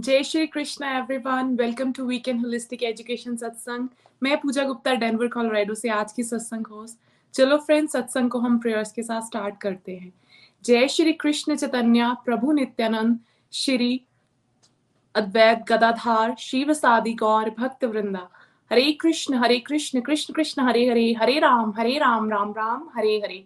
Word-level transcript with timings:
जय 0.00 0.22
Shri 0.22 0.46
Krishna 0.46 0.84
everyone 0.84 1.56
welcome 1.56 1.92
to 1.92 2.04
weekend 2.04 2.40
holistic 2.40 2.82
education 2.82 3.34
Satsang 3.36 3.88
मैं 4.22 4.36
पूजा 4.40 4.62
Gupta 4.64 4.94
Denver 4.94 5.28
Colorado 5.28 5.74
से 5.74 5.88
आज 5.88 6.12
की 6.12 6.22
सत्संग 6.22 6.66
होस्ट 6.66 6.98
चलो 7.34 7.56
फ्रेंड्स 7.56 7.92
सत्संग 7.92 8.30
को 8.30 8.38
हम 8.38 8.58
प्रेयर्स 8.58 8.92
के 8.92 9.02
साथ 9.02 9.22
स्टार्ट 9.22 9.60
करते 9.60 9.96
हैं। 9.96 10.12
जय 10.64 10.88
श्री 10.88 11.12
कृष्ण 11.12 11.56
चैतन्य, 11.56 12.14
प्रभु 12.24 12.52
नित्यानंद, 12.52 13.18
श्री 13.52 14.00
अद्वैत 15.14 15.64
गदाधार, 15.68 16.34
शिव 16.38 16.72
सादी 16.72 17.14
गौर, 17.14 17.50
भक्त 17.50 17.84
Vrinda. 17.84 18.28
Hare 18.70 18.92
Krishna 18.92 19.34
Hare 19.34 19.58
Krishna 19.58 20.00
Krishna 20.00 20.34
Krishna, 20.34 20.62
Hare 20.62 20.88
Hare 20.90 21.12
Hare 21.12 21.38
Ram 21.38 21.74
Hare 21.78 21.98
Ram 21.98 22.30
Ram 22.30 22.52
Ram, 22.52 22.88
Hare 22.96 23.16
Hare. 23.18 23.44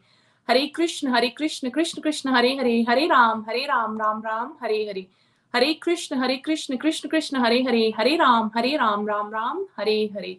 Hare 0.49 0.67
Krishna 0.67 1.09
Hare 1.09 1.29
Krishna 1.29 1.71
Krishna 1.71 2.03
Krishna, 2.03 2.31
Hare 2.31 2.57
Hare 2.57 2.81
Hare 2.89 3.07
Ram 3.07 3.45
Hare 3.49 3.67
Ram 3.67 3.99
Ram 3.99 4.23
Ram, 4.27 4.57
Hare 4.63 4.83
Hare. 4.89 5.07
Hare 5.55 5.73
Krishna 5.75 6.17
Hare 6.17 6.37
Krishna 6.37 6.77
Krishna 6.77 7.09
Krishna, 7.09 7.37
Hare 7.37 7.63
Hare 7.63 7.93
Hare 7.99 8.17
Ram 8.17 8.51
Hare 8.57 8.77
Ram 8.77 9.07
Ram 9.09 9.31
Ram, 9.33 9.65
Hare 9.79 10.11
Hare. 10.15 10.37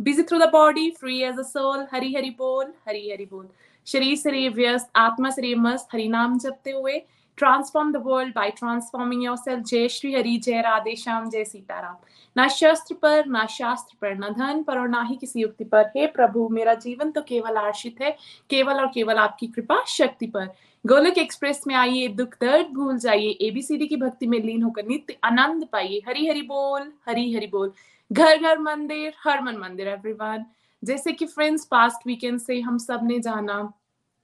Busy 0.00 0.22
through 0.22 0.38
the 0.38 0.48
body 0.52 0.90
free 0.90 1.20
as 1.22 1.38
a 1.38 1.42
soul 1.42 1.86
Hari 1.92 2.12
Hari 2.14 2.30
बोल, 2.38 2.66
हरी 2.88 3.10
हरि 3.10 3.26
बोल। 3.30 3.48
शरीर 3.86 4.16
से 4.16 4.48
व्यस्त, 4.48 4.90
आत्मा 4.96 5.30
से 5.30 5.54
मस्त, 5.54 5.88
हरि 5.92 6.08
नाम 6.08 6.38
जपते 6.38 6.70
हुए 6.70 7.00
transform 7.38 7.92
the 7.92 8.02
world 8.04 8.34
by 8.34 8.50
transforming 8.50 9.24
yourself 9.24 9.64
जय 9.64 9.88
श्री 9.88 10.14
हरि 10.14 10.36
जय 10.44 10.60
राधे 10.60 10.94
श्याम 10.96 11.28
जय 11.30 11.44
सीताराम 11.44 11.96
ना 12.36 12.46
शस्त्र 12.48 12.94
पर 12.94 13.26
ना 13.26 13.44
शास्त्र 13.46 13.96
पर 14.00 14.14
ना 14.14 14.28
धन 14.28 14.62
पर 14.62 14.78
और 14.78 14.88
ना 14.88 15.02
ही 15.02 15.16
किसी 15.16 15.40
युक्ति 15.40 15.64
पर 15.64 15.90
हे 15.96 16.06
प्रभु 16.06 16.48
मेरा 16.48 16.74
जीवन 16.76 17.10
तो 17.10 17.22
केवल 17.28 17.56
आश्रित 17.56 18.00
है 18.02 18.10
केवल 18.50 18.80
और 18.80 18.86
केवल 18.94 19.18
आपकी 19.18 19.46
कृपा 19.46 19.82
शक्ति 19.88 20.26
पर 20.26 20.46
गोलक 20.84 21.18
एक्सप्रेस 21.18 21.62
में 21.66 21.74
आइए 21.74 22.08
दुख 22.16 22.34
दर्द 22.40 22.66
भूल 22.74 22.98
जाइए 22.98 23.30
एबीसीडी 23.42 23.86
की 23.86 23.96
भक्ति 23.96 24.26
में 24.26 24.38
लीन 24.42 24.62
होकर 24.62 24.86
नित्य 24.86 25.16
आनंद 25.24 25.66
पाइए 25.72 26.00
हरी 26.08 26.28
हरी 26.28 26.42
बोल 26.44 26.92
हरी 27.08 27.32
हरी 27.34 27.46
बोल 27.46 27.72
घर 28.10 28.36
घर 28.36 28.58
मंदिर 28.58 29.12
हर 29.24 29.42
मन 29.42 29.56
मंदिर 29.56 29.88
एवरीवन 29.88 30.44
जैसे 30.82 31.12
कि 31.12 31.26
फ्रेंड्स 31.26 31.64
पास्ट 31.64 32.06
वीकेंड 32.06 32.38
से 32.40 32.60
हम 32.60 32.78
सबने 32.78 33.18
जाना 33.20 33.60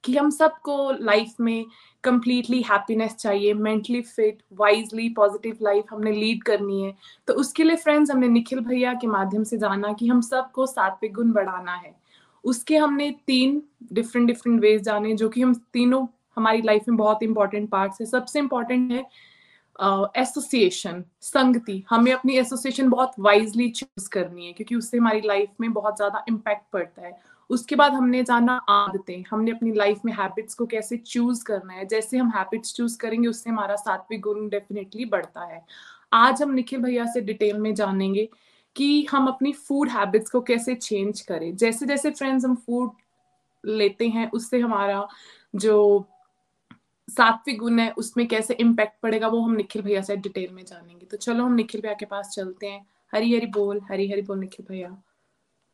कि 0.05 0.17
हम 0.17 0.31
सबको 0.31 0.77
लाइफ 1.01 1.35
में 1.41 1.65
कंप्लीटली 2.05 2.61
हैप्पीनेस 2.63 3.15
चाहिए 3.15 3.55
mentally 3.55 4.01
fit 4.03 4.43
wisely 4.53 5.09
positive 5.09 5.59
life 5.63 5.93
हमने 5.93 6.13
लीड 6.13 6.43
करनी 6.43 6.83
है। 6.83 6.95
तो 7.29 7.35
उसके 7.35 7.65
लिए 7.65 7.77
फ्रेंड्स 7.77 8.11
हमने 8.11 8.29
निखिल 8.29 8.61
भैया 8.61 8.95
के 8.95 9.07
माध्यम 9.07 9.45
से 9.45 9.59
जाना 9.59 9.93
कि 9.93 10.09
हम 10.09 10.21
सबको 10.21 10.67
सात्विक 10.67 11.13
गुण 11.15 11.33
बढ़ाना 11.33 11.75
है। 11.75 11.95
उसके 12.45 12.77
हमने 12.77 13.11
तीन 13.27 13.63
डिफरेंट 13.93 14.27
डिफरेंट 14.27 14.61
वेज 14.61 14.83
जाने 14.83 15.15
जो 15.15 15.29
कि 15.29 15.43
हम 15.43 15.55
तीनों 15.73 16.07
हमारी 16.37 16.63
लाइफ 16.63 16.89
में 16.89 16.97
बहुत 16.97 17.23
इंपॉर्टेंट 17.23 17.71
पार्ट्स 17.71 18.01
है। 18.01 18.07
सबसे 18.07 18.39
इंपॉर्टेंट 18.39 18.93
है 18.93 19.05
एसोसिएशन 20.17 21.01
uh, 21.01 21.23
संगति। 21.23 21.83
हमें 21.91 22.13
अपनी 22.13 22.37
एसोसिएशन 22.39 22.89
बहुत 22.89 23.13
वाइजली 23.19 23.69
चूज़ 23.69 24.09
करनी 24.09 24.47
है 24.47 24.53
क्योंकि 24.53 24.75
उससे 24.75 24.99
हमारी 24.99 25.21
लाइफ 25.21 25.49
में 25.61 25.73
बहुत 25.73 25.97
ज़्यादा 25.97 26.25
इम्पैक्ट 26.29 26.63
पड़ता 26.73 27.03
है। 27.03 27.13
उसके 27.51 27.77
बाद 27.77 27.93
हमने 27.93 28.23
जाना 28.23 28.53
आदतें, 28.69 29.25
हमने 29.31 29.51
अपनी 29.51 29.73
लाइफ 29.73 30.01
में 30.05 30.13
हैबिट्स 30.13 30.55
को 30.55 30.67
कैसे 30.67 30.97
चूज़ 30.97 31.45
करना 31.45 31.73
है, 31.73 31.87
जैसे 31.87 32.19
हम 32.19 32.31
हैबिट्स 32.31 32.75
चूज़ 32.75 32.99
करेंगे, 32.99 33.29
उससे 33.29 33.51
हमारा 33.51 33.77
सात्विक 33.77 34.21
गुण 34.21 34.49
डेफिनेटली 34.49 35.05
बढ़ता 35.05 35.45
है। 35.45 35.65
आज 36.13 36.43
हम 36.43 36.51
निखिल 36.51 36.81
भैया 36.81 37.07
से 37.07 37.21
डिटेल 37.21 37.59
में 37.59 37.75
जानेंगे 37.75 38.29
कि 38.77 39.07
हम 39.11 39.27
अपनी 39.27 39.53
फ़ूड 39.53 39.89
हैबिट्स 39.89 40.31
को 40.31 40.41
कैसे 40.41 40.75
चेंज 40.75 41.21
करें। 41.21 41.57
जैसे 41.57 41.87
जैसे 41.87 42.11
फ्रेंड्स 42.11 42.45
हम 42.45 42.55
फ़ूड 42.55 42.91
लेते 43.67 44.09
हैं, 44.09 44.31
उससे 44.31 44.61
हमारा 44.61 45.09
जो 45.57 46.05
सात्विक 47.11 47.59
गुण 47.59 47.79
है, 47.79 47.91
उसमें 47.91 48.29
कैसे 48.29 48.55
इम्पैक्ट 48.55 49.01
पड़ेगा, 49.03 49.29
वो 49.29 49.41
हम 49.41 49.53
निखिल 49.53 49.83
भैया 49.83 50.03
से 50.03 50.17
डिटेल 50.17 50.53
में 50.53 50.65
जानेंगे। 50.65 51.07
तो 51.07 51.17
चलो 51.17 51.45
हम 51.45 51.53
निखिल 51.53 51.81
भैया 51.81 51.95
के 51.95 52.07
पास 52.07 52.29
चलते 52.29 52.67
हैं। 52.67 52.87
हरी 53.15 53.37
हरी 53.37 53.47
बोल 53.47 53.81
हरी 53.91 54.11
हरी 54.11 54.23
बोल 54.23 54.39
निखिल 54.39 54.67
भैया। 54.69 55.03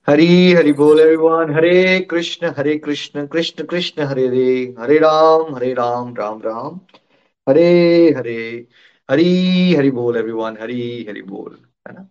हरी, 0.09 0.53
हरि 0.53 0.73
बोल 0.73 1.01
एवरीवन 1.01 1.55
हरे 1.55 2.01
कृष्ण 2.01 2.53
हरे 2.57 2.77
कृष्ण 2.79 3.27
कृष्ण 3.27 3.65
कृष्ण, 3.65 4.03
हरे 4.03 4.27
हरे 4.27 4.75
हरे 4.79 4.99
राम 4.99 5.55
हरे 5.55 5.73
राम 5.75 6.15
राम 6.19 6.39
राम। 6.39 6.81
हरे 7.49 8.15
हरे। 8.17 8.67
हरी, 9.11 9.75
हरि 9.75 9.91
बोल 9.91 10.17
एवरीवन 10.17 10.57
हरी, 10.61 11.07
हरि 11.09 11.23
बोल, 11.23 11.57
है 11.89 11.95
ना? 11.95 12.09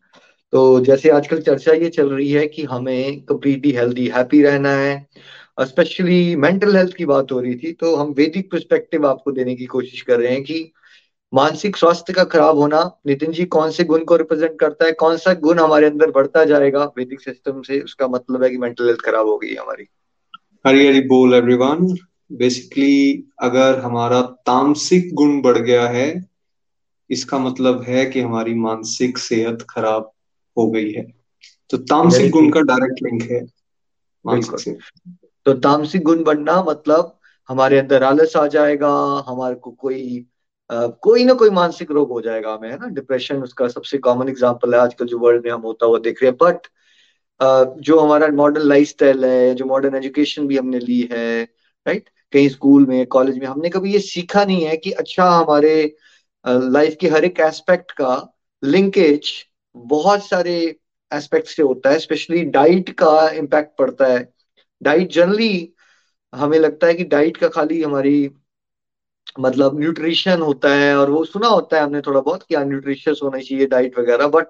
तो 0.52 0.80
जैसे 0.86 1.10
आजकल 1.10 1.42
चर्चा 1.42 1.74
ये 1.74 1.90
चल 1.90 2.10
रही 2.10 2.32
है 2.32 2.48
कि 2.48 2.64
हमें 2.64 3.22
कंप्लीटली 3.22 3.72
हेल्दी 3.72 4.08
हैप्पी 4.08 4.42
रहना 4.44 4.72
है 4.72 5.08
स्पेशली 5.62 6.36
मेंटल 6.36 6.76
हेल्थ 6.76 6.96
की 6.96 7.06
बात 7.06 7.32
हो 7.32 7.40
रही 7.40 7.56
थी 7.56 7.72
तो 7.72 7.96
हम 7.96 8.12
वैदिक 8.12 8.52
परस्पेक्टिव 8.52 9.08
आपको 9.08 9.32
देने 9.32 9.56
की 9.56 9.66
कोशिश 9.66 10.02
कर 10.02 10.20
रहे 10.20 10.32
हैं 10.32 10.44
कि 10.44 10.72
मानसिक 11.34 11.78
स्वास्थ्य 11.78 12.14
का 12.14 12.24
खराब 12.24 12.58
होना 12.58 12.80
नितिन 13.08 13.32
जी 13.32 13.46
कौन 13.46 13.72
से 13.72 13.84
गुण 13.84 14.04
को 14.04 14.16
रिप्रेजेंट 14.16 14.60
करता 14.60 14.86
है? 14.86 14.92
कौन 14.92 15.18
सा 15.18 15.34
गुण 15.34 15.60
हमारे 15.60 15.88
अंदर 15.88 16.12
बढ़ता 16.12 16.44
जाएगा? 16.46 16.84
वैदिक 16.98 17.22
सिस्टम 17.22 17.62
से 17.62 17.80
उसका 17.82 18.08
मतलब 18.08 18.44
है 18.44 18.50
कि 18.50 18.58
मेंटल 18.58 18.88
हेल्थ 18.88 19.02
खराब 19.02 19.28
हो 19.28 19.38
गई 19.38 19.56
हमारी। 19.56 19.88
हरी 20.68 20.88
हरी 20.88 21.02
बोल 21.02 21.34
एवरीवन 21.34 21.96
बेसिकली 22.32 23.24
अगर 23.42 23.80
हमारा 23.80 24.22
तामसिक 24.46 25.14
गुण 25.14 25.42
बढ़ 25.42 25.58
गया 25.58 25.88
है 25.88 26.26
इसका 27.10 27.38
मतलब 27.40 27.82
है 27.82 28.06
कि 28.06 28.22
हमारी 28.22 28.54
मानसिक 28.54 29.18
सेहत 29.18 29.66
खराब 29.70 30.12
हो 30.58 30.70
गई 30.72 30.92
है। 30.92 31.06
तो 31.70 31.78
तामसिक 31.78 32.32
गुण 32.32 32.50
का 32.50 32.62
डायरेक्ट 32.62 33.04
लिंक 33.04 33.32
है 33.32 33.42
मानसिक 34.26 34.78
तो 35.46 35.54
तामसिक 35.54 36.04
गुण 36.04 36.24
बढ़ना 36.24 36.64
मतलब 36.64 37.18
हमारे 37.50 37.80
अंदर 37.80 38.04
आलस 38.04 38.36
आ 38.38 38.48
जाएगा 38.48 38.92
हमारे 39.28 39.56
को 39.56 39.72
कोई 39.72 40.26
कोई 40.70 41.24
ना 41.24 41.34
कोई 41.34 41.50
मानसिक 41.50 41.92
रोग 41.92 42.10
हो 42.12 42.22
जाएगा 42.22 42.54
हमें 42.54 42.70
है 42.70 42.78
ना? 42.78 42.88
डिप्रेशन 42.90 43.44
उसका 43.44 43.68
सबसे 43.68 43.98
कॉमन 44.00 44.30
एग्ज़ाम्पल 44.30 44.74
है। 44.74 44.80
आजकल 44.80 45.06
जो 45.06 45.20
वर्ल्ड 45.20 45.46
में 45.46 45.52
हम 45.52 45.62
होता 45.62 45.86
हुआ 45.86 46.00
देख 46.00 46.22
रहे 46.24 46.32
हैं। 46.32 46.38
बट 46.42 46.68
uh, 47.40 47.66
जो 47.80 48.00
हमारा 48.00 48.28
मॉडर्न 48.28 48.68
लाइफस्टाइल 48.68 49.26
है 49.26 49.54
जो 49.56 49.66
मॉडर्न 49.66 49.96
एजुकेशन 49.96 50.48
भी 50.48 50.58
हमने 50.58 50.80
ली 50.80 51.02
है 51.12 51.44
राइट 51.86 52.10
कहीं 52.34 52.50
स्कूल 52.50 52.86
में 52.86 53.06
कॉलेज 53.08 53.38
में 53.40 53.46
हमने 53.48 53.70
कभी 53.70 53.94
ये 53.94 54.00
सीखा 54.00 54.44
नहीं 54.46 54.66
है 54.66 54.76
कि 54.78 54.92
अच्छा 54.94 55.30
हमारे 55.30 55.96
लाइफ 56.46 56.98
के 57.02 57.08
हर 57.10 57.26
एक 57.26 57.40
एस्पेक्ट 57.40 57.92
का 57.92 58.16
लिंकेज 58.64 59.32
बहुत 59.76 60.26
सारे 60.26 60.56
एस्पेक्ट 61.12 61.48
से 61.48 61.64
होता 61.64 61.90
है। 61.90 62.00
स्पेशली 62.00 62.44
डाइट 62.46 62.90
का 62.90 63.30
इम्पैक्ट 63.30 63.78
पड़ता 63.78 64.06
है। 64.06 64.28
डाइट 64.82 65.12
जनरली 65.12 65.74
हमें 66.34 66.58
लगता 66.60 66.88
है 66.88 66.94
कि 66.94 67.04
डाइट 67.04 67.38
का 67.38 67.48
खाली 67.48 67.82
हमारी 67.82 68.30
मतलब 69.40 69.80
न्यूट्रिशन 69.80 70.42
होता 70.42 70.74
है 70.74 70.96
और 70.98 71.10
वो 71.10 71.24
सुना 71.26 71.48
होता 71.48 71.78
है 71.78 71.84
हमने 71.84 72.02
थोड़ा 72.02 72.20
बहुत 72.22 72.44
क्या 72.44 72.64
न्यूट्रिशियस 72.64 73.20
होना 73.24 73.40
चाहिए 73.40 73.66
डाइट 73.66 74.00
वगैरह 74.00 74.28
बट 74.28 74.48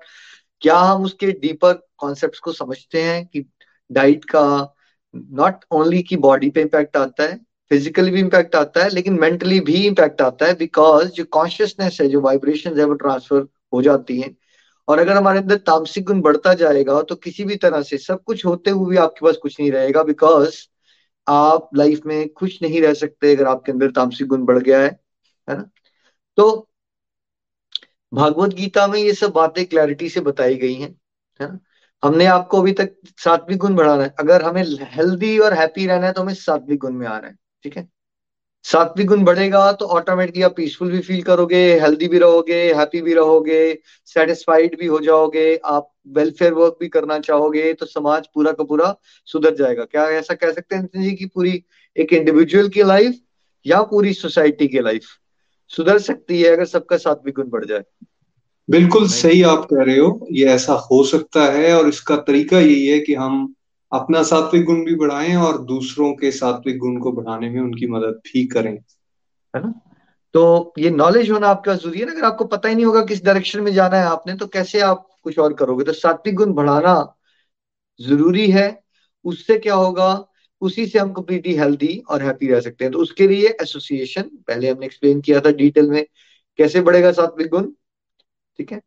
क्या 0.61 0.77
हम 0.77 1.03
उसके 1.03 1.31
डीपर 1.31 1.73
कॉन्सेप्ट 1.97 2.39
को 2.39 2.51
समझते 2.51 3.01
हैं 3.01 3.25
कि 3.25 3.45
डाइट 3.89 4.25
का 4.25 4.75
नॉट 5.13 5.65
ओनली 5.71 6.01
की 6.03 6.17
बॉडी 6.17 6.49
पे 6.49 6.61
इम्पैक्ट 6.61 6.97
आता 6.97 7.23
है 7.23 7.39
फिजिकली 7.71 8.11
भी 8.11 8.19
इम्पैक्ट 8.19 8.55
आता 8.55 8.83
है, 8.83 8.89
लेकिन 8.89 9.19
मेंटली 9.19 9.59
भी 9.59 9.73
इम्पैक्ट 9.87 10.21
आता 10.21 10.45
है 10.45 10.53
बिकॉज़ 10.55 11.07
जो 11.07 11.23
कॉन्शियसनेस 11.31 11.97
है, 12.01 12.07
जो 12.07 12.21
वाइब्रेशन 12.21 12.79
है, 12.79 12.85
वो 12.85 12.93
ट्रांसफ़र 12.93 13.45
हो 13.73 13.81
जाती 13.81 14.19
है। 14.21 14.35
और 14.87 14.99
अगर 14.99 15.17
हमारे 15.17 15.39
अंदर 15.39 15.57
तामसिक 15.57 16.05
गुण 16.05 16.21
बढ़ता 16.21 16.53
जाएगा 16.53 17.01
तो 17.01 17.15
किसी 17.15 17.43
भी 17.45 17.55
तरह 17.55 17.81
से 17.81 17.97
सब 17.97 18.23
कुछ 18.23 18.45
होते 18.45 18.69
हुए 18.71 18.89
भी 18.89 18.97
आपके 18.97 19.25
पास 19.25 19.35
कुछ 19.37 19.59
नहीं 19.59 19.71
रहेगा 19.71 20.03
बिकॉज़ 20.03 20.55
आप 21.29 21.69
लाइफ 21.75 22.01
में 22.05 22.33
खुश 22.33 22.57
नहीं 22.61 22.81
रह 22.81 22.93
सकते 22.95 23.35
अगर 23.35 23.47
आपके 23.47 23.71
अंदर 23.71 23.91
तामसिक 23.91 24.27
गुण 24.27 24.45
बढ़ 24.45 24.57
गया 24.59 24.79
है 24.79 24.89
है 25.47 25.57
ना? 25.57 25.69
तो 26.37 26.69
भागवत 28.11 28.53
गीता 28.55 28.87
में 28.87 28.99
ये 28.99 29.13
सब 29.13 29.31
बातें 29.31 29.65
क्लैरिटी 29.65 30.09
से 30.09 30.21
बताई 30.21 30.55
गई 30.55 30.73
हैं, 30.73 30.89
है 31.39 31.47
ना? 31.47 31.59
हमने 32.03 32.25
आपको 32.27 32.61
अभी 32.61 32.71
तक 32.73 32.95
सात्विक 33.17 33.57
गुण 33.57 33.75
बढ़ाना 33.75 34.03
है। 34.03 34.13
अगर 34.19 34.41
हमें 34.43 34.63
हेल्दी 34.91 35.37
और 35.39 35.53
हैप्पी 35.53 35.85
रहना 35.87 36.07
है 36.07 36.13
तो 36.13 36.21
हमें 36.21 36.33
सात्विक 36.35 36.79
गुण 36.79 36.93
में 36.93 37.07
आना 37.07 37.27
है, 37.27 37.35
ठीक 37.63 37.77
है? 37.77 37.87
सात्विक 38.65 39.07
गुण 39.07 39.23
बढ़ेगा 39.25 39.71
तो 39.71 39.85
ऑटोमेटिकली 39.87 40.43
आप 40.43 40.55
पीसफुल 40.55 40.91
भी 40.91 40.99
फील 41.01 41.21
करोगे 41.23 41.59
हेल्दी 41.79 42.07
भी 42.07 42.19
रहोगे 42.19 42.61
हैप्पी 42.73 43.01
भी 43.01 43.13
रहोगे 43.13 43.61
सेटिस्फाइड 44.07 44.77
भी 44.79 44.85
हो 44.87 44.99
जाओगे, 44.99 45.55
आप 45.57 45.91
वेलफेयर 46.09 46.53
वर्क 46.53 46.77
भी 46.79 46.87
करना 46.87 47.19
चाहोगे 47.19 47.73
तो 47.73 47.85
समाज 47.85 48.27
पूरा 48.27 48.51
का 48.51 48.63
पूरा 48.63 48.93
सुधर 49.27 49.55
जाएगा। 49.55 49.83
क्या 49.83 50.09
ऐसा 50.09 50.33
कह 50.33 50.51
सकते 50.51 50.75
हैं 50.75 50.81
नितिन 50.81 51.03
जी 51.03 51.11
की 51.11 51.25
पूरी 51.25 51.63
एक 51.95 52.13
इंडिविजुअल 52.13 52.69
की 52.69 52.83
लाइफ 52.83 53.19
या 53.65 53.81
पूरी 53.83 54.13
सोसाइटी 54.13 54.67
की 54.67 54.79
लाइफ 54.79 55.05
सुधर 55.71 55.99
सकती 55.99 56.41
है 56.41 56.49
अगर 56.49 56.65
सबका 56.65 56.97
सात्विक 56.97 57.35
गुण 57.35 57.49
बढ़ 57.49 57.65
जाए? 57.65 57.83
बिल्कुल 58.69 59.07
सही 59.07 59.41
आप 59.41 59.67
कह 59.73 59.83
रहे 59.83 59.97
हो 59.97 60.27
ये 60.31 60.45
ऐसा 60.45 60.73
हो 60.91 61.03
सकता 61.03 61.43
है 61.43 61.73
और 61.77 61.87
इसका 61.87 62.17
तरीका 62.17 62.59
यही 62.59 62.87
है 62.87 62.99
कि 62.99 63.13
हम 63.13 63.53
अपना 63.91 64.21
सात्विक 64.23 64.63
गुण 64.65 64.83
भी 64.85 64.95
बढ़ाएँ 64.95 65.35
और 65.35 65.57
दूसरों 65.65 66.11
के 66.13 66.31
सात्विक 66.31 66.77
गुण 66.77 66.97
को 66.99 67.11
बढ़ाने 67.11 67.49
में 67.49 67.61
उनकी 67.61 67.87
मदद 67.87 68.19
भी 68.25 68.45
करें। 68.47 68.71
है 68.71 69.61
ना? 69.63 69.73
तो 70.33 70.73
ये 70.79 70.89
नॉलेज 70.89 71.31
होना 71.31 71.47
आपका 71.47 71.75
ज़रूरी 71.75 71.99
है 71.99 72.05
ना? 72.05 72.11
अगर 72.11 72.23
आपको 72.23 72.45
पता 72.45 72.69
ही 72.69 72.75
नहीं 72.75 72.85
होगा 72.85 73.03
किस 73.03 73.23
डायरेक्शन 73.23 73.61
में 73.61 73.73
जाना 73.73 73.97
है 73.97 74.05
आपने 74.05 74.35
तो 74.35 74.47
कैसे 74.47 74.79
आप 74.79 75.08
कुछ 75.23 75.39
और 75.39 75.53
करोगे। 75.53 75.83
तो 75.83 75.93
सात्विक 75.93 76.35
गुण 76.35 76.53
बढ़ाना 76.53 76.95
ज़रूरी 77.99 78.49
है। 78.51 78.67
उससे 79.25 79.57
क्या 79.57 79.75
होगा? 79.75 80.25
उसी 80.61 80.85
से 80.87 80.99
हम 80.99 81.11
कंप्लीटली 81.13 81.53
हेल्थी 81.55 81.97
और 82.09 82.21
हैप्पी 82.23 82.47
रह 82.47 82.59
सकते 82.61 82.85
हैं। 82.85 82.91
तो 82.93 82.99
उसके 82.99 83.27
लिए 83.27 83.49
एसोसिएशन 83.61 84.29
पहले 84.47 84.69
हमने 84.69 84.85
एक्सप्लेन 84.85 85.21
किया 85.21 85.39
था 85.41 85.51
डिटेल 85.51 85.89
में, 85.89 86.05
कैसे 86.59 86.81
बढ़ेगा 86.81 87.11
सात्विक 87.11 87.49
गुण? 87.49 87.71
ठीक 88.59 88.71
है? 88.71 88.81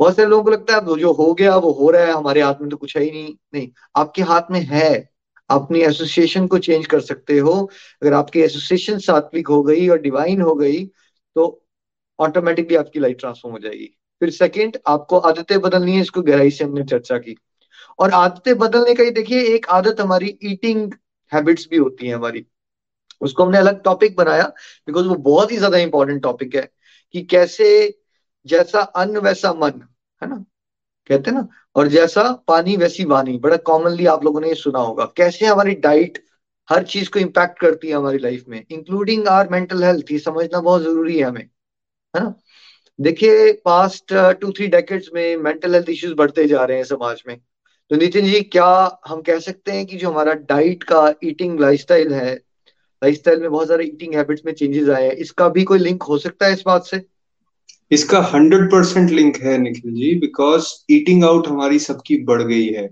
बहुत 0.00 0.16
सारे 0.16 0.28
लोगों 0.28 0.44
को 0.44 0.50
लगता 0.50 0.74
है 0.74 0.96
जो 0.98 1.12
हो 1.12 1.32
गया, 1.34 1.56
वो 1.56 1.72
हो 1.72 1.90
रहा 1.90 2.02
है, 2.02 2.12
हमारे 2.12 2.42
हाथ 2.42 2.60
में 2.60 2.70
तो 2.70 2.76
कुछ 2.76 2.96
है 2.96 3.02
ही 3.04 3.10
नहीं। 3.10 3.34
नहीं, 3.54 3.68
आपके 3.96 4.22
हाथ 4.22 4.50
में 4.50 4.60
है। 4.60 5.08
अपनी 5.50 5.80
एसोसिएशन 5.80 6.46
को 6.46 6.58
चेंज 6.58 6.86
कर 6.86 7.00
सकते 7.00 7.38
हो। 7.38 7.52
अगर 8.02 8.12
आपकी 8.12 8.40
एसोसिएशन 8.40 8.98
सात्विक 8.98 9.48
हो 9.48 9.62
गई 9.62 9.88
और 9.88 9.98
डिवाइन 10.00 10.40
हो 10.40 10.54
गई 10.54 10.84
तो 11.36 11.66
ऑटोमेटिकली 12.18 12.76
आपकी 12.76 13.00
लाइफ 13.00 13.16
ट्रांसफॉर्म 13.20 13.54
हो 13.54 13.58
जाएगी। 13.58 13.96
फिर 14.22 14.30
सेकंड 14.32 14.76
आपको 14.88 15.18
आदतें 15.20 15.60
बदलनी 15.60 15.94
है, 15.94 16.00
इसको 16.00 16.22
गहराई 16.22 16.50
से 16.50 16.64
हमने 16.64 16.84
चर्चा 16.84 17.18
की। 17.18 17.36
और 17.98 18.10
आदतें 18.12 18.56
बदलने 18.58 18.94
का 18.94 19.02
ही 19.02 19.10
देखिए, 19.12 19.42
एक 19.46 19.66
आदत 19.70 20.00
हमारी 20.00 20.38
ईटिंग 20.44 20.92
हैबिट्स 21.32 21.66
भी 21.70 21.76
होती 21.76 22.06
है 22.06 22.14
हमारी। 22.14 22.44
उसको 23.20 23.44
हमने 23.44 23.58
अलग 23.58 23.82
टॉपिक 23.84 24.16
बनाया 24.16 24.44
बिकॉज़ 24.88 25.06
वो 25.06 25.14
बहुत 25.16 25.52
ही 25.52 25.56
ज़्यादा 25.56 25.78
इंपॉर्टेंट 25.78 26.22
टॉपिक 26.22 26.54
है, 26.54 26.68
कि 27.14 27.22
कैसे 27.24 27.98
जैसा 28.46 28.80
अन्न, 28.80 29.18
वैसा 29.18 29.52
मन, 29.54 29.82
है 30.22 30.28
ना? 30.28 30.44
कहते 31.10 31.30
हैं 31.30 31.36
ना? 31.38 31.48
और 31.76 31.88
जैसा 31.88 32.22
पानी, 32.48 32.76
वैसी 32.76 33.04
वानी 33.04 33.36
बड़ा 33.38 33.56
कॉमनली 33.64 34.06
आप 34.06 34.24
लोगों 34.24 34.40
ने 34.40 34.48
ये 34.48 34.54
सुना 34.54 34.78
होगा। 34.80 35.04
कैसे 35.16 35.46
हमारी 35.46 35.74
डाइट 35.76 36.22
हर 36.68 36.82
चीज़ 36.84 37.10
को 37.10 37.18
इम्पैक्ट 37.18 37.58
करती 37.60 37.88
है 37.88 37.94
हमारी 37.94 38.18
लाइफ 38.18 38.44
में 38.48 38.62
इंक्लूडिंग 38.62 39.28
आर 39.28 39.48
मेंटल 39.50 39.82
हेल्थ 39.84 40.12
ये 40.12 40.18
समझना 40.18 40.60
बहुत 40.60 40.82
ज़रूरी 40.82 41.18
है 41.18 41.24
हमें, 41.24 41.42
है 42.14 42.22
ना? 42.24 42.34
देखिए 43.00 43.52
पास्ट 43.64 44.12
टू 44.40 44.50
थ्री 44.52 44.66
डेकेड्स 44.66 45.08
में 45.14 45.36
मेंटल 45.36 45.74
हेल्थ 45.74 45.88
इश्यूज़ 45.90 46.14
बढ़ते 46.14 46.46
जा 46.48 46.64
रहे 46.64 46.76
हैं 46.76 46.84
समाज 46.84 47.22
में। 47.28 47.36
तो 47.90 47.96
नितिन 47.96 48.24
जी, 48.24 48.40
क्या 48.40 48.98
हम 49.08 49.20
कह 49.20 49.38
सकते 49.38 49.72
हैं 49.72 49.86
कि 49.86 49.96
जो 49.96 50.10
हमारा 50.10 50.32
डाइट 50.48 50.82
का 50.82 51.12
ईटिंग 51.24 51.60
लाइफस्टाइल 51.60 52.12
है 52.14 52.34
लाइफस्टाइल 53.02 53.40
में 53.40 53.50
बहुत 53.50 53.68
सारे 53.68 53.84
ईटिंग 53.84 54.14
हैबिट्स 54.14 54.42
में 54.46 54.52
चेंजेस 54.52 54.88
आए 54.88 55.04
हैं, 55.04 55.12
इसका 55.12 55.48
भी 55.48 55.64
कोई 55.64 55.78
लिंक 55.78 56.02
हो 56.02 56.18
सकता 56.18 56.46
है 56.46 56.52
इस 56.52 56.62
बात 56.66 56.84
से? 56.84 57.02
इसका 57.90 58.20
हंड्रेड 58.34 58.66
परसेंट 58.66 59.10
लिंक 59.10 59.36
है 59.36 59.56
Nikhil 59.58 59.94
ji 59.94 60.14
because 60.20 60.68
eating 60.90 61.24
out 61.24 61.48
हमारी 61.48 61.78
सबकी 61.78 62.22
बढ़ 62.24 62.42
गई 62.42 62.66
है। 62.66 62.88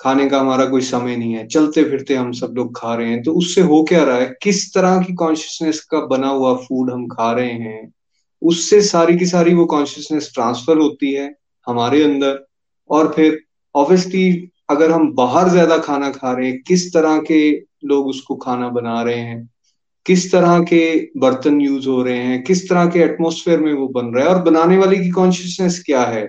खाने 0.00 0.28
का 0.28 0.38
हमारा 0.40 0.66
कोई 0.66 0.80
समय 0.82 1.16
नहीं 1.16 1.32
है 1.34 1.46
चलते 1.48 1.84
फिरते 1.84 2.14
हम 2.14 2.32
सब 2.34 2.54
लोग 2.56 2.76
खा 2.76 2.94
रहे 2.94 3.08
हैं 3.08 3.22
तो 3.22 3.32
उससे 3.32 3.60
हो 3.62 3.82
क्या 3.88 4.04
रहा 4.04 4.16
है? 4.16 4.34
किस 4.42 4.72
तरह 4.74 5.02
की 5.02 5.14
कॉन्शियसनेस 5.14 5.80
का 5.84 6.06
बना 6.06 6.28
हुआ 6.28 6.54
फ़ूड 6.58 6.90
हम 6.90 7.06
खा 7.08 7.32
रहे 7.32 7.52
हैं? 7.52 7.92
उससे 8.44 8.80
सारी 8.82 9.16
की 9.16 9.26
सारी 9.26 9.54
वो 9.54 9.64
कॉन्शियसनेस 9.66 10.30
ट्रांसफ़र 10.34 10.78
होती 10.78 11.12
है 11.12 11.34
हमारे 11.66 12.02
अंदर। 12.04 12.44
और 12.90 13.12
फिर 13.12 13.40
ऑब्वियसली 13.74 14.50
अगर 14.70 14.90
हम 14.90 15.12
बाहर 15.14 15.48
ज़्यादा 15.48 15.78
खाना 15.78 16.10
खा 16.10 16.32
रहे 16.32 16.48
हैं, 16.48 16.62
किस 16.62 16.92
तरह 16.94 17.18
के 17.18 17.50
लोग 17.84 18.06
उसको 18.06 18.34
खाना 18.36 18.68
बना 18.68 19.00
रहे 19.02 19.18
हैं, 19.18 19.48
किस 20.06 20.30
तरह 20.32 20.58
के 20.62 21.10
बर्तन 21.18 21.60
यूज़ 21.60 21.88
हो 21.88 22.02
रहे 22.02 22.18
हैं, 22.18 22.42
किस 22.42 22.68
तरह 22.68 22.86
के 22.86 22.98
एटमोसफेयर 22.98 23.60
में 23.60 23.72
वो 23.72 23.88
बन 23.88 24.06
रहा 24.06 24.24
है, 24.24 24.30
और 24.30 24.42
बनाने 24.42 24.76
वाले 24.78 24.98
की 24.98 25.10
कॉन्शियसनेस 25.10 25.82
क्या 25.86 26.02
है, 26.02 26.28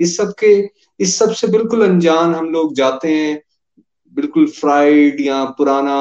इस 0.00 0.16
सब 0.16 0.32
के, 0.38 0.52
इस 1.00 1.18
सबसे 1.18 1.46
बिल्कुल 1.46 1.84
अनजान 1.84 2.34
हम 2.34 2.50
लोग 2.50 2.74
जाते 2.74 3.08
हैं, 3.08 3.40
बिल्कुल 4.14 4.46
फ्राइड 4.50 5.20
या 5.20 5.44
पुराना 5.58 5.96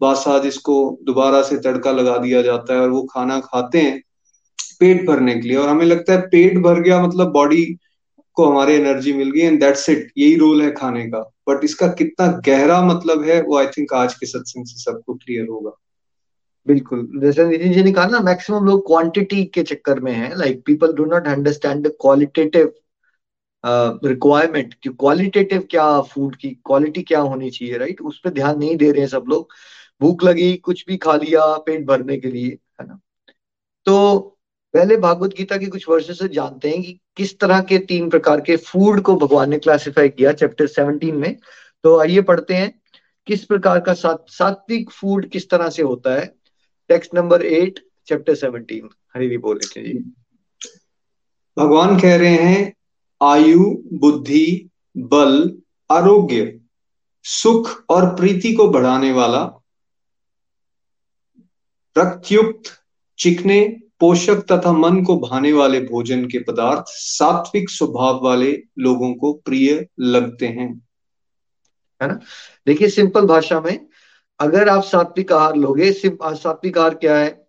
बासा 0.00 0.38
जिसको 0.38 0.76
दोबारा 1.04 1.42
से 1.42 1.56
तड़का 1.56 1.92
लगा 1.92 2.16
दिया 2.18 2.42
जाता 2.42 2.74
है 2.74 2.80
और 2.80 2.90
वो 2.90 3.02
खाना 3.02 3.38
खाते 3.40 3.80
हैं। 3.80 4.00
पेट 4.80 5.06
भरने 5.06 5.34
के 5.34 5.48
लिए। 5.48 5.56
और 5.56 5.68
हमें 5.68 5.84
लगता 5.86 6.12
है 6.12 6.20
पेट 6.26 6.58
भर 6.58 6.80
गया 6.80 7.02
मतलब 7.02 7.32
बॉडी 7.32 7.64
को 8.36 8.44
हमारी 8.46 8.74
एनर्जी 8.74 9.12
मिल 9.12 9.30
गई 9.30 9.40
एंड 9.40 9.60
दैट्स 9.60 9.88
इट 9.88 10.10
यही 10.18 10.36
रोल 10.36 10.62
है 10.62 10.70
खाने 10.70 11.04
का। 11.06 11.20
बट 11.48 11.64
इसका 11.64 11.86
कितना 11.88 12.26
गहरा 12.46 12.80
मतलब 12.82 13.22
है, 13.22 13.40
वो 13.42 13.56
आई 13.58 13.66
थिंक 13.66 13.94
आज 13.94 14.14
के 14.14 14.26
सत्संग 14.26 14.66
से 14.66 14.82
सबको 14.82 15.14
क्लियर 15.14 15.46
होगा। 15.46 15.70
बिल्कुल। 16.66 17.08
जैसे 17.20 17.44
नितिन 17.44 17.72
जी 17.72 17.82
ने 17.82 17.92
कहा 17.92 18.06
ना 18.06 18.20
मैक्सिमम 18.20 18.66
लोग 18.66 18.86
क्वांटिटी 18.86 19.44
के 19.44 19.62
चक्कर 19.62 20.00
में 20.00 20.12
है। 20.12 20.36
Like 20.38 20.62
people 20.66 20.92
do 20.92 21.04
not 21.04 21.26
understand 21.26 21.86
the 21.86 21.92
qualitative 22.00 22.72
requirement 24.04 24.74
कि 24.74 24.90
क्वालिटेटिव 24.90 25.66
क्या 25.70 26.00
फ़ूड 26.00 26.36
की 26.36 26.50
क्वालिटी 26.64 27.02
क्या 27.02 27.20
होनी 27.20 27.50
चाहिए 27.50 27.78
राइट 27.78 28.00
उस 28.00 28.20
पर 28.24 28.30
ध्यान 28.30 28.58
नहीं 28.58 28.76
दे 28.76 28.90
रहे 28.90 29.00
हैं 29.00 29.08
सब 29.08 29.24
लोग। 29.28 29.48
भूख 30.00 30.24
लगी, 30.24 30.56
कुछ 30.56 30.84
भी 30.88 30.96
खा 30.96 31.16
लिया, 31.16 31.44
पेट 31.56 31.86
भरने 31.86 32.16
के 32.16 32.28
लिए, 32.28 32.58
है 32.80 32.86
ना? 32.86 32.98
तो 33.86 34.36
पहले 34.74 34.96
भागवत 34.96 35.30
गीता 35.30 35.56
के 35.56 35.66
कुछ 35.66 35.88
वर्षों 35.88 36.14
से 36.14 36.28
जानते 36.28 36.70
हैं 36.70 36.82
कि 36.82 36.98
किस 37.16 37.38
तरह 37.38 37.60
के 37.60 37.78
तीन 37.78 38.10
प्रकार 38.10 38.40
के 38.40 38.56
फ़ूड 38.56 39.00
को 39.02 39.16
भगवान 39.16 39.50
ने 39.50 39.58
क्लासिफाई 39.58 40.08
किया 40.08 40.32
चैप्टर 40.32 40.66
सेवनटीन 40.66 41.16
में। 41.16 41.36
तो 41.84 41.98
आइए 42.00 42.20
पढ़ते 42.20 42.54
हैं, 42.54 42.80
किस 43.26 43.44
प्रकार 43.44 43.80
का 43.80 43.92
सात्विक 43.92 44.90
फ़ूड 44.90 45.28
किस 45.28 45.48
तरह 45.50 45.70
से 45.70 45.82
होता 45.82 46.14
है? 46.14 46.34
Text 46.88 47.14
number 47.14 47.42
eight 47.42 47.84
chapter 48.06 48.34
seventeen 48.34 48.88
Hari 49.16 49.38
बोले 49.38 49.66
जी। 49.66 49.98
भगवान 51.56 52.00
कह 52.00 52.16
रहे 52.16 52.34
हैं, 52.34 52.72
आयु, 53.22 53.64
बुद्धि, 53.92 54.70
बल, 54.96 55.58
आरोग्य, 55.90 56.60
सुख 57.24 57.84
और 57.88 58.14
प्रीति 58.14 58.52
को 58.54 58.68
बढ़ाने 58.68 59.12
वाला 59.12 59.44
रक्तयुक्त 61.96 62.70
चिकने 63.18 63.79
पोषक 64.00 64.44
तथा 64.52 64.72
मन 64.72 65.02
को 65.04 65.16
भाने 65.20 65.52
वाले 65.52 65.80
भोजन 65.80 66.24
के 66.24 66.38
पदार्थ 66.38 66.84
सात्विक 66.88 67.70
स्वभाव 67.70 68.20
वाले 68.24 68.52
लोगों 68.78 69.14
को 69.14 69.32
प्रिय 69.32 69.86
लगते 70.00 70.46
हैं। 70.46 70.68
है 72.00 72.08
ना? 72.08 72.18
देखिए, 72.66 72.88
सिंपल 72.88 73.26
भाषा 73.26 73.60
में, 73.60 73.86
अगर 74.40 74.68
आप 74.68 74.82
सात्विक 74.82 75.32
आहार 75.32 75.56
लोगे 75.56 75.92
सात्विक 75.92 76.78
आहार 76.78 76.94
क्या 76.94 77.16
है? 77.16 77.46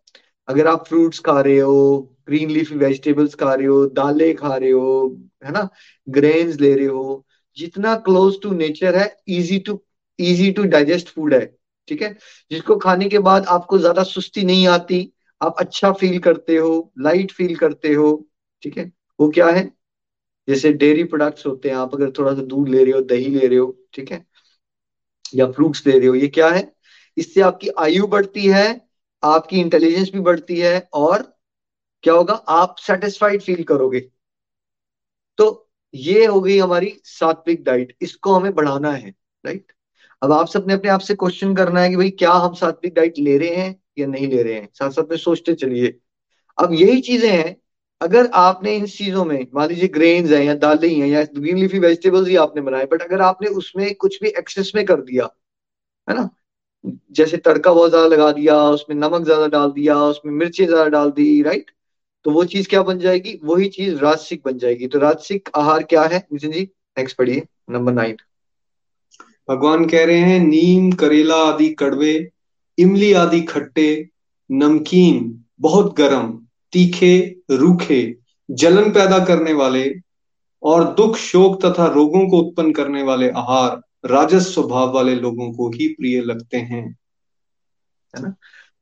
अगर 0.48 0.68
आप 0.68 0.88
फ्रूट्स 0.88 1.20
खा 1.20 1.40
रहे 1.42 1.60
हो 1.60 2.08
ग्रीन 2.28 2.50
लीफी 2.50 2.76
वेजिटेबल्स 2.76 3.36
खा 3.36 3.54
रहे 3.54 3.68
हो, 3.68 3.86
दालें 3.86 4.36
खा 4.36 4.56
रहे 4.56 4.72
हो, 4.72 5.18
है 5.46 5.52
ना? 5.52 5.68
ग्रेन्स 6.10 6.60
ले 6.60 6.74
रहे 6.76 6.86
हो, 6.86 7.26
जितना 7.58 7.96
क्लोज 7.96 8.42
टू 8.44 8.52
नेचर 8.52 8.96
है 8.96 9.16
easy 9.28 9.60
to 9.60 9.82
easy 10.20 10.52
to 10.52 10.64
digest 10.64 11.10
food 11.10 11.34
है, 11.34 11.46
ठीक 11.88 12.02
है? 12.02 12.18
जिसको 12.52 12.76
खाने 12.76 13.10
के 13.10 13.20
बाद 13.20 13.46
आपको 13.46 13.78
ज़्यादा 13.78 14.04
सुस्ती 14.04 14.44
नहीं 14.44 14.68
आती 14.68 15.02
आप 15.42 15.56
अच्छा 15.60 15.92
फील 15.92 16.20
करते 16.20 16.56
हो 16.58 16.94
लाइट 17.00 17.32
फील 17.32 17.56
करते 17.56 17.94
हो, 17.94 18.30
ठीक 18.64 18.78
है? 18.78 18.92
वो 19.20 19.30
क्या 19.30 19.48
है? 19.48 19.72
जैसे 20.48 20.74
डेयरी 20.74 21.04
प्रोडक्ट्स 21.04 21.46
होते 21.48 21.70
हैं, 21.70 21.76
आप 21.76 21.94
अगर 21.96 22.12
थोड़ा 22.12 22.34
सा 22.36 22.42
दूध 22.42 22.70
ले 22.70 22.84
रहे 22.84 22.94
हो, 22.94 23.02
दही 23.02 23.28
ले 23.28 23.48
रहे 23.48 23.58
हो, 23.58 23.78
ठीक 23.94 24.12
है? 24.12 24.26
या 25.36 25.52
फ्रूट्स 25.52 25.88
ले 25.88 26.00
रहे 26.00 26.08
हो, 26.08 26.16
ये 26.16 26.28
क्या 26.28 26.50
है? 26.50 26.74
इससे 27.18 27.42
आपकी 27.42 27.70
आयु 27.80 28.08
बढ़ती 28.08 28.48
है, 28.48 28.90
आपकी 29.24 29.60
इंटेलिजेंस 29.62 30.12
भी 30.12 30.20
बढ़ती 30.20 30.60
है 30.60 30.90
और 30.94 31.24
क्या 32.04 32.14
होगा? 32.14 32.34
आप 32.34 32.76
सेटिस्फाइड 32.80 33.42
फील 33.42 33.64
करोगे। 33.64 34.12
तो 35.38 35.70
ये 35.94 36.26
हो 36.26 36.42
गई 36.42 36.58
हमारी 36.60 36.94
सात्विक 37.06 37.64
डाइट 37.64 37.96
इसको 38.02 38.34
हमें 38.34 38.54
बढ़ाना 38.56 38.92
है 38.92 39.10
राइट 39.46 39.72
अब 40.22 40.32
आप 40.32 40.48
सबने 40.48 40.74
अपने 40.74 40.90
आप 40.90 41.00
से 41.00 41.16
क्वेश्चन 41.16 41.56
करना 41.56 41.82
है 41.82 41.90
कि 41.90 41.96
भाई, 41.96 42.10
क्या 42.10 42.32
हम 42.32 42.54
सात्विक 42.54 42.94
डाइट 42.94 43.14
ले 43.20 43.38
रहे 43.38 43.56
हैं? 43.56 43.81
या 43.98 44.08
नहीं 44.08 44.28
ले 44.28 44.44
रहे 44.44 44.54
हैं। 44.54 44.70
साथ 44.74 44.90
साथ 44.90 45.10
में 45.12 45.18
सोचते 45.18 45.54
चलिए। 45.56 45.94
अब 46.58 46.74
यही 46.74 47.02
चीज़ें 47.02 47.30
हैं, 47.30 47.56
अगर 48.02 48.30
आपने 48.34 48.76
इन 48.76 48.86
चीज़ों 48.88 49.26
में, 49.26 49.48
मान 49.56 49.68
लीजिए 49.70 49.88
ग्रेन्स 49.88 50.32
है 50.32 50.46
या 50.46 50.54
दालें 50.56 50.90
हैं 50.90 51.08
या 51.08 51.24
ग्रीन 51.36 51.58
लीफी 51.58 51.80
वेजिटेबल्स 51.80 52.28
ही 52.28 52.36
आपने 52.36 52.62
बनाए 52.62 52.86
बट 52.86 53.02
अगर 53.02 53.22
आपने 53.22 53.50
उसमें 53.50 53.94
कुछ 53.96 54.20
भी 54.24 54.30
एक्सेस 54.30 54.72
में 54.76 54.86
कर 54.86 55.02
दिया, 55.02 55.30
है 56.08 56.16
ना? 56.16 56.30
जैसे 57.12 57.38
तड़का 57.38 57.74
बहुत 57.74 57.90
ज़्यादा 57.90 58.08
लगा 58.08 58.32
दिया, 58.32 58.56
उसमें 58.70 58.96
नमक 58.98 59.24
ज़्यादा 59.26 59.48
डाल 59.48 59.72
दिया, 59.72 59.98
उसमें 59.98 60.34
मिर्ची 60.34 60.66
ज़्यादा 60.66 60.88
डाल 60.90 61.12
दी 61.12 61.42
राइट 61.42 61.72
तो 62.26 62.32
वो 62.32 62.44
चीज़ 62.46 62.68
क्या 62.70 62.82
बन 62.84 63.00
जाएगी? 63.00 63.40
वही 63.44 63.68
चीज़ 63.70 63.96
राजसिक 63.96 64.42
बन 64.46 64.58
जाएगी। 64.58 64.88
तो 64.88 65.00
राजसिक 65.00 65.50
आहार 65.56 65.84
क्या 65.84 66.04
है? 66.04 66.18
नितिन 66.34 66.52
जी 66.52 66.62
नेक्स्ट 66.98 67.18
पढ़िए 67.18 67.46
नंबर 67.70 67.94
नाइन 67.94 68.18
भगवान 69.50 69.86
कह 69.86 70.06
रहे 70.06 70.18
हैं, 70.18 70.40
नीम, 70.40 70.92
करेला 70.92 71.36
आदि 71.36 71.70
कड़वे 71.70 72.14
इमली 72.78 73.12
आदि 73.14 73.42
खट्टे, 73.42 74.10
नमकीन, 74.50 75.44
बहुत 75.60 75.96
गर्म, 75.98 76.32
तीखे, 76.74 77.42
रूखे, 77.52 78.02
जलन 78.50 78.92
पैदा 78.92 79.20
करने 79.26 79.54
वाले 79.54 79.94
और 80.64 80.84
दुख, 80.94 81.18
शोक 81.18 81.62
तथा 81.66 81.88
रोगों 81.88 82.28
को 82.30 82.38
उत्पन्न 82.38 82.72
करने 82.72 83.04
वाले 83.04 83.30
आहार 83.30 83.82
राजस 84.06 84.54
स्वभाव 84.54 84.94
वाले 84.94 85.16
लोगों 85.16 85.52
को 85.54 85.70
ही 85.70 85.88
प्रिय 85.88 86.22
लगते 86.22 86.58
हैं। 86.58 86.84
है 88.14 88.22
ना? 88.22 88.34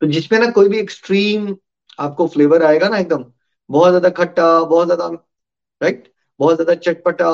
तो 0.02 0.08
जिसमें 0.08 0.40
ना 0.40 0.50
कोई 0.52 0.70
भी 0.70 0.78
एक्सट्रीम 0.80 1.56
आपको 2.00 2.28
फ्लेवर 2.28 2.64
आएगा 2.64 2.90
ना 2.90 2.98
एकदम, 2.98 3.26
बहुत 3.70 3.90
ज़्यादा 3.90 4.10
खट्टा, 4.10 4.64
बहुत 4.64 4.88
ज़्यादा 4.88 5.08
राइट 5.82 6.12
बहुत 6.40 6.56
ज़्यादा 6.56 6.74
चटपटा, 6.76 7.32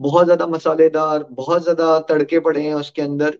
बहुत 0.00 0.24
ज़्यादा 0.24 0.46
मसालेदार, 0.46 1.26
बहुत 1.30 1.62
ज़्यादा 1.62 1.98
तड़के 2.00 2.40
पड़े 2.40 2.62
हैं 2.62 2.74
उसके 2.74 3.02
अंदर 3.02 3.38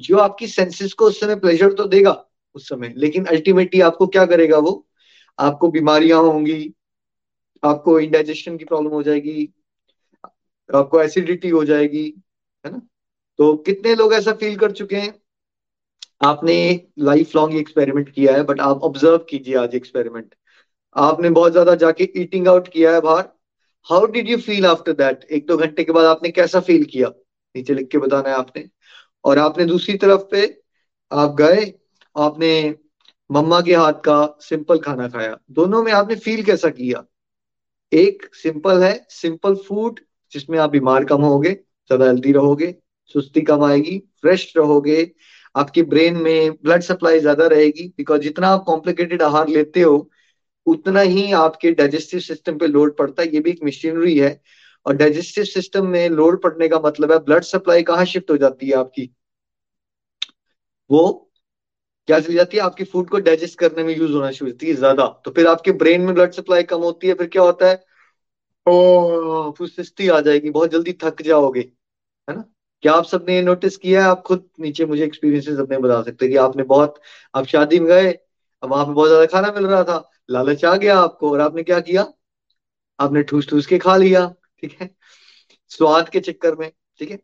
जो 0.00 0.18
आपकी 0.18 0.46
सेंसेस 0.46 0.92
को 0.92 1.06
उस 1.06 1.20
समय 1.20 1.36
प्लेजर 1.36 1.72
तो 1.72 1.84
देगा 1.86 2.12
उस 2.56 2.68
समय, 2.68 2.92
लेकिन 2.96 3.24
अल्टीमेटली 3.26 3.80
आपको 3.80 4.06
क्या 4.06 4.24
करेगा 4.26 4.58
वो? 4.58 4.86
आपको 5.38 5.68
बीमारियाँ 5.70 6.20
होंगी, 6.22 6.74
आपको 7.62 7.98
इंडाइजेशन 8.00 8.56
की 8.56 8.64
प्रॉब्लम 8.64 8.90
हो 8.90 9.02
जाएगी, 9.02 9.52
आपको 10.70 11.00
एसिडिटी 11.02 11.48
हो 11.48 11.64
जाएगी, 11.64 12.04
है 12.64 12.72
ना? 12.72 12.80
तो 13.38 13.54
कितने 13.56 13.94
लोग 13.94 14.14
ऐसा 14.14 14.32
फील 14.32 14.56
कर 14.56 14.72
चुके 14.72 14.96
हैं? 14.96 15.14
आपने 16.22 16.58
लाइफ 16.98 17.34
लॉन्ग 17.36 17.56
एक्सपेरिमेंट 17.56 18.08
किया 18.08 18.34
है 18.34 18.42
बट 18.42 18.60
आप 18.60 18.82
ऑब्ज़र्व 18.82 19.18
कीजिए 19.30 19.54
आज 19.56 19.74
एक्सपेरिमेंट 19.74 20.34
आपने 20.96 21.30
बहुत 21.30 21.52
ज़्यादा 21.52 21.74
जाके 21.74 22.08
ईटिंग 22.16 22.48
आउट 22.48 22.68
किया 22.68 22.92
है 22.94 23.00
बाहर। 23.00 23.28
How 23.88 24.06
did 24.06 24.28
you 24.30 24.38
feel 24.38 24.66
after 24.66 24.92
that 24.92 25.24
एक 25.24 25.46
दो 25.46 25.56
घंटे 25.56 25.84
के 25.84 25.92
बाद 25.92 26.04
आपने 26.06 26.30
कैसा 26.30 26.60
फील 26.60 26.84
किया? 26.84 27.08
नीचे 27.54 27.74
लिख 27.74 27.88
के 27.88 27.98
बताना 27.98 28.28
है 28.28 28.34
आपने। 28.34 28.68
और 29.24 29.38
आपने 29.38 29.64
दूसरी 29.64 29.96
तरफ़ 29.96 30.22
पे 30.30 30.46
आप 31.10 31.34
गए, 31.34 31.72
आपने 32.16 32.74
मम्मा 33.30 33.60
के 33.60 33.74
हाथ 33.74 33.92
का 34.04 34.38
सिंपल 34.40 34.78
खाना 34.78 35.08
खाया। 35.08 35.38
दोनों 35.50 35.82
में 35.82 35.92
आपने 35.92 36.14
फील 36.16 36.42
कैसा 36.42 36.68
किया? 36.70 37.04
एक 37.92 38.28
सिंपल 38.34 38.82
है 38.82 39.06
सिंपल 39.10 39.54
फ़ूड 39.68 40.00
जिसमें 40.32 40.58
आप 40.58 40.70
बीमार 40.70 41.04
कम 41.04 41.22
होगे, 41.22 41.52
ज़्यादा 41.52 42.06
हेल्दी 42.06 42.32
रहोगे, 42.32 42.74
सुस्ती 43.14 43.40
कम 43.40 43.64
आएगी 43.64 43.98
फ्रेश 44.22 44.52
रहोगे, 44.56 45.10
आपकी 45.54 45.82
ब्रेन 45.82 46.16
में 46.16 46.52
ब्लड 46.54 46.82
सप्लाई 46.82 47.18
ज़्यादा 47.20 47.46
रहेगी 47.46 47.86
बिकॉज़ 47.98 48.20
जितना 48.22 48.48
आप 48.48 48.64
कॉम्प्लिकेटेड 48.66 49.22
आहार 49.22 49.48
लेते 49.48 49.82
हो, 49.82 50.10
उतना 50.66 51.00
ही 51.00 51.30
आपके 51.32 51.70
डाइजेस्टिव 51.72 52.20
सिस्टम 52.20 52.58
पे 52.58 52.66
लोड 52.66 52.96
पड़ता 52.96 53.22
है। 53.22 53.34
ये 53.34 53.40
भी 53.40 53.50
एक 53.50 53.64
मशीनरी 53.64 54.18
है। 54.18 54.30
और 54.88 54.96
डाइजेस्टिव 54.96 55.44
सिस्टम 55.44 55.86
में 55.86 56.08
लोड 56.10 56.40
पड़ने 56.42 56.68
का 56.68 56.78
मतलब 56.80 57.12
है 57.12 57.18
ब्लड 57.18 57.44
सप्लाई 57.44 57.82
कहाँ 57.82 58.04
शिफ्ट 58.04 58.30
हो 58.30 58.36
जाती 58.36 58.68
है 58.68 58.76
आपकी? 58.76 59.10
वो 60.90 61.30
क्या 62.08 62.18
चली 62.20 62.34
जाती 62.34 62.56
है? 62.56 62.62
आपकी 62.62 62.84
फ़ूड 62.84 63.08
को 63.10 63.18
डाइजेस्ट 63.20 63.58
करने 63.58 63.82
में 63.84 63.94
यूज़ 63.96 64.12
होना 64.12 64.30
शुरू 64.30 64.50
होती 64.50 64.68
है 64.68 64.74
ज़्यादा। 64.74 65.06
तो 65.24 65.30
फिर 65.30 65.46
आपके 65.46 65.72
ब्रेन 65.72 66.00
में 66.00 66.14
ब्लड 66.14 66.32
सप्लाई 66.32 66.62
कम 66.62 66.80
होती 66.80 67.08
है, 67.08 67.14
फिर 67.14 67.26
क्या 67.26 67.42
होता 67.42 67.68
है? 67.68 67.82
ओ 68.66 69.50
फिर 69.58 69.68
सुस्ती 69.68 70.08
आ 70.08 70.20
जाएगी, 70.20 70.50
बहुत 70.50 70.70
जल्दी 70.70 70.92
थक 71.02 71.22
जाओगे, 71.22 71.60
है 72.28 72.34
ना? 72.36 72.44
क्या 72.82 72.92
आप 72.92 73.04
सबने 73.04 73.34
ये 73.36 73.42
नोटिस 73.42 73.76
किया 73.76 74.02
है? 74.02 74.08
आप 74.08 74.22
खुद 74.22 74.48
नीचे 74.60 74.86
मुझे 74.86 75.04
एक्सपीरियंसेस 75.04 75.58
अपने 75.58 75.78
बता 75.78 76.02
सकते 76.02 76.24
हैं 76.24 76.32
कि 76.32 76.38
आपने 76.38 76.62
बहुत, 76.62 77.00
आप 77.34 77.46
शादी 77.46 77.80
में 77.80 77.88
गए, 77.88 78.12
अब 78.62 78.70
वहाँ 78.70 78.86
पे 78.86 78.92
बहुत 78.92 79.08
ज़्यादा 79.08 79.26
खाना 79.26 79.52
मिल 79.52 79.66
रहा 79.66 79.84
था, 79.84 80.10
लालच 80.30 80.64
आ 80.64 80.76
गया 80.76 80.98
आपको, 80.98 81.30
और 81.32 81.40
आपने 81.40 81.62
क्या 81.62 81.80
किया? 81.80 82.06
आपने 82.98 83.22
ठूस 83.22 83.48
ठूस 83.48 83.66
के 83.66 83.78
खा 83.78 83.96
लिया। 83.96 84.34
ठीक 84.62 84.76
है? 84.80 84.90
स्वाद 85.70 86.08
के 86.08 86.20
चक्कर 86.20 86.54
में, 86.56 86.70
ठीक 87.00 87.10
है? 87.10 87.18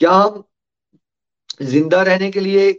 क्या 0.00 0.10
हम 0.12 0.42
ज़िंदा 1.62 2.02
रहने 2.02 2.30
के 2.30 2.40
लिए 2.40 2.72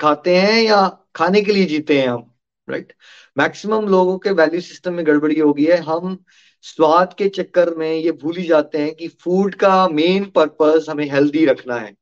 खाते 0.00 0.36
हैं 0.36 0.60
या 0.62 0.86
खाने 1.16 1.40
के 1.42 1.52
लिए 1.52 1.64
जीते 1.66 2.00
हैं 2.00 2.08
हम? 2.08 2.30
राइट 2.68 2.92
मैक्सिमम 3.36 3.86
लोगों 3.88 4.16
के 4.18 4.30
वैल्यू 4.32 4.60
सिस्टम 4.60 4.94
में 4.94 5.06
गड़बड़ी 5.06 5.38
हो 5.38 5.52
गई 5.52 5.64
है। 5.64 5.76
हम 5.82 6.18
स्वाद 6.64 7.12
के 7.18 7.28
चक्कर 7.28 7.74
में 7.76 7.92
ये 7.92 8.12
भूल 8.12 8.36
ही 8.36 8.46
जाते 8.46 8.78
हैं 8.78 8.94
कि 8.94 9.08
फ़ूड 9.24 9.54
का 9.54 9.88
मेन 9.88 10.24
पर्पस 10.30 10.86
हमें 10.90 11.04
हेल्दी 11.10 11.44
रखना 11.46 11.76
है। 11.76 11.94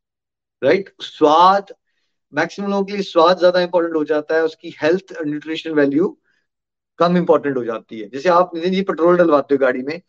राइट 0.62 0.92
स्वाद 1.02 1.74
मैक्सिमम 2.32 2.70
लोगों 2.70 2.84
के 2.84 2.92
लिए 2.92 3.02
स्वाद 3.02 3.38
ज़्यादा 3.38 3.60
इंपॉर्टेंट 3.60 3.96
हो 3.96 4.04
जाता 4.04 4.36
है, 4.36 4.42
उसकी 4.44 4.74
हेल्थ 4.82 5.12
न्यूट्रिशन 5.22 5.70
वैल्यू 5.72 6.16
कम 6.98 7.16
इंपॉर्टेंट 7.16 7.56
हो 7.56 7.64
जाती 7.64 8.00
है। 8.00 8.08
जैसे 8.10 8.28
आप 8.28 8.50
नितिन 8.54 8.72
जी 8.72 8.82
पेट्रोल 8.82 9.16
डलवाते 9.18 9.54
हो 9.54 9.58
गाड़ी 9.58 9.82
में 9.82 10.00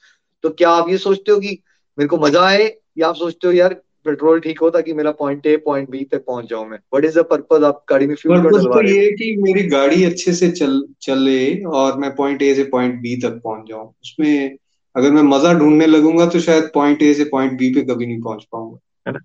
तो 0.43 0.49
क्या 0.49 0.69
आप 0.69 0.89
ये 0.89 0.97
सोचते 0.97 1.31
हो 1.31 1.39
कि 1.39 1.57
मेरे 1.97 2.07
को 2.07 2.17
मज़ा 2.17 2.45
आए 2.47 2.73
या 2.97 3.07
आप 3.07 3.15
सोचते 3.15 3.47
हो 3.47 3.53
यार 3.53 3.73
पेट्रोल 4.05 4.39
ठीक 4.39 4.59
हो 4.59 4.69
ताकि 4.69 4.93
मेरा 4.93 5.11
पॉइंट 5.11 5.45
ए 5.47 5.55
पॉइंट 5.57 5.89
बी 5.89 6.03
तक 6.03 6.25
पहुँच 6.25 6.49
जाऊँ 6.49 6.67
मैं? 6.69 6.77
व्हाट 6.77 7.05
इज़ 7.05 7.19
द 7.19 7.23
पर्पस 7.23 7.63
आप 7.63 7.83
गाड़ी 7.89 8.07
में 8.07 8.15
फ्यूल 8.15 8.41
पर्पस 8.43 8.65
तो 8.65 8.81
ये 8.83 9.11
कि 9.11 9.35
मेरी 9.41 9.63
गाड़ी 9.67 10.03
अच्छे 10.03 10.33
से 10.33 10.49
चल 10.51 10.81
चले 11.01 11.63
और 11.63 11.97
मैं 11.97 12.15
पॉइंट 12.15 12.41
ए 12.41 12.53
से 12.55 12.63
पॉइंट 12.63 12.99
बी 13.01 13.15
तक 13.21 13.39
पहुँच 13.43 13.67
जाऊँ। 13.69 13.87
उसमें 14.01 14.57
अगर 14.95 15.11
मैं 15.11 15.21
मज़ा 15.21 15.53
ढूँढने 15.53 15.85
लगूँगा 15.85 16.25
तो 16.25 16.39
शायद 16.39 16.69
पॉइंट 16.73 17.01
ए 17.01 17.13
से 17.13 17.23
पॉइंट 17.23 17.57
बी 17.59 17.73
पे 17.75 17.81
कभी 17.81 18.05
नहीं 18.05 18.21
पहुँच 18.21 18.43
पाऊँगा। 18.51 18.77
है 19.07 19.13
ना? 19.13 19.19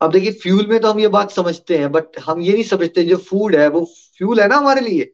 अब 0.00 0.12
देखिए 0.12 0.32
फ्यूल 0.32 0.66
में 0.66 0.78
तो 0.80 0.90
हम 0.90 1.00
ये 1.00 1.08
बात 1.08 1.30
समझते 1.30 1.78
हैं 1.78 1.90
बट 1.92 2.18
हम 2.20 2.40
ये 2.40 2.52
नहीं 2.52 2.64
समझते 2.64 3.04
जो 3.04 3.16
फ़ूड 3.16 3.56
है 3.56 3.68
वो 3.68 3.84
फ्यूल 4.18 4.40
है 4.40 4.48
ना 4.48 4.56
हमारे 4.56 4.80
लिए। 4.80 5.12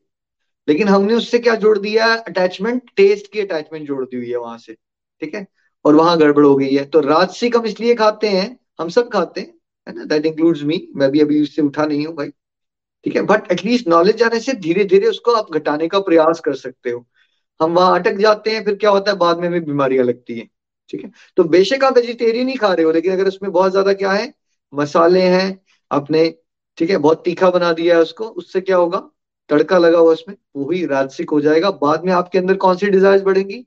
लेकिन 0.68 0.88
हमने 0.88 1.14
उससे 1.14 1.38
क्या 1.38 1.54
जोड़ 1.54 1.78
दिया? 1.78 2.12
अटैचमेंट 2.14 2.90
टेस्ट 2.96 3.32
की 3.32 3.40
अटैचमेंट 3.40 3.86
जोड़ 3.86 4.04
दी 4.04 4.16
हुई 4.16 4.30
है 4.30 4.36
वहाँ 4.36 4.58
से। 4.58 4.76
ठीक 5.23 5.35
है? 5.35 5.47
और 5.85 5.94
वहाँ 5.94 6.16
गड़बड़ 6.18 6.44
हो 6.44 6.54
गई 6.56 6.75
है। 6.75 6.85
तो 6.85 7.00
राजसिक 7.00 7.56
हम 7.56 7.66
इसलिए 7.66 7.94
खाते 7.94 8.28
हैं, 8.28 8.59
हम 8.80 8.88
सब 8.88 9.09
खाते 9.11 9.40
हैं, 9.40 9.54
है 9.87 9.94
ना? 9.94 10.04
दैट 10.04 10.26
इंक्लूड्स 10.26 10.62
मी 10.62 10.88
मैं 10.97 11.11
भी 11.11 11.21
अभी 11.21 11.42
उससे 11.42 11.62
उठा 11.62 11.87
नहीं 11.87 12.06
हूँ 12.06 12.14
भाई। 12.16 12.28
ठीक 13.04 13.16
है? 13.16 13.23
बट 13.23 13.50
एटलीस्ट 13.52 13.88
नॉलेज 13.88 14.23
आने 14.23 14.40
से 14.40 14.52
धीरे 14.52 14.85
धीरे 14.85 15.09
उसको 15.09 15.33
आप 15.33 15.52
घटाने 15.52 15.88
का 15.88 16.00
प्रयास 16.00 16.40
कर 16.40 16.54
सकते 16.54 16.90
हो। 16.90 17.06
हम 17.61 17.75
वहाँ 17.75 17.99
अटक 17.99 18.16
जाते 18.18 18.50
हैं, 18.50 18.64
फिर 18.64 18.75
क्या 18.75 18.90
होता 18.90 19.11
है? 19.11 19.16
बाद 19.18 19.38
में 19.38 19.50
भी 19.52 19.61
बीमारियाँ 19.61 20.04
लगती 20.04 20.38
है। 20.38 20.49
ठीक 20.90 21.04
है? 21.04 21.11
तो 21.37 21.44
बेशक 21.44 21.85
आप 21.85 21.97
वेजिटेरियन 21.97 22.49
ही 22.49 22.54
खा 22.56 22.73
रहे 22.75 22.85
हो, 22.87 22.92
लेकिन 22.92 23.12
अगर 23.12 23.28
उसमें 23.28 23.50
बहुत 23.52 23.71
ज़्यादा 23.71 23.92
क्या 23.92 24.12
है? 24.12 24.33
मसाले 24.73 25.23
हैं 25.23 25.61
अपने 25.90 26.35
ठीक 26.78 26.90
है? 26.90 26.97
बहुत 26.99 27.25
तीखा 27.25 27.50
बना 27.50 27.73
दिया 27.73 27.97
है 27.97 28.02
उसको, 28.02 28.25
उससे 28.25 28.61
क्या 28.61 28.76
होगा? 28.76 28.99
तड़का 29.50 29.78
लगा 29.78 29.99
हुआ 29.99 30.12
उसमें, 30.12 30.35
वो 30.56 30.71
ही 30.71 30.85
राजसिक 30.87 31.30
हो 31.30 31.40
जाएगा। 31.40 31.71
बाद 31.73 32.04
में 32.04 32.12
आपके 32.12 32.38
अंदर 32.38 32.56
कौन 32.56 32.76
सी 32.76 32.87
डिज़ायर 32.87 33.23
बढ़ेंगी? 33.25 33.66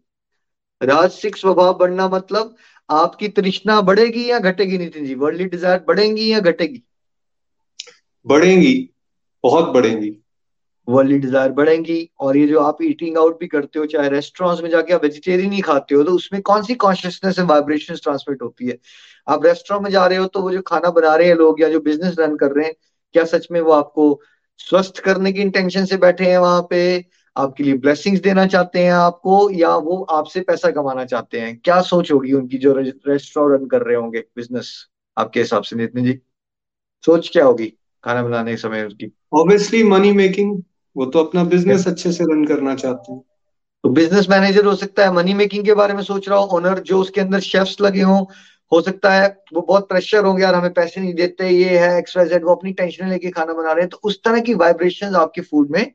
राजसिक 0.81 1.37
स्वभाव 1.37 1.77
बढ़ना 1.77 2.07
मतलब 2.09 2.55
आपकी 2.89 3.27
तृष्णा 3.29 3.79
बढ़ेगी 3.81 4.29
या 4.29 4.39
घटेगी 4.39 4.77
नितिन 4.77 5.05
जी? 5.05 5.15
वर्ल्डली 5.15 5.45
डिज़ायर 5.45 5.83
बढ़ेंगी 5.87 6.31
या 6.31 6.39
घटेगी? 6.39 6.83
बढ़ेंगी 8.25 8.89
बहुत 9.43 9.73
बढ़ेंगी। 9.73 10.11
वर्ल्डली 10.87 11.17
डिज़ायर 11.19 11.51
बढ़ेंगी 11.51 12.09
और 12.19 12.37
ये 12.37 12.47
जो 12.47 12.59
आप 12.59 12.77
ईटिंग 12.81 13.17
आउट 13.17 13.39
भी 13.39 13.47
करते 13.47 13.79
हो 13.79 13.85
चाहे 13.85 14.09
रेस्टोरेंट्स 14.09 14.63
में 14.63 14.69
जाके 14.69 14.93
आप 14.93 15.03
वेजिटेरियन 15.03 15.51
ही 15.51 15.61
खाते 15.61 15.95
हो 15.95 16.03
तो 16.03 16.11
उसमें 16.11 16.41
कौन 16.41 16.63
सी 16.63 16.75
कॉन्शियसनेस 16.75 17.39
एंड 17.39 17.49
वाइब्रेशन 17.49 17.95
ट्रांसमिट 17.95 18.41
होती 18.41 18.67
है? 18.67 18.77
आप 19.27 19.45
रेस्टोरेंट 19.45 19.83
में 19.83 19.91
जा 19.91 20.05
रहे 20.05 20.17
हो 20.17 20.25
तो 20.25 20.41
वो 20.41 20.51
जो 20.51 20.61
खाना 20.61 20.89
बना 20.91 21.15
रहे 21.15 21.27
हैं 21.27 21.35
लोग 21.35 21.61
या 21.61 21.69
जो 21.69 21.79
बिज़नेस 21.79 22.15
रन 22.19 22.35
कर 22.37 22.51
रहे 22.51 22.65
हैं 22.65 22.73
क्या 23.15 23.23
सच 23.25 23.47
में 23.51 23.59
वो 23.61 23.71
आपको 23.71 24.09
स्वस्थ 24.59 24.99
करने 24.99 25.31
की 25.31 25.41
इंटेंशन 25.41 25.85
से 25.85 25.97
बैठे 25.97 26.25
हैं 26.25 26.37
वहाँ 26.37 26.61
पे? 26.69 26.99
आपके 27.37 27.63
लिए 27.63 27.73
ब्लेसिंग्स 27.73 28.21
देना 28.21 28.45
चाहते 28.45 28.79
हैं 28.79 28.91
आपको 28.91 29.49
या 29.51 29.75
वो 29.75 30.01
आपसे 30.03 30.41
पैसा 30.41 30.71
कमाना 30.71 31.05
चाहते 31.05 31.39
हैं? 31.39 31.59
क्या 31.63 31.81
सोच 31.81 32.11
होगी 32.11 32.33
उनकी 32.33 32.57
जो 32.57 32.73
रेस्टोरेंट 32.73 33.61
रन 33.61 33.67
कर 33.67 33.81
रहे 33.81 33.95
होंगे? 33.95 34.19
बिज़नेस 34.19 34.87
आपके 35.17 35.39
हिसाब 35.39 35.63
से 35.63 35.75
नितिन 35.75 36.05
जी। 36.05 36.19
सोच 37.03 37.29
क्या 37.29 37.45
होगी 37.45 37.73
खाना 38.03 38.23
बनाने 38.23 38.51
के 38.51 38.57
समय 38.57 38.83
उसकी 38.83 39.11
ऑब्वियसली 39.33 39.83
मनी 39.83 40.11
मेकिंग 40.11 40.61
वो 40.95 41.05
तो 41.05 41.23
अपना 41.23 41.43
बिज़नेस 41.43 41.87
अच्छे 41.87 42.11
से 42.11 42.23
रन 42.23 42.45
करना 42.45 42.75
चाहते 42.75 43.11
हैं। 43.11 43.21
तो 43.83 43.89
बिज़नेस 43.89 44.29
मैनेजर 44.29 44.65
हो 44.65 44.75
सकता 44.75 45.03
है 45.03 45.13
मनी 45.13 45.33
मेकिंग 45.33 45.65
के 45.65 45.73
बारे 45.73 45.93
में 45.93 46.03
सोच 46.03 46.29
रहा 46.29 46.39
हो 46.39 46.45
ओनर 46.45 46.79
जो 46.79 46.99
उसके 46.99 47.21
अंदर 47.21 47.39
शेफ्स 47.39 47.81
लगे 47.81 48.01
हों 48.01 48.25
हो 48.71 48.81
सकता 48.81 49.13
है 49.13 49.43
वो 49.53 49.61
बहुत 49.61 49.89
प्रेशर 49.89 50.25
होंगे 50.25 50.43
यार 50.43 50.55
हमें 50.55 50.73
पैसे 50.73 51.01
नहीं 51.01 51.13
देते 51.13 51.49
ये 51.49 51.79
है 51.79 51.97
एक्सवाइजेड 51.99 52.43
वो 52.43 52.55
अपनी 52.55 52.73
टेंशन 52.73 53.09
लेके 53.09 53.29
खाना 53.29 53.53
बना 53.53 53.71
रहे 53.71 53.81
हैं 53.81 53.89
तो 53.89 53.99
उस 54.03 54.23
तरह 54.23 54.39
की 54.39 54.53
वाइब्रेशन 54.53 55.15
आपके 55.15 55.41
फ़ूड 55.41 55.69
में 55.71 55.91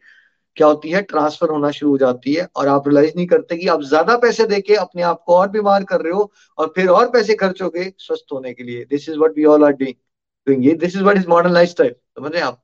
क्या 0.56 0.66
होती 0.66 0.90
है? 0.90 1.02
ट्रांसफ़र 1.02 1.50
होना 1.50 1.70
शुरू 1.70 1.90
हो 1.90 1.98
जाती 1.98 2.34
है 2.34 2.46
और 2.56 2.68
आप 2.68 2.88
रियलाइज़ 2.88 3.12
नहीं 3.16 3.26
करते 3.26 3.56
कि 3.56 3.66
आप 3.68 3.82
ज़्यादा 3.82 4.16
पैसे 4.16 4.46
देके 4.46 4.74
अपने 4.76 5.02
आप 5.02 5.22
को 5.26 5.36
और 5.36 5.48
बीमार 5.50 5.84
कर 5.84 6.00
रहे 6.00 6.12
हो 6.12 6.30
और 6.58 6.72
फिर 6.76 6.88
और 6.88 7.10
पैसे 7.10 7.34
खर्चोगे 7.34 7.92
स्वस्थ 7.98 8.32
होने 8.32 8.52
के 8.52 8.64
लिए। 8.64 8.84
This 8.84 9.08
is 9.08 9.18
what 9.18 9.36
we 9.36 9.44
all 9.44 9.64
are 9.64 9.72
doing 9.72 10.78
this 10.78 10.96
is 10.96 11.02
what 11.02 11.16
is 11.16 11.28
modern 11.28 11.52
lifestyle 11.68 11.92
समझ 11.92 12.32
रहे 12.32 12.42
आप? 12.42 12.62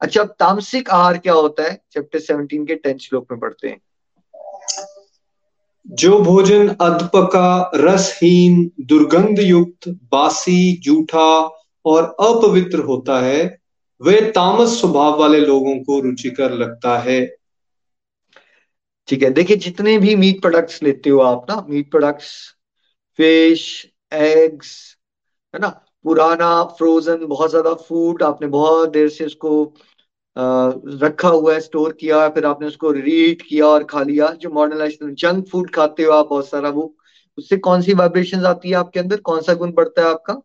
अच्छा 0.00 0.20
अब 0.20 0.34
तामसिक 0.38 0.90
आहार 0.90 1.18
क्या 1.18 1.32
होता 1.32 1.62
है? 1.62 1.80
चैप्टर 1.92 2.18
सेवनटीन 2.18 2.64
के 2.66 2.74
टेंथ 2.74 2.98
श्लोक 2.98 3.26
में 3.30 3.40
पढ़ते 3.40 3.68
हैं। 3.68 3.80
जो 5.86 6.18
भोजन 6.18 6.68
अधपका 6.68 7.70
रसहीन 7.74 8.70
दुर्गंध 8.80 9.38
युक्त 9.40 9.88
बासी, 9.88 10.76
जूठा 10.76 11.28
और 11.84 12.04
अपवित्र 12.20 12.78
होता 12.78 13.18
है 13.20 13.42
वे 14.04 14.20
तामस 14.30 14.78
स्वभाव 14.80 15.18
वाले 15.20 15.40
लोगों 15.40 15.74
को 15.84 16.00
रुचिकर 16.00 16.52
लगता 16.54 16.96
है। 16.98 17.20
ठीक 19.08 19.22
है 19.22 19.30
देखिए 19.30 19.56
जितने 19.58 19.96
भी 19.98 20.14
मीट 20.16 20.40
प्रोडक्ट्स 20.42 20.82
लेते 20.82 21.10
हो 21.10 21.20
आप 21.20 21.46
ना 21.50 21.64
मीट 21.68 21.90
प्रोडक्ट्स 21.90 22.30
फ़िश 23.18 23.64
एग्स 24.12 24.74
है 25.54 25.60
ना 25.60 25.68
पुराना 26.04 26.48
फ्रोजन 26.78 27.26
बहुत 27.26 27.50
ज़्यादा 27.50 27.74
फ़ूड 27.74 28.22
आपने 28.22 28.48
बहुत 28.48 28.90
देर 28.92 29.08
से 29.08 29.24
उसको 29.26 29.64
आ, 30.36 30.70
रखा 31.02 31.28
हुआ 31.28 31.52
है 31.54 31.60
स्टोर 31.60 31.92
किया 32.00 32.28
फिर 32.28 32.46
आपने 32.46 32.66
उसको 32.66 32.90
रीट 32.92 33.42
किया 33.42 33.66
और 33.66 33.84
खा 33.84 34.02
लिया। 34.02 34.30
जो 34.40 34.50
मॉडर्न 34.50 35.14
जंक 35.14 35.46
फ़ूड 35.48 35.70
खाते 35.70 36.02
हो 36.02 36.12
आप 36.12 36.26
बहुत 36.28 36.48
सारा 36.48 36.70
वो 36.70 36.94
उससे 37.38 37.56
कौन 37.58 37.82
सी 37.82 37.94
वाइब्रेशन 37.94 38.44
आती 38.46 38.68
है 38.70 38.74
आपके 38.76 39.00
अंदर? 39.00 39.16
कौन 39.20 39.40
सा 39.42 39.54
गुण 39.54 39.72
बढ़ता 39.72 40.02
है 40.02 40.08
आपका? 40.08 40.40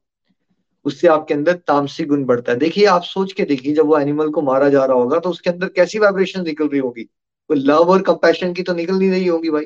उससे 0.89 1.08
आपके 1.08 1.34
अंदर 1.34 1.55
तामसिक 1.67 2.08
गुण 2.08 2.25
बढ़ता 2.25 2.51
है। 2.51 2.58
देखिए, 2.60 2.86
आप 2.88 3.03
सोच 3.03 3.34
के 3.34 3.43
देखिए, 3.46 3.74
जब 3.74 3.86
वो 3.86 3.98
एनिमल 4.00 4.29
को 4.29 4.41
मारा 4.41 4.69
जा 4.69 4.86
रहा 4.86 4.98
होगा 4.98 5.19
तो 5.19 5.29
उसके 5.29 5.50
अंदर 5.50 5.69
कैसी 5.69 6.00
वाइब्रेशन 6.00 6.43
निकल 6.43 6.67
रही 6.67 6.79
होगी? 6.79 7.03
तो 7.03 7.55
लव 7.55 7.91
और 7.91 8.01
कंपैशन 8.01 8.53
की 8.53 8.63
तो 8.63 8.74
निकल 8.74 8.96
नहीं 8.96 9.10
रही 9.10 9.27
होगी 9.27 9.50
भाई। 9.50 9.65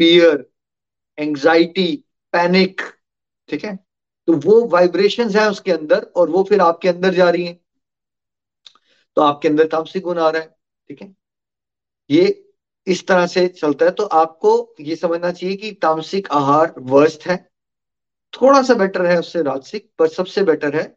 फियर 0.00 0.46
एंग्जाइटी 1.18 2.04
पैनिक 2.32 2.80
ठीक 3.48 3.64
है? 3.64 3.76
तो 4.28 4.32
वो 4.32 4.64
वाइब्रेशन 4.68 5.30
है 5.30 5.48
उसके 5.50 5.72
अंदर 5.72 6.02
और 6.16 6.30
वो 6.30 6.42
फिर 6.42 6.60
आपके 6.60 6.88
अंदर 6.88 7.14
जा 7.14 7.30
रही 7.30 7.44
है। 7.46 7.58
तो 9.16 9.22
आपके 9.22 9.48
अंदर 9.48 9.66
तामसिक 9.66 10.02
गुण 10.02 10.18
आ 10.18 10.28
रहा 10.30 10.42
है, 10.42 10.56
ठीक 10.88 11.02
है? 11.02 11.14
ये 12.10 12.44
इस 12.86 13.06
तरह 13.06 13.26
से 13.26 13.46
चलता 13.48 13.84
है। 13.84 13.90
तो 13.90 14.04
आपको 14.04 14.74
ये 14.80 14.96
समझना 14.96 15.30
चाहिए 15.32 15.56
कि 15.56 15.72
तामसिक 15.72 16.28
आहार 16.32 16.74
वर्स्ट 16.78 17.26
है। 17.28 17.49
थोड़ा 18.34 18.62
सा 18.62 18.74
बेटर 18.74 19.06
है 19.06 19.18
उससे 19.18 19.42
राजसिक, 19.42 19.90
पर 19.98 20.08
सबसे 20.08 20.42
बेटर 20.42 20.76
है 20.76 20.94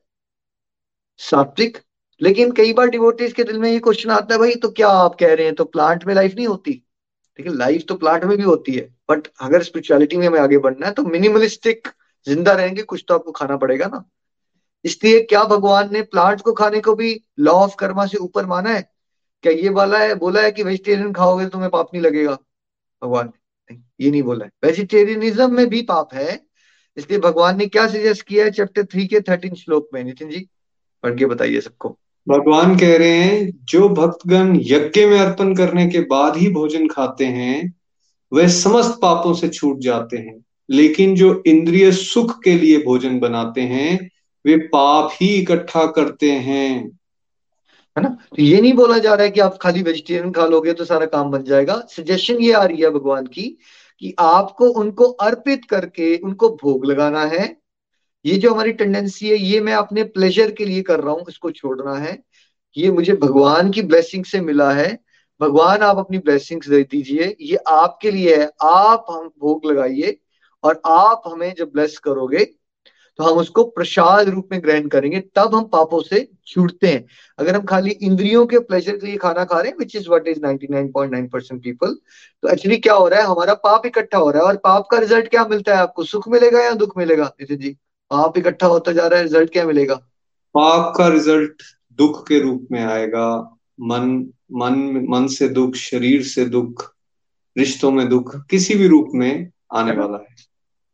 सात्विक। 1.20 1.78
लेकिन 2.22 2.52
कई 2.52 2.74
बार 2.74 2.90
डिवोटीज 2.90 3.34
के 3.34 3.44
दिल 3.44 3.58
में 3.60 3.70
ये 3.72 3.80
क्वेश्चन 3.80 4.10
आता 4.10 4.34
है, 4.34 4.40
भाई 4.40 4.56
तो 4.56 4.70
क्या 4.72 4.88
आप 4.88 5.16
कह 5.16 5.34
रहे 5.34 5.46
हैं? 5.46 5.56
तो 5.56 5.66
प्लांट 5.66 6.06
में 6.06 6.14
लाइफ 6.16 6.36
नहीं 6.36 6.48
होती। 6.48 6.82
है 7.40 7.56
लाइफ 7.58 7.86
तो 7.90 7.96
प्लांट 7.96 8.24
में 8.24 8.38
भी 8.38 8.44
होती 8.44 8.72
है। 8.72 8.84
बट 9.10 9.28
अगर 9.42 9.64
स्पिरिचुअलिटी 9.64 10.18
में 10.18 10.28
हमें 10.28 10.40
आगे 10.40 10.58
बढ़ना 10.58 10.88
है 10.88 10.94
तो 10.94 11.04
मिनिमलिस्टिक 11.04 11.88
ज़िंदा 12.28 12.54
रहेंगे, 12.54 12.84
कुछ 12.84 13.04
तो 13.08 13.14
आपको 13.14 13.32
खाना 13.32 13.58
पड़ेगा 13.58 13.88
ना। 13.88 14.04
इसलिए 14.86 15.20
क्या 15.22 15.44
भगवान 15.44 15.92
ने 15.94 16.02
प्लांट 16.02 16.42
को 16.42 16.54
खाने 16.54 16.80
को 16.82 16.96
भी 16.96 17.20
लॉ 17.40 17.54
ऑफ़ 17.54 17.76
कर्मा 17.76 18.06
से 18.06 18.18
ऊपर 18.18 18.46
माना 18.46 18.70
है? 18.70 18.82
क्या 19.44 19.54
ये 19.54 19.70
वाला 19.70 20.00
है, 20.00 20.16
बोला 20.16 20.42
है 20.42 20.52
कि 20.52 20.64
वेजिटेरियन 20.64 21.12
खाओगे 21.14 21.44
तो 21.46 21.50
तुम्हें 21.50 21.70
पाप 21.72 21.90
नहीं 21.94 22.04
लगेगा? 22.04 22.38
भगवान 23.02 23.32
ने 23.70 23.78
ये 24.02 24.12
नहीं 24.12 24.24
बोला 24.24 24.46
है। 24.46 24.52
वेजिटेरियनिज्म 24.64 25.52
में 25.54 25.68
भी 25.70 25.82
पाप 25.82 26.14
है 26.14 26.36
इसलिए 26.98 27.20
भगवान 27.20 27.58
ने 27.58 27.66
क्या 27.66 27.88
सजेस्ट 27.88 28.26
किया 28.28 28.46
है 28.46 28.52
चैप्टर 28.52 28.84
थ्री 28.84 29.08
के 29.08 29.20
थर्टीन 29.20 29.54
श्लोक 29.54 29.90
में? 29.94 30.04
नितिन 30.04 30.30
जी 30.30 30.48
पढ़ 31.04 31.16
के 31.16 31.26
बताइए 31.26 31.62
सबको। 31.62 31.98
भगवान 32.30 32.78
कह 32.78 32.98
रहे 32.98 33.12
हैं 33.12 33.52
जो 33.64 33.90
भक्तगण 33.90 34.60
यज्ञ 34.62 35.06
में 35.06 35.20
अर्पण 35.20 35.56
करने 35.56 35.88
के 35.90 36.00
बाद 36.00 36.38
ही 36.38 36.50
भोजन 36.50 36.88
खाते 36.88 37.26
हैं 37.26 37.74
वे 38.34 38.50
समस्त 38.50 39.00
पापों 39.02 39.34
से 39.34 39.50
छूट 39.50 39.80
जाते 39.80 40.18
हैं। 40.18 40.46
लेकिन 40.70 41.16
जो 41.16 41.44
इंद्रिय 41.48 41.92
सुख 41.92 42.42
के 42.44 42.54
लिए 42.54 42.78
भोजन 42.78 43.20
बनाते 43.20 43.62
हैं 43.62 44.10
वे 44.46 44.58
पाप 44.58 45.10
ही 45.14 45.28
इकट्ठा 45.28 45.86
करते 45.86 46.32
हैं। 46.32 47.00
है 47.98 48.04
ना? 48.04 48.10
तो 48.10 48.42
ये 48.42 48.62
नहीं 48.62 48.74
बोला 48.74 48.98
जा 48.98 49.14
रहा 49.14 49.24
है 49.24 49.32
कि 49.32 49.40
आप 49.40 49.58
खाली 49.62 49.82
वेजिटेरियन 49.84 50.32
खा 50.32 50.46
लोगे 50.46 50.74
तो 50.74 50.86
सारा 50.86 51.06
काम 51.06 51.32
बन 51.32 51.44
जाएगा। 51.44 51.82
सजेशन 51.90 52.38
ये 52.38 52.54
आ 52.54 52.64
रही 52.64 52.82
है 52.82 52.90
भगवान 52.90 53.26
की 53.26 53.58
कि 54.00 54.16
आपको 54.20 54.66
उनको 54.66 55.04
अर्पित 55.04 55.66
करके 55.66 56.18
उनको 56.18 56.50
भोग 56.50 56.86
लगाना 56.86 57.26
है। 57.26 57.58
ये 58.26 58.38
जो 58.38 58.54
हमारी 58.54 58.72
टेंडेंसी 58.72 59.30
है, 59.30 59.38
ये 59.38 59.60
मैं 59.62 59.74
अपने 59.74 60.04
प्लेजर 60.04 60.52
के 60.52 60.66
लिए 60.66 60.82
कर 60.82 61.00
रहा 61.00 61.14
हूँ, 61.14 61.26
इसको 61.30 61.52
छोड़ना 61.52 61.96
है। 61.96 62.24
ये 62.78 62.92
मुझे 62.92 63.14
भगवान 63.14 63.72
की 63.72 63.82
ब्लेसिंग 63.82 64.26
से 64.26 64.42
मिला 64.42 64.72
है। 64.72 65.00
भगवान, 65.42 65.82
आप 65.82 65.98
अपनी 65.98 66.18
ब्लेसिंग्स 66.18 66.70
दे 66.70 66.84
दीजिए। 66.84 67.36
ये 67.42 67.56
आपके 67.56 68.12
लिए 68.12 68.36
है। 68.36 68.50
आप 68.64 69.06
हम 69.10 69.28
भोग 69.40 69.66
लगाइए 69.66 70.18
और 70.64 70.82
आप 70.86 71.22
हमें 71.28 71.54
जब 71.58 71.72
ब्लेस 71.72 71.98
करोगे 72.00 72.46
तो 73.20 73.24
हम 73.24 73.38
उसको 73.38 73.64
प्रसाद 73.64 74.30
रूप 74.30 74.50
में 74.52 74.62
ग्रहण 74.64 74.88
करेंगे 74.88 75.20
तब 75.36 75.56
हम 75.56 75.64
पापों 75.64 76.02
से 76.02 76.28
छूटते 76.48 76.88
हैं। 76.88 77.06
अगर 77.40 77.56
हम 77.56 77.66
खाली 77.66 77.92
इंद्रियों 77.92 78.46
के 78.46 78.60
प्लेजर 78.60 78.98
के 78.98 79.08
लिए 79.08 79.18
खाना 79.18 79.44
खा 79.44 79.60
रहे 79.60 79.72
हैं 79.72 79.78
which 79.78 79.96
is 79.96 80.10
what 80.10 80.28
is 80.28 80.40
99.9 80.40 81.30
percent 81.32 81.64
people 81.64 81.94
तो 82.44 82.50
एक्चुअली 82.50 82.78
क्या 82.78 82.94
हो 82.94 83.08
रहा 83.08 83.20
है? 83.20 83.26
हमारा 83.26 83.54
पाप 83.54 83.86
इकट्ठा 83.86 84.18
हो 84.18 84.30
रहा 84.32 84.42
है 84.42 84.48
और 84.48 84.58
पाप 84.58 84.88
का 84.92 84.98
रिज़ल्ट 84.98 85.28
क्या 85.28 85.46
मिलता 85.48 85.76
है 85.76 85.82
आपको? 85.82 86.04
सुख 86.04 86.28
मिलेगा 86.28 86.64
या 86.64 86.72
दुख 86.74 86.98
मिलेगा? 86.98 87.32
नितिन 87.42 87.58
जी 87.58 87.70
पाप 88.12 88.38
इकट्ठा 88.38 88.68
होता 88.68 88.92
जा 88.92 89.08
रहा 89.08 89.18
है 89.18 89.24
रिज़ल्ट 89.24 89.52
क्या 89.52 89.66
मिलेगा? 89.66 89.96
पाप 90.56 90.94
का 90.98 91.08
रिज़ल्ट 91.08 91.62
दुख 91.92 92.28
के 92.28 92.40
रूप 92.40 92.68
में 92.72 92.84
आएगा। 92.84 93.58
मन 93.82 94.10
मन 94.52 95.06
मन 95.10 95.28
से 95.28 95.48
दुख 95.50 95.76
शरीर 95.76 96.24
से 96.24 96.46
दुख 96.46 96.84
रिश्तों 97.58 97.92
में 97.92 98.08
दुख 98.10 98.36
किसी 98.50 98.76
भी 98.76 98.88
रूप 98.88 99.10
में 99.14 99.50
आने 99.74 99.92
वाला 99.92 100.18
है। 100.18 100.36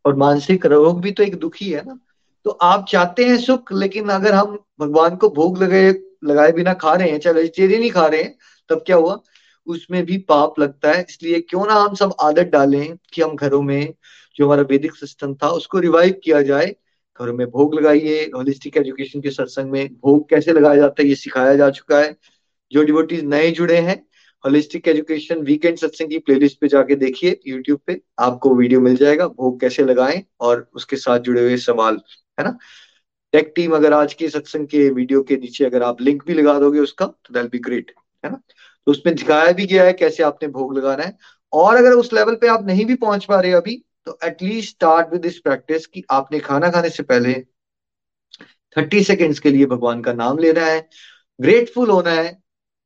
और 0.04 0.16
मानसिक 0.16 0.66
रोग 0.66 1.00
भी 1.00 1.10
तो 1.10 1.22
एक 1.22 1.34
दुख 1.34 1.56
ही 1.56 1.70
है 1.70 1.84
ना? 1.86 1.98
तो 2.44 2.50
आप 2.50 2.86
चाहते 2.88 3.24
हैं 3.24 3.36
सुख, 3.38 3.72
लेकिन 3.72 4.08
अगर 4.08 4.32
हम 4.32 4.58
भगवान 4.80 5.16
को 5.16 5.28
भोग 5.30 5.62
लगाए 5.62 5.94
लगाए 6.24 6.52
बिना 6.52 6.72
खा 6.74 6.94
रहे 6.94 7.10
हैं, 7.10 7.18
चाहे 7.18 7.34
वेजिटेरियन 7.34 7.82
ही 7.82 7.90
खा 7.90 8.06
रहे 8.06 8.22
हैं, 8.22 8.34
तब 8.70 8.82
क्या 8.86 8.96
हुआ? 8.96 9.20
उसमें 9.66 10.04
भी 10.06 10.16
पाप 10.18 10.58
लगता 10.58 10.92
है। 10.92 11.04
इसलिए 11.08 11.40
क्यों 11.40 11.66
ना 11.66 11.74
हम 11.74 11.94
सब 11.94 12.14
आदत 12.20 12.46
डालें 12.46 12.96
कि 13.12 13.22
हम 13.22 13.34
घरों 13.36 13.62
में 13.62 13.94
जो 14.36 14.46
हमारा 14.46 14.62
वैदिक 14.62 14.94
सिस्टम 14.94 15.34
था, 15.34 15.48
उसको 15.48 15.78
रिवाइव 15.78 16.20
किया 16.24 16.42
जाए। 16.42 16.66
घरों 17.20 17.34
में 17.34 17.46
भोग 17.50 17.74
लगाइए 17.74 18.30
होलिस्टिक 18.34 18.76
एजुकेशन 18.76 19.20
के 19.20 19.30
सत्संग 19.30 19.70
में 19.70 19.88
भोग 19.94 20.28
कैसे 20.30 20.52
लगाया 20.52 20.76
जाता 20.76 21.02
है, 21.02 21.08
ये 21.08 21.14
सिखाया 21.14 21.54
जा 21.54 21.70
चुका 21.70 21.98
है। 21.98 22.16
जो 22.72 22.82
डिवोटीज 22.82 23.24
नए 23.24 23.50
जुड़े 23.50 23.76
हैं 23.76 24.02
होलिस्टिक 24.44 24.88
एजुकेशन 24.88 25.38
वीकेंड 25.38 25.78
सत्संग 25.78 26.08
की 26.08 26.18
प्लेलिस्ट 26.18 26.60
पे 26.60 26.68
जाके 26.68 26.94
देखिए 26.94 27.40
यूट्यूब 27.46 27.80
पे 27.86 28.00
आपको 28.18 28.54
वीडियो 28.54 28.80
मिल 28.80 28.96
जाएगा, 28.96 29.26
भोग 29.28 29.60
कैसे 29.60 29.84
लगाएँ 29.84 30.22
और 30.40 30.68
उसके 30.74 30.96
साथ 30.96 31.18
जुड़े 31.18 31.42
हुए 31.42 31.56
सवाल। 31.56 32.00
है 32.40 32.44
ना? 32.44 32.56
टेक 33.32 33.52
टीम 33.56 33.74
अगर 33.76 33.92
आज 33.92 34.14
के 34.14 34.28
सत्संग 34.30 34.66
के 34.68 34.88
वीडियो 34.90 35.22
के 35.22 35.36
नीचे 35.36 35.64
अगर 35.64 35.82
आप 35.82 36.00
लिंक 36.02 36.24
भी 36.26 36.34
लगा 36.34 36.58
दोगे 36.60 36.78
उसका 36.80 37.06
तो 37.06 37.34
दैल 37.34 37.48
बी 37.48 37.58
ग्रेट 37.60 37.92
है 38.24 38.30
ना? 38.30 38.40
तो 38.86 38.92
उसमें 38.92 39.14
दिखाया 39.14 39.52
भी 39.52 39.66
गया 39.66 39.84
है 39.84 39.92
कैसे 39.92 40.22
आपने 40.22 40.48
भोग 40.48 40.76
लगाना 40.78 41.04
है। 41.04 41.16
और 41.52 41.76
अगर 41.76 41.92
उस 41.92 42.12
लेवल 42.12 42.34
पे 42.36 42.48
आप 42.48 42.66
नहीं 42.66 42.84
भी 42.86 42.94
पहुँच 42.96 43.24
पा 43.24 43.40
रहे 43.40 43.52
अभी 43.52 43.76
तो 44.06 44.18
at least 44.24 44.70
start 44.70 45.12
with 45.12 45.20
this 45.22 45.38
practice 45.40 45.86
कि 45.86 46.04
आपने 46.10 46.38
खाना 46.40 46.70
खाने 46.70 46.90
से 46.90 47.02
पहले 47.02 47.34
थर्टी 48.76 49.02
सेकेंड्स 49.04 49.38
के 49.38 49.50
लिए 49.50 49.66
भगवान 49.66 50.02
का 50.02 50.12
नाम 50.12 50.38
लेना 50.38 50.66
है 50.66 50.88
ग्रेटफुल 51.38 51.90
होना 51.90 52.10
है 52.12 52.30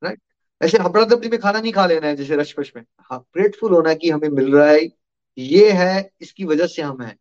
राइट 0.02 0.20
ऐसे 0.60 0.78
हबड़ा 0.78 1.04
दबड़ी 1.04 1.28
में 1.28 1.38
खाना 1.40 1.60
नहीं 1.60 1.72
खा 1.72 1.86
लेना 1.86 2.06
है, 2.06 2.16
जैसे 2.16 2.36
रश 2.36 2.54
में। 2.76 2.82
हाँ 3.00 3.18
ग्रेटफुल 3.34 3.72
होना 3.72 3.88
है 3.90 3.94
कि 3.96 4.10
हमें 4.10 4.28
मिल 4.28 4.52
रहा 4.54 4.68
है, 4.68 4.88
ये 5.38 5.70
है, 5.72 6.10
इसकी 6.20 6.44
वजह 6.44 6.66
से 6.66 6.82
हम 6.82 7.02
है 7.02 7.16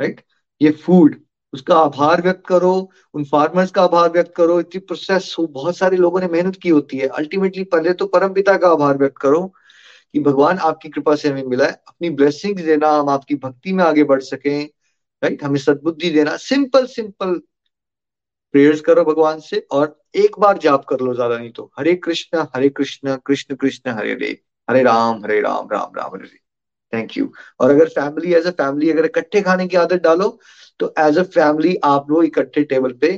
राइट 0.00 0.20
ये 0.60 0.70
फ़ूड 0.84 1.16
उसका 1.52 1.76
आभार 1.76 2.22
व्यक्त 2.22 2.42
करो, 2.46 2.90
उन 3.14 3.24
फार्मर्स 3.24 3.70
का 3.70 3.82
आभार 3.82 4.10
व्यक्त 4.10 4.32
करो। 4.36 4.58
इतनी 4.60 4.80
प्रोसेस 4.80 5.34
हो, 5.38 5.46
बहुत 5.48 5.76
सारे 5.76 5.96
लोगों 5.96 6.20
ने 6.20 6.26
मेहनत 6.28 6.56
की 6.56 6.68
होती 6.68 6.98
है। 6.98 7.08
अल्टीमेटली 7.08 7.64
पहले 7.66 7.92
तो 7.92 8.06
परम 8.06 8.32
पिता 8.34 8.56
का 8.56 8.68
आभार 8.70 8.98
व्यक्त 8.98 9.16
करो 9.18 9.46
कि 10.14 10.20
भगवान 10.20 10.58
आपकी 10.60 10.88
कृपा 10.88 11.14
से 11.14 11.28
हमें 11.28 11.44
मिला 11.44 11.64
है। 11.64 11.72
अपनी 11.88 12.10
ब्लेसिंग 12.12 12.56
देना, 12.56 12.90
हम 12.90 13.08
आपकी 13.08 13.34
भक्ति 13.36 13.72
में 13.72 13.84
आगे 13.84 14.04
बढ़ 14.04 14.20
सके 14.22 14.62
राइट 14.62 15.42
हमें 15.44 15.58
सदबुद्धि 15.60 16.10
देना। 16.10 16.36
सिंपल 16.38 16.86
सिंपल 16.86 17.40
प्रेयर्स 18.54 18.80
करो 18.80 19.04
भगवान 19.04 19.40
से 19.40 19.58
और 19.72 19.96
एक 20.16 20.38
बार 20.40 20.58
जाप 20.58 20.84
कर 20.84 21.00
लो, 21.00 21.14
ज़्यादा 21.14 21.38
नहीं 21.38 21.50
तो। 21.52 21.70
हरे 21.78 21.94
कृष्ण 21.96 22.46
हरे 22.56 22.68
कृष्ण 22.68 23.16
कृष्ण 23.26 23.54
कृष्ण, 23.54 23.90
हरे 23.90 24.12
हरे। 24.12 24.30
हरे 24.68 24.82
राम 24.82 25.24
हरे 25.24 25.40
राम 25.40 25.68
राम 25.72 25.92
राम 25.96 26.14
हरे। 26.14 26.47
थैंक 26.92 27.16
यू 27.16 27.32
और 27.60 27.70
अगर 27.70 27.88
फैमिली 27.88 28.34
एज 28.34 28.46
अ 28.46 28.50
फैमिली 28.50 28.90
अगर 28.90 29.04
इकट्ठे 29.04 29.40
खाने 29.42 29.66
की 29.68 29.76
आदत 29.76 30.02
डालो 30.02 30.28
तो 30.80 30.94
एज 30.98 31.18
अ 31.18 31.22
फैमिली 31.22 31.76
आप 31.84 32.10
लोग 32.10 32.24
इकट्ठे 32.24 32.62
टेबल 32.64 32.92
पे 32.92 33.16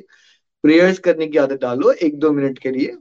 प्रेयर्स 0.65 0.99
करने 0.99 1.27
की 1.27 1.39
आदत 1.39 1.61
डालो 1.61 1.91
एक 1.93 2.19
दो 2.19 2.31
मिनट 2.33 2.59
के 2.59 2.71
लिए। 2.71 2.97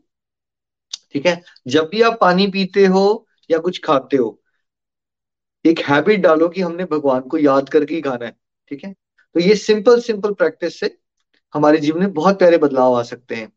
ठीक 1.14 1.26
है? 1.26 1.42
जब 1.68 1.90
भी 1.92 2.02
आप 2.02 2.18
पानी 2.22 2.48
पीते 2.48 2.86
हो 2.86 3.28
या 3.52 3.58
कुछ 3.58 3.80
खाते 3.84 4.18
हो, 4.18 4.42
एक 5.66 5.80
हैबिट 5.80 6.20
डालो 6.20 6.50
कि 6.50 6.62
हमने 6.62 6.86
भगवान 6.86 7.22
को 7.22 7.38
याद 7.38 7.70
करके 7.70 7.96
ही 7.96 8.02
खाना 8.02 8.26
है। 8.26 8.32
ठीक 8.70 8.84
है? 8.86 8.94
तो 9.36 9.40
ये 9.40 9.56
सिंपल 9.56 10.00
सिंपल 10.02 10.34
प्रैक्टिस 10.34 10.80
से 10.80 10.98
हमारे 11.54 11.78
जीवन 11.78 12.00
में 12.00 12.14
बहुत 12.14 12.40
प्यारे 12.40 12.58
बदलाव 12.58 12.94
आ 12.94 13.04
सकते 13.04 13.36
हैं। 13.36 13.52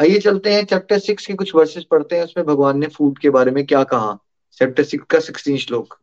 आइए 0.00 0.18
चलते 0.18 0.54
हैं। 0.54 0.64
चैप्टर 0.64 0.98
सिक्स 0.98 1.26
के 1.26 1.34
कुछ 1.34 1.54
वर्सेस 1.54 1.84
पढ़ते 1.90 2.16
हैं। 2.16 2.24
उसमें 2.24 2.46
भगवान 2.46 2.78
ने 2.78 2.86
फ़ूड 2.86 3.18
के 3.18 3.30
बारे 3.30 3.50
में 3.50 3.66
क्या 3.66 3.84
कहा? 3.84 4.18
चैप्टर 4.52 4.82
सिक्स 4.82 5.04
का 5.10 5.20
सिक्सटीन 5.20 5.56
श्लोक। 5.56 5.98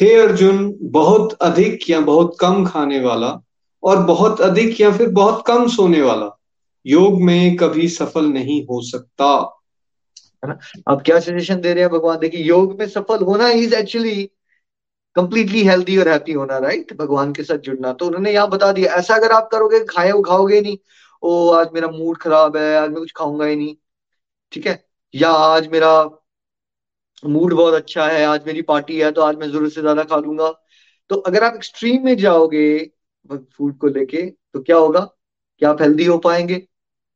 हे 0.00 0.14
अर्जुन, 0.14 0.78
बहुत 0.82 1.32
अधिक 1.32 1.90
या 1.90 2.00
बहुत 2.00 2.36
कम 2.40 2.66
खाने 2.66 3.00
वाला 3.00 3.40
और 3.82 4.02
बहुत 4.02 4.40
अधिक 4.40 4.80
या 4.80 4.96
फिर 4.96 5.08
बहुत 5.08 5.44
कम 5.46 5.68
सोने 5.68 6.02
वाला। 6.02 6.40
योग 6.86 7.22
में 7.22 7.56
कभी 7.56 7.88
सफल 7.88 8.24
नहीं 8.24 8.64
हो 8.64 8.82
सकता। 8.82 9.60
है 10.18 10.48
ना? 10.48 10.58
अब 10.88 11.02
क्या 11.02 11.20
सजेशन 11.20 11.60
दे 11.60 11.74
रहे 11.74 11.84
हैं 11.84 11.92
भगवान? 11.92 12.18
देखिए, 12.18 12.44
योग 12.44 12.78
में 12.78 12.88
सफल 12.88 13.24
होना 13.24 13.48
इज़ 13.48 13.74
एक्चुअली 13.74 14.30
कंप्लीटली 15.14 15.62
हेल्दी 15.62 15.96
और 15.96 16.08
हैप्पी 16.08 16.32
होना 16.32 16.58
राइट 16.58 16.96
भगवान 16.96 17.32
के 17.32 17.42
साथ 17.42 17.58
जुड़ना। 17.58 17.92
तो 17.92 18.06
उन्होंने 18.06 18.32
यहाँ 18.32 18.48
बता 18.50 18.72
दिया, 18.72 18.92
ऐसा 18.92 19.14
अगर 19.14 19.32
आप 19.32 19.48
करोगे, 19.52 19.80
खाए, 19.80 20.10
खाओगे 20.10 20.60
नहीं, 20.60 20.78
ओ, 21.22 21.50
आज 21.50 21.68
मेरा 21.74 21.88
मूड 21.88 22.16
खराब 22.16 22.56
है, 22.56 22.76
आज 22.76 22.90
मैं 22.90 22.98
कुछ 22.98 23.12
खाऊँगा 23.16 23.44
ही 23.44 23.56
नहीं, 23.56 23.76
ठीक 24.52 24.66
है? 24.66 24.84
या 25.14 25.30
आज 25.30 25.68
मेरा 25.68 26.10
मूड 27.22 27.54
बहुत 27.54 27.74
अच्छा 27.74 28.06
है, 28.08 28.24
आज 28.24 28.46
मेरी 28.46 28.62
पार्टी 28.64 28.98
है 29.00 29.10
तो 29.12 29.22
आज 29.22 29.36
मैं 29.36 29.48
ज़रूरत 29.50 29.72
से 29.72 29.80
ज़्यादा 29.80 30.02
खा 30.04 30.16
लूँगा। 30.18 30.50
तो 31.10 31.16
अगर 31.18 31.44
आप 31.44 31.54
एक्सट्रीम 31.56 32.04
में 32.04 32.16
जाओगे 32.16 32.66
फ़ूड 33.30 33.76
को 33.78 33.86
लेके 33.88 34.22
तो 34.26 34.60
क्या 34.62 34.76
होगा? 34.76 35.00
क्या 35.62 35.70
आप 35.70 35.82
हेल्दी 35.82 36.04
हो 36.04 36.18
पाएँगे? 36.18 36.58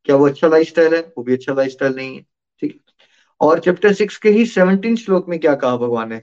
क्या 0.07 0.17
वो 0.17 0.27
अच्छा 0.27 0.49
लाइफस्टाइल 0.49 0.95
है? 0.95 1.01
वो 1.19 1.23
भी 1.25 1.33
अच्छा 1.33 1.55
लाइफस्टाइल 1.55 1.95
नहीं 1.97 2.15
है, 2.17 2.23
ठीक 2.63 2.81
और 3.41 3.59
चैप्टर 3.61 3.93
सिक्स 3.95 4.17
के 4.19 4.31
ही 4.31 4.45
सेवनटीन 4.47 4.97
श्लोक 4.97 5.29
में 5.29 5.39
क्या 5.41 5.55
कहा 5.57 5.77
भगवान 5.77 6.09
ने? 6.09 6.21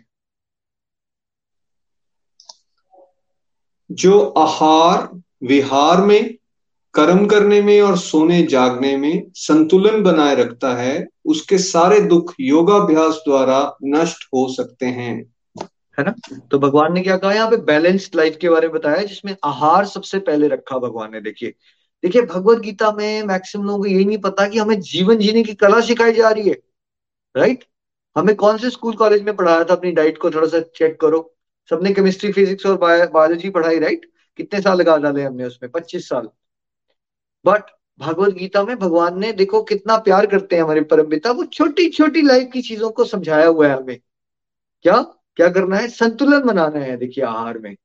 जो 3.89 4.19
आहार, 4.19 5.09
विहार 5.43 6.01
में 6.01 6.35
कर्म 6.95 7.25
करने 7.25 7.61
में 7.61 7.81
और 7.81 7.97
सोने 7.97 8.43
जागने 8.43 8.97
में 8.97 9.31
संतुलन 9.35 10.03
बनाए 10.03 10.35
रखता 10.35 10.75
है, 10.75 11.07
उसके 11.25 11.57
सारे 11.57 11.99
दुख 11.99 12.33
योगाभ्यास 12.39 13.13
द्वारा 13.15 13.77
नष्ट 13.83 14.23
हो 14.33 14.53
सकते 14.53 14.85
हैं। 14.85 15.33
है 15.99 16.05
ना? 16.05 16.13
तो 16.51 16.59
भगवान 16.59 16.93
ने 16.93 17.01
क्या 17.01 17.17
कहा? 17.17 17.33
यहाँ 17.33 17.49
पे 17.49 17.57
बैलेंस्ड 17.57 18.15
लाइफ 18.15 18.37
के 18.41 18.49
बारे 18.49 18.67
में 18.67 18.75
बताया, 18.75 19.03
जिसमें 19.03 19.35
आहार 19.43 19.85
सबसे 19.85 20.19
पहले 20.19 20.47
रखा 20.47 20.77
भगवान 20.77 21.11
ने, 21.11 21.21
देखिए। 21.21 21.53
देखिए, 22.03 22.21
भगवत 22.21 22.59
गीता 22.59 22.91
में 22.91 23.23
मैक्सिमम 23.23 23.65
लोगों 23.65 23.79
को 23.79 23.85
यही 23.85 24.05
नहीं 24.05 24.17
पता 24.17 24.47
कि 24.47 24.59
हमें 24.59 24.79
जीवन 24.81 25.17
जीने 25.17 25.43
की 25.43 25.53
कला 25.53 25.79
सिखाई 25.81 26.13
जा 26.13 26.29
रही 26.29 26.49
है 26.49 26.59
राइट 27.35 27.63
हमें 28.15 28.35
कौन 28.35 28.57
से 28.57 28.69
स्कूल 28.69 28.93
कॉलेज 28.93 29.23
में 29.23 29.35
पढ़ाया 29.35 29.63
था? 29.63 29.73
अपनी 29.73 29.91
डाइट 29.91 30.17
को 30.17 30.31
थोड़ा 30.31 30.47
सा 30.47 30.59
चेक 30.75 30.99
करो। 31.01 31.35
सबने 31.69 31.93
केमिस्ट्री 31.93 32.31
फिजिक्स 32.31 32.65
और 32.65 32.77
बायोलॉजी 32.77 33.49
पढ़ाई 33.49 33.79
राइट 33.79 34.05
कितने 34.37 34.61
साल 34.61 34.77
लगा 34.77 34.97
डाले 34.97 35.23
हमने 35.23 35.45
उसमें? 35.45 35.71
पच्चीस 35.71 36.09
साल। 36.09 36.29
बट 37.45 37.63
भगवत 37.99 38.33
गीता 38.33 38.63
में 38.63 38.77
भगवान 38.77 39.19
ने, 39.19 39.31
देखो 39.33 39.61
कितना 39.63 39.97
प्यार 39.97 40.25
करते 40.25 40.55
हैं 40.55 40.63
हमारे 40.63 40.81
परम 40.83 41.09
पिता 41.09 41.31
वो 41.31 41.43
छोटी 41.45 41.89
छोटी 41.89 42.21
लाइफ 42.21 42.49
की 42.53 42.61
चीज़ों 42.61 42.89
को 42.91 43.05
समझाया 43.05 43.47
हुआ 43.47 43.67
है 43.67 43.75
हमें। 43.75 43.99
क्या? 44.85 45.01
क्या 45.37 45.47
करना 45.49 45.77
है? 45.77 45.87
संतुलन 45.87 46.43
बनाना 46.43 46.79
है, 46.79 46.97
देखिए, 46.97 47.23
आहार 47.23 47.57
में। 47.57 47.75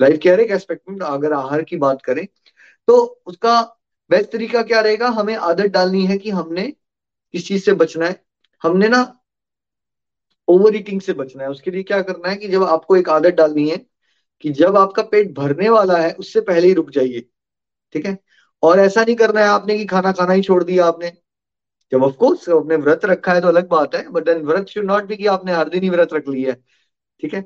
लाइफ 0.00 0.18
के 0.22 0.30
हर 0.30 0.40
एक 0.40 0.50
एस्पेक्ट 0.50 0.82
में 0.90 0.98
अगर 1.00 1.32
आहार 1.32 1.62
की 1.62 1.76
बात 1.76 2.02
करें 2.02 2.26
तो 2.88 2.96
उसका 3.26 3.60
बेस्ट 4.10 4.30
तरीका 4.32 4.62
क्या 4.62 4.80
रहेगा? 4.80 5.08
हमें 5.08 5.34
आदत 5.36 5.66
डालनी 5.66 6.04
है 6.06 6.18
कि 6.18 6.30
हमने 6.30 6.62
किस 7.34 7.46
चीज़ 7.48 7.64
से 7.64 7.72
बचना 7.72 8.06
है। 8.06 8.24
हमने 8.62 8.88
ना 8.88 9.02
ओवर 10.48 10.76
ईटिंग 10.76 11.00
से 11.00 11.12
बचना 11.12 11.42
है। 11.44 11.50
उसके 11.50 11.70
लिए 11.70 11.82
क्या 11.82 12.00
करना 12.02 12.30
है 12.30 12.36
कि 12.36 12.48
जब 12.48 12.64
आपको 12.64 12.96
एक 12.96 13.08
आदत 13.08 13.34
डालनी 13.34 13.68
है 13.70 13.76
कि 14.40 14.50
जब 14.50 14.76
आपका 14.76 15.02
पेट 15.02 15.32
भरने 15.34 15.68
वाला 15.68 15.96
है, 15.96 16.12
उससे 16.12 16.40
पहले 16.40 16.66
ही 16.68 16.74
रुक 16.74 16.90
जाइए। 16.90 17.20
ठीक 17.92 18.06
है? 18.06 18.16
और 18.62 18.78
ऐसा 18.80 19.02
नहीं 19.02 19.16
करना 19.16 19.40
है 19.40 19.46
आपने 19.48 19.76
कि 19.78 19.84
खाना 19.86 20.12
खाना 20.12 20.32
ही 20.32 20.42
छोड़ 20.42 20.62
दिया 20.64 20.86
आपने। 20.86 21.12
जब 21.92 22.02
ऑफकोर्स 22.02 22.48
आपने 22.50 22.76
व्रत 22.78 23.04
रखा 23.04 23.32
है 23.32 23.40
तो 23.40 23.48
अलग 23.48 23.68
बात 23.68 23.94
है 23.94 24.08
बट 24.10 24.24
देन 24.24 24.42
व्रत 24.46 24.68
शुड 24.68 24.84
नॉट 24.84 25.04
भी 25.04 25.16
कि 25.16 25.26
आपने 25.28 25.52
हर 25.52 25.68
दिन 25.68 25.82
ही 25.82 25.88
व्रत 25.90 26.12
रख 26.14 26.28
लिया 26.28 26.50
है, 26.50 26.56
ठीक 27.22 27.34
है? 27.34 27.40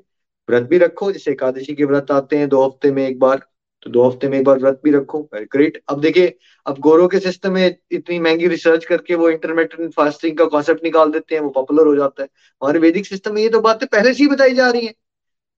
व्रत 0.49 0.63
भी 0.65 0.79
रखो, 0.79 1.11
जैसे 1.13 1.31
एकादशी 1.31 1.75
के 1.75 1.85
व्रत 1.85 2.11
आते 2.13 2.37
हैं, 2.39 2.49
दो 2.49 2.65
हफ़्ते 2.65 2.91
में 2.93 3.07
एक 3.07 3.19
बार 3.19 3.47
तो 3.83 3.91
दो 3.91 4.03
हफ़्ते 4.03 4.29
में 4.29 4.39
एक 4.39 4.45
बार 4.45 4.59
व्रत 4.59 4.81
भी 4.85 4.91
रखो 4.93 5.19
ग्रेट 5.35 5.83
अब 5.89 6.01
देखिए, 6.01 6.37
अब 6.67 6.79
गोरो 6.81 7.07
के 7.09 7.19
सिस्टम 7.21 7.53
में 7.53 7.77
इतनी 7.93 8.19
महँगी 8.21 8.47
रिसर्च 8.49 8.85
करके 8.85 9.15
वो 9.15 9.29
इंटरमीडियंट 9.31 9.93
फास्टिंग 9.95 10.37
का 10.39 10.45
कॉन्सेप्ट 10.47 10.85
निकाल 10.85 11.11
देते 11.13 11.35
हैं, 11.35 11.43
वो 11.43 11.51
पॉपुलर 11.51 11.87
हो 11.87 11.95
जाता 11.97 12.23
है। 12.23 12.29
हमारे 12.63 12.79
वैदिक 12.79 13.07
सिस्टम 13.07 13.35
में 13.35 13.43
ये 13.43 13.49
तो 13.49 13.61
बातें 13.61 13.87
पहले 13.89 14.13
से 14.15 14.23
ही 14.23 14.29
बताई 14.31 14.55
जा 14.55 14.71
रही 14.71 14.87
है, 14.87 14.95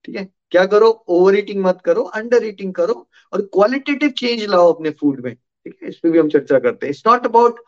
ठीक 0.05 0.15
है? 0.15 0.27
क्या 0.51 0.65
करो? 0.65 0.89
ओवर 1.09 1.37
ईटिंग 1.37 1.63
मत 1.65 1.81
करो 1.85 2.01
अंडर 2.03 2.45
ईटिंग 2.45 2.73
करो, 2.73 3.07
और 3.33 3.41
क्वालिटेटिव 3.53 4.09
चेंज 4.17 4.43
लाओ 4.45 4.73
अपने 4.73 4.89
फ़ूड 4.91 5.21
में। 5.25 5.35
ठीक 5.69 5.83
है, 5.83 5.89
इस 5.89 5.97
पर 5.97 6.09
भी 6.09 6.19
हम 6.19 6.29
चर्चा 6.29 6.59
करते 6.59 6.85
हैं। 6.85 6.91
इट्स 6.91 7.03
नॉट 7.07 7.25
अबाउट 7.25 7.59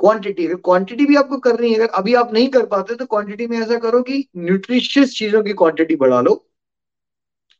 क्वांटिटी 0.00 0.46
अगर 0.46 0.54
क्वांटिटी 0.54 1.06
भी 1.06 1.16
आपको 1.16 1.38
करनी 1.38 1.70
है, 1.70 1.76
अगर 1.76 1.88
अभी 1.94 2.14
आप 2.14 2.32
नहीं 2.34 2.48
कर 2.48 2.66
पाते 2.66 2.94
तो 2.94 3.06
क्वांटिटी 3.06 3.46
में 3.46 3.58
ऐसा 3.58 3.78
करो 3.78 4.00
कि 4.02 4.24
न्यूट्रिशियस 4.36 5.14
चीज़ों 5.14 5.42
की 5.42 5.52
क्वांटिटी 5.52 5.96
बढ़ा 5.96 6.20
लो 6.20 6.34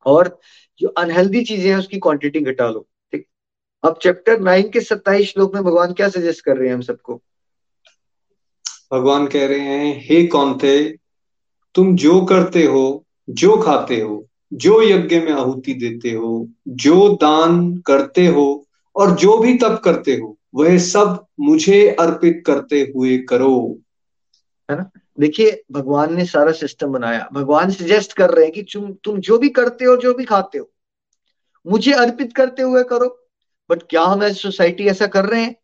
और 0.07 0.39
जो 0.81 0.89
अनहेल्दी 0.89 1.45
चीज़ें 1.45 1.71
हैं, 1.71 1.79
उसकी 1.79 1.99
क्वांटिटी 1.99 2.41
घटा 2.41 2.69
लो। 2.69 2.87
ठीक? 3.13 3.27
अब 3.85 3.99
चैप्टर 4.03 4.41
नाइन 4.41 4.71
के 4.71 4.81
सत्ताईस 4.81 5.33
श्लोक 5.33 5.55
में 5.55 5.63
भगवान 5.65 5.93
क्या 5.93 6.09
सजेस्ट 6.09 6.45
कर 6.45 6.57
रहे 6.57 6.69
हैं 6.69 6.75
हम 6.75 6.81
सबको? 6.81 7.21
भगवान 8.93 9.27
कह 9.27 9.47
रहे 9.47 9.61
हैं, 9.61 10.01
हे 10.05 10.27
कौन 10.27 10.57
थे 10.59 10.89
तुम 11.75 11.95
जो 11.97 12.21
करते 12.25 12.65
हो, 12.65 13.05
जो 13.31 13.57
खाते 13.57 14.01
हो, 14.01 14.27
जो 14.53 14.83
यज्ञ 14.83 15.21
में 15.21 15.33
आहुति 15.33 15.75
देते 15.75 16.11
हो, 16.11 16.49
जो 16.69 17.09
दान 17.17 17.77
करते 17.77 18.27
हो 18.27 18.67
और 18.97 19.17
जो 19.17 19.39
भी 19.39 19.59
तप 19.59 19.83
करते 19.85 20.13
हो, 20.17 20.39
वह 20.55 20.79
सब 20.79 21.27
मुझे 21.41 21.97
अर्पित 22.01 22.43
करते 22.47 22.93
हुए 22.97 23.19
करो। 23.19 23.79
है 24.71 24.77
ना? 24.77 24.91
देखिए, 25.21 25.63
भगवान 25.73 26.15
ने 26.15 26.25
सारा 26.25 26.53
सिस्टम 26.53 26.87
बनाया। 26.87 27.29
भगवान 27.33 27.71
सजेस्ट 27.71 28.13
कर 28.13 28.31
रहे 28.31 28.45
हैं 28.45 28.55
कि 28.55 28.63
तुम 28.63 28.93
तुम 28.93 29.21
जो 29.21 29.39
भी 29.39 29.49
करते 29.49 29.85
हो, 29.85 29.97
जो 29.97 30.15
भी 30.15 30.25
खाते 30.25 30.59
हो, 30.59 30.71
मुझे 31.67 31.93
अर्पित 31.93 32.33
करते 32.37 32.63
हुए 32.63 32.83
करो। 32.83 33.27
बट 33.71 33.83
क्या 33.83 34.03
हम 34.03 34.23
एज 34.23 34.37
सोसाइटी 34.37 34.87
ऐसा 34.87 35.07
कर 35.07 35.25
रहे 35.25 35.43
हैं? 35.43 35.57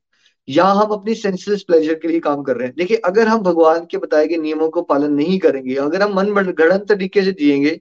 या 0.49 0.65
हम 0.65 0.89
अपनी 0.91 1.15
सेंसलेस 1.15 1.63
प्लेजर 1.63 1.95
के 1.95 2.09
लिए 2.09 2.21
काम 2.21 2.43
कर 2.43 2.57
रहे 2.57 2.67
हैं? 2.67 2.75
देखिए, 2.79 2.97
अगर 2.97 3.29
हम 3.29 3.41
भगवान 3.41 3.87
के 3.91 3.99
बताए 3.99 4.27
गए 4.27 4.37
नियमों 4.37 4.69
को 4.69 4.83
पालन 4.83 5.13
नहीं 5.13 5.39
करेंगे, 5.39 5.75
अगर 5.75 6.03
हम 6.03 6.15
मन 6.15 6.27
गढ़ 6.33 6.77
तरीके 6.77 7.23
से 7.23 7.33
जिएँगे 7.33 7.81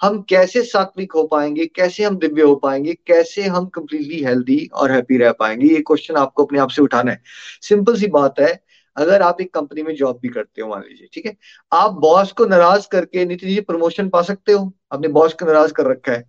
हम 0.00 0.20
कैसे 0.22 0.62
सात्विक 0.62 1.12
हो 1.12 1.22
पाएँगे 1.26 1.66
कैसे 1.66 2.04
हम 2.04 2.16
दिव्य 2.18 2.42
हो 2.42 2.54
पाएँगे 2.54 2.94
कैसे 3.06 3.42
हम 3.42 3.66
कंप्लीटली 3.66 4.22
हेल्दी 4.24 4.58
और 4.74 4.92
हैप्पी 4.92 5.16
रह 5.18 5.32
पाएँगे 5.32 5.66
ये 5.66 5.80
क्वेश्चन 5.80 6.16
आपको 6.16 6.44
अपने 6.44 6.58
आप 6.58 6.70
से 6.70 6.82
उठाना 6.82 7.12
है। 7.12 7.22
सिंपल 7.62 7.96
सी 7.96 8.06
बात 8.06 8.40
है 8.40 8.60
अगर 8.96 9.22
आप 9.22 9.40
एक 9.40 9.52
कंपनी 9.54 9.82
में 9.82 9.94
जॉब 9.94 10.18
भी 10.22 10.28
करते 10.28 10.62
हो 10.62 10.68
मान 10.68 10.82
लीजिए 10.82 11.08
ठीक 11.12 11.26
है? 11.26 11.36
आप 11.72 11.92
बॉस 11.92 12.32
को 12.32 12.46
नाराज़ 12.46 12.86
करके 12.88 13.24
नीति 13.24 13.46
जी 13.46 13.60
प्रमोशन 13.60 14.08
पा 14.08 14.22
सकते 14.22 14.52
हो 14.52 14.72
अपने 14.92 15.08
बॉस 15.08 15.34
को 15.34 15.46
नाराज़ 15.46 15.72
कर 15.72 15.86
रखा 15.86 16.12
है 16.12 16.20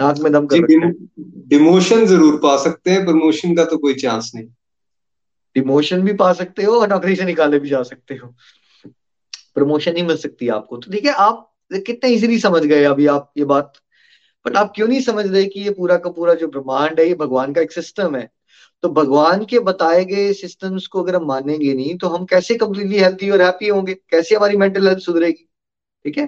नाक 0.00 0.18
में 0.18 0.32
दम 0.32 0.46
कर 0.46 0.56
रखा 0.56 0.86
है। 0.86 0.92
डिमोशन 1.48 2.06
ज़रूर 2.06 2.36
पा 2.36 2.56
सकते 2.56 2.90
हैं 2.90 3.04
प्रमोशन 3.04 3.54
का 3.56 3.64
तो 3.64 3.76
कोई 3.78 3.94
चांस 3.94 4.30
नहीं। 4.34 4.46
डिमोशन 5.56 6.02
भी 6.02 6.12
पा 6.14 6.32
सकते 6.32 6.64
हो 6.64 6.80
और 6.80 6.88
नौकरी 6.88 7.16
से 7.16 7.24
निकाले 7.24 7.58
भी 7.58 7.68
जा 7.68 7.82
सकते 7.82 8.14
हो। 8.14 8.34
प्रमोशन 9.54 9.96
ही 9.96 10.02
मिल 10.02 10.16
सकती 10.16 10.46
है 10.46 10.52
आपको। 10.52 10.76
तो 10.76 10.92
ठीक 10.92 11.04
है 11.04 11.12
आप 11.12 11.51
कितने 11.80 12.10
इजीली 12.10 12.38
समझ 12.38 12.62
गए 12.62 12.84
अभी 12.84 13.06
आप 13.06 13.32
ये 13.38 13.44
बात। 13.44 13.72
बट 14.46 14.56
आप 14.56 14.72
क्यों 14.74 14.86
नहीं 14.88 15.00
समझ 15.00 15.26
रहे 15.26 15.44
कि 15.44 15.60
ये 15.60 15.70
पूरा 15.70 15.96
का 15.96 16.10
पूरा 16.10 16.34
जो 16.34 16.48
ब्रह्मांड 16.48 17.00
है, 17.00 17.06
ये 17.08 17.14
भगवान 17.14 17.52
का 17.54 17.60
एक 17.60 17.72
सिस्टम 17.72 18.16
है? 18.16 18.28
तो 18.82 18.88
भगवान 18.90 19.44
के 19.44 19.58
बताए 19.60 20.04
गए 20.04 20.32
सिस्टम्स 20.32 20.86
को 20.86 21.02
अगर 21.02 21.16
हम 21.16 21.26
मानेंगे 21.26 21.72
नहीं 21.74 21.96
तो 21.98 22.08
हम 22.08 22.24
कैसे 22.24 22.54
कंप्लीटली 22.54 22.98
हेल्थी 22.98 23.30
और 23.30 23.42
हैप्पी 23.42 23.68
होंगे? 23.68 23.94
कैसे 23.94 24.34
हमारी 24.34 24.56
मेंटल 24.56 24.88
हेल्थ 24.88 25.00
सुधरेगी? 25.00 25.48
ठीक 26.04 26.18
है? 26.18 26.26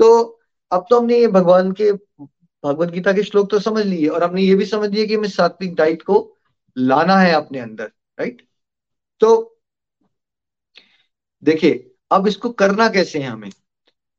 तो 0.00 0.38
अब 0.70 0.86
तो 0.90 1.00
हमने 1.00 1.18
ये 1.18 1.26
भगवान 1.28 1.72
के, 1.72 1.92
भगवत 2.64 2.90
गीता 2.90 3.12
के 3.12 3.22
श्लोक 3.22 3.50
तो 3.50 3.58
समझ 3.60 3.84
लिए, 3.86 4.06
और 4.08 4.24
हमने 4.24 4.42
ये 4.42 4.54
भी 4.54 4.66
समझ 4.66 4.90
लिया 4.90 5.06
कि 5.06 5.14
हमें 5.14 5.28
सात्विक 5.28 5.74
डाइट 5.74 6.02
को 6.02 6.16
लाना 6.76 7.16
है 7.18 7.32
अपने 7.34 7.58
अंदर 7.58 7.84
राइट 8.18 8.42
तो 9.20 9.48
देखिए, 11.42 11.90
अब 12.10 12.26
इसको 12.26 12.50
करना 12.52 12.88
कैसे 12.88 13.18
है 13.18 13.28
हमें? 13.28 13.50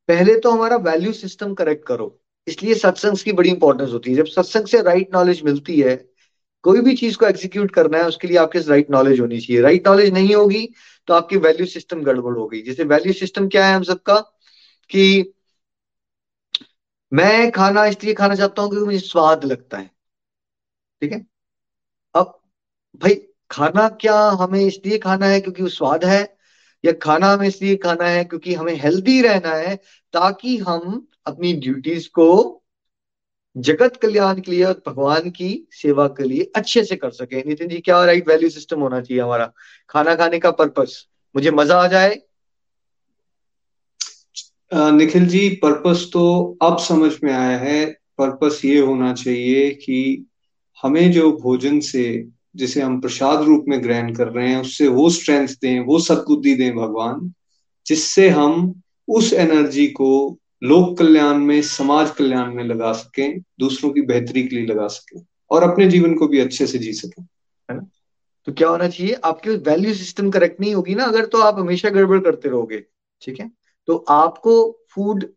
पहले 0.08 0.40
तो 0.40 0.50
हमारा 0.50 0.76
वैल्यू 0.76 1.12
सिस्टम 1.12 1.54
करेक्ट 1.54 1.86
करो। 1.86 2.20
इसलिए 2.48 2.74
सत्संग 2.74 3.16
की 3.16 3.32
बड़ी 3.32 3.50
इंपॉर्टेंस 3.50 3.90
होती 3.90 4.10
है। 4.10 4.16
जब 4.16 4.26
सत्संग 4.26 4.66
से 4.66 4.82
राइट 4.82 5.14
नॉलेज 5.14 5.42
मिलती 5.42 5.80
है, 5.80 6.08
कोई 6.62 6.80
भी 6.80 6.96
चीज़ 6.96 7.16
को 7.18 7.26
एग्जीक्यूट 7.26 7.70
करना 7.70 7.98
है, 7.98 8.04
उसके 8.04 8.28
लिए 8.28 8.36
आपके 8.36 8.58
राइट 8.58 8.90
नॉलेज 8.90 9.20
होनी 9.20 9.40
चाहिए। 9.40 9.62
राइट 9.62 9.88
नॉलेज 9.88 10.12
नहीं 10.12 10.34
होगी 10.34 10.68
तो 11.06 11.14
आपकी 11.14 11.36
वैल्यू 11.36 11.66
सिस्टम 11.66 12.02
गड़बड़ 12.02 12.36
होगी। 12.38 12.62
जैसे 12.62 12.84
वैल्यू 12.84 13.12
सिस्टम 13.12 13.48
क्या 13.48 13.66
है 13.66 13.74
हम 13.76 13.82
सबका? 13.82 14.20
कि 14.90 15.32
मैं 17.12 17.50
खाना 17.50 17.86
इसलिए 17.86 18.14
खाना 18.14 18.34
चाहता 18.34 18.62
हूँ 18.62 18.70
क्योंकि 18.70 18.86
मुझे 18.86 18.98
स्वाद 18.98 19.44
लगता 19.44 19.78
है। 19.78 19.90
ठीक 21.00 21.12
है? 21.12 21.26
अब 22.14 22.40
भाई, 22.96 23.14
खाना 23.50 23.88
क्या 23.88 24.20
हमें 24.20 24.60
इसलिए 24.60 24.98
खाना 24.98 25.26
है 25.26 25.40
क्योंकि 25.40 25.62
वो 25.62 25.68
स्वाद 25.68 26.04
है? 26.04 26.33
या 26.84 26.92
खाना 27.02 27.32
हमें 27.32 27.46
इसलिए 27.48 27.76
खाना 27.76 28.06
है 28.06 28.24
क्योंकि 28.24 28.54
हमें 28.54 28.74
हेल्दी 28.76 29.20
रहना 29.22 29.54
है 29.56 29.74
ताकि 30.14 30.56
हम 30.58 31.06
अपनी 31.26 31.52
ड्यूटीज़ 31.58 32.08
को 32.14 32.28
जगत 33.56 33.96
कल्याण 33.96 34.40
के 34.40 34.50
लिए 34.50 34.62
और 34.64 34.82
भगवान 34.86 35.30
की 35.30 35.48
सेवा 35.72 36.06
के 36.08 36.24
लिए 36.24 36.50
अच्छे 36.56 36.84
से 36.84 36.96
कर 36.96 37.10
सके। 37.12 37.42
नितिन 37.44 37.68
जी, 37.68 37.80
क्या 37.80 38.04
राइट 38.04 38.28
वैल्यू 38.28 38.50
सिस्टम 38.50 38.80
होना 38.80 39.00
चाहिए 39.00 39.22
हमारा? 39.22 39.52
खाना 39.90 40.14
खाने 40.14 40.38
का 40.38 40.50
पर्पस 40.52 41.06
मुझे 41.34 41.50
मज़ा 41.50 41.82
आ 41.82 41.86
जाए? 41.86 42.20
निखिल 44.92 45.26
जी 45.26 45.48
पर्पस 45.62 46.08
तो 46.12 46.22
अब 46.62 46.78
समझ 46.78 47.12
में 47.24 47.32
आया 47.32 47.58
है। 47.58 47.84
पर्पस 48.18 48.60
ये 48.64 48.78
होना 48.80 49.12
चाहिए 49.14 49.70
कि 49.74 49.98
हमें 50.82 51.10
जो 51.12 51.30
भोजन 51.32 51.80
से 51.80 52.04
जिसे 52.56 52.80
हम 52.80 53.00
प्रसाद 53.00 53.42
रूप 53.42 53.64
में 53.68 53.82
ग्रहण 53.82 54.14
कर 54.14 54.28
रहे 54.28 54.48
हैं, 54.48 54.60
उससे 54.60 54.88
वो 54.88 55.10
स्ट्रेंथ 55.10 55.48
दें, 55.48 55.80
वो 55.80 55.98
सदबुद्धि 55.98 56.54
दें 56.54 56.76
भगवान, 56.76 57.32
जिससे 57.86 58.28
हम 58.28 58.80
उस 59.08 59.32
एनर्जी 59.32 59.86
को 59.86 60.38
लोक 60.62 60.98
कल्याण 60.98 61.38
में, 61.38 61.62
समाज 61.62 62.10
कल्याण 62.10 62.54
में 62.54 62.64
लगा 62.64 62.92
सकें, 62.92 63.40
दूसरों 63.60 63.90
की 63.90 64.02
बेहतरी 64.02 64.48
के 64.48 64.56
लिए 64.56 64.66
लगा 64.66 64.86
सकें, 64.86 65.26
और 65.50 65.62
अपने 65.62 65.88
जीवन 65.88 66.14
को 66.14 66.28
भी 66.28 66.38
अच्छे 66.38 66.66
से 66.66 66.78
जी 66.78 66.92
सकें। 66.92 67.26
है 67.70 67.76
ना? 67.76 67.86
तो 68.44 68.52
क्या 68.52 68.68
होना 68.68 68.88
चाहिए? 68.88 69.12
आपकी 69.12 69.50
वैल्यू 69.50 69.94
सिस्टम 69.94 70.30
करेक्ट 70.30 70.60
नहीं 70.60 70.74
होगी 70.74 70.94
ना, 70.94 71.04
अगर 71.04 71.26
तो 71.26 71.38
आप 71.38 71.58
हमेशा 71.58 71.90
गड़बड़ 71.90 72.18
करते 72.18 72.48
रहोगे, 72.48 72.84
ठीक 73.22 73.40
है? 73.40 73.50
तो 73.86 73.96
आपको 73.96 74.78
फ़ूड 74.94 75.28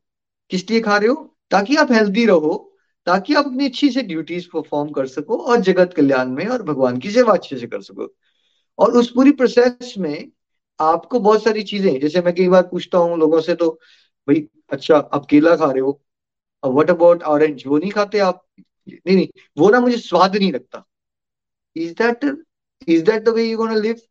किस 0.50 0.70
लिए 0.70 0.82
खा 0.82 0.98
रहे 0.98 1.08
हो? 1.08 1.38
ताकि 1.52 1.76
आप 1.76 1.92
हेल्दी 1.92 2.26
रहो 2.26 2.67
ताकि 3.08 3.34
आप 3.34 3.46
अपनी 3.46 3.66
अच्छी 3.66 3.90
से 3.92 4.02
ड्यूटीज़ 4.04 4.48
परफॉर्म 4.54 4.90
कर 4.92 5.08
सको 5.08 5.38
और 5.44 5.62
जगत 5.62 5.94
कल्याण 5.98 6.30
में 6.32 6.46
और 6.48 6.64
भगवान 6.64 6.98
की 7.00 7.12
सेवा 7.12 7.34
अच्छे 7.34 7.58
से 7.58 7.68
कर 7.68 7.82
सको। 7.82 8.08
और 8.80 8.98
उस 9.00 9.12
पूरी 9.12 9.32
प्रोसेस 9.34 9.94
में 10.00 10.32
आपको 10.80 11.20
बहुत 11.20 11.44
सारी 11.44 11.64
चीज़ें, 11.64 12.00
जैसे 12.00 12.22
मैं 12.22 12.34
कई 12.36 12.48
बार 12.50 12.64
पूछता 12.68 12.98
हूँ 12.98 13.18
लोगों 13.20 13.42
से 13.42 13.56
तो 13.56 13.70
भाई 14.28 14.48
अच्छा 14.72 14.98
आप 14.98 15.26
केला 15.26 15.56
खा 15.56 15.72
रहे 15.72 15.82
हो, 15.82 16.02
अब 16.64 16.72
व्हाट 16.74 16.90
अबाउट 16.90 17.24
ऑरेंज 17.26 17.64
वो 17.68 17.78
नहीं 17.78 17.92
खाते 17.92 18.20
आप। 18.22 18.44
नहीं 18.90 19.16
नहीं, 19.16 19.28
वो 19.58 19.70
ना 19.70 19.80
मुझे 19.80 19.98
स्वाद 20.00 20.36
नहीं 20.36 20.52
लगता। 20.54 20.84
Is 21.76 21.94
that 21.94 22.26
is 22.88 23.04
that 23.06 23.24
the 23.24 23.30
way 23.30 23.44
you 23.46 23.58
gonna 23.58 23.76
live 23.76 24.02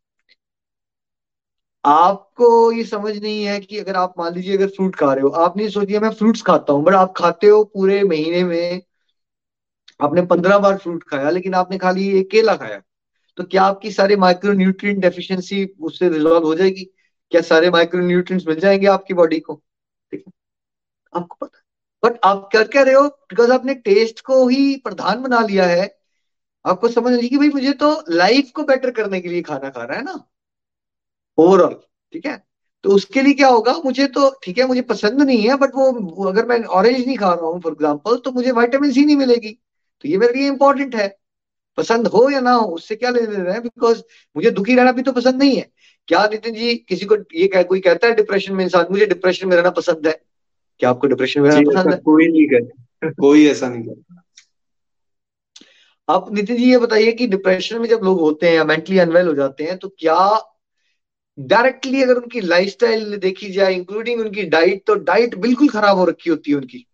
आपको 1.87 2.47
ये 2.71 2.83
समझ 2.83 3.15
नहीं 3.17 3.43
है 3.45 3.59
कि 3.59 3.77
अगर 3.79 3.95
आप 3.95 4.13
मान 4.19 4.33
लीजिए 4.33 4.55
अगर 4.57 4.67
फ्रूट 4.67 4.95
खा 4.95 5.11
रहे 5.13 5.23
हो 5.23 5.29
आप 5.43 5.57
नहीं 5.57 5.69
सोचिए 5.69 5.99
मैं 5.99 6.09
फ्रूट्स 6.13 6.41
खाता 6.41 6.73
हूँ 6.73 6.83
बट 6.83 6.93
आप 6.95 7.13
खाते 7.17 7.47
हो 7.47 7.63
पूरे 7.65 8.03
महीने 8.03 8.43
में, 8.43 8.81
आपने 9.99 10.21
पंद्रह 10.25 10.57
बार 10.59 10.77
फ्रूट 10.77 11.03
खाया, 11.03 11.29
लेकिन 11.29 11.53
आपने 11.55 11.77
खाली 11.77 12.07
एक 12.19 12.29
केला 12.31 12.55
खाया 12.55 12.81
तो 13.37 13.43
क्या 13.45 13.63
आपकी 13.63 13.91
सारे 13.91 14.15
माइक्रो 14.17 14.53
न्यूट्रिएंट 14.53 14.99
डेफिशिएंसी 15.01 15.65
उससे 15.81 16.09
रिजॉल्व 16.09 16.45
हो 16.45 16.53
जाएगी? 16.55 16.83
क्या 17.31 17.41
सारे 17.43 17.69
माइक्रो 17.71 18.01
न्यूट्रिएंट्स 18.01 18.47
मिल 18.47 18.59
जाएँगे 18.59 18.87
आपकी 18.87 19.13
बॉडी 19.13 19.39
को? 19.39 19.55
ठीक 20.11 20.23
है? 20.27 20.31
आपको 21.13 21.35
पता 21.41 21.63
बट 22.03 22.19
आप 22.25 22.49
क्या 22.53 22.83
रहे 22.83 22.93
हो? 22.93 23.07
बिकॉज़ 23.07 23.51
आपने 23.51 23.73
टेस्ट 23.75 24.21
को 24.21 24.47
ही 24.47 24.75
प्रधान 24.83 25.21
बना 25.23 25.41
लिया 25.41 25.65
है, 25.67 25.87
आपको 26.65 26.87
समझ 26.89 27.13
नहीं 27.13 27.29
कि 27.29 27.37
भाई 27.37 27.49
मुझे 27.49 27.73
तो 27.75 27.91
लाइफ 28.11 28.51
को 28.55 28.63
बेटर 28.65 28.91
करने 28.91 29.21
के 29.21 29.29
लिए 29.29 29.41
खाना 29.43 29.69
खा 29.69 29.83
रहा 29.83 29.97
है 29.97 30.03
ना। 30.05 30.23
ओवरऑल 31.37 31.73
ठीक 32.13 32.25
है? 32.25 32.41
तो 32.83 32.89
उसके 32.91 33.21
लिए 33.21 33.33
क्या 33.33 33.47
होगा 33.47 33.73
मुझे 33.85 34.05
तो 34.07 34.29
ठीक 34.43 34.57
है 34.57 34.65
मुझे 34.67 34.81
पसंद 34.89 35.21
नहीं 35.21 35.47
है 35.47 35.55
बट 35.57 35.75
वो 35.75 36.25
अगर 36.29 36.45
मैं 36.45 36.63
ऑरेंज 36.63 37.05
नहीं 37.05 37.17
खा 37.17 37.33
रहा 37.33 37.47
हूँ 37.47 37.59
फॉर 37.61 37.71
एग्ज़ाम्पल 37.71 38.17
तो 38.17 38.31
मुझे 38.31 38.51
वाइटामिन 38.51 38.91
सी 38.91 39.05
नहीं 39.05 39.15
मिलेगी। 39.15 39.51
तो 40.03 40.09
ये 40.09 40.17
मेरे 40.17 40.33
लिए 40.33 40.47
इंपॉर्टेंट 40.47 40.95
है। 40.95 41.07
पसंद 41.77 42.07
हो 42.07 42.29
या 42.29 42.39
ना 42.39 42.51
हो 42.51 42.67
उससे 42.75 42.95
क्या 42.95 43.09
लेने 43.09 43.27
देना 43.27 43.53
है? 43.53 43.59
बिकॉज़ 43.61 44.01
मुझे 44.35 44.51
दुखी 44.51 44.75
रहना 44.75 44.91
भी 44.91 45.01
तो 45.01 45.11
पसंद 45.11 45.35
नहीं 45.35 45.55
है। 45.55 45.69
क्या 46.07 46.25
नितिन 46.27 46.53
जी 46.53 46.75
किसी 46.75 47.05
को 47.05 47.15
ये 47.35 47.47
कह, 47.47 47.63
कोई 47.63 47.79
कहता 47.79 48.07
है 48.07 48.13
डिप्रेशन 48.15 48.53
में 48.53 48.63
इंसान? 48.65 48.85
मुझे 48.91 49.05
डिप्रेशन 49.05 49.47
में 49.47 49.55
रहना 49.57 49.69
पसंद 49.69 50.07
है। 50.07 50.19
क्या 50.79 50.89
आपको 50.89 51.07
डिप्रेशन 51.07 51.41
में 51.41 51.49
रहना 51.49 51.69
पसंद 51.71 51.93
है? 51.93 51.99
कोई 51.99 52.27
नहीं 52.27 52.47
कहता 52.47 53.09
कोई 53.21 53.47
ऐसा 53.47 53.69
नहीं 53.69 53.83
कहता 53.83 54.23
आप 56.09 56.31
नितिन 56.33 56.57
जी 56.57 56.69
ये 56.71 56.77
बताइए 56.77 57.11
कि 57.11 57.27
डिप्रेशन 57.27 57.81
में 57.81 57.87
जब 57.89 58.01
लोग 58.03 58.19
होते 58.19 58.47
हैं 58.47 58.55
या 58.55 58.63
मेंटली 58.63 58.97
अनवेल 58.97 59.27
हो 59.27 59.33
जाते 59.33 59.63
हैं 59.63 59.77
तो 59.77 59.87
क्या 59.89 60.15
डायरेक्टली 61.37 62.01
अगर 62.03 62.15
उनकी 62.15 62.41
लाइफस्टाइल 62.41 63.17
देखी 63.17 63.51
जाए 63.51 63.73
इंक्लूडिंग 63.73 64.19
उनकी 64.21 64.43
डाइट 64.49 64.83
तो 64.87 64.95
डाइट 65.03 65.35
बिल्कुल 65.37 65.69
खराब 65.69 65.97
हो 65.97 66.05
रखी 66.05 66.29
होती 66.29 66.51
है 66.51 66.57
उनकी। 66.57 66.85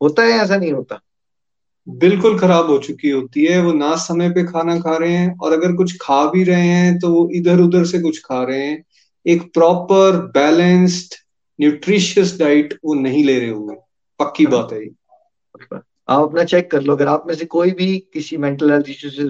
होता 0.00 0.22
है 0.22 0.32
ऐसा 0.32 0.56
नहीं 0.56 0.72
होता? 0.72 1.00
बिल्कुल 1.86 2.38
खराब 2.38 2.66
हो 2.66 2.78
चुकी 2.78 3.10
होती 3.10 3.44
है। 3.44 3.60
वो 3.62 3.72
ना 3.72 3.94
समय 3.96 4.30
पे 4.30 4.44
खाना 4.44 4.78
खा 4.80 4.96
रहे 4.96 5.12
हैं 5.12 5.36
और 5.38 5.52
अगर 5.52 5.72
कुछ 5.72 5.96
खा 6.00 6.24
भी 6.30 6.42
रहे 6.44 6.68
हैं 6.68 6.98
तो 6.98 7.12
वो 7.12 7.28
इधर 7.34 7.60
उधर 7.60 7.84
से 7.84 8.00
कुछ 8.00 8.18
खा 8.24 8.42
रहे 8.44 8.66
हैं। 8.66 8.82
एक 9.26 9.42
प्रॉपर 9.54 10.16
बैलेंस्ड 10.34 11.14
न्यूट्रिशियस 11.58 12.38
डाइट 12.38 12.78
वो 12.84 12.94
नहीं 12.94 13.24
ले 13.24 13.38
रहे 13.38 13.48
होंगे। 13.48 13.76
पक्की 14.20 14.46
बात 14.46 14.72
है 14.72 14.84
आप 16.08 16.22
अपना 16.22 16.44
चेक 16.44 16.70
कर 16.70 16.82
लो। 16.82 16.92
अगर 16.92 17.06
आप 17.06 17.24
में 17.26 17.34
से 17.34 17.44
कोई 17.44 17.70
भी 17.70 17.98
किसी 18.12 18.36
मेंटल 18.36 18.70
हेल्थ 18.72 18.88
इश्यू 18.88 19.10
से 19.10 19.28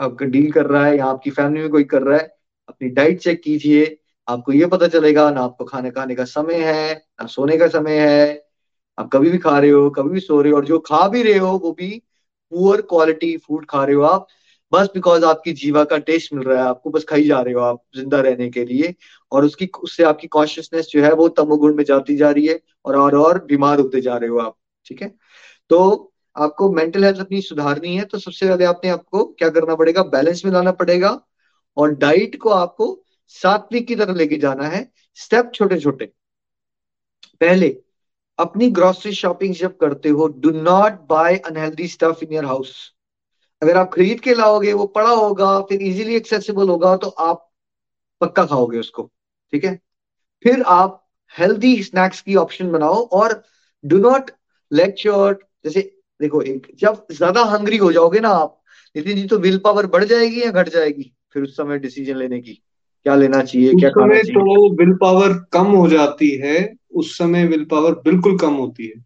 आपका 0.00 0.26
डील 0.26 0.50
कर 0.52 0.66
रहा 0.66 0.84
है 0.86 0.96
या 0.98 1.06
आपकी 1.06 1.30
फैमिली 1.30 1.62
में 1.62 1.70
कोई 1.70 1.84
कर 1.84 2.02
रहा 2.02 2.18
है 2.18 2.28
अपनी 2.70 2.88
डाइट 2.90 3.20
चेक 3.20 3.42
कीजिए। 3.42 3.96
आपको 4.28 4.52
ये 4.52 4.66
पता 4.66 4.88
चलेगा, 4.88 5.30
ना 5.30 5.40
आपको 5.42 5.64
खाने 5.64 5.90
खाने 5.90 6.14
का 6.14 6.24
समय 6.26 6.62
है, 6.64 6.94
ना 6.94 7.26
सोने 7.28 7.56
का 7.58 7.68
समय 7.68 7.98
है। 8.00 8.44
आप 8.98 9.08
कभी 9.12 9.30
भी 9.30 9.38
खा 9.38 9.58
रहे 9.58 9.70
हो, 9.70 9.88
कभी 9.90 10.10
भी 10.10 10.20
सो 10.20 10.40
रहे 10.42 10.52
हो 10.52 10.56
और 10.58 10.64
जो 10.64 10.78
खा 10.80 11.06
भी 11.08 11.22
रहे 11.22 11.38
हो, 11.38 11.56
वो 11.58 11.72
भी 11.72 11.90
पुअर 12.52 12.80
क्वालिटी 12.82 13.36
फ़ूड 13.38 13.66
खा 13.66 13.84
रहे 13.84 13.94
हो 13.96 14.02
आप। 14.04 14.26
बस 14.72 14.88
बिकॉज़ 14.94 15.24
आपकी 15.24 15.52
जीवा 15.52 15.84
का 15.84 15.98
टेस्ट 16.00 16.32
मिल 16.34 16.44
रहा 16.44 16.62
है, 16.62 16.68
आपको 16.68 16.90
बस 16.90 17.04
खाई 17.04 17.24
जा 17.24 17.40
रहे 17.40 17.54
हो 17.54 17.60
आप 17.60 17.82
ज़िंदा 17.96 18.20
रहने 18.20 18.48
के 18.50 18.64
लिए। 18.64 18.94
और 19.32 19.44
उसकी, 19.44 19.66
उससे 19.82 20.04
आपकी 20.04 20.26
कॉन्शियसनेस 20.28 20.88
जो 20.92 21.02
है, 21.02 21.12
वो 21.12 21.28
तमोगुण 21.30 21.74
में 21.76 21.84
जाती 21.84 22.16
जा 22.16 22.30
रही 22.30 22.46
है 22.46 22.60
और 22.84 22.96
और 22.96 23.16
और 23.16 23.44
बीमार 23.44 23.80
होते 23.80 24.00
जा 24.00 24.16
रहे 24.16 24.30
हो 24.30 24.38
आप, 24.38 24.56
ठीक 24.86 25.02
है? 25.02 25.12
तो 25.70 26.12
आपको 26.36 26.70
मेंटल 26.72 27.04
हेल्थ 27.04 27.20
अपनी 27.20 27.40
सुधारनी 27.42 27.96
है 27.96 28.04
तो 28.04 28.18
सबसे 28.18 28.48
पहले 28.48 28.64
आपने 28.64 28.90
आपको 28.90 29.24
क्या 29.38 29.48
करना 29.50 29.74
पड़ेगा? 29.74 30.02
बैलेंस 30.04 30.44
में 30.44 30.52
लाना 30.52 30.72
पड़ेगा। 30.74 31.10
और 31.76 31.94
डाइट 31.96 32.36
को 32.36 32.50
आपको 32.50 32.96
सात्विक 33.34 33.86
की 33.88 33.96
तरह 33.96 34.14
लेके 34.14 34.36
जाना 34.38 34.68
है 34.68 34.88
स्टेप 35.18 35.50
छोटे 35.54 35.78
छोटे 35.80 36.12
पहले, 37.40 37.76
अपनी 38.38 38.68
ग्रोसरी 38.70 39.12
शॉपिंग 39.12 39.54
जब 39.54 39.76
करते 39.76 40.08
हो 40.08 40.26
do 40.38 40.50
not 40.52 41.00
buy 41.08 41.36
unhealthy 41.36 41.86
stuff 41.88 42.24
in 42.24 42.32
your 42.32 42.44
house 42.44 42.72
अगर 43.62 43.76
आप 43.76 43.90
खरीद 43.92 44.20
के 44.20 44.34
लाओगे, 44.34 44.72
वो 44.72 44.86
पड़ा 44.86 45.10
होगा, 45.10 45.60
फिर 45.60 45.82
इजीली 45.82 46.14
एक्सेसिबल 46.16 46.68
होगा 46.68 46.96
तो 46.96 47.08
आप 47.08 47.48
पक्का 48.20 48.44
खाओगे 48.46 48.78
उसको, 48.78 49.02
ठीक 49.52 49.64
है? 49.64 49.78
फिर 50.44 50.62
आप 50.62 51.06
हेल्दी 51.34 51.82
स्नैक्स 51.82 52.20
की 52.22 52.34
ऑप्शन 52.36 52.70
बनाओ 52.72 53.02
और 53.12 53.42
डू 53.84 53.98
नॉट 54.00 54.30
लेट 54.70 55.06
योर 55.06 55.38
जैसे 55.64 55.80
देखो 56.20 56.42
एक, 56.42 56.66
जब 56.74 57.06
ज़्यादा 57.12 57.42
हंग्री 57.46 57.76
हो 57.76 57.92
जाओगे 57.92 58.20
ना 58.20 58.28
आप 58.30 58.60
नितिन 58.96 59.16
जी 59.16 59.26
तो 59.26 59.38
विल 59.38 59.58
पावर 59.58 59.86
बढ़ 59.88 60.04
जाएगी 60.04 60.42
या 60.42 60.50
घट 60.52 60.68
जाएगी? 60.68 61.12
फिर 61.32 61.42
उस 61.42 61.56
समय 61.56 61.78
डिसीज़न 61.78 62.16
लेने 62.16 62.40
की 62.40 62.52
क्या 63.04 63.14
लेना 63.14 63.42
चाहिए 63.42 63.72
क्या 63.74 63.90
खाना 63.90 64.14
चाहिए? 64.14 64.32
तो 64.32 64.70
विल 64.76 64.92
पावर 64.92 65.32
कम 65.52 65.66
हो 65.66 65.88
जाती 65.88 66.30
है 66.36 66.74
उस 66.94 67.18
समय 67.18 67.46
विल 67.46 67.64
पावर 67.64 67.92
बिल्कुल 67.92 68.38
कम 68.38 68.54
होती 68.54 68.86
है। 68.86 69.04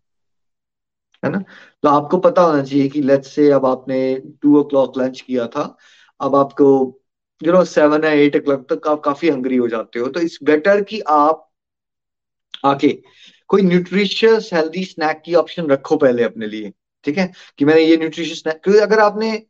है 1.25 1.31
ना? 1.31 1.39
तो 1.83 1.89
आपको 1.89 2.19
पता 2.19 2.43
होना 2.43 2.63
चाहिए 2.63 2.89
कि 2.89 3.03
लेट्स 3.03 3.29
से 3.29 3.51
अब 3.51 3.67
आपने 3.67 4.23
टू 4.43 4.59
ओ 4.61 4.65
क्लॉक 4.65 4.99
लंच 4.99 5.21
किया 5.21 5.47
था 5.47 5.77
अब 6.21 6.35
आपको 6.37 7.01
यू 7.43 7.53
नो 7.53 7.65
सेवन 7.65 8.05
या 8.05 8.11
एट 8.11 8.37
ओ 8.37 8.41
क्लॉक 8.41 8.73
तक 8.73 8.89
आप 8.89 9.01
काफ़ी 9.01 9.31
हंग्री 9.31 9.57
हो 9.57 9.69
जाते 9.69 9.99
हो 9.99 10.09
तो 10.09 10.21
इट्स 10.21 10.39
बेटर 10.43 10.83
कि 10.83 11.01
आप 11.01 11.51
आके 12.65 12.89
कोई 13.49 13.63
न्यूट्रिशियस 13.63 14.51
हेल्दी 14.53 14.85
स्नैक 14.85 15.23
की 15.25 15.35
ऑप्शन 15.35 15.67
रखो 15.67 15.97
पहले 15.97 16.23
अपने 16.23 16.47
लिए 16.47 16.73
ठीक 17.05 17.19
है? 17.19 17.33
कि 17.59 17.65
मैंने 17.65 17.81
ये 17.81 17.97
न्यूट्रिशियस 17.97 18.39
स्नैक 18.39 18.61
क्योंकि 18.65 18.81
अगर 18.81 18.99
आपने 18.99 19.43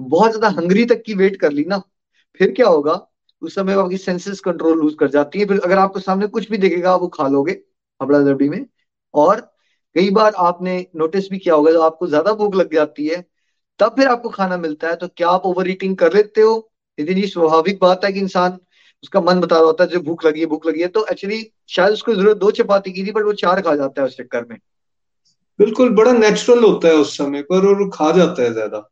बहुत 0.00 0.30
ज़्यादा 0.30 0.48
हंग्री 0.60 0.84
तक 0.84 1.02
की 1.06 1.14
वेट 1.14 1.36
कर 1.36 1.52
ली 1.52 1.64
ना 1.64 1.82
फिर 2.42 2.50
क्या 2.52 2.68
होगा? 2.68 2.94
उस 3.42 3.54
समय 3.54 3.74
आपकी 3.74 3.96
सेंसेस 3.96 4.40
कंट्रोल 4.40 4.78
लूज 4.78 4.94
कर 5.00 5.08
जाती 5.08 5.38
है। 5.38 5.46
फिर 5.46 5.60
अगर 5.60 5.78
आपको 5.78 6.00
सामने 6.00 6.26
कुछ 6.26 6.50
भी 6.50 6.58
दिखेगा 6.58 6.94
वो 6.96 7.08
खा 7.08 7.26
लोगे 7.28 7.52
हबड़ा 8.00 8.18
दबड़ी 8.18 8.48
में। 8.48 8.64
और 9.14 9.40
कई 9.96 10.10
बार 10.10 10.32
आपने 10.38 10.74
नोटिस 10.96 11.30
भी 11.30 11.38
किया 11.38 11.54
होगा, 11.54 11.72
जब 11.72 11.80
आपको 11.80 12.06
ज़्यादा 12.06 12.32
भूख 12.32 12.54
लग 12.54 12.74
जाती 12.74 13.06
है, 13.06 13.24
तब 13.80 13.94
फिर 13.96 14.08
आपको 14.08 14.28
खाना 14.28 14.56
मिलता 14.56 14.88
है। 14.88 14.96
तो 14.96 15.08
क्या 15.08 15.28
आप 15.28 15.42
ओवर 15.46 15.70
ईटिंग 15.70 15.96
कर 15.96 16.14
लेते 16.14 16.40
हो? 16.40 16.70
इतनी 16.98 17.26
स्वाभाविक 17.26 17.78
बात 17.82 18.04
है 18.04 18.12
कि 18.12 18.20
इंसान 18.20 18.58
उसका 19.02 19.20
मन 19.20 19.40
बता 19.40 19.56
रहा 19.56 19.64
होता 19.64 19.84
है 19.84 19.90
जो 19.90 20.00
भूख 20.00 20.24
लगी 20.26 20.40
है, 20.40 20.46
भूख 20.46 20.66
लगी 20.66 20.80
है। 20.80 20.88
तो 20.88 21.06
एक्चुअली 21.06 21.42
शायद 21.68 21.92
उसको 21.92 22.14
ज़रूरत 22.14 22.36
दो 22.36 22.50
चपाती 22.50 22.92
की 22.92 23.06
थी 23.06 23.12
बट 23.12 23.24
वो 23.24 23.32
चार 23.32 23.60
खा 23.60 23.74
जाता 23.76 24.02
है 24.02 24.08
उस 24.08 24.16
चक्कर 24.16 24.46
में। 24.50 24.58
बिल्कुल, 25.58 25.90
बड़ा 25.90 26.12
नेचुरल 26.12 26.64
होता 26.64 26.88
है 26.88 26.94
उस 26.94 27.16
समय 27.18 27.42
पर 27.42 27.66
और 27.66 27.88
खा 27.90 28.10
जाता 28.12 28.42
है 28.42 28.52
ज़्यादा। 28.52 28.88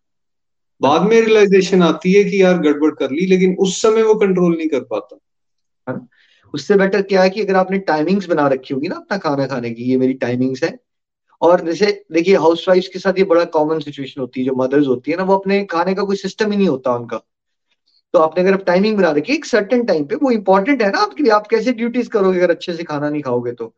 बाद 0.82 1.02
में 1.02 1.20
रियलाइजेशन 1.20 1.82
आती 1.82 2.12
है 2.12 2.24
कि 2.24 2.42
यार 2.42 2.58
गड़बड़ 2.58 2.90
कर 2.90 3.10
ली, 3.10 3.26
लेकिन 3.26 3.56
उस 3.60 3.82
समय 3.82 4.02
वो 4.02 4.14
कंट्रोल 4.14 4.56
नहीं 4.56 4.68
कर 4.68 4.80
पाता। 4.80 5.18
उससे 6.54 6.76
बेटर 6.76 7.02
क्या 7.02 7.22
है 7.22 7.30
कि 7.30 7.42
अगर 7.42 7.56
आपने 7.56 7.78
टाइमिंग्स 7.78 8.26
बना 8.26 8.48
रखी 8.48 8.74
होगी 8.74 8.88
ना 8.88 8.96
अपना 8.96 9.18
खाना 9.18 9.46
खाने 9.46 9.70
की, 9.70 9.82
ये 9.82 9.96
मेरी 9.96 10.12
टाइमिंग्स 10.12 10.62
है। 10.64 10.78
और 11.42 11.60
जैसे 11.60 12.04
देखिए 12.12 12.36
हाउस 12.36 12.66
के 12.68 12.98
साथ 12.98 13.18
ये 13.18 13.24
बड़ा 13.24 13.44
कॉमन 13.44 13.78
सिचुएशन 13.78 14.20
होती 14.20 14.40
है, 14.40 14.46
जो 14.46 14.54
मदर्स 14.54 14.86
होती 14.86 15.10
है 15.10 15.16
ना, 15.16 15.22
वो 15.22 15.36
अपने 15.36 15.64
खाने 15.64 15.94
का 15.94 16.02
कोई 16.02 16.16
सिस्टम 16.16 16.50
ही 16.50 16.56
नहीं 16.56 16.68
होता 16.68 16.94
उनका। 16.94 17.16
तो 18.12 18.18
आपने 18.18 18.44
अगर 18.44 18.54
आप 18.54 18.64
टाइमिंग 18.64 18.96
बना 18.96 19.10
रखी 19.10 19.32
एक 19.32 19.44
सर्टन 19.44 19.84
टाइम 19.84 20.04
पे, 20.04 20.14
वो 20.14 20.30
इंपॉर्टेंट 20.30 20.82
है 20.82 20.90
ना 20.90 20.98
आपके 20.98 21.22
लिए, 21.22 21.32
आप 21.32 21.46
कैसे 21.46 21.72
ड्यूटीज़ 21.72 22.08
करोगे 22.08 22.38
अगर 22.38 22.50
अच्छे 22.50 22.74
से 22.74 22.84
खाना 22.84 23.10
नहीं 23.10 23.22
खाओगे 23.22 23.52
तो। 23.52 23.74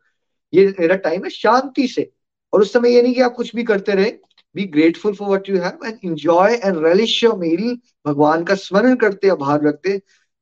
ये 0.53 0.73
मेरा 0.79 0.95
टाइम 0.95 1.23
है 1.23 1.29
शांति 1.29 1.87
से। 1.87 2.11
और 2.53 2.61
उस 2.61 2.73
समय 2.73 2.93
ये 2.93 3.01
नहीं 3.01 3.13
कि 3.13 3.21
आप 3.21 3.33
कुछ 3.33 3.55
भी 3.55 3.63
करते 3.63 3.91
रहे 3.91 4.11
be 4.55 4.65
grateful 4.69 5.13
for 5.15 5.29
what 5.29 5.49
you 5.49 5.57
have 5.61 5.85
and 5.85 5.99
enjoy 6.05 6.53
and 6.55 6.83
relish 6.85 7.23
your 7.23 7.37
meal 7.37 7.77
भगवान 8.05 8.43
का 8.43 8.55
स्मरण 8.57 8.95
करते, 8.95 9.29
आभार 9.29 9.63
रखते. 9.63 9.99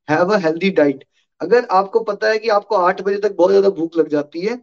हैव 0.07 0.33
अ 0.33 0.37
हेल्दी 0.39 0.69
डाइट 0.71 1.03
अगर 1.41 1.67
आपको 1.71 1.99
पता 2.03 2.29
है 2.29 2.39
कि 2.39 2.49
आपको 2.51 2.75
आठ 2.77 3.01
बजे 3.01 3.17
तक 3.19 3.35
बहुत 3.35 3.51
ज़्यादा 3.51 3.69
भूख 3.71 3.97
लग 3.97 4.09
जाती 4.09 4.41
है 4.41 4.55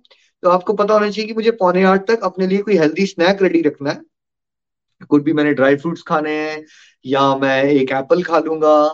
तो 0.43 0.49
आपको 0.51 0.73
पता 0.75 0.95
होना 0.95 1.11
चाहिए 1.11 1.29
कि 1.29 1.35
मुझे 1.35 1.51
पौने 1.61 1.83
आठ 1.85 2.07
तक 2.09 2.25
अपने 2.25 2.47
लिए 2.47 2.59
कोई 2.63 2.77
हेल्दी 2.79 3.07
स्नैक 3.07 3.43
रेडी 3.43 3.63
रखना 3.63 3.91
है. 3.91 4.01
कुछ 5.11 5.23
भी 5.23 5.33
मैंने 5.33 5.53
ड्राई 5.55 5.77
फ्रूट्स 5.77 6.03
खाने 6.03 6.31
हैं, 6.33 6.65
या 7.05 7.35
मैं 7.37 7.63
एक 7.65 7.93
एप्पल 7.93 8.23
खा 8.23 8.39
लूँगा, 8.39 8.89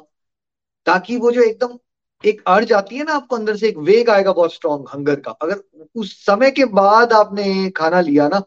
ताकि 0.87 1.17
वो 1.17 1.31
जो 1.33 1.43
एकदम 1.43 1.79
एक 2.25 2.43
अर्ज़ 2.49 2.73
आती 2.75 2.97
है 2.97 3.05
ना 3.05 3.13
आपको 3.15 3.37
अंदर 3.37 3.57
से, 3.57 3.69
एक 3.69 3.79
वेग 3.81 4.11
आएगा 4.11 4.33
बहुत 4.33 4.55
स्ट्रॉन्ग 4.55 4.89
हंगर 4.95 5.21
का. 5.21 5.31
अगर 5.33 5.63
उस 5.97 6.15
समय 6.27 6.51
के 6.51 6.65
बाद 6.75 7.13
आपने 7.13 7.71
खाना 7.71 8.01
लिया 8.01 8.29
ना 8.29 8.43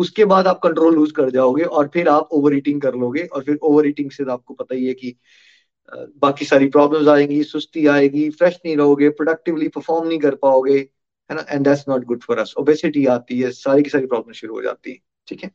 उसके 0.00 0.24
बाद 0.24 0.46
आप 0.46 0.60
कंट्रोल 0.62 0.94
लूज 0.94 1.12
कर 1.12 1.30
जाओगे 1.30 1.62
और 1.62 1.88
फिर 1.88 2.08
आप 2.08 2.28
ओवर 2.32 2.56
ईटिंग 2.56 2.80
कर 2.82 2.94
लोगे 2.94 3.24
और 3.24 3.42
फिर 3.44 3.58
ओवर 3.62 3.86
ईटिंग 3.86 4.10
से 4.10 4.24
आपको 4.30 4.54
पता 4.54 4.74
ही 4.74 4.86
है 4.86 4.94
कि 4.94 5.16
बाकी 6.18 6.44
सारी 6.44 6.68
प्रॉब्लम्स 6.68 7.08
आएँगी 7.08 7.42
सुस्ती 7.44 7.86
आएगी 7.86 8.28
फ्रेश 8.30 8.58
नहीं 8.64 8.76
रहोगे 8.76 9.08
प्रोडक्टिवली 9.10 9.68
परफॉर्म 9.68 10.08
नहीं 10.08 10.18
कर 10.18 10.34
पाओगे 10.34 10.78
है 11.30 11.36
ना? 11.36 11.44
And 11.50 11.64
that's 11.64 11.84
not 11.88 12.04
good 12.04 12.22
for 12.22 12.38
us 12.38 12.54
obesity 12.58 13.06
आती 13.06 13.40
है 13.40 13.50
सारी 13.52 13.82
की 13.82 13.90
सारी 13.90 14.06
प्रॉब्लम 14.06 14.32
शुरू 14.32 14.54
हो 14.54 14.62
जाती 14.62 14.90
है 14.90 14.98
ठीक 15.28 15.44
है? 15.44 15.50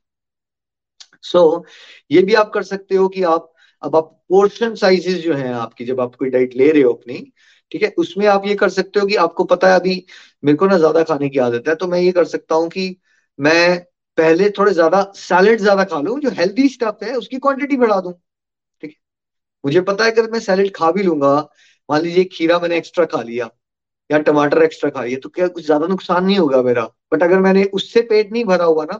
सो 1.23 1.39
so, 1.58 1.63
ये 2.12 2.21
भी 2.21 2.34
आप 2.34 2.51
कर 2.53 2.63
सकते 2.63 2.95
हो 2.95 3.08
कि 3.10 3.23
आप 3.23 3.51
अब 3.81 3.95
आप 3.95 4.05
पोर्शन 4.29 4.75
साइजेस 4.75 5.17
जो 5.17 5.34
हैं 5.34 5.53
आपकी 5.53 5.86
जब 5.86 6.01
आप 6.01 6.15
कोई 6.15 6.29
डाइट 6.29 6.55
ले 6.55 6.71
रहे 6.71 6.81
हो 6.81 6.93
अपनी 6.93 7.17
ठीक 7.71 7.84
है? 7.84 7.93
उसमें 7.97 8.25
आप 8.27 8.45
ये 8.45 8.55
कर 8.55 8.69
सकते 8.69 8.99
हो 8.99 9.08
कि 9.08 9.15
आपको 9.15 9.43
पता 9.43 9.69
है 9.69 9.79
अभी 9.79 10.05
मेरे 10.43 10.58
को 10.58 10.67
ना 10.67 10.77
ज़्यादा 10.77 11.03
खाने 11.03 11.29
की 11.29 11.39
आदत 11.39 11.67
है 11.67 11.75
तो 11.75 11.88
मैं 11.88 11.99
ये 11.99 12.12
कर 12.12 12.25
सकता 12.25 12.55
हूँ 12.55 12.69
कि 12.69 12.95
मैं 13.39 13.86
पहले 14.17 14.49
थोड़े 14.49 14.71
ज़्यादा 14.73 15.01
सैलेड 15.15 15.60
ज़्यादा 15.60 15.84
खा 15.86 15.99
लूँ, 16.01 16.19
जो 16.21 16.30
हेल्दी 16.32 16.67
स्टफ़ 16.69 17.04
है, 17.06 17.15
उसकी 17.15 17.38
क्वांटिटी 17.39 17.78
बढ़ा 17.78 17.99
दूँ। 18.01 18.13
ठीक 18.13 18.89
है? 18.89 18.95
मुझे 19.63 19.82
पता 19.84 20.06
है 20.06 20.12
अगर 20.12 20.30
मैं 20.32 20.39
सैलेड 20.41 20.71
खा 20.75 20.91
भी 20.91 21.04
लूँगा, 21.04 21.36
मान 21.89 22.01
लीजिए 22.01 22.23
खीरा 22.34 22.60
मैंने 22.60 22.78
एक्स्ट्रा 22.78 23.06
खा 23.08 23.21
लिया, 23.23 23.49
या 24.10 24.19
टमाटर 24.21 24.63
एक्स्ट्रा 24.63 24.89
खा 24.91 25.04
लिया 25.04 25.19
तो 25.19 25.30
क्या 25.30 25.47
कुछ 25.49 25.65
ज़्यादा 25.65 25.88
नुकसान 25.88 26.25
नहीं 26.25 26.38
होगा 26.39 26.62
मेरा? 26.63 26.86
बट 27.13 27.23
अगर 27.23 27.39
मैंने 27.41 27.63
उससे 27.73 28.01
पेट 28.04 28.32
नहीं 28.32 28.45
भरा 28.45 28.65
हुआ 28.65 28.86
ना 28.86 28.99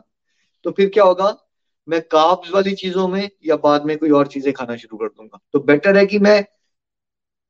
तो 0.64 0.70
फिर 0.72 0.88
क्या 0.90 1.04
होगा? 1.04 1.36
मैं 1.88 2.00
काब्स 2.04 2.50
वाली 2.52 2.74
चीज़ों 2.74 3.06
में 3.08 3.28
या 3.46 3.56
बाद 3.58 3.84
में 3.86 3.96
कोई 3.98 4.10
और 4.12 4.26
चीज़ें 4.28 4.52
खाना 4.54 4.76
शुरू 4.76 4.96
कर 4.98 5.08
दूँगा। 5.08 5.38
तो 5.52 5.60
बेटर 5.62 5.96
है 5.96 6.04
कि 6.06 6.18
मैं 6.20 6.44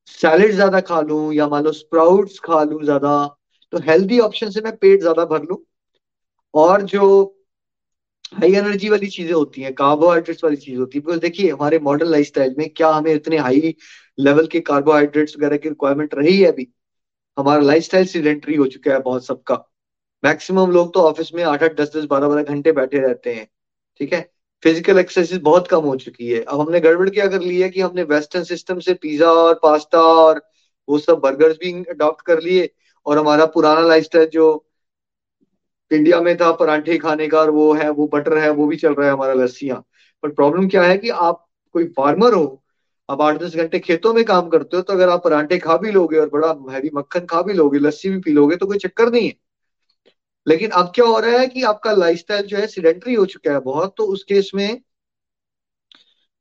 सैलेड 0.08 0.52
ज़्यादा 0.52 0.80
खा 0.82 1.00
लूँ, 1.00 1.32
या 1.34 1.46
मान 1.48 1.64
लो 1.64 1.72
स्प्राउट्स 1.72 2.38
खा 2.40 2.62
लूँ 2.64 2.82
ज़्यादा 2.84 3.26
तो 3.72 3.78
हेल्दी 3.82 4.18
ऑप्शन 4.20 4.50
से 4.50 4.60
मैं 4.60 4.76
पेट 4.76 5.00
ज़्यादा 5.00 5.24
भर 5.26 5.42
लूँ। 5.42 5.58
और 6.54 6.82
जो 6.84 7.32
हाई 8.32 8.52
एनर्जी 8.54 8.88
वाली 8.88 9.06
चीज़ें 9.06 9.32
होती 9.32 9.62
हैं 9.62 9.72
कार्बोहाइड्रेट्स 9.74 10.44
वाली 10.44 10.56
चीज़ 10.56 10.78
होती 10.78 10.98
है। 10.98 11.02
बिकॉज़ 11.04 11.20
देखिए, 11.20 11.50
हमारे 11.50 11.78
मॉडर्न 11.78 12.10
लाइफस्टाइल 12.10 12.54
में 12.58 12.68
क्या 12.70 12.88
हमें 12.88 13.12
इतने 13.14 13.38
हाई 13.38 13.74
लेवल 14.18 14.46
के 14.46 14.60
कार्बोहाइड्रेट्स 14.60 15.36
वगैरह 15.36 15.56
की 15.56 15.68
रिक्वायरमेंट 15.68 16.14
रही 16.14 16.38
है 16.40 16.52
अभी? 16.52 16.68
हमारा 17.38 17.62
लाइफस्टाइल 17.62 18.06
सिलेंट्री 18.06 18.56
हो 18.56 18.66
चुका 18.66 18.92
है 18.92 19.00
बहुत 19.00 19.26
सबका। 19.26 19.54
मैक्सिमम 20.24 20.70
लोग 20.70 20.94
तो 20.94 21.00
ऑफ़िस 21.00 21.34
में 21.34 21.42
आठ 21.44 21.62
आठ, 21.62 21.76
दस 21.80 21.96
दस, 21.96 22.04
बारह 22.04 22.28
बारह 22.28 22.42
घंटे 22.42 22.72
बैठे 22.72 22.98
रहते 22.98 23.34
हैं। 23.34 23.46
ठीक 23.98 24.12
है? 24.12 24.30
फ़िज़िकल 24.62 24.98
एक्सरसाइज 24.98 25.40
बहुत 25.42 25.68
कम 25.68 25.80
हो 25.80 25.96
चुकी 25.96 26.28
है। 26.28 26.42
अब 26.42 26.60
हमने 26.60 26.80
गड़बड़ 26.80 27.08
क्या 27.10 27.26
कर 27.26 27.40
ली 27.40 27.60
है 27.60 27.68
कि 27.70 27.80
हमने 27.80 28.02
वेस्टर्न 28.02 28.44
सिस्टम 28.44 28.78
से 28.78 28.94
पिज्जा 28.94 29.30
और 29.32 29.54
पास्ता 29.54 30.00
और 30.00 30.42
वो 30.88 30.98
सब 30.98 31.18
बर्गर्स 31.18 31.56
भी 31.56 31.72
अडॉप्ट 31.84 32.26
कर 32.26 32.42
लिए 32.42 32.70
और 33.06 33.18
हमारा 33.18 33.46
पुराना 33.46 33.80
लाइफस्टाइल 33.80 34.26
जो 34.26 34.65
इंडिया 35.90 36.20
में 36.20 36.36
था, 36.36 36.50
परांठे 36.52 36.96
खाने 36.98 37.28
का, 37.28 37.40
और 37.40 37.50
वो 37.50 37.72
है, 37.74 37.90
वो 37.90 38.06
बटर 38.06 38.38
है, 38.38 38.50
वो 38.50 38.66
भी 38.66 38.76
चल 38.76 38.94
रहा 38.94 39.06
है 39.06 39.12
हमारा 39.12 39.34
लस्सियाँ। 39.34 39.82
पर 40.22 40.30
प्रॉब्लम 40.30 40.68
क्या 40.68 40.82
है 40.82 40.96
कि 40.98 41.08
आप 41.08 41.46
कोई 41.74 41.84
फार्मर 41.86 42.34
हो, 42.34 42.62
आप 43.08 43.20
आठ 43.20 43.38
दस 43.38 43.56
घंटे 43.56 43.78
खेतों 43.78 44.12
में 44.14 44.24
काम 44.24 44.48
करते 44.48 44.76
हो 44.76 44.82
तो 44.82 44.92
अगर 44.92 45.08
आप 45.08 45.24
परांठे 45.24 45.58
खा 45.58 45.76
भी 45.76 45.90
लोगे 45.90 46.18
और 46.18 46.28
बड़ा 46.28 46.48
हैवी 46.72 46.90
मक्खन 46.94 47.26
खा 47.26 47.42
भी 47.42 47.52
लोगे, 47.52 47.78
लस्सी 47.78 48.10
भी 48.10 48.18
पी 48.20 48.32
लोगे 48.32 48.56
तो 48.56 48.66
कोई 48.66 48.78
चक्कर 48.78 49.12
नहीं 49.12 49.26
है। 49.28 49.34
लेकिन 50.46 50.70
अब 50.70 50.92
क्या 50.94 51.04
हो 51.06 51.18
रहा 51.18 51.38
है 51.38 51.46
कि 51.46 51.62
आपका 51.62 51.92
लाइफस्टाइल 51.92 52.46
जो 52.46 52.56
है 52.56 52.66
सिलेंट्री 52.66 53.14
हो 53.14 53.24
चुका 53.26 53.52
है 53.52 53.60
बहुत 53.60 53.94
तो 53.96 54.04
उस 54.06 54.24
केस 54.24 54.50
में 54.54 54.80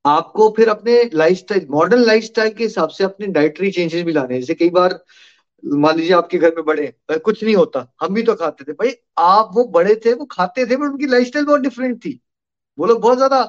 आपको 0.05 0.49
फिर 0.58 0.69
अपने 0.69 1.10
लाइफस्टाइल 1.13 1.67
मॉडर्न 1.69 2.01
लाइफस्टाइल 2.01 2.53
के 2.53 2.63
हिसाब 2.63 2.89
से 2.89 3.03
अपने 3.03 3.27
डाइटरी 3.27 3.71
चेंजेस 3.71 4.03
भी 4.03 4.12
लाने 4.12 4.39
जैसे 4.39 4.53
कई 4.53 4.69
बार 4.69 4.99
मान 5.63 5.97
लीजिए 5.97 6.13
आपके 6.15 6.37
घर 6.37 6.53
में 6.55 6.65
बड़े 6.65 6.93
कुछ 7.15 7.43
नहीं 7.43 7.55
होता। 7.55 7.87
हम 8.01 8.13
भी 8.13 8.23
तो 8.23 8.33
खाते 8.35 8.63
थे। 8.63 8.73
भाई, 8.73 8.91
आप 9.19 9.51
वो 9.55 9.63
बड़े 9.69 9.95
थे, 10.05 10.13
वो 10.13 10.25
खाते 10.31 10.65
थे 10.65 10.75
बट 10.75 10.85
उनकी 10.85 11.07
लाइफस्टाइल 11.07 11.45
बहुत 11.45 11.61
डिफरेंट 11.61 11.97
थी। 12.05 12.19
वो 12.77 12.85
लोग 12.85 13.01
बहुत 13.01 13.17
ज़्यादा, 13.17 13.41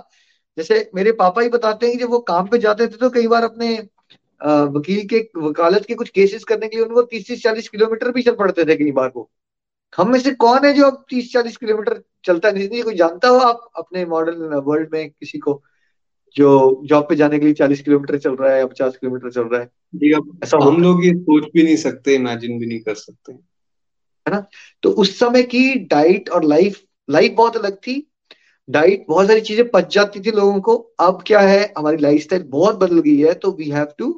जैसे 0.59 0.91
मेरे 0.95 1.13
पापा 1.15 1.43
ही 1.43 1.49
बताते 1.49 1.87
हैं 1.87 1.97
कि 1.97 2.03
जब 2.05 2.11
वो 2.11 2.19
काम 2.29 2.49
पे 2.49 2.59
जाते 2.59 2.87
थे 2.89 2.97
तो 2.97 3.11
कई 3.11 3.27
बार 3.29 3.45
अपने 3.45 3.77
वकील 4.41 5.07
के, 5.09 5.19
वकालत 5.39 5.85
के 5.89 5.95
कुछ 5.95 6.09
केसेस 6.11 6.45
करने 6.45 6.69
के 6.69 6.77
लिए 6.77 6.87
उनको 6.87 7.03
तीस 7.03 7.27
तीस 7.29 7.43
चालीस 7.43 7.69
किलोमीटर 7.69 8.11
भी 8.13 8.23
चल 8.23 8.35
पड़ते 8.37 8.65
थे 8.65 8.77
कई 8.77 8.93
बार 8.93 9.09
को 9.09 9.29
हम 9.99 10.11
में 10.13 10.19
से 10.21 10.31
कौन 10.37 10.65
है 10.67 10.73
जो 10.75 10.87
अब 10.87 11.05
तीस 11.11 11.33
चालीस 11.33 11.57
किलोमीटर 11.57 12.03
चलता 12.25 12.51
नहीं 12.51 12.83
कोई 12.83 12.95
जानता 12.97 13.29
हो 13.29 13.39
आप 13.41 13.71
अपने 13.77 14.05
मॉडर्न 14.07 14.55
वर्ल्ड 14.67 14.89
में 14.93 15.09
किसी 15.11 15.39
को? 15.39 15.63
जो 16.37 16.83
जॉब 16.87 17.05
पे 17.09 17.17
जाने 17.17 17.39
के 17.39 17.45
लिए 17.45 17.55
चालीस 17.55 17.81
किलोमीटर 17.83 18.19
चल 18.19 18.35
रहा 18.37 18.53
है 18.53 18.59
या 18.59 18.67
पचास 18.67 18.97
किलोमीटर 18.97 19.31
चल 19.31 19.43
रहा 19.43 19.61
है। 19.61 19.69
जी 19.95 20.13
अब 20.13 20.39
ऐसा 20.45 20.59
हम 20.63 20.83
लोग 20.83 21.05
ये 21.05 21.13
सोच 21.15 21.45
भी 21.55 21.63
नहीं 21.63 21.77
सकते 21.77 22.15
इमेजिन 22.15 22.59
भी 22.59 22.67
नहीं 22.67 22.81
कर 22.81 22.95
सकते। 22.95 23.33
है 23.33 24.33
ना? 24.33 24.45
तो 24.83 24.91
उस 24.93 25.19
समय 25.19 25.43
की 25.45 25.75
डाइट 25.87 26.29
और 26.29 26.45
लाइफ 26.45 26.83
लाइफ 27.09 27.33
बहुत 27.33 27.57
अलग 27.57 27.77
थी। 27.79 28.03
डाइट 28.69 29.05
बहुत 29.09 29.27
सारी 29.27 29.41
चीज़ें 29.41 29.69
पच 29.71 29.95
जाती 29.95 30.21
थी 30.21 30.31
लोगों 30.31 30.61
को। 30.61 30.77
अब 31.01 31.23
क्या 31.27 31.41
है 31.41 31.73
हमारी 31.79 31.97
लाइफस्टाइल 31.97 32.43
बहुत 32.49 32.77
बदल 32.77 33.01
गई 33.01 33.17
है 33.19 33.35
तो 33.35 33.51
वी 33.53 33.69
हैव 33.71 33.89
टू 33.99 34.09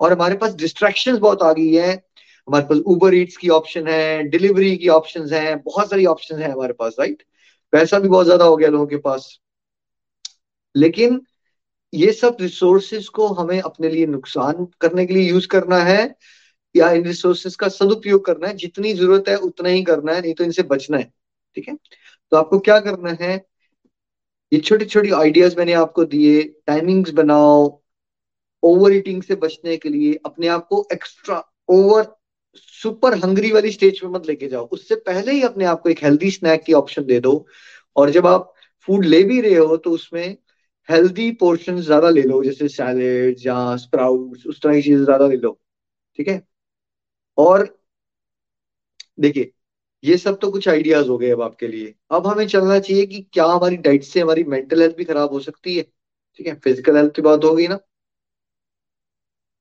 और 0.00 0.12
हमारे 0.12 0.36
पास 0.36 0.54
डिस्ट्रैक्शंस 0.56 1.18
बहुत 1.18 1.42
आ 1.42 1.52
गई 1.52 1.74
है। 1.74 1.92
हमारे 2.48 2.64
पास 2.64 2.78
उबर 2.86 3.14
ईट्स 3.14 3.36
की 3.36 3.48
ऑप्शन 3.50 3.88
है 3.88 4.22
डिलीवरी 4.28 4.76
की 4.76 4.88
ऑप्शन 4.90 5.28
है 5.32 5.54
बहुत 5.56 5.90
सारी 5.90 6.06
ऑप्शन 6.06 6.38
है 6.38 6.50
हमारे 6.52 6.72
पास 6.72 6.96
राइट 7.00 7.22
पैसा 7.72 7.98
भी 7.98 8.08
बहुत 8.08 8.26
ज़्यादा 8.26 8.44
हो 8.44 8.56
गया 8.56 8.68
लोगों 8.68 8.86
के 8.86 8.96
पास। 8.98 9.36
लेकिन 10.74 11.20
ये 11.92 12.12
सब 12.12 12.36
रिसोर्सेज 12.40 13.08
को 13.08 13.26
हमें 13.34 13.60
अपने 13.60 13.88
लिए 13.88 14.06
नुकसान 14.06 14.66
करने 14.80 15.06
के 15.06 15.14
लिए 15.14 15.28
यूज़ 15.30 15.46
करना 15.48 15.78
है, 15.84 16.14
या 16.74 16.90
इन 16.92 17.04
रिसोर्सेज 17.06 17.56
का 17.56 17.68
सदुपयोग 17.70 18.24
करना 18.24 18.48
है, 18.48 18.56
जितनी 18.56 18.92
ज़रूरत 18.94 19.28
है 19.28 19.36
उतना 19.38 19.68
ही 19.68 19.82
करना 19.84 20.12
है, 20.12 20.20
नहीं 20.22 20.34
तो 20.34 20.44
इनसे 20.44 20.62
बचना 20.64 20.98
है, 20.98 21.10
ठीक 21.56 21.68
है? 21.68 21.76
तो 22.32 22.36
आपको 22.36 22.58
क्या 22.60 22.78
करना 22.80 23.16
है, 23.20 23.34
ये 24.52 24.58
छोटी 24.60 24.84
छोटी 24.84 25.10
आइडियाज़ 25.12 25.56
मैंने 25.56 25.72
आपको 25.74 26.04
दिए 26.06 26.42
टाइमिंग्स 26.66 27.10
बनाओ 27.14 27.68
ओवर 28.62 28.94
ईटिंग 28.94 29.22
से 29.22 29.34
बचने 29.36 29.76
के 29.76 29.88
लिए 29.88 30.18
अपने 30.26 30.46
आप 30.48 30.66
को 30.68 30.86
एक्स्ट्रा 30.92 31.42
ओवर 31.68 32.06
सुपर 32.56 33.14
हंग्री 33.18 33.50
वाली 33.52 33.70
स्टेज 33.72 34.00
पे 34.00 34.06
मत 34.08 34.26
लेके 34.26 34.48
जाओ। 34.48 34.66
उससे 34.68 34.94
पहले 34.96 35.32
ही 35.32 35.42
अपने 35.42 35.64
आप 35.64 35.80
को 35.82 35.88
एक 35.90 36.02
हेल्दी 36.04 36.30
स्नैक 36.30 36.62
की 36.64 36.72
ऑप्शन 36.72 37.04
दे 37.04 37.20
दो, 37.20 37.46
और 37.96 38.10
जब 38.10 38.26
आप 38.26 38.52
फ़ूड 38.88 39.04
ले 39.04 39.22
भी 39.24 39.40
रहे 39.40 39.54
हो 39.54 39.76
तो 39.76 39.90
उसमें 39.90 40.36
हेल्दी 40.90 41.30
पोर्शन 41.40 41.80
ज़्यादा 41.82 42.10
ले 42.10 42.22
लो, 42.22 42.42
जैसे 42.44 42.68
सैलेड 42.70 43.36
या 43.46 43.76
स्प्राउट्स 43.78 44.46
उस 44.46 44.60
तरह 44.62 44.74
की 44.74 44.82
चीज़ें 44.82 45.04
ज़्यादा 45.04 45.26
ले 45.28 45.36
लो, 45.38 45.58
ठीक 46.18 46.28
है? 46.28 46.42
और 47.38 47.68
देखिए, 49.18 49.50
ये 50.04 50.16
सब 50.18 50.38
तो 50.40 50.50
कुछ 50.50 50.68
आइडियाज़ 50.68 51.08
हो 51.08 51.16
गए 51.18 51.30
अब 51.30 51.40
आपके 51.42 51.68
लिए। 51.68 51.94
अब 52.10 52.26
हमें 52.26 52.46
चलना 52.48 52.78
चाहिए 52.78 53.06
कि 53.06 53.20
क्या 53.32 53.44
हमारी 53.46 53.76
डाइट 53.78 54.04
से 54.04 54.20
हमारी 54.20 54.44
मेंटल 54.46 54.82
हेल्थ 54.82 54.96
भी 54.96 55.04
खराब 55.04 55.32
हो 55.32 55.40
सकती 55.40 55.76
है, 55.76 55.82
ठीक 56.38 56.46
है? 56.46 56.54
फ़िज़िकल 56.56 56.96
हेल्थ 56.96 57.14
की 57.16 57.22
बात 57.22 57.44
होगी 57.44 57.68
ना? 57.68 57.78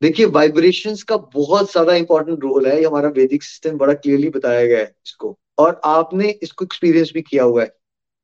देखिए 0.02 0.26
वाइब्रेशंस 0.28 1.02
का 1.04 1.16
बहुत 1.34 1.72
ज़्यादा 1.72 1.94
इंपॉर्टेंट 1.96 2.40
रोल 2.44 2.68
है, 2.68 2.78
ये 2.80 2.86
हमारा 2.86 3.10
वैदिक 3.12 3.44
सिस्टम 3.44 3.78
बड़ा 3.78 3.94
क्लियरली 3.96 4.30
बताया 4.30 4.66
गया 4.66 4.80
है 4.80 4.94
इसको, 5.06 5.38
और 5.60 5.80
आपने 5.86 6.30
इसको 6.44 6.66
एक्सपीरियंस 6.66 7.12
भी 7.14 7.22
किया 7.22 7.44
हुआ 7.44 7.64
है। 7.64 7.70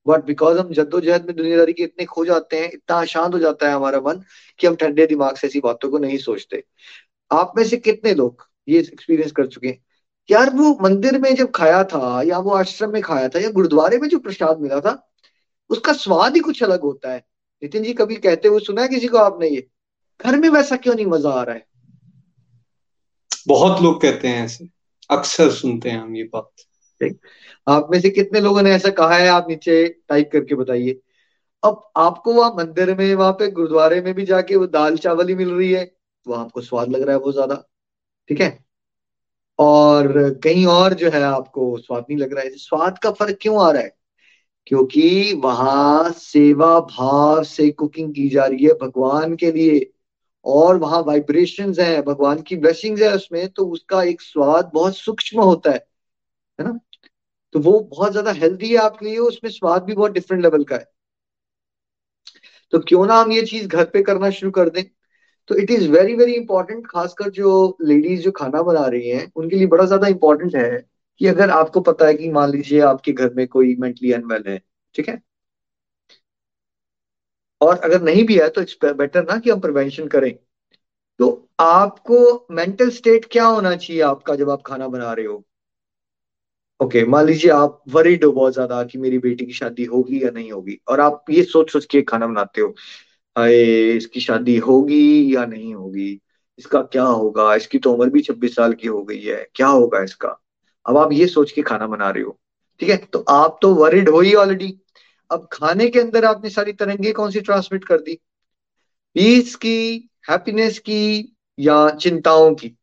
बट 0.07 0.25
बिकॉज़ 0.25 0.57
हम 0.57 0.69
जद्दोजहद 0.69 1.25
में 1.25 1.35
दुनियादारी 1.35 1.73
के 1.73 1.83
इतने 1.83 2.05
खो 2.05 2.25
जाते 2.25 2.59
हैं, 2.59 2.71
इतना 2.73 3.01
अशांत 3.01 3.33
हो 3.33 3.39
जाता 3.39 3.67
है 3.67 3.73
हमारा 3.73 3.99
मन, 3.99 4.23
कि 4.59 4.67
हम 4.67 4.75
ठंडे 4.75 5.07
दिमाग 5.07 5.35
से 5.35 5.47
ऐसी 5.47 5.59
बातों 5.59 5.89
को 5.89 5.97
नहीं 5.97 6.17
सोचते। 6.17 6.63
आप 7.31 7.53
में 7.57 7.63
से 7.63 7.77
कितने 7.77 8.13
लोग 8.13 8.47
ये 8.67 8.79
एक्सपीरियंस 8.79 9.31
कर 9.31 9.47
चुके 9.47 9.67
हैं? 9.67 9.85
यार 10.31 10.49
वो 10.49 10.79
मंदिर 10.81 11.19
में 11.19 11.35
जब 11.35 11.51
खाया 11.51 11.83
था, 11.83 12.21
या 12.21 12.39
वो 12.39 12.51
आश्रम 12.51 12.93
में 12.93 13.01
खाया 13.01 13.29
था, 13.29 13.39
या 13.39 13.49
गुरुद्वारे 13.49 13.97
में 13.97 14.09
जो 14.09 14.19
प्रसाद 14.19 14.59
मिला 14.59 14.79
था, 14.79 15.11
उसका 15.69 15.93
स्वाद 15.93 16.33
ही 16.33 16.39
कुछ 16.39 16.63
अलग 16.63 16.81
होता 16.81 17.11
है। 17.11 17.25
नितिन 17.63 17.83
जी 17.83 17.93
कभी 17.93 18.15
कहते 18.15 18.47
हुए 18.47 18.59
सुना 18.59 18.81
है 18.81 18.87
किसी 18.87 19.07
को 19.07 19.17
आपने 19.17 19.47
ये? 19.47 19.67
घर 20.21 20.37
में 20.37 20.49
वैसा 20.49 20.75
क्यों 20.75 20.95
नहीं 20.95 21.05
मज़ा 21.05 21.29
आ 21.29 21.43
रहा 21.43 21.55
है? 21.55 21.67
बहुत 23.47 23.81
लोग 23.81 24.01
कहते 24.01 24.27
हैं 24.27 24.45
ऐसे। 24.45 24.67
अक्सर 25.11 25.51
सुनते 25.51 25.89
हैं 25.89 26.01
हम 26.01 26.15
ये 26.15 26.23
बात। 26.23 26.49
आप 27.67 27.87
में 27.91 27.99
से 28.01 28.09
कितने 28.09 28.39
लोगों 28.41 28.61
ने 28.61 28.71
ऐसा 28.71 28.89
कहा 28.91 29.15
है? 29.15 29.27
आप 29.29 29.47
नीचे 29.49 29.87
टाइप 30.09 30.29
करके 30.33 30.55
बताइए। 30.55 30.99
अब 31.63 31.83
आपको 31.97 32.33
वहाँ 32.33 32.53
मंदिर 32.57 32.95
में, 32.97 33.15
वहाँ 33.15 33.31
पे 33.33 33.51
गुरुद्वारे 33.51 34.01
में 34.01 34.13
भी 34.13 34.25
जाके 34.25 34.55
वो 34.55 34.67
दाल 34.67 34.97
चावल 34.97 35.27
ही 35.29 35.35
मिल 35.35 35.51
रही 35.51 35.71
है 35.73 35.85
तो 35.85 36.33
आपको 36.33 36.61
स्वाद 36.61 36.89
लग 36.89 37.01
रहा 37.01 37.15
है 37.15 37.21
वो 37.21 37.31
ज़्यादा। 37.31 37.55
ठीक 38.29 38.41
है? 38.41 38.59
और 39.59 40.07
कहीं 40.43 40.65
और 40.67 40.93
जो 40.93 41.09
है 41.11 41.21
आपको 41.23 41.77
स्वाद 41.77 42.05
नहीं 42.09 42.17
लग 42.19 42.33
रहा 42.33 42.43
है। 42.43 42.49
स्वाद 42.51 42.97
का 42.99 43.11
फ़र्क 43.11 43.37
क्यों 43.41 43.63
आ 43.65 43.71
रहा 43.71 43.81
है? 43.81 43.95
क्योंकि 44.67 45.33
वहाँ 45.43 46.11
सेवा 46.11 46.79
भाव 46.81 47.43
से 47.43 47.69
कुकिंग 47.71 48.13
की 48.15 48.27
जा 48.29 48.45
रही 48.45 48.65
है 48.65 48.73
भगवान 48.81 49.35
के 49.35 49.51
लिए। 49.51 49.91
और 50.45 50.77
वहाँ 50.77 51.01
वाइब्रेशन 51.03 51.73
है, 51.79 52.01
भगवान 52.01 52.41
की 52.41 52.55
ब्लेसिंग्स 52.55 53.01
है 53.01 53.13
उसमें 53.15 53.47
तो 53.49 53.65
उसका 53.67 54.03
एक 54.03 54.21
स्वाद 54.21 54.71
बहुत 54.73 54.97
सूक्ष्म 54.97 55.41
होता 55.41 55.71
है। 55.71 55.85
है 56.59 56.65
ना? 56.65 56.79
तो 57.55 57.59
वो 57.61 57.79
बहुत 57.91 58.11
ज़्यादा 58.11 58.31
हेल्दी 58.35 58.69
है 58.71 58.77
आपके 58.79 59.05
लिए, 59.05 59.17
उसमें 59.19 59.51
स्वाद 59.51 59.83
भी 59.83 59.93
बहुत 59.95 60.11
डिफरेंट 60.13 60.43
लेवल 60.43 60.63
का 60.65 60.75
है। 60.77 60.85
तो 62.73 62.79
क्यों 62.79 63.05
ना 63.05 63.15
हम 63.15 63.31
ये 63.31 63.41
चीज़ 63.45 63.67
घर 63.67 63.85
पे 63.85 64.01
करना 64.03 64.29
शुरू 64.31 64.51
कर 64.51 64.69
दें? 64.69 64.83
तो 65.49 65.55
it 65.57 65.71
is 65.71 65.89
very 65.91 66.15
very 66.15 66.33
important 66.33 66.87
खासकर 66.87 67.29
जो 67.31 67.77
लेडीज़ 67.83 68.21
जो 68.21 68.31
खाना 68.33 68.61
बना 68.63 68.87
रही 68.87 69.09
हैं, 69.09 69.31
उनके 69.37 69.55
लिए 69.55 69.67
बड़ा 69.67 69.85
ज़्यादा 69.85 70.07
इंपॉर्टेंट 70.07 70.55
है 70.55 70.69
कि 71.21 71.27
अगर 71.27 71.49
आपको 71.51 71.81
पता 71.83 72.07
है 72.07 72.13
कि 72.15 72.29
मान 72.31 72.51
लीजिए 72.51 72.81
आपके 72.85 73.11
घर 73.13 73.33
में 73.33 73.47
कोई 73.49 73.75
मेंटली 73.79 74.11
अनवेल 74.13 74.43
है, 74.47 74.59
ठीक 74.95 75.09
है? 75.09 75.21
और 77.61 77.77
अगर 77.79 78.01
नहीं 78.01 78.23
भी 78.25 78.37
है 78.39 78.47
तो 78.49 78.61
इट्स 78.61 78.77
बेटर 78.85 79.23
ना 79.23 79.37
कि 79.39 79.49
हम 79.49 79.59
प्रिवेंशन 79.59 80.07
करें। 80.07 80.31
तो 81.19 81.29
आपको 81.61 82.19
मेंटल 82.51 82.89
स्टेट 82.91 83.25
क्या 83.31 83.45
होना 83.47 83.75
चाहिए 83.77 84.01
आपका 84.03 84.35
जब 84.35 84.49
आप 84.49 84.63
खाना 84.65 84.87
बना 84.89 85.13
रहे 85.13 85.25
हो? 85.25 85.43
ओके 86.79 86.99
okay, 86.99 87.09
मान 87.09 87.25
लीजिए 87.25 87.51
आप 87.51 87.81
वरीड 87.89 88.23
हो 88.25 88.31
बहुत 88.31 88.53
ज़्यादा 88.53 88.83
कि 88.83 88.97
मेरी 88.97 89.17
बेटी 89.19 89.45
की 89.45 89.53
शादी 89.53 89.83
होगी 89.85 90.23
या 90.23 90.29
नहीं 90.31 90.51
होगी 90.51 90.77
और 90.87 90.99
आप 90.99 91.25
ये 91.29 91.43
सोच 91.43 91.71
सोच 91.71 91.85
के 91.91 92.01
खाना 92.01 92.27
बनाते 92.27 92.61
हो 92.61 92.73
अरे 93.35 93.91
इसकी 93.93 94.19
शादी 94.21 94.55
होगी 94.57 95.35
या 95.35 95.45
नहीं 95.45 95.73
होगी? 95.75 96.19
इसका 96.59 96.81
क्या 96.83 97.03
होगा? 97.03 97.53
इसकी 97.55 97.79
तो 97.79 97.93
उम्र 97.93 98.09
भी 98.09 98.21
छब्बीस 98.21 98.55
साल 98.55 98.73
की 98.73 98.87
हो 98.87 99.03
गई 99.03 99.21
है 99.21 99.45
क्या 99.55 99.67
होगा 99.67 100.01
इसका? 100.03 100.29
अब 100.85 100.97
आप 100.97 101.11
ये 101.13 101.27
सोच 101.27 101.51
के 101.51 101.61
खाना 101.61 101.87
बना 101.87 102.09
रहे 102.09 102.23
हो 102.23 102.39
ठीक 102.81 102.89
है? 102.89 102.97
तो 102.97 103.19
आप 103.29 103.59
तो 103.61 103.73
वरिड 103.75 104.09
हो 104.09 104.19
ही 104.21 104.33
ऑलरेडी 104.35 104.73
अब 105.31 105.47
खाने 105.53 105.87
के 105.89 105.99
अंदर 105.99 106.25
आपने 106.25 106.49
सारी 106.49 106.73
तरंगे 106.73 107.11
कौन 107.13 107.31
सी 107.31 107.41
ट्रांसमिट 107.41 107.83
कर 107.85 108.01
दी? 108.01 108.19
पीस 109.15 109.55
की 109.55 109.77
हैप्पीनेस 110.29 110.79
की 110.79 111.35
या 111.59 111.89
चिंताओं 111.91 112.53
की? 112.55 112.75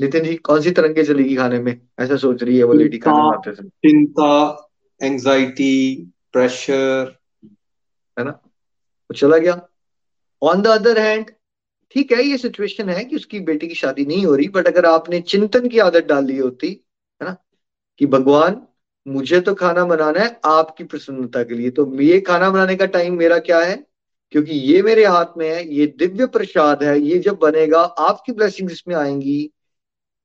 नितिन 0.00 0.24
जी 0.24 0.34
कौन 0.36 0.60
सी 0.60 0.70
तरंगे 0.70 1.04
चलेगी 1.04 1.36
खाने 1.36 1.58
में? 1.60 1.80
ऐसा 2.00 2.16
सोच 2.16 2.42
रही 2.42 2.58
है 2.58 2.64
वो 2.64 2.72
लेडी 2.72 2.98
खाना 2.98 3.30
बनाते 3.30 3.54
समय। 3.54 3.68
चिंता 3.68 4.68
एंजाइटी 5.02 5.96
प्रेशर 6.32 7.18
है 8.18 8.24
ना? 8.24 8.30
वो 8.30 9.14
चला 9.14 9.38
गया। 9.38 9.68
ऑन 10.42 10.62
द 10.62 10.66
अदर 10.66 10.98
हैंड 10.98 11.30
ठीक 11.90 12.12
है 12.12 12.22
ये 12.22 12.38
सिचुएशन 12.38 12.88
है 12.88 13.04
कि 13.04 13.16
उसकी 13.16 13.40
बेटी 13.40 13.68
की 13.68 13.74
शादी 13.74 14.04
नहीं 14.04 14.26
हो 14.26 14.34
रही 14.34 14.48
बट 14.48 14.66
अगर 14.66 14.86
आपने 14.86 15.20
चिंतन 15.20 15.68
की 15.68 15.78
आदत 15.78 16.06
डाल 16.06 16.24
ली 16.24 16.38
होती 16.38 16.68
है 17.22 17.28
ना 17.28 17.36
कि 17.98 18.06
भगवान 18.06 18.62
मुझे 19.08 19.40
तो 19.40 19.54
खाना 19.54 19.84
बनाना 19.84 20.20
है 20.20 20.40
आपकी 20.44 20.84
प्रसन्नता 20.84 21.42
के 21.42 21.54
लिए 21.54 21.70
तो 21.70 22.00
ये 22.00 22.20
खाना 22.20 22.50
बनाने 22.50 22.76
का 22.76 22.86
टाइम 22.86 23.14
मेरा 23.14 23.38
क्या 23.38 23.60
है? 23.60 23.86
क्योंकि 24.30 24.52
ये 24.52 24.82
मेरे 24.82 25.04
हाथ 25.04 25.26
में 25.38 25.48
है 25.50 25.74
ये 25.74 25.86
दिव्य 25.86 26.26
प्रसाद 26.26 26.82
है 26.82 27.00
ये 27.00 27.18
जब 27.18 27.38
बनेगा 27.38 27.80
आपकी 27.80 28.32
ब्लेसिंग 28.32 28.70
इसमें 28.70 28.94
आएँगी। 28.94 29.50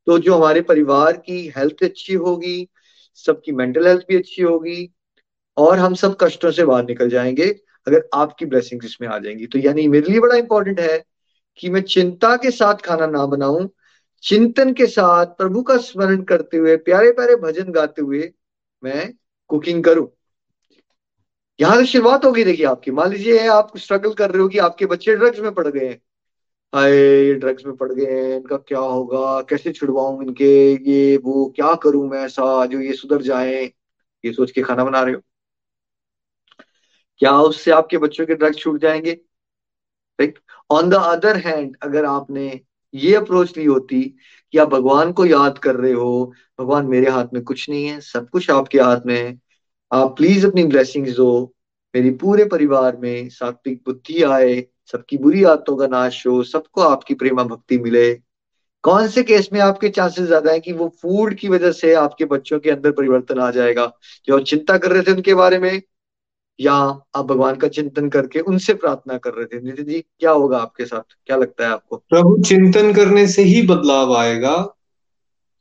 तो 0.08 0.20
जो 0.20 0.36
हमारे 0.36 0.62
परिवार 0.62 1.18
की 1.18 1.54
हेल्थ 1.58 1.84
अच्छी 1.84 2.14
होगी, 2.14 2.68
सबकी 3.16 3.52
मेंटल 3.52 3.88
हेल्थ 3.88 4.02
भी 4.10 4.16
अच्छी 4.16 4.42
होगी, 4.42 4.90
और 5.58 5.80
हम 5.80 5.94
सब 5.94 6.18
कष्टों 6.22 6.52
से 6.52 6.66
बाहर 6.66 6.86
निकल 6.86 7.10
जाएँगे, 7.10 7.46
अगर 7.88 8.10
आपकी 8.14 8.46
ब्लेसिंग 8.46 8.86
इसमें 8.86 9.08
आ 9.08 9.20
जाएँगी। 9.20 9.46
तो 9.46 9.60
यानी 9.60 9.88
मेरे 9.88 10.12
लिए 10.12 10.20
बड़ा 10.20 10.36
इंपॉर्टेंट 10.36 10.80
है 10.80 11.04
कि 11.58 11.70
मैं 11.70 11.82
चिंता 11.82 12.36
के 12.36 12.52
साथ 12.52 12.76
खाना 12.76 13.08
ना 13.08 13.26
बनाऊँ, 13.26 13.70
चिंतन 14.24 14.74
के 14.74 14.86
साथ 14.86 15.26
प्रभु 15.26 15.62
का 15.62 15.78
स्मरण 15.78 16.22
करते 16.24 16.58
हुए 16.58 16.76
प्यारे 16.78 17.12
प्यारे 17.12 17.36
भजन 17.36 17.72
गाते 17.72 18.02
हुए 18.02 18.32
मैं 18.84 19.14
कुकिंग 19.50 19.84
करूँ। 19.84 20.08
यहाँ 21.60 21.78
से 21.78 21.86
शुरुआत 21.86 22.26
होगी, 22.26 22.44
देखिए 22.44 22.66
आपकी। 22.66 22.92
मान 22.92 23.12
लीजिए 23.12 23.48
आप 23.48 23.78
स्ट्रगल 23.78 24.14
कर 24.14 24.32
रहे 24.32 24.42
हो 24.42 24.48
कि 24.48 24.58
आपके 24.58 24.86
बच्चे 24.86 25.16
ड्रग्स 25.16 25.40
में 25.40 25.54
पड़ 25.54 25.68
गए 25.68 25.88
हैं। 25.88 26.02
हाय 26.76 27.34
ड्रग्स 27.34 27.66
में 27.66 27.76
पड़ 27.76 27.94
गए 27.94 28.06
हैं, 28.06 28.38
इनका 28.38 28.58
क्या 28.58 28.80
होगा, 28.80 29.42
कैसे 29.42 29.72
छुड़वाऊं 29.72 30.24
इनके, 30.24 30.74
ये, 30.92 31.18
वो, 31.18 31.54
क्या 31.56 31.74
करूँ 31.74 32.10
मैं 32.10 32.20
ऐसा, 32.20 32.66
जो 32.66 32.80
ये 32.80 32.94
सुधर 32.94 33.22
जाए, 33.22 33.64
ये 34.26 34.34
सोच 34.34 34.52
के 34.52 34.62
खाना 34.62 34.84
बना 34.84 35.02
रहे 35.02 35.14
हो। 35.14 35.22
क्या 37.18 37.32
उससे 37.32 37.72
आपके 37.72 37.98
बच्चों 37.98 38.26
के 38.26 38.36
ड्रग्स 38.36 38.58
छूट 38.58 38.82
जाएँगे? 38.82 39.12
Right 40.22 40.40
on 40.72 40.90
the 40.90 40.94
other 40.94 41.38
hand 41.38 41.78
अगर 41.82 42.06
आपने 42.06 42.62
ये 42.94 43.16
अप्रोच 43.16 43.58
ली 43.58 43.66
होती 43.66 44.16
कि 44.52 44.58
आप 44.58 44.68
भगवान 44.70 45.12
को 45.12 45.26
याद 45.26 45.58
कर 45.58 45.76
रहे 45.76 45.94
हो, 45.94 46.34
भगवान 46.60 46.86
मेरे 46.86 47.10
हाथ 47.10 47.26
में 47.34 47.44
कुछ 47.44 47.70
नहीं 47.70 47.86
है, 47.86 48.02
सब 48.02 48.30
कुछ 48.30 48.50
आपके 48.50 48.80
हाथ 48.80 49.02
में 49.06 49.24
है, 49.24 49.40
आप 49.94 50.18
प्लीज़ 50.18 50.48
अपनी 50.48 50.64
ब्लेसिंग्स 50.64 51.16
दो। 51.16 51.54
मेरी 51.96 52.12
पूरे 52.12 52.46
परिवार 52.46 52.98
में 52.98 53.30
सात्विक 53.30 53.82
बुद्धि 53.86 54.24
आए 54.24 54.68
सबकी 54.86 55.18
बुरी 55.18 55.44
आदतों 55.44 55.76
का 55.78 55.88
नाश 55.88 56.28
हो, 56.28 56.44
सबको 56.44 56.82
आपकी 56.82 57.14
प्रेमा 57.14 57.44
भक्ति 57.44 57.78
मिले। 57.78 58.14
कौन 58.84 59.08
से 59.08 59.24
केस 59.24 59.50
में 59.54 59.60
आपके 59.60 59.90
चांसेस 59.90 60.26
ज़्यादा 60.26 60.52
है 60.52 60.60
कि 60.60 60.74
वो 60.74 60.88
फ़ूड 61.02 61.34
की 61.34 61.48
वजह 61.48 61.72
से 61.72 61.94
आपके 61.94 62.26
बच्चों 62.26 62.60
के 62.60 62.70
अंदर 62.70 62.92
परिवर्तन 62.92 63.40
आ 63.40 63.52
जाएगा? 63.52 63.92
जो 64.28 64.40
चिंता 64.40 64.78
कर 64.78 64.92
रहे 64.92 65.02
थे 65.02 65.12
उनके 65.12 65.34
बारे 65.34 65.60
में, 65.60 65.82
या 66.60 66.74
आप 67.16 67.26
भगवान 67.26 67.56
का 67.56 67.68
चिंतन 67.68 68.10
करके 68.10 68.40
उनसे 68.40 68.74
प्रार्थना 68.74 69.18
कर 69.18 69.34
रहे 69.34 69.46
थे? 69.46 69.62
नितिन 69.62 69.86
जी, 69.86 70.04
क्या 70.20 70.32
होगा 70.32 70.58
आपके 70.58 70.86
साथ? 70.86 71.16
क्या 71.26 71.38
लगता 71.38 71.66
है 71.66 71.72
आपको? 71.72 71.98
प्रभु, 71.98 72.44
चिंतन 72.44 72.94
करने 72.94 73.28
से 73.28 73.44
ही 73.44 73.62
बदलाव 73.62 74.16
आएगा। 74.16 74.72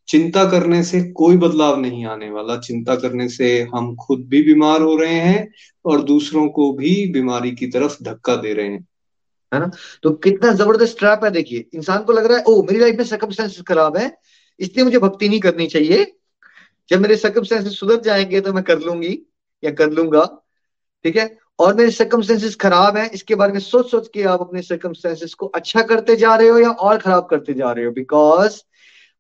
चिंता 0.09 0.45
करने 0.45 0.83
से 0.83 1.03
कोई 1.13 1.37
बदलाव 1.37 1.81
नहीं 1.81 2.07
आने 2.07 2.31
वाला। 2.31 2.57
चिंता 2.57 2.95
करने 2.95 3.29
से 3.29 3.63
हम 3.75 3.95
खुद 3.97 4.25
भी 4.29 4.43
बीमार 4.43 4.83
हो 4.83 4.97
रहे 4.97 5.15
हैं 5.15 5.53
और 5.85 6.03
दूसरों 6.03 6.49
को 6.49 6.73
भी 6.73 7.13
बीमारी 7.13 7.51
की 7.51 7.67
तरफ़ 7.67 8.03
धक्का 8.03 8.37
दे 8.37 8.53
रहे 8.53 8.69
हैं। 8.69 8.87
है 9.55 9.61
ना? 9.61 9.71
तो 10.03 10.11
कितना 10.19 10.53
ज़बरदस्त 10.55 10.99
ट्रैप 10.99 11.25
है 11.25 11.31
देखिए। 11.31 11.65
इंसान 11.75 12.03
को 12.05 12.13
लग 12.13 12.27
रहा 12.27 12.39
है 12.39 12.45
ओ 12.45 12.63
मेरी 12.63 12.81
लाइफ 12.81 12.97
में 12.99 13.05
सर्कमस्टेंसेस 13.05 13.63
खराब 13.69 13.97
है, 13.97 14.11
इसलिए 14.61 14.85
मुझे 14.85 14.99
भक्ति 14.99 15.29
नहीं 15.29 15.41
करनी 15.41 15.67
चाहिए। 15.67 16.13
जब 16.91 17.01
मेरे 17.01 17.17
सर्कमस्टेंसेस 17.17 17.79
सुधर 17.79 18.01
जाएँगे 18.01 18.41
तो 18.41 18.53
मैं 18.53 18.63
कर 18.65 18.79
लूँगी 18.79 19.19
या 19.63 19.71
कर 19.73 19.91
लूँगा। 19.91 20.25
ठीक 21.05 21.17
है? 21.17 21.37
और 21.59 21.75
मेरे 21.75 21.91
सर्कमस्टेंसेस 21.91 22.55
खराब 22.57 22.97
है, 22.97 23.07
इसके 23.09 23.35
बारे 23.35 23.53
में 23.53 23.61
सोच 23.61 23.91
सोच 23.91 24.09
के 24.15 24.23
आप 24.25 24.41
अपने 24.41 24.63
सर्कमस्टेंसेस 24.63 25.35
को 25.35 25.47
अच्छा 25.47 25.83
करते 25.83 26.17
जा 26.17 26.35
रहे 26.37 26.49
हो 26.49 26.59
या 26.59 26.71
और 26.71 26.99
खराब 26.99 27.27
करते 27.31 27.55
जा 27.55 27.73
रहे 27.73 27.85
हो? 27.85 27.93
बिकॉज़ 27.93 28.61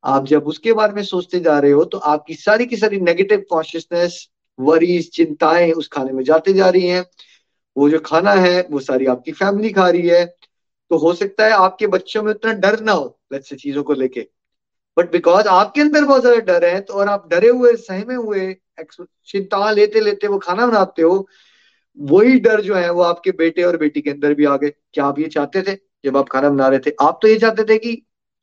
आप 0.05 0.26
जब 0.26 0.47
उसके 0.47 0.72
बारे 0.72 0.93
में 0.93 1.03
सोचते 1.05 1.41
जा 1.41 1.59
रहे 1.59 1.70
हो 1.70 1.85
तो 1.85 1.99
आपकी 1.99 2.35
सारी 2.35 2.66
की 2.66 2.76
सारी 2.76 3.01
नेगेटिव 3.01 3.45
कॉन्शियसनेस 3.51 4.28
वरीज 4.59 5.11
चिंताएँ 5.11 5.70
उस 5.72 5.89
खाने 5.89 6.12
में 6.12 6.22
जाते 6.24 6.53
जा 6.53 6.68
रही 6.68 6.87
हैं। 6.87 7.05
वो 7.77 7.89
जो 7.91 7.99
खाना 8.01 8.33
है, 8.33 8.61
वो 8.62 8.81
सारी 8.81 9.07
आपकी 9.07 9.33
फैमिली 9.35 9.70
खा 9.72 9.89
रही 9.89 10.09
है। 10.09 10.25
तो 10.91 10.99
हो 10.99 11.12
सकता 11.14 11.45
है 11.47 11.53
आपके 11.55 11.87
बच्चों 11.89 12.22
में 12.22 12.31
उतना 12.33 12.53
डर 12.55 12.81
ना 12.83 12.93
हो 12.93 13.18
से 13.35 13.57
चीज़ों 13.57 13.83
को 13.85 13.95
लेके। 13.95 14.27
बट 14.97 15.11
बिकॉज़ 15.12 15.49
आपके 15.49 15.81
अंदर 15.81 16.05
बहुत 16.05 16.20
ज़्यादा 16.22 16.41
डर 16.43 16.64
है 16.66 16.81
तो 16.81 16.95
और 16.95 17.09
आप 17.09 17.29
डरे 17.31 17.49
हुए, 17.49 17.75
सहमे 17.77 18.14
हुए 18.14 18.55
चिंता 19.29 19.70
लेते 19.70 20.01
लेते 20.01 20.27
वो 20.29 20.39
खाना 20.39 20.66
बनाते 20.66 21.03
हो, 21.03 21.27
वही 21.99 22.39
डर 22.41 22.61
जो 22.61 22.75
है 22.75 22.91
वो 22.91 23.03
आपके 23.03 23.31
बेटे 23.33 23.62
और 23.62 23.77
बेटी 23.77 24.01
के 24.01 24.11
अंदर 24.11 24.35
भी 24.35 24.45
आ 24.45 24.57
गए। 24.57 24.70
क्या 24.93 25.05
आप 25.07 25.18
ये 25.18 25.29
चाहते 25.29 25.62
थे? 25.62 25.77
जब 26.05 26.16
आप 26.16 26.29
खाना 26.29 26.51
बना 26.51 26.68
रहे 26.68 26.79
थे, 26.81 26.93
आप 27.03 27.18
तो 27.22 27.29
ये 27.29 27.39
चाहते 27.39 27.64
थे 27.64 27.79
कि 27.79 28.03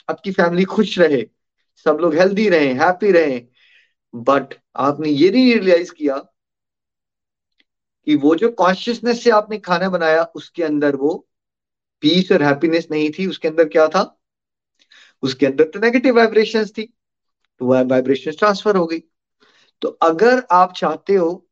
आपकी 0.09 0.31
फैमिली 0.31 0.63
खुश 0.65 0.97
रहे, 0.99 1.23
सब 1.85 1.97
लोग 2.01 2.15
हेल्दी 2.15 2.47
रहे 2.49 2.73
हैप्पी 2.75 3.11
रहे। 3.11 3.41
बट 4.13 4.53
आपने 4.77 5.09
ये 5.09 5.29
नहीं 5.31 5.53
रियलाइज़ 5.53 5.91
किया 5.93 6.15
कि 8.07 8.15
वो 8.15 8.35
जो 8.35 8.49
कॉन्शियसनेस 8.51 9.23
से 9.23 9.29
आपने 9.29 9.57
खाना 9.59 9.89
बनाया, 9.89 10.23
उसके 10.23 10.63
अंदर 10.63 10.95
वो 10.95 11.27
पीस 12.01 12.31
और 12.31 12.43
हैप्पीनेस 12.43 12.87
नहीं 12.91 13.09
थी, 13.11 13.27
उसके 13.27 13.47
अंदर 13.47 13.67
क्या 13.67 13.87
था? 13.87 14.17
उसके 15.23 15.45
अंदर 15.45 15.63
तो 15.63 15.79
नेगेटिव 15.79 16.15
वाइब्रेशन 16.15 16.65
थी 16.65 16.93
तो 17.61 17.65
वह 17.65 17.81
वाइब्रेशन 17.81 18.31
ट्रांसफ़र 18.31 18.75
हो 18.75 18.85
गई। 18.85 18.99
तो 19.81 19.87
अगर 19.87 20.43
आप 20.51 20.73
चाहते 20.73 21.15
हो, 21.15 21.47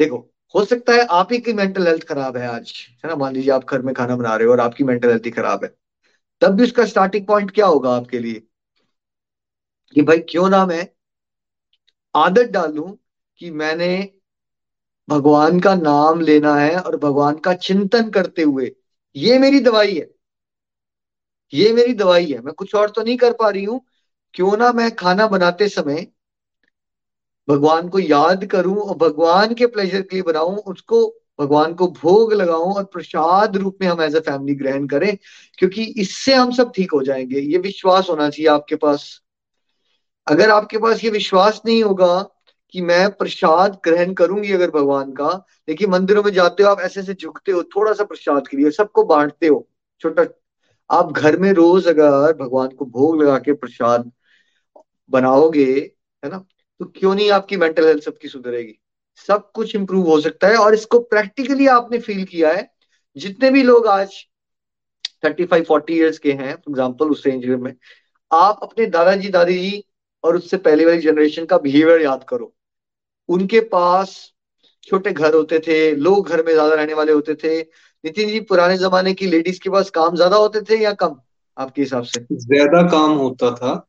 देखो, 0.00 0.34
हो 0.54 0.64
सकता 0.64 0.92
है 0.92 1.06
आप 1.10 1.32
ही 1.32 1.38
की 1.38 1.52
मेंटल 1.52 1.86
हेल्थ 1.86 2.02
खराब 2.02 2.36
है 2.36 2.46
आज, 2.48 2.72
है 3.04 3.08
ना? 3.10 3.16
मान 3.16 3.34
लीजिए 3.34 3.52
आप 3.52 3.64
घर 3.64 3.82
में 3.82 3.94
खाना 3.94 4.16
बना 4.16 4.36
रहे 4.36 4.46
हो 4.46 4.52
और 4.52 4.60
आपकी 4.60 4.84
मेंटल 4.84 5.08
हेल्थ 5.08 5.26
ही 5.26 5.30
खराब 5.30 5.64
है। 5.64 5.74
तब 6.40 6.48
भी 6.48 6.62
उसका 6.62 6.84
स्टार्टिंग 6.84 7.26
पॉइंट 7.26 7.50
क्या 7.50 7.66
होगा 7.66 7.90
आपके 7.90 8.18
लिए? 8.18 8.42
कि 9.94 10.02
भाई 10.02 10.18
क्यों 10.18 10.48
ना 10.48 10.66
मैं 10.66 10.88
आदत 12.14 12.48
डालूं 12.48 12.92
कि 13.38 13.50
मैंने 13.50 14.17
भगवान 15.08 15.60
का 15.60 15.74
नाम 15.74 16.20
लेना 16.20 16.54
है 16.56 16.78
और 16.80 16.96
भगवान 16.96 17.38
का 17.38 17.54
चिंतन 17.54 18.10
करते 18.10 18.42
हुए, 18.42 18.70
ये 19.16 19.38
मेरी 19.38 19.60
दवाई 19.60 19.94
है। 19.94 20.08
ये 21.52 21.72
मेरी 21.72 21.92
दवाई 21.94 22.26
है। 22.26 22.40
मैं 22.40 22.54
कुछ 22.54 22.74
और 22.74 22.90
तो 22.90 23.02
नहीं 23.02 23.16
कर 23.16 23.32
पा 23.32 23.48
रही 23.50 23.64
हूँ। 23.64 23.80
क्यों 24.34 24.56
ना 24.56 24.72
मैं 24.72 24.90
खाना 24.96 25.26
बनाते 25.26 25.68
समय 25.68 26.06
भगवान 27.48 27.88
को 27.88 27.98
याद 27.98 28.44
करूँ 28.44 28.76
और 28.76 28.96
भगवान 28.96 29.54
के 29.54 29.66
प्लेजर 29.66 30.02
के 30.02 30.16
लिए 30.16 30.22
बनाऊँ, 30.22 30.56
उसको 30.56 31.06
भगवान 31.40 31.74
को 31.74 31.86
भोग 31.88 32.32
लगाऊँ 32.32 32.74
और 32.74 32.84
प्रसाद 32.84 33.56
रूप 33.56 33.78
में 33.80 33.88
हम 33.88 34.02
एज 34.02 34.16
अ 34.16 34.20
फैमिली 34.20 34.54
ग्रहण 34.54 34.86
करें, 34.86 35.16
क्योंकि 35.58 35.82
इससे 35.96 36.34
हम 36.34 36.52
सब 36.52 36.72
ठीक 36.76 36.92
हो 36.92 37.02
जाएँगे। 37.02 37.40
ये 37.40 37.58
विश्वास 37.58 38.10
होना 38.10 38.28
चाहिए 38.30 38.48
आपके 38.48 38.76
पास। 38.76 39.22
अगर 40.26 40.50
आपके 40.50 40.78
पास 40.78 41.04
ये 41.04 41.10
विश्वास 41.10 41.60
नहीं 41.66 41.82
होगा 41.82 42.14
कि 42.74 42.80
मैं 42.82 43.10
प्रसाद 43.12 43.78
ग्रहण 43.84 44.12
करूँगी 44.14 44.52
अगर 44.52 44.70
भगवान 44.70 45.12
का। 45.12 45.32
देखिए, 45.68 45.88
मंदिरों 45.88 46.22
में 46.22 46.30
जाते 46.32 46.62
हो, 46.62 46.68
आप 46.70 46.80
ऐसे 46.80 47.00
ऐसे 47.00 47.14
झुकते 47.14 47.52
हो 47.52 47.62
थोड़ा 47.76 47.92
सा 47.92 48.04
प्रसाद 48.04 48.48
के 48.48 48.56
लिए 48.56 48.70
सबको 48.72 49.04
बांटते 49.06 49.46
हो, 49.46 49.66
छोटा। 50.02 50.26
आप 50.90 51.12
घर 51.12 51.38
में 51.38 51.52
रोज 51.52 51.86
अगर 51.88 52.32
भगवान 52.34 52.68
को 52.68 52.84
भोग 52.86 53.22
लगा 53.22 53.38
के 53.38 53.52
प्रसाद 53.54 54.10
बनाओगे, 55.10 55.64
है 56.22 56.30
ना 56.30 56.44
तो 56.80 56.84
क्यों 56.86 57.14
नहीं 57.14 57.30
आपकी 57.30 57.56
मेंटल 57.56 57.86
हेल्थ 57.86 58.02
सबकी 58.02 58.28
सुधरेगी? 58.28 58.78
सब 59.28 59.50
कुछ 59.52 59.74
इंप्रूव 59.74 60.08
हो 60.08 60.20
सकता 60.20 60.48
है 60.48 60.56
और 60.56 60.74
इसको 60.74 60.98
प्रैक्टिकली 61.00 61.66
आपने 61.68 61.98
फील 61.98 62.24
किया 62.24 62.52
है। 62.52 62.68
जितने 63.16 63.50
भी 63.50 63.62
लोग 63.62 63.86
आज 63.88 64.14
थर्टी 65.24 65.44
फाइव 65.46 65.64
फोर्टी 65.64 65.94
ईयर्स 65.94 66.18
के 66.18 66.32
हैं 66.32 66.54
फॉर 66.54 66.70
एग्ज़ाम्पल 66.70 67.08
उस 67.08 67.26
रेंज 67.26 67.44
में, 67.46 67.74
आप 68.30 68.58
अपने 68.62 68.86
दादाजी 68.88 69.28
दादी 69.30 69.58
जी 69.60 69.82
और 70.24 70.36
उससे 70.36 70.56
पहले 70.58 70.84
वाली 70.84 71.00
जनरेशन 71.00 71.44
का 71.46 71.58
बिहेवियर 71.58 72.02
याद 72.02 72.24
करो। 72.28 72.52
उनके 73.28 73.60
पास 73.68 74.16
छोटे 74.88 75.12
घर 75.12 75.34
होते 75.34 75.58
थे 75.58 75.94
लोग 75.96 76.28
घर 76.28 76.44
में 76.44 76.52
ज़्यादा 76.52 76.74
रहने 76.74 76.94
वाले 76.94 77.12
होते 77.12 77.34
थे। 77.34 77.60
नितिन 78.04 78.28
जी 78.28 78.40
पुराने 78.40 78.76
जमाने 78.78 79.14
की 79.14 79.26
लेडीज़ 79.26 79.60
के 79.60 79.70
पास 79.70 79.90
काम 79.90 80.14
ज़्यादा 80.16 80.36
होते 80.36 80.60
थे 80.60 80.78
या 80.78 80.92
कम 80.92 81.16
आपके 81.56 81.82
हिसाब 81.82 82.04
से? 82.04 82.20
ज़्यादा 82.32 82.82
काम 82.88 83.10
होता 83.10 83.50
था। 83.54 83.84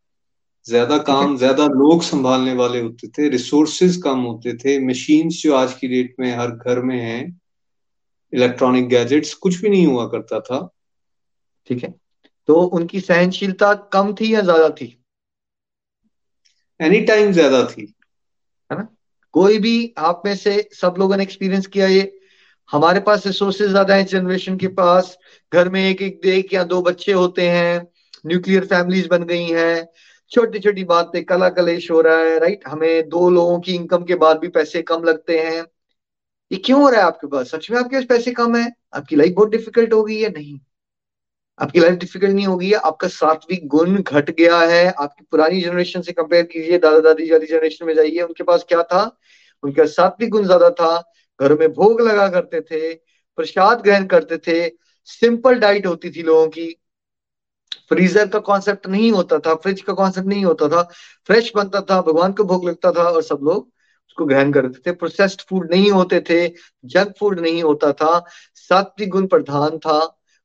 ज़्यादा 0.66 0.98
काम 0.98 1.38
ज़्यादा 1.38 1.66
लोग 1.66 2.02
संभालने 2.04 2.54
वाले 2.54 2.80
होते 2.82 3.08
थे। 3.08 3.30
रिसोर्सेज 3.30 3.96
कम 4.04 4.20
होते 4.20 4.54
थे। 4.54 4.78
मशीन्स 4.80 5.42
जो 5.44 5.56
आज 5.56 5.74
की 5.74 5.88
डेट 5.88 6.16
में 6.20 6.32
हर 6.38 6.52
घर 6.52 6.80
में 6.80 7.00
है 7.00 7.20
इलेक्ट्रॉनिक 8.34 8.88
गैजेट्स 8.88 9.34
कुछ 9.34 9.62
भी 9.62 9.70
नहीं 9.70 9.86
हुआ 9.88 10.06
करता 10.08 10.40
था। 10.40 10.60
ठीक 11.70 11.84
है। 11.84 11.94
तो 12.48 12.56
उनकी 12.56 13.00
सहनशीलता 13.00 13.74
कम 13.94 14.14
थी 14.14 14.34
या 14.36 14.42
ज़्यादा 14.42 14.70
थी? 14.70 14.96
एनी 16.80 17.00
टाइम 17.02 17.32
ज़्यादा 17.32 17.64
थी। 17.64 17.94
कोई 19.34 19.58
भी 19.60 19.94
आप 19.98 20.22
में 20.26 20.36
से 20.36 20.70
सब 20.74 20.96
लोगों 21.00 21.18
ने 21.18 21.24
एक्सपीरियंस 21.24 21.68
किया 21.68 21.88
ये। 21.88 22.12
हमारे 22.70 23.00
पास 23.00 23.26
रिसोर्सेज 23.28 23.70
ज़्यादा 23.70 23.96
है 23.96 24.04
जनरेशन 24.04 24.58
के 24.58 24.68
पास। 24.68 25.18
घर 25.52 25.70
में 25.70 25.82
एक 25.86 26.02
एक 26.02 26.26
एक 26.28 26.54
या 26.54 26.64
दो 26.64 26.82
बच्चे 26.82 27.12
होते 27.12 27.48
हैं। 27.50 27.88
न्यूक्लियर 28.26 28.66
फैमिलीज़ 28.66 29.08
बन 29.10 29.24
गई 29.24 29.46
हैं। 29.46 29.88
छोटी 30.32 30.60
छोटी 30.60 30.84
बातें 30.84 31.24
कला 31.26 31.50
कलेश 31.50 31.90
हो 31.92 32.02
रहा 32.02 32.18
है 32.18 32.40
राइट 32.40 32.68
हमें 32.68 33.10
दो 33.10 33.30
लोगों 33.30 33.60
की 33.60 33.76
इनकम 33.76 34.04
के 34.04 34.16
बाद 34.16 34.40
भी 34.40 34.48
पैसे 34.50 34.82
कम 34.84 35.04
लगते 35.04 35.40
हैं। 35.40 35.64
ये 36.52 36.58
क्यों 36.58 36.82
हो 36.82 36.90
रहा 36.90 37.02
है 37.02 37.08
आपके 37.08 37.28
पास? 37.28 37.50
सच 37.52 37.72
में 37.72 37.80
आपके 37.80 37.96
पास 37.96 38.06
पैसे 38.10 38.32
कम 38.34 38.56
है? 38.56 38.72
आपकी 38.96 39.16
लाइफ 39.16 39.34
बहुत 39.36 39.50
डिफ़िकल्ट 39.52 39.94
हो 39.94 40.04
गई 40.04 40.20
है? 40.22 40.30
नहीं। 40.30 40.60
आपकी 41.60 41.80
लाइफ 41.80 41.96
डिफ़िकल्ट 41.96 42.34
नहीं 42.34 42.46
होगी, 42.46 42.72
आपका 42.74 43.08
सात्विक 43.08 43.68
गुण 43.68 44.02
घट 44.02 44.30
गया 44.32 44.60
है। 44.60 44.86
आपकी 44.92 45.26
पुरानी 45.32 45.62
जनरेशन 45.62 46.02
से 46.02 46.12
कंपेयर 46.12 46.46
कीजिए, 46.46 46.78
दादा 46.78 47.00
दादी 47.00 47.32
वाली 47.32 47.46
जनरेशन 47.46 47.86
में 47.86 47.94
जाइए, 47.96 48.22
उनके 48.22 48.44
पास 48.44 48.66
क्या 48.68 48.84
था? 48.84 49.18
उनका 49.64 49.86
सात्विक 49.86 50.30
गुण 50.30 50.46
ज़्यादा 50.46 50.70
था। 50.70 50.98
घरों 51.40 51.58
में 51.58 51.72
भोग 51.74 52.02
लगा 52.02 52.28
करते 52.28 52.62
थे, 52.62 52.94
प्रसाद 53.38 53.82
ग्रहण 53.82 54.06
करते 54.06 54.38
थे। 54.38 54.70
सिंपल 55.08 55.60
डाइट 55.60 55.86
होती 55.88 56.10
थी 56.12 56.24
लोगों 56.24 56.48
की। 56.48 56.76
फ्रीजर 57.90 58.28
का 58.28 58.40
कॉन्सेप्ट 58.40 58.88
नहीं 58.88 59.12
होता 59.12 59.38
था 59.40 59.54
फ्रिज 59.56 59.82
का 59.82 59.94
कॉन्सेप्ट 59.94 60.28
नहीं 60.28 60.46
होता 60.46 60.68
था। 60.70 60.82
फ्रेश 61.28 61.52
बनता 61.56 61.82
था, 61.82 62.02
भगवान 62.02 62.34
को 62.34 62.44
भोग 62.44 62.68
लगता 62.70 62.92
था 62.92 63.04
और 63.04 63.22
सब 63.24 63.40
लोग 63.44 63.68
उसको 64.10 64.26
ग्रहण 64.26 64.52
करते 64.52 64.80
थे। 64.88 64.96
प्रोसेस्ड 64.96 65.42
फ़ूड 65.42 65.72
नहीं 65.72 65.92
होते 65.92 66.20
थे 66.30 66.48
जंक 66.86 67.14
फ़ूड 67.20 67.40
नहीं 67.40 67.64
होता 67.64 67.92
था। 67.94 68.24
सात्विक 68.56 69.10
गुण 69.10 69.28
प्रधान 69.28 69.78
था। 69.78 70.00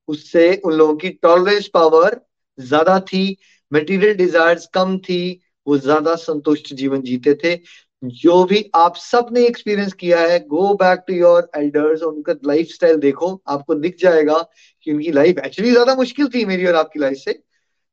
उससे 0.09 0.55
उन 0.65 0.73
लोगों 0.73 0.95
की 0.97 1.11
टॉलरेंस 1.23 1.69
पावर 1.75 2.21
ज़्यादा 2.59 2.99
थी 3.03 3.25
मटेरियल 3.73 4.15
डिजायर्स 4.17 4.67
कम 4.75 4.99
थी, 4.99 5.41
वो 5.67 5.79
ज़्यादा 5.79 6.15
संतुष्ट 6.17 6.73
जीवन 6.75 7.03
जीते 7.03 7.35
थे। 7.35 7.59
जो 8.03 8.43
भी 8.45 8.71
आप 8.75 8.97
सबने 8.97 9.45
एक्सपीरियंस 9.47 9.93
किया 9.93 10.21
है 10.21 10.39
go 10.47 10.73
back 10.75 11.05
to 11.09 11.15
your 11.15 11.49
elders 11.57 12.03
और 12.03 12.13
उनका 12.13 12.35
लाइफ 12.47 12.69
स्टाइल 12.69 12.97
देखो, 12.99 13.43
आपको 13.49 13.75
दिख 13.77 13.97
जाएगा 14.01 14.39
कि 14.87 14.93
उनकी 14.93 15.13
लाइफ 15.13 15.39
एक्चुअली 15.39 15.71
ज़्यादा 15.71 15.95
मुश्किल 15.97 16.29
थी 16.29 16.45
मेरी 16.45 16.67
और 16.67 16.75
आपकी 16.77 17.01
लाइफ 17.01 17.19
से। 17.19 17.39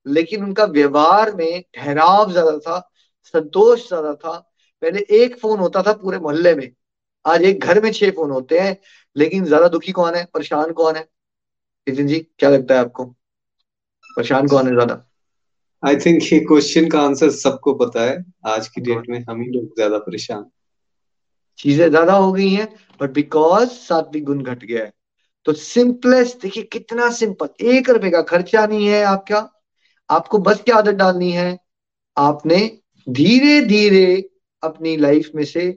लेकिन 0.05 0.43
उनका 0.43 0.65
व्यवहार 0.67 1.33
में 1.35 1.63
ठहराव 1.75 2.31
ज़्यादा 2.31 2.57
था, 2.59 2.79
संतोष 3.33 3.87
ज़्यादा 3.87 4.13
था। 4.15 4.37
पहले 4.81 5.05
एक 5.15 5.37
फ़ोन 5.39 5.59
होता 5.59 5.81
था 5.83 5.93
पूरे 5.93 6.19
मोहल्ले 6.19 6.53
में, 6.55 6.71
आज 7.25 7.41
एक 7.43 7.59
घर 7.59 7.81
में 7.83 7.91
छह 7.91 8.11
फ़ोन 8.11 8.31
होते 8.31 8.59
हैं, 8.59 8.77
लेकिन 9.15 9.45
ज़्यादा 9.45 9.67
दुखी 9.69 9.91
कौन 9.91 10.15
है, 10.15 10.23
परेशान 10.33 10.71
कौन 10.73 10.95
है? 10.95 11.05
नितिन 11.87 12.07
जी 12.07 12.19
क्या 12.39 12.49
लगता 12.49 12.73
है 12.73 12.79
आपको? 12.79 13.05
परेशान 14.17 14.47
कौन 14.47 14.67
है 14.67 14.73
ज़्यादा। 14.73 15.03
आई 15.83 15.95
थिंक 15.95 16.21
ये 16.23 16.39
क्वेश्चन 16.39 16.89
का 16.89 17.01
आंसर 17.01 17.29
सबको 17.31 17.73
पता 17.75 18.01
है। 18.01 18.23
आज 18.47 18.67
की 18.67 18.81
डेट 18.81 19.09
में 19.09 19.23
हम 19.29 19.41
ही 19.41 19.47
लोग 19.51 19.75
ज़्यादा 19.75 19.97
परेशान। 19.99 20.45
चीज़ें 21.59 21.89
ज़्यादा 21.89 22.13
हो 22.13 22.31
गई 22.31 22.49
हैं 22.49 22.67
बट 22.99 23.11
बिकॉज़ 23.11 23.69
सात्विक 23.69 24.23
गुण 24.25 24.43
घट 24.43 24.63
गया 24.65 24.83
है। 24.83 24.91
तो 25.45 25.53
सिंपलेस्ट 25.53 26.41
देखिए 26.41 26.63
कितना 26.63 27.09
सिंपल 27.11 27.65
एक 27.67 27.89
रुपए 27.89 28.09
का 28.09 28.21
खर्चा 28.21 28.65
नहीं 28.67 28.87
है 28.87 29.03
आपका। 29.03 29.47
आपको 30.09 30.37
बस 30.39 30.61
क्या 30.61 30.75
आदत 30.75 30.95
डालनी 30.95 31.31
है। 31.31 31.57
आपने 32.17 32.57
धीरे 33.07 33.61
धीरे 33.61 34.05
अपनी 34.63 34.95
लाइफ 34.97 35.31
में 35.35 35.43
से 35.45 35.69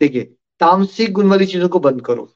देखिए 0.00 0.22
तामसिक 0.60 1.12
गुण 1.12 1.28
वाली 1.28 1.46
चीज़ों 1.46 1.68
को 1.68 1.78
बंद 1.80 2.04
करो। 2.06 2.32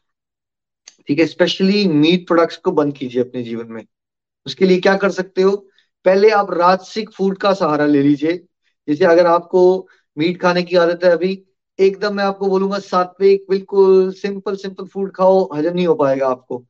ठीक 1.09 1.19
है? 1.19 1.27
स्पेशली 1.27 1.89
मीट 1.89 2.27
प्रोडक्ट्स 2.27 2.57
को 2.57 2.73
बंद 2.73 2.95
कीजिए 2.95 3.23
अपने 3.23 3.43
जीवन 3.43 3.67
में। 3.67 3.85
उसके 4.47 4.65
लिए 4.65 4.81
क्या 4.81 4.97
कर 4.97 5.11
सकते 5.11 5.43
हो? 5.43 5.57
पहले 6.05 6.31
आप 6.31 6.53
राजसिक 6.53 7.11
फ़ूड 7.11 7.39
का 7.39 7.53
सहारा 7.53 7.87
ले 7.87 8.03
लीजिए। 8.03 8.45
जैसे 8.89 9.05
अगर 9.05 9.27
आपको 9.27 9.89
मीट 10.19 10.41
खाने 10.43 10.63
की 10.63 10.77
आदत 10.77 11.05
है 11.05 11.11
अभी, 11.11 11.45
एकदम 11.81 12.15
मैं 12.15 12.25
आपको 12.25 12.49
बोलूँगा 12.49 12.79
सात्विक, 12.79 13.47
बिल्कुल 13.51 14.13
सिंपल 14.13 14.57
सिंपल 14.57 14.85
फ़ूड 14.85 15.13
खाओ, 15.13 15.49
हजम 15.55 15.75
नहीं 15.75 15.87
हो 15.87 15.95
पाएगा 15.95 16.29
आपको। 16.29 16.65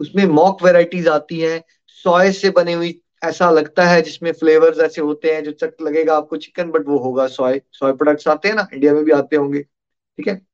उसमें 0.00 0.26
मॉक 0.26 0.62
वेराइटीज 0.62 1.08
आती 1.08 1.40
है 1.40 1.64
सॉय 1.86 2.32
से 2.32 2.50
बनी 2.50 2.72
हुई 2.72 3.00
ऐसा 3.24 3.50
लगता 3.50 3.84
है 3.84 4.02
जिसमें 4.02 4.32
फ्लेवर्स 4.32 4.78
ऐसे 4.78 5.00
होते 5.00 5.34
हैं 5.34 5.44
जो 5.44 5.52
चट 5.52 5.82
लगेगा 5.82 6.16
आपको 6.16 6.36
चिकन 6.36 6.70
बट 6.70 6.88
वो 6.88 6.98
होगा 6.98 7.26
सॉय 7.26 7.60
सॉय 7.72 7.92
प्रोडक्ट्स 7.92 8.28
आते 8.28 8.48
हैं 8.48 8.54
ना 8.54 8.66
इंडिया 8.74 8.94
में 8.94 9.04
भी 9.04 9.12
आते 9.12 9.36
होंगे। 9.36 9.62
ठीक 9.62 10.28
है? 10.28 10.46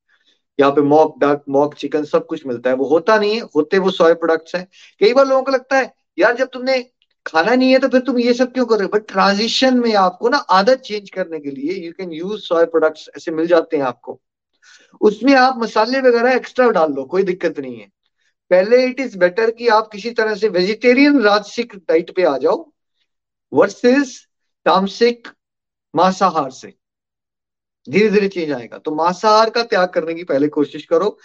यहाँ 0.59 0.71
पे 0.71 0.81
मॉक 0.81 1.17
डक 1.19 1.43
मॉक 1.49 1.75
चिकन 1.75 2.03
सब 2.03 2.25
कुछ 2.25 2.45
मिलता 2.47 2.69
है। 2.69 2.75
वो 2.75 2.85
होता 2.85 3.17
नहीं 3.17 3.35
है, 3.35 3.41
होते 3.55 3.77
वो 3.77 3.91
सॉय 3.91 4.13
प्रोडक्ट्स 4.13 4.55
हैं। 4.55 4.67
कई 4.99 5.13
बार 5.13 5.27
लोगों 5.27 5.43
को 5.43 5.51
लगता 5.51 5.77
है, 5.77 5.93
यार, 6.19 6.35
जब 6.35 6.49
तुमने 6.53 6.81
खाना 7.25 7.55
नहीं 7.55 7.71
है 7.71 7.79
तो 7.79 7.87
फिर 7.87 8.01
तुम 8.01 8.17
ये 8.19 8.33
सब 8.33 8.51
क्यों 8.53 8.65
कर 8.65 8.75
रहे 8.75 8.83
हो? 8.83 8.89
बट 8.89 9.07
ट्रांजिशन 9.07 9.79
में 9.79 9.93
आपको 9.95 10.29
ना 10.29 10.37
आदत 10.37 10.79
चेंज 10.79 11.09
करने 11.09 11.39
के 11.39 11.51
लिए 11.51 11.73
you 11.85 11.91
can 11.91 12.11
use 12.11 12.41
soy 12.41 12.65
products 12.65 13.09
ऐसे 13.17 13.31
मिल 13.31 13.47
जाते 13.47 13.77
हैं 13.77 13.83
आपको। 13.83 14.19
उसमें 15.01 15.33
आप 15.35 15.57
मसाले 15.57 15.99
वगैरह 15.99 16.31
एक्स्ट्रा 16.31 16.69
डाल 16.69 16.93
लो, 16.93 17.03
कोई 17.03 17.23
दिक्कत 17.23 17.59
नहीं 17.59 17.79
है। 17.79 17.87
पहले 18.51 18.83
इट 18.85 18.99
इज़ 18.99 19.17
बेटर 19.17 19.51
कि 19.51 19.67
आप 19.67 19.89
किसी 19.91 20.09
तरह 20.11 20.35
से 20.35 20.47
वेजिटेरियन 20.47 21.21
राजसिक 21.21 21.75
डाइट 21.75 22.15
पे 22.15 22.23
आ 22.23 22.37
जाओ 22.37 22.71
वर्सेस 23.53 24.27
तामसिक 24.65 25.27
मांसाहार 25.95 26.49
से। 26.51 26.73
धीरे 27.87 28.09
धीरे 28.09 28.27
चेंज 28.27 28.51
आएगा। 28.51 28.77
तो 28.77 28.95
मांसाहार 28.95 29.49
का 29.49 29.63
त्याग 29.63 29.87
करने 29.89 30.13
की 30.13 30.23
पहले 30.23 30.47
कोशिश 30.47 30.85
करो 30.85 31.17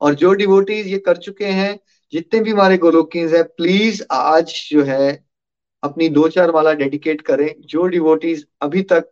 और 0.00 0.14
जो 0.14 0.32
डिवोटीज 0.32 0.86
ये 0.86 0.98
कर 0.98 1.16
चुके 1.16 1.44
हैं, 1.44 1.78
जितने 2.12 2.40
भी 2.40 2.50
हमारे 2.50 2.76
गोलोकीज 2.78 3.34
है 3.34 3.42
प्लीज़ 3.42 4.02
आज 4.10 4.52
जो 4.70 4.82
है 4.84 5.24
अपनी 5.82 6.08
दो 6.08 6.28
चार 6.28 6.52
माला 6.52 6.72
डेडिकेट 6.72 7.20
करें। 7.20 7.54
जो 7.60 7.86
डिवोटीज 7.86 8.46
अभी 8.62 8.82
तक 8.82 9.10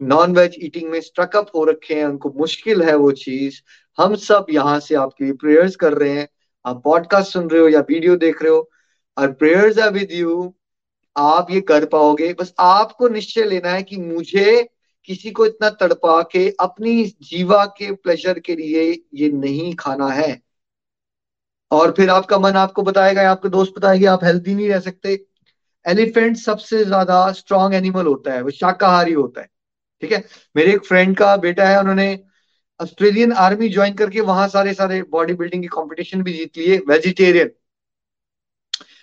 नॉन 0.00 0.34
वेज 0.36 0.56
ईटिंग 0.58 0.90
में 0.90 1.00
स्ट्रकअप 1.00 1.50
हो 1.56 1.64
रखे 1.64 1.94
हैं, 1.94 2.04
उनको 2.04 2.32
मुश्किल 2.36 2.82
है 2.82 2.94
वो 2.96 3.10
चीज़, 3.12 3.60
हम 3.98 4.14
सब 4.16 4.46
यहाँ 4.50 4.78
से 4.80 4.94
आपके 4.94 5.24
लिए 5.24 5.32
प्रेयर्स 5.32 5.76
कर 5.76 5.92
रहे 5.92 6.12
हैं। 6.12 6.28
आप 6.64 6.80
पॉडकास्ट 6.84 7.32
सुन 7.32 7.48
रहे 7.50 7.60
हो 7.62 7.68
या 7.68 7.80
वीडियो 7.80 8.16
देख 8.16 8.42
रहे 8.42 8.52
हो 8.52 8.70
और 9.16 9.32
प्रेयर्स 9.32 9.78
आर 9.78 9.92
विद 9.92 10.12
यू 10.12 10.54
आप 11.16 11.50
ये 11.50 11.60
कर 11.60 11.84
पाओगे। 11.84 12.32
बस 12.32 12.52
आपको 12.60 13.08
निश्चय 13.08 13.44
लेना 13.44 13.70
है 13.70 13.82
कि 13.82 13.96
मुझे 13.96 14.68
किसी 15.10 15.30
को 15.30 15.46
इतना 15.46 15.68
तड़पा 15.70 16.20
के, 16.22 16.48
अपनी 16.60 17.04
जीवा 17.22 17.64
के 17.78 17.90
प्लेजर 17.92 18.38
के 18.38 18.56
लिए 18.56 18.82
ये 19.14 19.28
नहीं 19.30 19.74
खाना 19.74 20.08
है। 20.08 20.40
और 21.70 21.92
फिर 21.92 22.10
आपका 22.10 22.38
मन 22.38 22.56
आपको 22.56 22.82
बताएगा, 22.82 23.30
आपके 23.30 23.48
दोस्त 23.48 23.72
बताएँगे, 23.78 24.06
आप 24.06 24.24
हेल्थी 24.24 24.54
नहीं 24.54 24.68
रह 24.68 24.80
सकते। 24.80 25.18
एलिफेंट 25.84 26.36
सबसे 26.36 26.84
ज़्यादा 26.84 27.20
स्ट्रॉन्ग 27.32 27.74
एनिमल 27.74 28.06
होता 28.06 28.32
है, 28.32 28.42
वो 28.42 28.50
शाकाहारी 28.50 29.12
होता 29.12 29.40
है, 29.40 29.48
ठीक 30.02 30.12
है? 30.12 30.24
मेरे 30.56 30.74
एक 30.74 30.84
फ्रेंड 30.86 31.16
का 31.16 31.36
बेटा 31.36 31.68
है, 31.68 31.80
उन्होंने 31.80 32.08
ऑस्ट्रेलियन 32.80 33.32
आर्मी 33.32 33.68
ज्वाइन 33.68 33.94
करके 33.94 34.20
वहाँ 34.20 34.48
सारे 34.48 34.74
सारे 34.74 35.02
बॉडी 35.10 35.34
बिल्डिंग 35.34 35.62
की 35.62 35.68
कंपटीशन 35.68 36.22
भी 36.22 36.32
जीत 36.32 36.58
लिए 36.58 36.78
वेजिटेरियन 36.88 37.50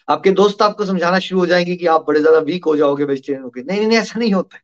आपके 0.08 0.32
दोस्त 0.32 0.62
आपको 0.62 0.86
समझाना 0.86 1.20
शुरू 1.20 1.40
हो 1.40 1.46
जाएँगे 1.48 1.76
कि 1.76 1.86
आप 1.88 2.06
बड़े 2.08 2.20
ज़्यादा 2.20 2.40
वीक 2.40 2.66
हो 2.66 2.76
जाओगे 2.78 3.04
वेजिटेरियन 3.04 3.44
होकर 3.44 3.64
नहीं 3.64 3.88
नहीं, 3.88 3.98
ऐसा 3.98 4.20
नहीं 4.20 4.34
होता 4.34 4.58
है। 4.58 4.62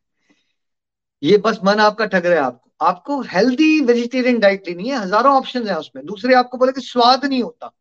ये 1.24 1.38
बस 1.38 1.60
मन 1.64 1.80
आपका 1.80 2.06
ठग 2.06 2.26
रहा 2.26 2.36
है 2.36 2.42
आपको। 2.42 2.86
आपको 2.86 3.20
हेल्दी 3.24 3.80
वेजिटेरियन 3.82 4.40
डाइट 4.40 4.68
लेनी 4.68 4.90
है, 4.90 4.98
हज़ारों 4.98 5.36
ऑप्शन 5.36 5.68
है 5.68 5.78
उसमें। 5.80 6.06
दूसरे 6.06 6.34
आपको 6.36 6.58
बोले 6.58 6.72
कि 6.72 6.82
स्वाद 6.82 7.26
नहीं 7.26 7.42
होता। 7.44 7.72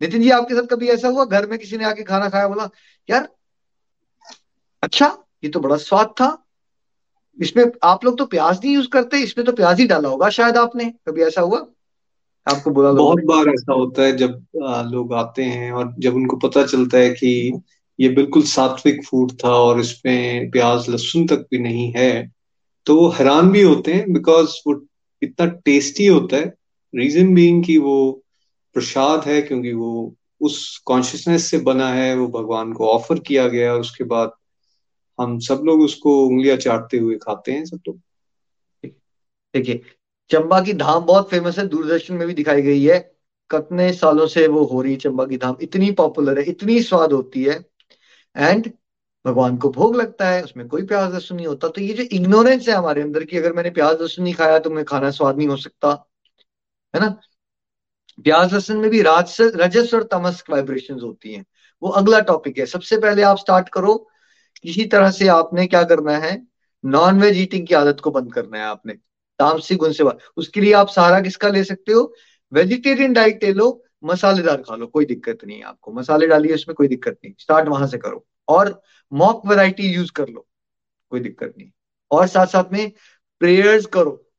नितिन 0.00 0.22
जी, 0.22 0.30
आपके 0.30 0.54
साथ 0.54 0.66
कभी 0.66 0.88
ऐसा 0.88 1.08
हुआ? 1.08 1.24
घर 1.24 1.46
में 1.46 1.58
किसी 1.58 1.76
ने 1.76 1.84
आके 1.84 2.02
खाना 2.02 2.28
खाया, 2.28 2.48
बोला, 2.48 2.68
यार 3.08 3.28
अच्छा 4.82 5.06
ये 5.44 5.50
तो 5.50 5.60
बड़ा 5.60 5.76
स्वाद 5.76 6.14
था। 6.20 6.36
इसमें 7.38 7.64
आप 7.82 8.04
लोग 8.04 8.18
तो 8.18 8.26
प्याज 8.26 8.60
नहीं 8.64 8.74
यूज़ 8.74 8.88
करते, 8.88 9.18
इसमें 9.18 9.46
तो 9.46 9.52
प्याज 9.52 9.80
ही 9.80 9.86
डाला 9.86 10.08
होगा 10.08 10.28
शायद 10.30 10.56
आपने। 10.56 10.84
कभी 11.08 11.22
ऐसा 11.22 11.40
हुआ? 11.40 11.66
आपको 12.46 12.70
बोला 12.70 12.92
बहुत 12.92 13.22
बार 13.24 13.48
ऐसा 13.48 13.72
होता 13.72 14.02
है 14.02 14.16
जब 14.16 14.46
लोग 14.90 15.12
आते 15.14 15.44
हैं 15.44 15.70
और 15.72 15.94
जब 15.98 16.14
उनको 16.14 16.36
पता 16.38 16.64
चलता 16.66 16.98
है 16.98 17.10
कि 17.10 17.62
ये 18.00 18.08
बिल्कुल 18.08 18.42
सात्विक 18.42 19.04
फ़ूड 19.04 19.32
था 19.44 19.48
और 19.48 19.80
इसमें 19.80 20.50
प्याज 20.50 20.88
लहसुन 20.88 21.26
तक 21.26 21.46
भी 21.50 21.58
नहीं 21.58 21.92
है 21.96 22.32
तो 22.86 22.96
वो 22.96 23.08
हैरान 23.08 23.50
भी 23.50 23.62
होते 23.62 23.92
हैं 23.94 24.12
बिकॉज़ 24.12 24.50
वो 24.66 24.86
इतना 25.22 25.46
टेस्टी 25.46 26.06
होता 26.06 26.36
है। 26.36 26.54
रीजन 26.94 27.34
बीइंग 27.34 27.64
कि 27.64 27.78
वो 27.78 28.22
प्रसाद 28.74 29.24
है 29.24 29.42
क्योंकि 29.42 29.72
वो 29.72 30.14
उस 30.40 30.78
कॉन्शियसनेस 30.78 31.50
से 31.50 31.58
बना 31.58 31.88
है, 31.88 32.14
वो 32.16 32.26
भगवान 32.28 32.72
को 32.72 32.88
ऑफ़र 32.88 33.18
किया 33.18 33.48
गया 33.48 33.72
और 33.72 33.80
उसके 33.80 34.04
बाद 34.04 34.32
हम 35.20 35.38
सब 35.38 35.62
लोग 35.64 35.80
उसको 35.80 36.26
उंगलियाँ 36.26 36.56
चाटते 36.56 36.98
हुए 36.98 37.16
खाते 37.16 37.52
हैं 37.52 37.64
सब 37.64 37.80
लोग। 37.88 38.00
देखिए, 39.54 39.80
चंबा 40.30 40.60
की 40.60 40.72
धाम 40.72 41.04
बहुत 41.04 41.30
फ़ेमस 41.30 41.58
है, 41.58 41.66
दूरदर्शन 41.68 42.14
में 42.14 42.26
भी 42.26 42.34
दिखाई 42.34 42.62
गई 42.62 42.82
है। 42.84 42.98
कितने 43.50 43.92
सालों 43.92 44.26
से 44.26 44.46
वो 44.46 44.64
हो 44.64 44.82
रही 44.82 44.92
है 44.92 44.98
चंबा 44.98 45.26
की 45.26 45.36
धाम। 45.36 45.56
इतनी 45.62 45.90
पॉपुलर 45.92 46.38
है, 46.38 46.44
इतनी 46.44 46.82
स्वाद 46.82 47.12
होती 47.12 47.44
है। 47.44 47.75
एंड 48.36 48.70
भगवान 49.24 49.56
को 49.56 49.68
भोग 49.70 49.96
लगता 49.96 50.28
है, 50.28 50.42
उसमें 50.42 50.66
कोई 50.68 50.82
प्याज 50.86 51.12
लहसुन 51.12 51.36
नहीं 51.36 51.46
होता। 51.46 51.68
तो 51.68 51.80
ये 51.80 51.94
जो 51.94 52.02
इग्नोरेंस 52.02 52.68
है 52.68 52.74
हमारे 52.74 53.02
अंदर 53.02 53.24
की, 53.24 53.38
अगर 53.38 53.52
मैंने 53.52 53.70
प्याज 53.70 54.00
लहसुन 54.00 54.24
नहीं 54.24 54.34
खाया 54.34 54.58
तो 54.58 54.70
मैं 54.70 54.84
खाना 54.84 55.10
स्वाद 55.10 55.36
नहीं 55.36 55.48
हो 55.48 55.56
सकता। 55.56 56.08
है 56.94 57.00
ना? 57.00 57.08
प्याज 58.24 58.52
लहसुन 58.54 58.76
में 58.76 58.90
भी 58.90 59.02
राजस, 59.02 59.36
रजस 59.40 59.94
और 59.94 60.02
तमस 60.02 60.42
वाइब्रेशन 60.50 61.00
होती 61.00 61.32
हैं। 61.34 61.44
वो 61.82 61.88
अगला 61.90 62.20
टॉपिक 62.20 62.58
है। 62.58 62.66
सबसे 62.66 62.98
पहले 62.98 63.22
आप 63.22 63.38
स्टार्ट 63.38 63.68
करो 63.68 63.96
किसी 64.62 64.84
तरह 64.84 65.10
से 65.10 65.28
आपने 65.28 65.66
क्या 65.66 65.82
करना 65.84 66.16
है? 66.18 66.46
नॉन 66.84 67.20
वेज 67.20 67.38
ईटिंग 67.38 67.66
की 67.66 67.74
आदत 67.74 68.00
को 68.00 68.10
बंद 68.10 68.32
करना 68.34 68.58
है 68.58 68.64
आपने। 68.64 68.92
तामसिक 69.38 69.78
गुण 69.78 69.92
से 69.92 70.04
उसके 70.36 70.60
लिए 70.60 70.72
आप 70.72 70.88
सहारा 70.88 71.20
किसका 71.20 71.48
ले 71.48 71.64
सकते 71.64 71.92
हो? 71.92 72.12
वेजिटेरियन 72.52 73.12
डाइट 73.12 73.44
ले 73.44 73.52
लो 73.52 73.82
मसालेदार 74.04 74.56
खा 74.56 74.76
लो, 74.76 74.86
कोई 74.86 75.04
दिक्कत 75.04 75.38
नहीं 75.44 75.56
है 75.56 75.64
आपको। 75.64 75.92
मसाले 75.92 76.26
डालिए, 76.26 76.54
उसमें 76.54 76.74
कोई 76.74 76.88
दिक्कत 76.88 77.18
नहीं। 77.24 77.34
स्टार्ट 77.38 77.68
वहाँ 77.68 77.86
से 77.86 77.98
करो। 77.98 78.26
और 78.48 78.82
मॉक 79.12 79.46
वैरायटी 79.46 79.82
यूज़ 79.82 80.12
कर 80.12 80.28
लो। 80.28 80.46
कोई 81.10 81.20
दिक्कत 81.20 81.54
नहीं। 81.58 81.70
और 82.10 82.26
साथ 82.26 82.46
साथ 82.46 82.64
में 82.72 82.92
प्रेयर्स 83.38 83.86
करो, 83.86 84.30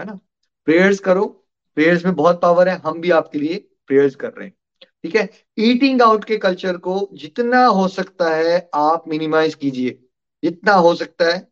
है 0.00 0.06
ना? 0.06 0.18
प्रेयर्स 0.64 0.98
करो। 0.98 1.46
प्रेयर्स 1.74 2.04
में 2.04 2.14
बहुत 2.14 2.40
पावर 2.40 2.68
है। 2.68 2.76
हम 2.76 3.00
भी 3.00 3.10
आपके 3.10 3.38
लिए 3.38 3.68
प्रेयर्स 3.86 4.14
कर 4.14 4.28
रहे 4.28 4.46
हैं। 4.46 4.54
ठीक 4.82 5.16
है? 5.16 5.30
ईटिंग 5.58 6.02
आउट 6.02 6.24
के 6.24 6.36
कल्चर 6.36 6.76
को 6.76 7.08
जितना 7.12 7.66
हो 7.66 7.88
सकता 7.88 8.34
है 8.34 8.70
आप 8.74 9.04
मिनिमाइज 9.08 9.54
कीजिए। 9.54 10.02
जितना 10.44 10.72
हो 10.72 10.94
सकता 10.94 11.24
है। 11.24 11.48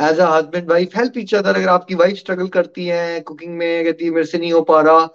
As 0.00 0.18
a 0.20 0.26
husband 0.26 0.70
wife 0.70 0.96
help 0.96 1.12
each 1.16 1.34
other 1.34 1.56
अगर 1.56 1.68
आपकी 1.68 1.94
वाइफ 1.94 2.16
स्ट्रगल 2.16 2.48
करती 2.48 2.86
है 2.86 3.20
कुकिंग 3.20 3.56
में, 3.56 3.84
कहती 3.84 4.04
है, 4.04 4.10
मेरे 4.10 4.26
से 4.26 4.38
नहीं 4.38 4.52
हो 4.52 4.62
पा 4.62 4.80
रहा। 4.80 5.08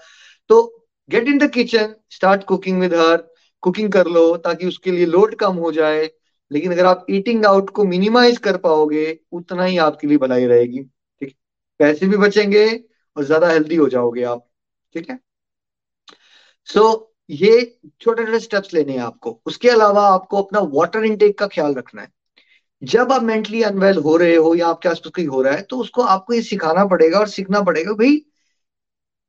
तो 0.49 0.86
get 1.09 1.27
in 1.27 1.37
the 1.37 1.49
kitchen 1.51 1.93
start 2.11 2.43
cooking 2.43 2.79
with 2.81 2.93
her 2.93 3.17
cooking 3.63 3.91
कर 3.91 4.07
लो 4.07 4.25
ताकि 4.37 4.67
उसके 4.67 4.91
लिए 4.91 5.05
लोड 5.05 5.35
कम 5.35 5.55
हो 5.57 5.71
जाए। 5.71 6.09
लेकिन 6.51 6.71
अगर 6.71 6.85
आप 6.85 7.05
ईटिंग 7.09 7.45
आउट 7.45 7.69
को 7.69 7.83
मिनिमाइज 7.83 8.37
कर 8.37 8.57
पाओगे 8.57 9.19
उतना 9.31 9.63
ही 9.63 9.77
आपके 9.77 10.07
लिए 10.07 10.17
भलाई 10.17 10.45
रहेगी। 10.45 10.83
ठीक 11.21 11.35
पैसे 11.79 12.07
भी 12.07 12.17
बचेंगे 12.17 12.65
और 13.17 13.23
ज़्यादा 13.23 13.49
हेल्दी 13.49 13.75
हो 13.75 13.87
जाओगे 13.89 14.23
आप। 14.23 14.47
ठीक 14.95 15.09
है? 15.09 15.19
सो 16.69 16.79
so, 16.81 16.99
ये 17.29 17.79
छोटे 18.01 18.25
छोटे 18.25 18.39
स्टेप्स 18.39 18.73
लेने 18.73 18.93
हैं 18.93 18.99
आपको। 18.99 19.39
उसके 19.45 19.69
अलावा 19.69 20.07
आपको 20.09 20.41
अपना 20.41 20.59
वाटर 20.73 21.03
इनटेक 21.05 21.37
का 21.39 21.47
ख्याल 21.47 21.73
रखना 21.73 22.01
है। 22.01 22.11
जब 22.81 23.11
आप 23.11 23.23
मेंटली 23.23 23.61
अनवेल 23.63 23.97
हो 23.97 24.15
रहे 24.17 24.35
हो 24.35 24.53
या 24.55 24.67
आपके 24.67 24.89
आसपास 24.89 25.11
कोई 25.15 25.25
हो 25.25 25.41
रहा 25.41 25.53
है 25.53 25.61
तो 25.61 25.77
उसको 25.77 26.01
आपको 26.03 26.33
ये 26.33 26.41
सिखाना 26.41 26.85
पड़ेगा 26.85 27.19
और 27.19 27.27
सीखना 27.27 27.61
पड़ेगा 27.61 27.93
भाई 27.93 28.15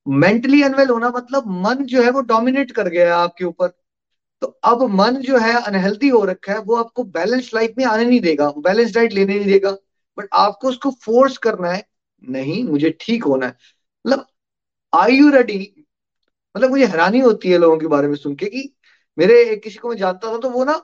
मेंटली 0.09 0.63
अनवेल 0.63 0.89
होना 0.91 1.09
मतलब 1.11 1.47
मन 1.63 1.85
जो 1.87 2.03
है 2.03 2.11
वो 2.11 2.21
डोमिनेट 2.23 2.71
कर 2.73 2.89
गया 2.89 3.07
है 3.07 3.13
आपके 3.15 3.45
ऊपर। 3.45 3.69
तो 4.43 4.47
अब 4.65 4.83
मन 4.91 5.17
जो 5.19 5.39
है 5.39 5.53
अनहेल्दी 5.63 6.09
हो 6.09 6.25
रखा 6.25 6.53
है, 6.53 6.59
वो 6.59 6.77
आपको 6.77 7.05
बैलेंस 7.05 7.51
लाइफ 7.55 7.75
में 7.79 7.85
आने 7.85 8.05
नहीं 8.05 8.21
देगा 8.21 8.51
बैलेंस 8.59 8.95
डाइट 8.95 9.13
लेने 9.13 9.39
नहीं 9.39 9.47
देगा। 9.47 9.71
बट 10.19 10.29
आपको 10.35 10.69
उसको 10.69 10.91
फोर्स 11.03 11.37
करना 11.39 11.71
है, 11.71 11.85
नहीं, 12.29 12.63
मुझे 12.65 12.91
ठीक 13.01 13.25
होना 13.25 13.47
है। 13.47 13.57
मतलब 14.05 14.27
आई 14.93 15.17
यू 15.17 15.31
रेडी 15.31 15.59
मतलब 16.55 16.71
मुझे 16.71 16.87
हैरानी 16.87 17.19
होती 17.21 17.51
है 17.51 17.59
लोगों 17.59 17.79
के 17.79 17.87
बारे 17.87 18.09
में 18.09 18.15
सुन 18.17 18.35
के 18.37 18.47
कि 18.47 18.73
मेरे 19.19 19.57
किसी 19.57 19.79
को 19.79 19.89
मैं 19.89 19.97
जानता 19.97 20.33
था 20.33 20.39
तो 20.39 20.51
वो 20.51 20.65
ना 20.65 20.81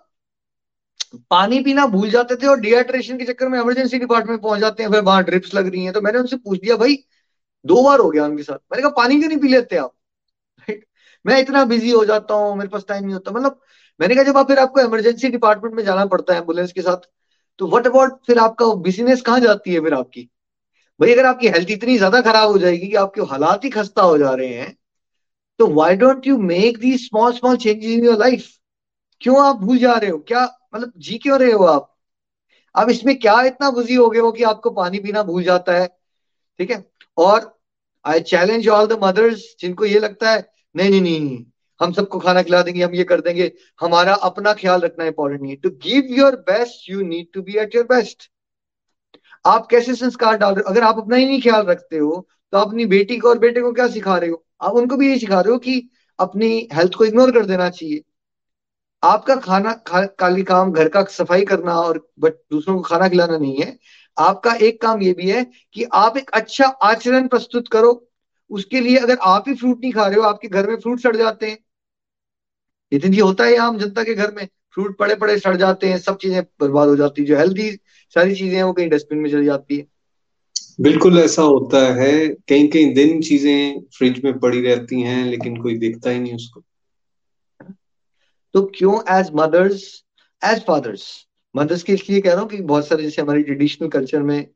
पानी 1.30 1.60
पीना 1.64 1.86
भूल 1.86 2.10
जाते 2.10 2.36
थे 2.36 2.46
और 2.46 2.60
डिहाइड्रेशन 2.60 3.18
के 3.18 3.24
चक्कर 3.24 3.48
में 3.48 3.58
इमरजेंसी 3.60 3.98
डिपार्टमेंट 3.98 4.40
पहुँच 4.42 4.60
जाते 4.60 4.82
हैं, 4.82 4.90
फिर 4.90 5.00
वहाँ 5.00 5.22
ड्रिप्स 5.24 5.54
लग 5.54 5.66
रही 5.66 5.84
हैं। 5.84 5.92
तो 5.92 6.00
मैंने 6.00 6.18
उनसे 6.18 6.36
पूछ 6.36 6.60
दिया, 6.60 6.76
भाई 6.76 6.96
दो 7.64 7.82
बार 7.84 8.00
हो 8.00 8.10
गया 8.10 8.24
उनके 8.24 8.42
साथ। 8.42 8.54
मैंने 8.56 8.82
कहा, 8.82 8.90
पानी 8.92 9.18
क्यों 9.18 9.28
नहीं 9.28 9.38
पी 9.40 9.48
लेते 9.48 9.76
आप? 9.76 9.92
मैं 11.24 11.38
इतना 11.40 11.64
बिज़ी 11.64 11.90
हो 11.90 12.04
जाता 12.04 12.34
हूँ, 12.34 12.56
मेरे 12.56 12.68
पास 12.68 12.84
टाइम 12.88 13.04
नहीं 13.04 13.14
होता। 13.14 13.32
मतलब 13.32 13.60
मैंने 14.00 14.14
कहा, 14.14 14.24
जब 14.24 14.36
आप 14.38 14.48
फिर 14.48 14.58
आपको 14.58 14.80
इमरजेंसी 14.80 15.28
डिपार्टमेंट 15.30 15.74
में 15.74 15.82
जाना 15.84 16.04
पड़ता 16.06 16.34
है 16.34 16.40
एंबुलेंस 16.40 16.72
के 16.72 16.82
साथ 16.82 17.08
तो 17.58 17.66
वट 17.68 17.86
अबाउट 17.86 18.18
फिर 18.26 18.38
आपका 18.38 18.66
बिज़नेस 18.82 19.20
कहाँ 19.22 19.40
जाती 19.40 19.74
है 19.74 19.80
फिर 19.80 19.94
आपकी? 19.94 20.28
भाई, 21.00 21.12
अगर 21.12 21.26
आपकी 21.26 21.48
हेल्थ 21.48 21.70
इतनी 21.70 21.96
ज़्यादा 21.98 22.20
खराब 22.22 22.50
हो 22.50 22.58
जाएगी 22.58 22.88
कि 22.88 22.94
आपके 22.96 23.22
हालात 23.30 23.64
ही 23.64 23.70
खस्ता 23.70 24.02
हो 24.02 24.18
जा 24.18 24.32
रहे 24.32 24.54
हैं 24.54 24.74
तो 25.60 25.66
why 25.74 25.96
don't 25.96 26.26
you 26.26 26.36
make 26.40 26.78
the 26.78 26.96
small 26.98 27.32
small 27.32 27.56
changes 27.56 27.90
in 27.90 28.04
your 28.04 28.18
life 28.18 28.46
क्यों 29.20 29.44
आप 29.44 29.56
भूल 29.56 29.78
जा 29.78 29.94
रहे 29.94 30.10
हो? 30.10 30.18
क्या 30.18 30.44
मतलब 30.74 30.92
जी 30.98 31.18
क्यों 31.18 31.38
रहे 31.40 31.52
हो 31.52 31.64
आप? 31.66 31.90
अब 32.74 32.90
इसमें 32.90 33.18
क्या 33.18 33.40
इतना 33.44 33.70
बुजी 33.70 33.94
हो 33.94 34.08
गए 34.10 34.20
हो 34.20 34.32
कि 34.32 34.42
आपको 34.44 34.70
पानी 34.72 34.98
पीना 35.00 35.22
भूल 35.22 35.42
जाता 35.44 35.72
है? 35.72 35.86
ठीक 36.60 36.70
है? 36.70 36.84
और 37.18 37.53
I 38.04 38.20
challenge 38.22 38.68
all 38.68 38.86
the 38.86 38.98
mothers 39.02 39.44
जिनको 39.60 39.84
ये 39.84 39.98
लगता 40.00 40.30
है 40.30 40.46
नहीं 40.74 40.90
नहीं 40.90 41.00
नहीं 41.00 41.44
हम 41.80 41.92
सबको 41.92 42.18
खाना 42.18 42.42
खिला 42.42 42.62
देंगे 42.62 42.82
हम 42.82 42.94
ये 42.94 43.04
कर 43.04 43.20
देंगे। 43.20 43.50
हमारा 43.80 44.14
अपना 44.24 44.52
ख्याल 44.54 44.80
रखना 44.80 45.04
इंपॉर्टेंट 45.04 45.42
नहीं 45.42 45.56
to 45.56 45.70
give 45.82 46.14
your 46.18 46.36
best 46.48 46.88
you 46.90 47.00
need 47.02 47.26
to 47.34 47.42
be 47.42 47.56
at 47.58 47.74
your 47.74 47.84
best 47.86 48.30
आप 49.44 49.66
कैसे 49.66 49.94
संस्कार 49.94 50.36
डाल 50.38 50.54
रहे 50.54 50.62
हो? 50.62 50.70
अगर 50.70 50.82
आप 50.82 50.98
अपना 50.98 51.16
ही 51.16 51.26
नहीं 51.26 51.40
ख्याल 51.42 51.66
रखते 51.66 51.98
हो 51.98 52.26
तो 52.52 52.58
आप 52.58 52.66
अपनी 52.68 52.86
बेटी 52.86 53.16
को 53.18 53.28
और 53.28 53.38
बेटे 53.38 53.60
को 53.60 53.72
क्या 53.72 53.86
सिखा 53.88 54.16
रहे 54.18 54.30
हो? 54.30 54.44
आप 54.62 54.72
उनको 54.74 54.96
भी 54.96 55.10
ये 55.10 55.18
सिखा 55.18 55.40
रहे 55.40 55.52
हो 55.52 55.58
कि 55.58 55.88
अपनी 56.18 56.68
हेल्थ 56.72 56.94
को 56.94 57.04
इग्नोर 57.04 57.30
कर 57.32 57.46
देना 57.46 57.68
चाहिए। 57.70 58.02
आपका 59.02 59.34
खाना 59.36 59.72
खा, 59.86 60.04
काली 60.04 60.42
काम 60.44 60.72
घर 60.72 60.88
का 60.88 61.02
सफ़ाई 61.04 61.44
करना 61.44 61.74
और 61.80 61.98
दूसरों 62.20 62.76
को 62.76 62.82
खाना 62.82 63.08
खिलाना 63.08 63.38
नहीं 63.38 63.56
है। 63.56 63.76
आपका 64.16 64.52
एक 64.54 64.80
काम 64.82 65.02
ये 65.02 65.12
भी 65.12 65.30
है 65.30 65.44
कि 65.74 65.84
आप 65.94 66.16
एक 66.16 66.30
अच्छा 66.30 66.66
आचरण 66.66 67.28
प्रस्तुत 67.28 67.68
करो। 67.68 67.92
उसके 68.50 68.80
लिए 68.80 68.96
अगर 68.96 69.16
आप 69.22 69.44
ही 69.48 69.54
फ्रूट 69.54 69.80
नहीं 69.80 69.92
खा 69.92 70.06
रहे 70.06 70.16
हो 70.16 70.22
आपके 70.22 70.48
घर 70.48 70.66
में 70.66 70.76
फ्रूट 70.76 71.00
सड़ 71.00 71.16
जाते 71.16 71.50
हैं। 71.50 71.58
इतनी 72.92 73.16
होता 73.16 73.44
है 73.44 73.56
आम 73.56 73.78
जनता 73.78 74.02
के 74.02 74.14
घर 74.14 74.34
में 74.34 74.46
फ्रूट 74.74 74.96
पड़े 74.98 75.14
पड़े 75.14 75.38
सड़ 75.38 75.56
जाते 75.56 75.88
हैं 75.88 75.98
सब 75.98 76.16
चीज़ें 76.16 76.42
बर्बाद 76.60 76.88
हो 76.88 76.96
जाती 76.96 77.22
है 77.22 77.28
जो 77.28 77.36
हेल्दी 77.36 77.70
सारी 78.16 78.34
चीज़ें 78.34 78.56
हैं 78.56 78.64
वो 78.64 78.72
कहीं 78.72 78.88
डस्टबिन 78.88 79.18
में 79.18 79.30
चली 79.30 79.44
जाती 79.44 79.76
है। 79.76 79.86
बिल्कुल 80.80 81.18
ऐसा 81.18 81.42
होता 81.42 81.78
है। 81.94 82.28
कहीं 82.28 82.68
कहीं 82.68 82.94
दिन 82.94 83.20
चीज़ें 83.22 83.80
फ्रिज 83.98 84.20
में 84.24 84.38
पड़ी 84.38 84.60
रहती 84.60 85.00
हैं 85.02 85.24
लेकिन 85.26 85.56
कोई 85.62 85.78
देखता 85.78 86.10
ही 86.10 86.20
नहीं 86.20 86.34
उसको। 86.34 86.62
तो 88.54 88.62
क्यों 88.74 88.98
as 89.18 89.30
mothers 89.34 89.84
as 90.42 90.64
fathers 90.64 91.04
mothers 91.54 91.82
के 91.82 91.92
इसलिए 91.92 92.20
कह 92.20 92.32
रहा 92.32 92.40
हूँ 92.40 92.48
कि 92.48 92.60
बहुत 92.62 92.86
सारे 92.86 93.02
जैसे 93.02 93.22
हमारी 93.22 93.42
ट्रेडिशनल 93.42 93.88
कल्चर 93.88 94.22
में 94.22 94.46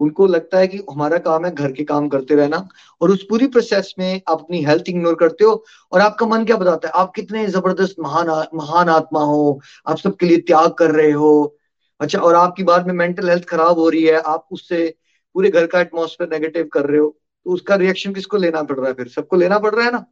उनको 0.00 0.26
लगता 0.26 0.58
है 0.58 0.66
कि 0.66 0.78
हमारा 0.90 1.18
काम 1.18 1.44
है 1.46 1.50
घर 1.54 1.72
के 1.72 1.84
काम 1.84 2.08
करते 2.08 2.34
रहना 2.34 2.56
और 3.00 3.10
उस 3.10 3.22
पूरी 3.30 3.46
प्रोसेस 3.46 3.94
में 3.98 4.20
आप 4.28 4.40
अपनी 4.40 4.62
हेल्थ 4.64 4.88
इग्नोर 4.88 5.14
करते 5.14 5.44
हो 5.44 5.64
और 5.92 6.00
आपका 6.00 6.26
मन 6.26 6.44
क्या 6.44 6.56
बताता 6.56 6.88
है? 6.88 6.92
आप 6.94 7.12
कितने 7.16 7.46
ज़बरदस्त 7.46 7.96
महान 8.00 8.28
महान 8.54 8.88
आत्मा 8.88 9.22
हो, 9.22 9.60
आप 9.86 9.98
सबके 9.98 10.26
लिए 10.26 10.38
त्याग 10.38 10.72
कर 10.72 10.90
रहे 10.90 11.10
हो। 11.12 11.56
अच्छा 12.00 12.18
और 12.18 12.34
आपकी 12.34 12.62
बाद 12.62 12.86
में 12.86 12.94
मेंटल 12.94 13.28
हेल्थ 13.30 13.44
खराब 13.44 13.78
हो 13.78 13.88
रही 13.88 14.02
है, 14.02 14.16
आप 14.16 14.46
उससे 14.52 14.94
पूरे 15.34 15.50
घर 15.50 15.66
का 15.66 15.80
एटमोसफेयर 15.80 16.30
नेगेटिव 16.32 16.68
कर 16.72 16.86
रहे 16.86 16.98
हो 17.00 17.08
तो 17.46 17.52
उसका 17.52 17.74
रिएक्शन 17.76 18.12
किसको 18.14 18.36
लेना 18.36 18.62
पड़ 18.62 18.78
रहा 18.78 18.88
है 18.88 18.94
फिर? 18.94 19.08
सबको 19.08 19.36
लेना 19.36 19.58
पड़ 19.58 19.74
रहा 19.74 19.84
है 19.84 19.92
ना? 19.92 20.04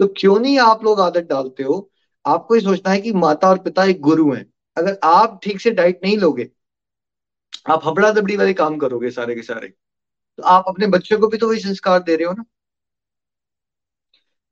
तो 0.00 0.06
क्यों 0.16 0.38
नहीं 0.40 0.58
आप 0.60 0.84
लोग 0.84 1.00
आदत 1.00 1.26
डालते 1.30 1.62
हो? 1.62 1.90
आपको 2.24 2.54
ये 2.54 2.60
सोचना 2.60 2.92
है 2.92 3.00
कि 3.00 3.12
माता 3.14 3.48
और 3.48 3.58
पिता 3.58 3.84
एक 3.84 4.00
गुरु 4.00 4.30
हैं। 4.32 4.44
अगर 4.76 4.98
आप 5.04 5.40
ठीक 5.42 5.60
से 5.60 5.70
डाइट 5.70 6.00
नहीं 6.04 6.16
लोगे, 6.18 6.50
आप 7.66 7.86
हबड़ा 7.86 8.10
दबड़ी 8.12 8.36
वाले 8.36 8.54
काम 8.54 8.76
करोगे 8.78 9.10
सारे 9.10 9.34
के 9.34 9.42
सारे 9.42 9.68
तो 10.38 10.42
आप 10.44 10.64
अपने 10.68 10.86
बच्चों 10.86 11.18
को 11.18 11.28
भी 11.28 11.38
तो 11.38 11.48
वही 11.48 11.60
संस्कार 11.60 12.02
दे 12.02 12.16
रहे 12.16 12.26
हो 12.26 12.32
ना। 12.32 12.44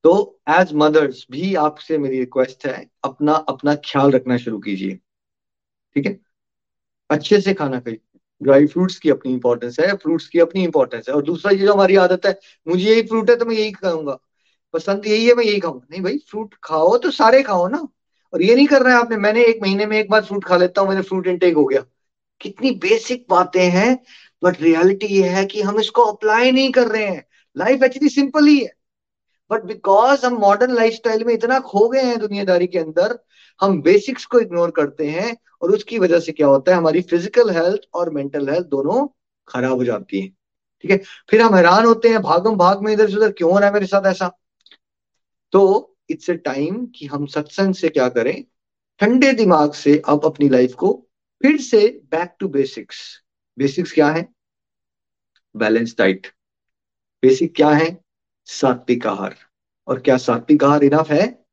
तो 0.05 0.41
एज 0.51 0.72
मदर्स 0.75 1.27
भी 1.31 1.55
आपसे 1.55 1.99
मेरी 1.99 2.18
रिक्वेस्ट 2.18 2.66
है, 2.66 2.91
अपना 3.05 3.33
अपना 3.49 3.75
ख्याल 3.85 4.11
रखना 4.11 4.37
शुरू 4.37 4.59
कीजिए। 4.59 4.95
ठीक 5.97 6.07
है? 6.07 6.18
अच्छे 7.11 7.41
से 7.41 7.55
खाना 7.55 7.81
खाइए। 7.81 8.01
ड्राई 8.41 8.66
फ्रूट्स 8.66 8.99
की 8.99 9.11
अपनी 9.11 9.33
इंपॉर्टेंस 9.33 9.79
है 9.81 9.95
फ्रूट्स 9.97 10.29
की 10.29 10.39
अपनी 10.41 10.64
इंपॉर्टेंस 10.64 11.09
है। 11.09 11.14
और 11.14 11.22
दूसरा 11.22 11.53
ये 11.53 11.59
जो 11.59 11.72
हमारी 11.75 11.97
आदत 11.97 12.27
है, 12.27 12.39
मुझे 12.66 12.85
यही 12.85 13.03
फ्रूट 13.03 13.31
है 13.31 13.37
तो 13.37 13.45
मैं 13.45 13.55
यही 13.57 13.72
खाऊँगा। 13.72 14.18
पसंद 14.75 15.07
यही 15.07 15.27
है, 15.27 15.35
मैं 15.35 15.45
यही 15.45 15.61
खाऊँगा। 15.61 15.87
नहीं 15.91 16.03
भाई 16.03 16.18
फ्रूट 16.29 16.55
खाओ 16.64 16.97
तो 16.99 17.11
सारे 17.11 17.43
खाओ 17.43 17.68
ना। 17.68 17.87
और 18.35 18.43
ये 18.43 18.55
नहीं 18.55 18.66
कर 18.66 18.82
रहे 18.82 18.93
हैं 18.95 19.01
आपने, 19.01 19.16
मैंने 19.16 19.45
एक 19.45 19.59
महीने 19.62 19.87
में 19.87 19.99
एक 19.99 20.11
बार 20.11 20.24
फ्रूट 20.24 20.45
खा 20.45 20.57
लेता 20.57 20.80
हूँ 20.80 20.89
मैंने 20.89 21.03
फ्रूट 21.03 21.26
इनटेक 21.26 21.55
हो 21.57 21.64
गया। 21.64 21.85
कितनी 22.41 22.70
बेसिक 22.70 23.26
बातें 23.30 23.68
हैं 23.70 23.99
बट 24.43 24.62
रियलिटी 24.62 25.07
ये 25.07 25.28
है 25.28 25.45
कि 25.47 25.62
हम 25.62 25.80
इसको 25.80 26.03
अप्लाई 26.03 26.53
नहीं 26.53 26.72
कर 26.72 26.89
रहे 26.89 27.07
हैं। 27.07 27.24
लाइफ 27.57 27.82
एक्चुअली 27.82 28.09
सिंपल 28.09 28.47
ही 28.47 28.59
है। 28.59 28.72
बट 29.51 29.64
बिकॉज़ 29.64 30.26
हम 30.26 30.35
मॉडर्न 30.35 30.74
लाइफस्टाइल 30.74 31.24
में 31.24 31.35
इतना 31.35 31.59
खो 31.61 31.89
गए 31.89 32.03
हैं 32.03 32.18
दुनियादारी 32.18 32.66
के 32.66 32.78
अंदर, 32.78 33.18
हम 33.61 33.82
बेसिक्स 33.82 34.24
को 34.24 34.41
इग्नोर 34.41 34.70
करते 34.70 35.07
हैं 35.07 35.37
और 35.62 35.70
उसकी 35.70 35.99
वजह 35.99 36.20
से 36.20 36.32
क्या 36.32 36.47
होता 36.47 36.72
है, 36.72 36.78
हमारी 36.78 37.01
फ़िज़िकल 37.01 37.51
हेल्थ 37.51 37.80
और 37.95 38.11
मेंटल 38.11 38.49
हेल्थ 38.49 38.66
दोनों 38.66 39.07
खराब 39.49 39.76
हो 39.76 39.85
जाती 39.85 40.20
है। 40.20 40.28
ठीक 40.82 40.91
है? 40.91 40.97
फिर 41.30 41.43
हम 41.43 41.55
हैरान 41.55 41.85
होते 41.85 42.09
हैं, 42.09 42.22
भागम 42.22 42.57
भाग 42.57 42.82
में 42.82 42.93
इधर 42.93 43.11
से 43.11 43.16
उधर, 43.16 43.32
क्यों 43.32 43.53
हो 43.53 43.59
रहा 43.59 43.68
है 43.68 43.74
मेरे 43.74 43.87
साथ 43.87 44.07
ऐसा? 44.07 44.39
तो 45.53 45.93
इट्स 46.11 46.31
ए 46.31 46.35
टाइम 46.35 46.87
कि 46.87 47.07
हम 47.07 47.27
सत्संग 47.27 47.75
से 47.75 47.89
क्या 47.89 48.09
करें, 48.09 48.45
ठंडे 49.01 49.33
दिमाग 49.33 49.73
से 49.73 50.03
अब 50.09 50.25
अपनी 50.25 50.49
लाइफ 50.49 50.75
को 50.75 51.09
फिर 51.43 51.61
से 51.61 51.89
बैक 52.11 52.35
टू 52.39 52.49
बेसिक्स 52.49 53.23
बेसिक्स 53.59 53.93
क्या 53.93 54.09
है? 54.09 54.29
बैलेंस 55.57 55.95
डाइट 55.99 56.27
बेसिक 57.23 57.55
क्या 57.57 57.71
है? 57.71 58.05
सात्विक 58.45 59.07
आहार। 59.07 59.37
और 59.87 60.01
क्या 60.01 60.17
सात्विक 60.17 60.65
आहार 60.65 60.85
इनफ 60.85 61.11
है? 61.11 61.45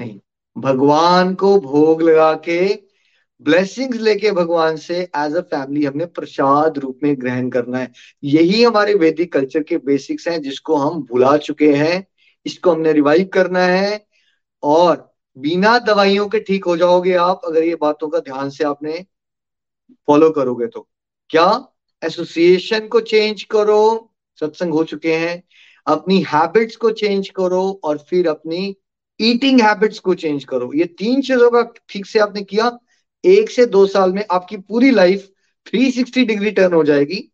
नहीं। 0.00 0.20
भगवान 0.58 1.34
को 1.34 1.60
भोग 1.60 2.02
लगा 2.02 2.34
के 2.34 2.82
ब्लेसिंग्स 3.42 3.96
लेके 3.96 4.30
भगवान 4.30 4.76
से 4.76 5.00
एज 5.16 5.34
अ 5.34 5.40
फैमिली 5.40 5.84
हमने 5.84 6.06
प्रसाद 6.06 6.78
रूप 6.78 7.00
में 7.02 7.20
ग्रहण 7.20 7.50
करना 7.50 7.78
है। 7.78 7.92
यही 8.24 8.62
हमारे 8.62 8.94
वैदिक 8.94 9.32
कल्चर 9.32 9.62
के 9.62 9.78
बेसिक्स 9.78 10.28
हैं 10.28 10.42
जिसको 10.42 10.76
हम 10.76 11.02
भुला 11.02 11.36
चुके 11.36 11.72
हैं। 11.74 12.06
इसको 12.46 12.70
हमने 12.72 12.92
रिवाइव 12.92 13.30
करना 13.32 13.60
है 13.60 14.06
और 14.62 15.14
बिना 15.38 15.78
दवाइयों 15.78 16.28
के 16.28 16.40
ठीक 16.40 16.64
हो 16.64 16.76
जाओगे 16.76 17.14
आप, 17.14 17.40
अगर 17.44 17.62
ये 17.64 17.74
बातों 17.74 18.08
का 18.08 18.18
ध्यान 18.18 18.50
से 18.50 18.64
आपने 18.64 19.06
फॉलो 20.06 20.30
करोगे 20.30 20.66
तो। 20.66 20.88
क्या? 21.30 21.68
एसोसिएशन 22.04 22.88
को 22.88 23.00
चेंज 23.00 23.42
करो, 23.42 24.12
सत्संग 24.40 24.72
हो 24.72 24.84
चुके 24.84 25.14
हैं। 25.14 25.42
अपनी 25.86 26.22
हैबिट्स 26.22 26.76
को 26.76 26.90
चेंज 26.90 27.28
करो 27.28 27.80
और 27.84 27.98
फिर 27.98 28.28
अपनी 28.28 28.76
ईटिंग 29.20 29.60
हैबिट्स 29.60 29.98
को 29.98 30.14
चेंज 30.14 30.44
करो। 30.44 30.72
ये 30.74 30.84
तीन 30.84 31.22
चीज़ों 31.22 31.50
का 31.50 31.72
ठीक 31.88 32.06
से 32.06 32.18
आपने 32.18 32.42
किया। 32.42 32.78
एक 33.24 33.50
से 33.50 33.66
दो 33.66 33.86
साल 33.86 34.12
में 34.12 34.24
आपकी 34.30 34.56
पूरी 34.56 34.90
लाइफ 34.90 35.30
360 35.66 36.24
डिग्री 36.24 36.50
टर्न 36.50 36.72
हो 36.72 36.84
जाएगी। 36.84 37.32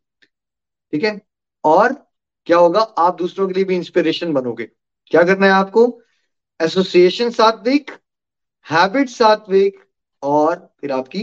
ठीक 0.92 1.04
है? 1.04 1.20
और 1.64 1.92
क्या 2.46 2.56
होगा? 2.56 2.80
आप 2.80 3.16
दूसरों 3.16 3.48
के 3.48 3.54
लिए 3.54 3.64
भी 3.64 3.76
इंस्पिरेशन 3.76 4.32
बनोगे। 4.32 4.68
क्या 5.12 5.22
करना 5.22 5.46
है 5.46 5.52
आपको? 5.52 6.00
एसोसिएशन 6.60 7.30
सात्विक 7.30 7.90
हैबिट 8.66 9.08
सात्विक 9.08 9.78
और 10.22 10.54
फिर 10.80 10.92
आपकी 10.92 11.22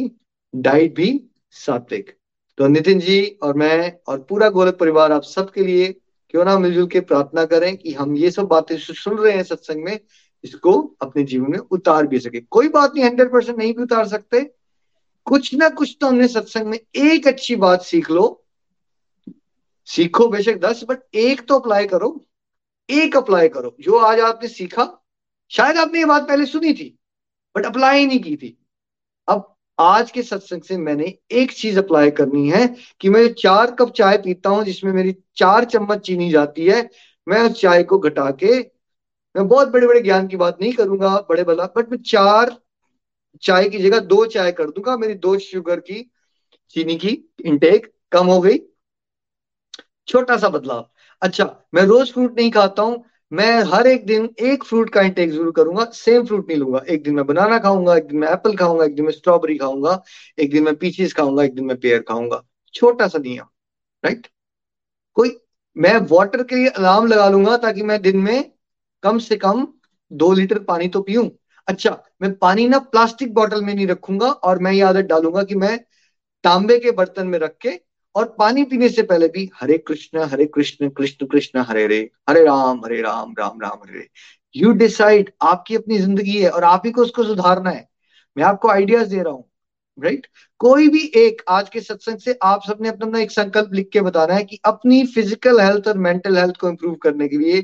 डाइट 0.54 0.96
भी 0.96 1.10
सात्विक 1.56 2.18
तो 2.58 2.68
नितिन 2.68 3.00
जी 3.00 3.26
और 3.44 3.58
मैं 3.58 3.94
और 4.08 4.20
पूरा 4.30 4.50
गोलक 4.50 4.78
परिवार 4.80 5.12
आप 5.12 5.24
सबके 5.24 5.64
लिए 5.64 5.92
क्यों 6.34 6.44
ना 6.46 6.58
मिलजुल 6.60 6.88
के 6.88 7.00
प्रार्थना 7.02 7.46
करें 7.46 7.76
कि 7.78 7.94
हम 7.94 8.16
ये 8.16 8.32
सब 8.32 8.48
बातें 8.48 8.78
सुन 8.78 9.18
रहे 9.18 9.34
हैं 9.34 9.44
सत्संग 9.44 9.84
में, 9.84 10.00
इसको 10.44 10.74
अपने 11.02 11.24
जीवन 11.24 11.52
में 11.52 11.58
उतार 11.58 12.08
भी 12.08 12.20
सके। 12.20 12.40
कोई 12.42 12.70
बात 12.70 12.96
नहीं 12.96 13.06
हंड्रेड 13.06 13.32
परसेंट 13.32 13.58
नहीं 13.58 13.74
भी 13.74 13.84
उतार 13.84 14.08
सकते। 14.08 14.42
कुछ 15.28 15.54
ना 15.56 15.70
कुछ 15.70 15.96
तो 16.02 16.08
हमने 16.08 16.28
सत्संग 16.28 16.68
में 16.68 16.78
एक 16.78 17.28
अच्छी 17.28 17.56
बात 17.56 17.82
सीख 17.82 18.10
लो। 18.12 18.26
सीखो 19.88 20.28
बेशक 20.28 20.58
दस 20.60 20.84
बट 20.90 21.16
एक 21.16 21.46
तो 21.48 21.60
अप्लाई 21.60 21.86
करो। 21.88 22.10
एक 22.90 23.18
अप्लाई 23.18 23.50
करो। 23.50 23.76
जो 23.80 23.98
आज 23.98 24.20
आपने 24.20 24.48
सीखा, 24.48 24.88
शायद 25.52 25.78
आपने 25.78 26.00
ये 26.00 26.06
बात 26.06 26.28
पहले 26.28 26.46
सुनी 26.46 26.74
थी 26.74 26.98
बट 27.56 27.66
अप्लाई 27.66 28.06
नहीं 28.06 28.20
की 28.20 28.36
थी। 28.36 28.58
अब 29.28 29.56
आज 29.80 30.12
के 30.12 30.24
सत्संग 30.24 30.62
से 30.62 30.78
मैंने 30.78 31.18
एक 31.32 31.52
चीज़ 31.52 31.80
अप्लाई 31.80 32.12
करनी 32.12 32.50
है 32.50 32.68
कि 33.02 33.10
मैं 33.10 33.34
चार 33.34 33.72
कप 33.72 33.92
चाय 33.92 34.18
पीता 34.18 34.50
हूँ, 34.50 34.64
जिसमें 34.64 34.92
मेरी 34.94 35.16
चार 35.36 35.66
चम्मच 35.66 36.00
चीनी 36.00 36.30
जाती 36.32 36.66
है। 36.66 36.90
मैं 37.28 37.42
उस 37.42 37.62
चाय 37.62 37.84
को 37.84 37.98
घटा 38.00 38.30
के, 38.32 38.60
मैं 39.36 39.48
बहुत 39.48 39.68
बड़े 39.68 39.88
बड़े 39.88 40.02
ज्ञान 40.02 40.28
की 40.28 40.38
बात 40.38 40.58
नहीं 40.62 40.74
करूँगा 40.74 41.16
बड़े 41.30 41.44
बला 41.44 41.66
बट 41.78 41.92
मैं 41.92 41.98
चार 41.98 42.56
चाय 43.42 43.70
की 43.70 43.78
जगह 43.78 44.00
दो 44.00 44.26
चाय 44.26 44.52
कर 44.52 44.70
दूँगा। 44.70 44.98
मेरी 44.98 45.14
दो 45.16 45.38
शुगर 45.40 45.80
की, 45.80 46.12
चीनी 46.70 46.96
की 46.96 47.18
इंटेक 47.46 47.92
कम 48.12 48.28
हो 48.28 48.40
गई। 48.42 48.60
छोटा 50.08 50.38
सा 50.38 50.50
बदलाव। 50.50 50.90
अच्छा 51.24 51.46
मैं 51.74 51.82
रोज 51.84 52.12
फ्रूट 52.14 52.40
नहीं 52.40 52.52
खाता 52.52 52.82
हूँ, 52.84 53.04
मैं 53.32 53.64
हर 53.64 53.88
एक 53.88 54.06
दिन 54.06 54.30
एक 54.42 54.64
फ्रूट 54.64 54.90
का 54.90 55.02
इंटेक 55.02 55.32
ज़रूर 55.32 55.52
करूँगा 55.52 55.86
सेम 55.94 56.26
फ्रूट 56.26 56.48
नहीं 56.48 56.58
लूँगा। 56.60 56.82
एक 56.90 57.04
दिन 57.04 57.16
मैं 57.16 57.26
बनाना 57.26 57.58
खाऊँगा, 57.60 57.96
एक 57.98 58.08
दिन 58.08 58.18
मैं 58.20 58.28
एप्पल 58.28 58.56
खाऊँगा, 58.58 58.86
एक 58.86 58.96
दिन 58.96 59.06
मैं 59.06 59.12
स्ट्रॉबेरी 59.12 59.58
खाऊँगा, 59.58 60.02
एक 60.40 60.52
दिन 60.52 60.64
मैं 60.64 60.76
पीचीज 60.76 61.14
खाऊँगा, 61.14 61.44
एक 61.44 61.56
दिन 61.56 61.66
मैं 61.66 61.78
पेयर 61.80 62.02
खाऊँगा। 62.10 62.42
छोटा 62.74 63.08
सा 63.08 63.20
नियम 63.20 63.46
राइट 64.04 64.28
कोई, 65.18 65.38
मैं 65.76 65.98
वाटर 66.12 66.44
के 66.44 66.56
लिए 66.56 66.68
अलार्म 66.68 67.08
लगा 67.08 67.30
लूँगा 67.30 67.58
ताकि 67.58 67.84
मैं 67.84 68.02
दिन 68.02 68.18
में 68.18 68.52
कम 69.04 69.20
से 69.20 69.36
कम 69.38 69.68
दो 70.12 70.32
लीटर 70.34 70.60
पानी 70.64 70.88
तो 70.88 71.02
पीऊं। 71.02 71.30
अच्छा 71.68 71.98
मैं 72.22 72.34
पानी 72.38 72.68
ना 72.68 72.80
प्लास्टिक 72.82 73.34
बॉटल 73.34 73.62
में 73.62 73.74
नहीं 73.74 73.88
रखूँगा 73.88 74.28
और 74.28 74.60
मैं 74.60 74.72
ये 74.72 74.82
आदत 74.82 75.06
डालूँगा 75.06 75.44
कि 75.44 75.56
मैं 75.56 75.78
तांबे 76.44 76.80
के 76.80 76.92
बर्तन 76.92 77.28
में 77.28 77.40
रख 77.40 77.58
के 77.62 77.70
और 78.16 78.36
पानी 78.40 78.64
पीने 78.64 78.90
से 78.90 79.04
पहले 79.04 79.28
भी 79.28 79.50
हरे 79.62 79.78
कृष्ण 79.78 80.24
हरे 80.24 80.46
कृष्ण 80.48 80.90
कृष्ण 80.92 81.26
कृष्ण, 81.26 81.60
हरे 81.60 81.84
हरे 81.84 82.00
हरे 82.30 82.44
राम 82.46 82.82
हरे 82.86 83.02
राम 83.02 83.34
राम 83.40 83.62
राम, 83.62 83.80
हरे 83.84 84.08
यू 84.56 84.72
डिसाइड 84.74 85.32
आपकी 85.44 85.76
अपनी 85.76 85.98
ज़िंदगी 86.00 86.38
है 86.42 86.50
और 86.50 86.64
आप 86.64 86.82
ही 86.86 86.92
को 86.92 87.02
उसको 87.02 87.24
सुधारना 87.24 87.70
है। 87.70 87.88
मैं 88.38 88.44
आपको 88.44 88.70
आइडियाज़ 88.70 89.10
दे 89.10 89.22
रहा 89.22 89.34
हूँ 89.34 89.46
राइट 89.98 90.16
right? 90.16 90.28
कोई 90.62 90.88
भी 90.90 91.00
एक 91.16 91.42
आज 91.50 91.70
के 91.70 91.80
सत्संग 91.82 92.20
से 92.20 92.38
आप 92.44 92.62
सबने 92.68 92.90
अपना 92.90 93.06
अपना 93.08 93.20
एक 93.20 93.32
संकल्प 93.32 93.74
लिख 93.74 93.90
के 93.94 94.02
बताना 94.02 94.34
है 94.34 94.44
कि 94.44 94.60
अपनी 94.66 95.06
फ़िज़िकल 95.08 95.60
हेल्थ 95.60 95.88
और 95.88 95.98
मेंटल 96.00 96.38
हेल्थ 96.38 96.58
को 96.58 96.70
इंप्रूव 96.70 96.96
करने 97.04 97.28
के 97.28 97.38
लिए 97.38 97.64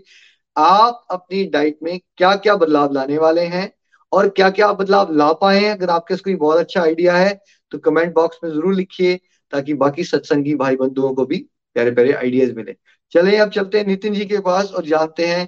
आप 0.56 1.06
अपनी 1.12 1.44
डाइट 1.46 1.78
में 1.84 2.00
क्या 2.18 2.36
क्या 2.38 2.56
बदलाव 2.56 2.94
लाने 2.94 3.18
वाले 3.18 3.46
हैं 3.48 3.72
और 4.12 4.30
क्या 4.30 4.50
क्या 4.50 4.72
बदलाव 4.74 5.14
ला 5.14 5.32
पाए 5.34 5.60
हैं। 5.60 5.72
अगर 5.72 5.90
आपके 5.90 6.16
कोई 6.18 6.36
बहुत 6.36 6.60
अच्छा 6.60 6.82
आइडिया 6.82 7.16
है 7.18 7.34
तो 7.72 7.78
कमेंट 7.80 8.14
बॉक्स 8.14 8.40
में 8.44 8.50
ज़रूर 8.52 8.74
लिखिए। 8.76 9.20
ताकि 9.54 9.74
बाकी 9.76 10.04
सत्संगी 10.04 10.56
भाई 10.56 10.76
बंधुओं 10.76 11.14
को 11.14 11.26
भी 11.26 11.38
प्यारे 11.76 11.92
प्यारे 11.92 12.12
आइडियाज़ 12.14 12.54
मिले। 12.54 12.76
चले, 13.14 13.38
अब 13.38 13.50
चलते 13.50 13.78
हैं 13.78 13.86
नितिन 13.88 14.14
जी 14.14 14.26
के 14.26 14.40
पास 14.40 14.72
और 14.72 14.86
जानते 14.86 15.28
हैं 15.28 15.48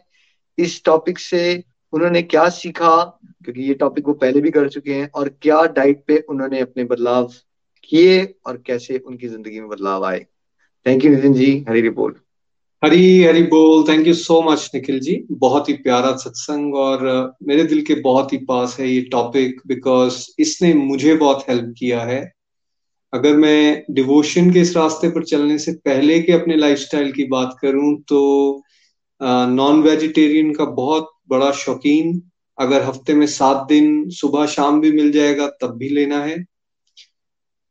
इस 0.58 0.84
टॉपिक 0.86 1.20
से 1.20 1.64
उन्होंने 1.94 2.22
क्या 2.24 2.48
सीखा, 2.50 2.98
क्योंकि 3.46 3.62
ये 3.62 3.74
टॉपिक 3.74 4.08
वो 4.08 4.14
पहले 4.16 4.42
भी 4.42 4.52
कर 4.52 4.68
चुके 4.70 4.94
हैं, 4.94 5.10
और 5.12 5.30
क्या 5.42 5.62
डाइट 5.76 6.04
पे 6.08 6.18
उन्होंने 6.30 6.60
अपने 6.60 6.84
बदलाव 6.84 7.32
किए 7.84 8.24
और 8.46 8.62
कैसे 8.66 8.98
उनकी 8.98 9.28
ज़िंदगी 9.28 9.60
में 9.60 9.70
बदलाव 9.70 10.06
आए। 10.06 10.26
Thank 10.86 11.06
you 11.06 11.12
Nitin 11.12 11.34
ji. 11.34 11.54
Hari 11.70 11.82
report 11.82 12.18
Hari 12.84 13.24
Hari 13.24 13.42
बोल। 13.44 13.84
Thank 13.90 14.08
you 14.08 14.14
so 14.14 14.42
much 14.42 14.70
Nikhil 14.76 15.00
ji. 15.00 15.16
बहुत 15.32 15.70
ही 15.70 15.74
प्यारा 15.80 16.16
सत्संग 16.18 16.76
और 16.76 17.04
मेरे 17.44 17.64
दिल 17.64 17.82
के 17.82 17.96
बहुत 18.02 18.34
ही 18.34 18.38
पास 18.48 18.76
है 18.80 18.88
ये 18.90 19.02
टॉपिक 19.12 19.62
बिकॉज़ 19.68 20.26
इसने 20.40 20.74
मुझे 20.74 21.16
बहुत 21.16 21.44
हेल्प 21.50 21.74
किया 21.78 22.02
है। 22.02 22.22
अगर 23.14 23.36
मैं 23.36 23.84
डिवोशन 23.92 24.52
के 24.54 24.60
इस 24.60 24.76
रास्ते 24.78 25.10
पर 25.10 25.24
चलने 25.24 25.58
से 25.60 25.72
पहले 25.86 26.20
के 26.22 26.32
अपने 26.32 26.56
लाइफस्टाइल 26.56 27.12
की 27.12 27.24
बात 27.28 27.56
करूँ 27.62 27.96
तो 28.08 28.22
नॉन 29.22 29.82
वेजिटेरियन 29.84 30.54
का 30.54 30.66
बहुत 30.66 31.10
बड़ा 31.30 31.52
शौकीन 31.56 32.22
अगर 32.58 32.84
हफ़्ते 32.84 33.14
में 33.14 33.26
सात 33.28 33.66
दिन 33.70 34.10
सुबह 34.12 34.46
शाम 34.46 34.80
भी 34.82 34.92
मिल 34.92 35.12
जाएगा, 35.12 35.48
तब 35.62 35.76
भी 35.78 35.90
लेना 35.90 36.24
है। 36.24 36.38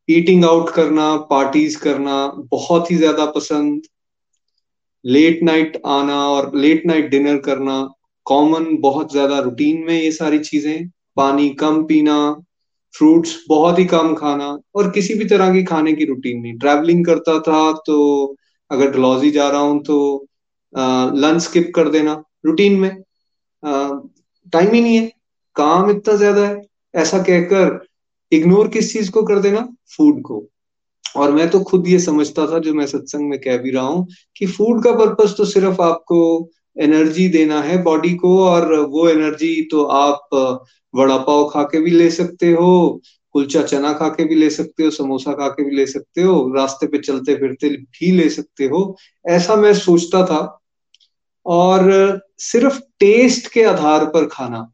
ईटिंग 0.09 0.45
आउट 0.45 0.70
करना 0.70 1.14
पार्टीज़ 1.30 1.78
करना 1.78 2.26
बहुत 2.53 2.91
ही 2.91 2.97
ज़्यादा 2.97 3.26
पसंद। 3.26 3.82
लेट 5.05 5.43
नाइट 5.43 5.80
आना 5.86 6.16
और 6.28 6.51
लेट 6.57 6.86
नाइट 6.86 7.11
डिनर 7.11 7.36
करना 7.38 7.82
कॉमन 8.26 8.76
बहुत 8.80 9.12
ज़्यादा 9.12 9.38
रूटीन 9.38 9.84
में 9.86 9.95
ये 9.95 10.11
सारी 10.12 10.38
चीज़ें। 10.41 10.88
पानी 11.16 11.49
कम 11.55 11.82
पीना 11.84 12.16
फ्रूट्स, 12.95 13.36
बहुत 13.49 13.78
ही 13.78 13.84
कम 13.86 14.14
खाना 14.14 14.47
और 14.74 14.91
किसी 14.91 15.14
भी 15.14 15.24
तरह 15.26 15.53
की 15.53 15.62
खाने 15.64 15.93
की 15.93 16.05
रूटीन 16.05 16.41
नहीं। 16.43 16.59
ट्रैवलिंग 16.59 17.05
करता 17.07 17.38
था 17.41 17.72
तो 17.86 17.97
अगर 18.70 18.91
डलौजी 18.91 19.30
जा 19.30 19.49
रहा 19.49 19.61
हूँ 19.61 19.82
तो 19.84 20.26
लंच 20.72 21.43
स्किप 21.43 21.72
कर 21.76 21.88
देना 21.91 22.22
रूटीन 22.47 22.78
में। 22.80 22.91
टाइम 23.62 24.72
ही 24.74 24.80
नहीं 24.80 24.97
है, 24.97 25.07
काम 25.57 25.91
इतना 25.91 26.14
ज़्यादा 26.16 26.47
है। 26.47 26.61
ऐसा 26.95 27.18
कहकर 27.20 27.78
इग्नोर 28.32 28.68
किस 28.68 28.93
चीज़ 28.93 29.11
को 29.11 29.22
कर 29.22 29.38
देना? 29.41 29.66
फ़ूड 29.97 30.20
को। 30.22 30.45
और 31.16 31.32
मैं 31.32 31.49
तो 31.51 31.61
खुद 31.61 31.88
ये 31.88 31.99
समझता 32.01 32.47
था, 32.47 32.59
जो 32.59 32.74
मैं 32.74 32.86
सत्संग 32.86 33.28
में 33.30 33.38
कह 33.41 33.57
भी 33.59 33.70
रहा 33.70 33.84
हूँ 33.84 34.07
कि 34.36 34.47
फ़ूड 34.49 34.82
का 34.84 34.93
पर्पज 34.95 35.36
तो 35.36 35.45
सिर्फ़ 35.47 35.80
आपको 35.82 36.20
एनर्जी 36.78 37.28
देना 37.28 37.60
है 37.62 37.82
बॉडी 37.82 38.14
को 38.14 38.44
और 38.44 38.74
वो 38.74 39.08
एनर्जी 39.08 39.68
तो 39.70 39.84
आप 39.84 40.28
वड़ा 40.94 41.16
पाव 41.18 41.48
खा 41.48 41.62
के 41.62 41.80
भी 41.80 41.90
ले 41.90 42.10
सकते 42.10 42.52
हो, 42.52 43.02
कुलचा 43.32 43.62
चना 43.62 43.92
खा 43.92 44.08
के 44.08 44.24
भी 44.24 44.34
ले 44.34 44.50
सकते 44.50 44.84
हो, 44.84 44.90
समोसा 44.90 45.32
खा 45.32 45.48
के 45.48 45.70
भी 45.70 45.76
ले 45.76 45.86
सकते 45.86 46.22
हो, 46.22 46.52
रास्ते 46.54 46.86
पे 46.86 46.98
चलते 46.98 47.34
फिरते 47.34 47.68
भी 47.68 48.12
ले 48.12 48.28
सकते 48.30 48.64
हो, 48.64 48.96
ऐसा 49.28 49.56
मैं 49.56 49.74
सोचता 49.74 50.26
था। 50.26 50.56
और 51.46 52.20
सिर्फ़ 52.38 52.80
टेस्ट 52.80 53.52
के 53.52 53.62
आधार 53.62 54.04
पर 54.04 54.26
खाना, 54.26 54.72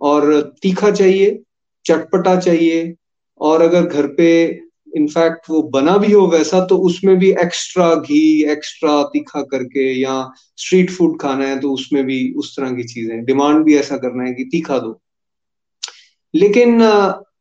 और 0.00 0.54
तीखा 0.62 0.90
चाहिए, 0.90 1.42
चटपटा 1.84 2.36
चाहिए, 2.40 2.94
और 3.40 3.62
अगर 3.62 3.86
घर 3.86 4.06
पे 4.06 4.60
इनफैक्ट 4.96 5.50
वो 5.50 5.62
बना 5.70 5.96
भी 5.98 6.12
हो 6.12 6.26
वैसा 6.28 6.64
तो 6.66 6.76
उसमें 6.86 7.16
भी 7.18 7.30
एक्स्ट्रा 7.42 7.94
घी 7.94 8.20
एक्स्ट्रा 8.52 9.02
तीखा 9.12 9.42
करके, 9.42 9.92
या 9.94 10.30
स्ट्रीट 10.56 10.90
फ़ूड 10.90 11.20
खाना 11.20 11.46
है 11.46 11.58
तो 11.60 11.72
उसमें 11.72 12.04
भी 12.06 12.18
उस 12.34 12.56
तरह 12.56 12.72
की 12.72 12.84
चीज़ें 12.84 13.24
डिमांड 13.24 13.64
भी 13.64 13.76
ऐसा 13.76 13.96
करना 13.96 14.24
है 14.24 14.32
कि 14.34 14.44
तीखा 14.52 14.78
दो। 14.78 14.98
लेकिन 16.34 16.80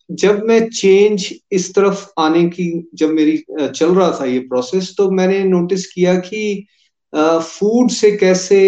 जब 0.09 0.43
मैं 0.43 0.59
चेंज 0.69 1.33
इस 1.51 1.73
तरफ़ 1.75 2.05
आने 2.19 2.43
की, 2.45 2.89
जब 2.95 3.09
मेरी 3.09 3.37
चल 3.49 3.89
रहा 3.89 4.11
था 4.19 4.25
ये 4.25 4.39
प्रोसेस 4.49 4.93
तो 4.97 5.09
मैंने 5.11 5.43
नोटिस 5.45 5.85
किया 5.91 6.15
कि 6.19 6.65
फ़ूड 7.13 7.89
से 7.91 8.11
कैसे 8.17 8.59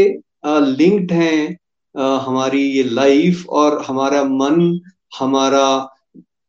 लिंक्ड 0.45 1.11
हैं 1.11 1.57
हमारी 1.95 2.61
ये 2.63 2.83
लाइफ 2.83 3.45
और 3.49 3.81
हमारा 3.83 4.23
मन, 4.23 4.79
हमारा 5.19 5.65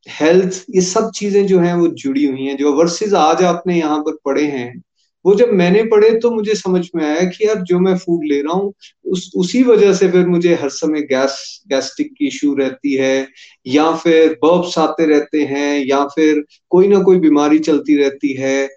हेल्थ 0.07 0.65
ये 0.71 0.81
सब 0.81 1.11
चीज़ें 1.15 1.47
जो 1.47 1.59
हैं 1.61 1.75
वो 1.75 1.89
जुड़ी 1.89 2.25
हुई 2.25 2.45
हैं, 2.45 2.57
जो 2.57 2.73
वर्सेस 2.75 3.13
आज 3.15 3.43
आपने 3.45 3.79
यहाँ 3.79 3.99
पर 4.01 4.17
पढ़े 4.25 4.45
हैं, 4.45 4.83
वो 5.25 5.35
जब 5.35 5.49
मैंने 5.53 5.83
पढ़े 5.85 6.11
तो 6.21 6.31
मुझे 6.31 6.55
समझ 6.55 6.85
में 6.97 7.05
आया 7.07 7.25
कि 7.25 7.47
यार 7.47 7.61
जो 7.63 7.79
मैं 7.79 7.97
फ़ूड 7.99 8.25
ले 8.27 8.41
रहा 8.43 8.53
हूँ, 8.55 8.73
उस, 9.05 9.31
उसी 9.37 9.63
वजह 9.63 9.93
से 9.95 10.09
फिर 10.13 10.27
मुझे 10.27 10.55
हर 10.55 10.69
समय 10.69 11.03
गैस 11.03 11.37
गैस्ट्रिक 11.69 12.13
की 12.19 12.27
इशू 12.27 12.55
रहती 12.55 12.95
है, 12.95 13.29
या 13.67 13.91
फिर 13.97 14.33
बर्ब्स 14.45 14.79
आते 14.79 15.07
रहते 15.07 15.43
हैं, 15.45 15.85
या 15.87 16.05
फिर 16.07 16.45
कोई 16.71 16.89
ना 16.89 17.03
कोई 17.03 17.19
बीमारी 17.19 17.59
चलती 17.61 17.97
रहती 17.97 18.33
है, 18.35 18.69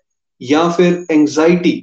या 0.41 0.69
फिर 0.69 1.05
एंजाइटी 1.11 1.79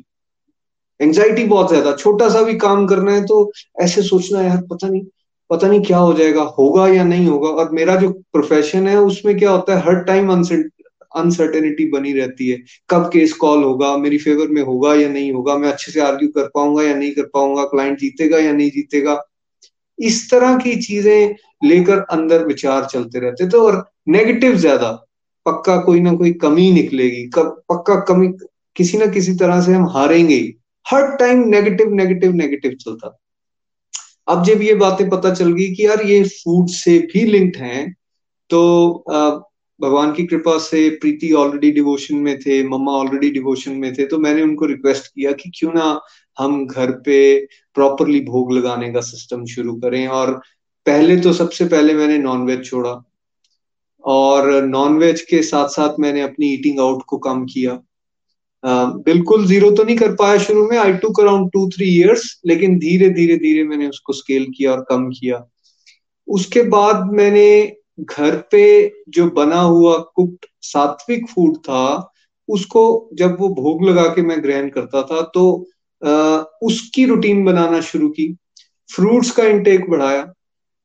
एंजाइटी 1.00 1.44
बहुत 1.44 1.68
ज़्यादा, 1.68 1.92
छोटा 1.92 2.28
सा 2.28 2.42
भी 2.42 2.54
काम 2.58 2.86
करना 2.86 3.12
है 3.12 3.24
तो 3.26 3.50
ऐसे 3.82 4.02
सोचना 4.02 4.38
है, 4.40 4.48
यार 4.48 4.62
पता 4.70 4.88
नहीं 4.88 5.02
पता 5.50 5.68
नहीं 5.68 5.80
क्या 5.82 5.98
हो 5.98 6.12
जाएगा, 6.14 6.42
होगा 6.58 6.86
या 6.88 7.04
नहीं 7.04 7.26
होगा। 7.26 7.48
और 7.50 7.70
मेरा 7.72 7.96
जो 7.96 8.10
प्रोफेशन 8.32 8.86
है, 8.88 8.96
उसमें 8.98 9.36
क्या 9.38 9.50
होता 9.50 9.76
है, 9.76 9.82
हर 9.82 10.02
टाइम 10.04 10.30
अनसर्टेनिटी 11.12 11.88
बनी 11.90 12.12
रहती 12.12 12.48
है। 12.48 12.58
कब 12.90 13.08
केस 13.12 13.32
कॉल 13.34 13.62
होगा, 13.64 13.96
मेरी 13.96 14.18
फेवर 14.18 14.48
में 14.48 14.62
होगा 14.62 14.94
या 14.94 15.08
नहीं 15.08 15.32
होगा, 15.32 15.56
मैं 15.56 15.68
अच्छे 15.68 15.92
से 15.92 16.00
आर्ग्यू 16.00 16.28
कर 16.28 16.48
पाऊँगा 16.54 16.82
या 16.82 16.94
नहीं 16.94 17.10
कर 17.12 17.26
पाऊँगा 17.34 17.64
क्लाइंट 17.66 17.98
जीतेगा 17.98 18.38
या 18.38 18.52
नहीं 18.52 18.70
जीतेगा। 18.70 19.20
इस 19.98 20.30
तरह 20.30 20.56
की 20.58 20.74
चीज़ें 20.82 21.34
लेकर 21.64 21.98
अंदर 22.10 22.44
विचार 22.46 22.84
चलते 22.84 23.20
रहते 23.20 23.48
तो 23.48 23.62
और 23.62 23.84
नेगेटिव 24.08 24.54
ज़्यादा, 24.56 24.90
पक्का 25.46 25.76
कोई 25.78 26.00
ना 26.00 26.12
कोई 26.12 26.32
कमी 26.42 26.70
निकलेगी। 26.72 27.24
कब, 27.34 27.62
पक्का 27.68 27.96
कमी, 28.08 28.28
किसी 28.76 28.98
ना 28.98 29.06
किसी 29.08 29.34
तरह 29.34 29.60
से 29.60 29.72
हम 29.72 29.86
हारेंगे 29.88 30.40
हर 30.86 31.06
टाइम 31.16 31.42
नेगेटिव 31.48 31.92
नेगेटिव 31.94 32.32
नेगेटिव 32.34 32.76
चलता। 32.80 33.16
अब 34.30 34.44
जब 34.44 34.62
ये 34.62 34.74
बातें 34.74 35.08
पता 35.10 35.34
चल 35.34 35.52
गई 35.52 35.74
कि 35.74 35.86
यार 35.86 36.02
ये 36.06 36.22
फ़ूड 36.24 36.68
से 36.70 36.98
भी 37.12 37.24
लिंक्ड 37.26 37.56
हैं 37.56 37.90
तो 38.50 38.60
भगवान 39.80 40.12
की 40.12 40.24
कृपा 40.26 40.56
से 40.58 40.88
प्रीति 41.00 41.32
ऑलरेडी 41.32 41.70
डिवोशन 41.72 42.16
में 42.16 42.38
थे, 42.38 42.62
मम्मा 42.68 42.92
ऑलरेडी 42.92 43.30
डिवोशन 43.30 43.72
में 43.72 43.92
थे 43.94 44.06
तो 44.06 44.18
मैंने 44.18 44.42
उनको 44.42 44.66
रिक्वेस्ट 44.66 45.06
किया 45.06 45.32
कि 45.32 45.50
क्यों 45.58 45.72
ना 45.74 46.00
हम 46.36 46.66
घर 46.66 46.90
पे 47.04 47.46
प्रॉपरली 47.74 48.20
भोग 48.20 48.52
लगाने 48.52 48.92
का 48.92 49.00
सिस्टम 49.00 49.44
शुरू 49.46 49.74
करें। 49.80 50.06
और 50.08 50.32
पहले 50.86 51.16
तो 51.20 51.32
सबसे 51.32 51.64
पहले 51.66 51.94
मैंने 51.94 52.18
नॉनवेज 52.18 52.64
छोड़ा। 52.64 52.92
और 54.04 54.50
नॉनवेज 54.64 55.20
के 55.20 55.42
साथ 55.42 55.68
साथ 55.68 55.98
मैंने 56.00 56.20
अपनी 56.20 56.52
ईटिंग 56.54 56.80
आउट 56.80 57.02
को 57.06 57.18
कम 57.18 57.44
किया। 57.44 57.80
बिल्कुल 58.64 59.46
ज़ीरो 59.46 59.70
तो 59.70 59.84
नहीं 59.84 59.96
कर 59.96 60.14
पाया 60.14 60.38
शुरू 60.38 60.66
में। 60.68 60.76
I 60.78 60.92
to 60.94 61.08
around 61.20 61.50
two 61.52 61.68
three 61.68 61.88
years 61.90 62.40
लेकिन 62.46 62.78
धीरे 62.78 63.08
धीरे 63.10 63.36
धीरे 63.36 63.64
मैंने 63.64 63.88
उसको 63.88 64.12
स्केल 64.12 64.46
किया 64.56 64.72
और 64.72 64.84
कम 64.88 65.08
किया। 65.10 65.44
उसके 66.28 66.62
बाद 66.68 67.06
मैंने 67.12 67.76
घर 68.00 68.36
पे 68.50 68.64
जो 69.08 69.26
बना 69.30 69.60
हुआ 69.60 69.96
कुक्ड 70.16 70.46
सात्विक 70.62 71.28
फ़ूड 71.28 71.56
था 71.58 72.12
उसको 72.48 72.82
जब 73.14 73.36
वो 73.40 73.48
भोग 73.54 73.84
लगा 73.84 74.06
के 74.14 74.22
मैं 74.22 74.42
ग्रहण 74.42 74.68
करता 74.68 75.02
था 75.02 75.20
तो 75.34 75.44
आ, 76.02 76.10
उसकी 76.62 77.04
रूटीन 77.06 77.44
बनाना 77.44 77.80
शुरू 77.80 78.08
की। 78.08 78.34
फ्रूट्स 78.90 79.30
का 79.30 79.44
इंटेक 79.44 79.88
बढ़ाया। 79.90 80.20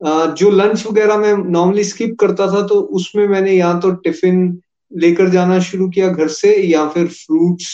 आ, 0.01 0.26
जो 0.26 0.49
लंच 0.51 0.86
वगैरह 0.88 1.17
मैं 1.17 1.34
नॉर्मली 1.51 1.84
स्किप 1.84 2.15
करता 2.19 2.47
था 2.47 2.65
तो 2.67 2.80
उसमें 2.97 3.28
मैंने 3.28 3.51
या 3.51 3.73
तो 3.80 3.91
टिफ़िन 4.03 4.47
लेकर 4.91 5.29
जाना 5.29 5.59
शुरू 5.61 5.89
किया 5.89 6.07
घर 6.09 6.27
से, 6.29 6.55
या 6.63 6.88
फिर 6.89 7.07
फ्रूट्स 7.07 7.73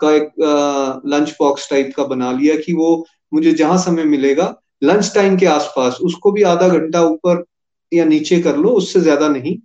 का 0.00 0.10
एक 0.12 1.02
लंच 1.06 1.30
बॉक्स 1.40 1.68
टाइप 1.70 1.92
का 1.96 2.04
बना 2.06 2.32
लिया 2.32 2.56
कि 2.56 2.72
वो 2.74 3.04
मुझे 3.34 3.52
जहाँ 3.54 3.78
समय 3.78 4.04
मिलेगा 4.06 4.54
लंच 4.84 5.12
टाइम 5.14 5.36
के 5.36 5.46
आसपास, 5.46 5.98
उसको 6.02 6.32
भी 6.32 6.42
आधा 6.44 6.68
घंटा 6.68 7.02
ऊपर 7.02 7.44
या 7.92 8.04
नीचे 8.04 8.40
कर 8.42 8.56
लो, 8.56 8.68
उससे 8.70 9.00
ज़्यादा 9.00 9.28
नहीं, 9.28 9.56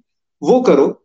वो 0.41 0.59
करो। 0.61 1.03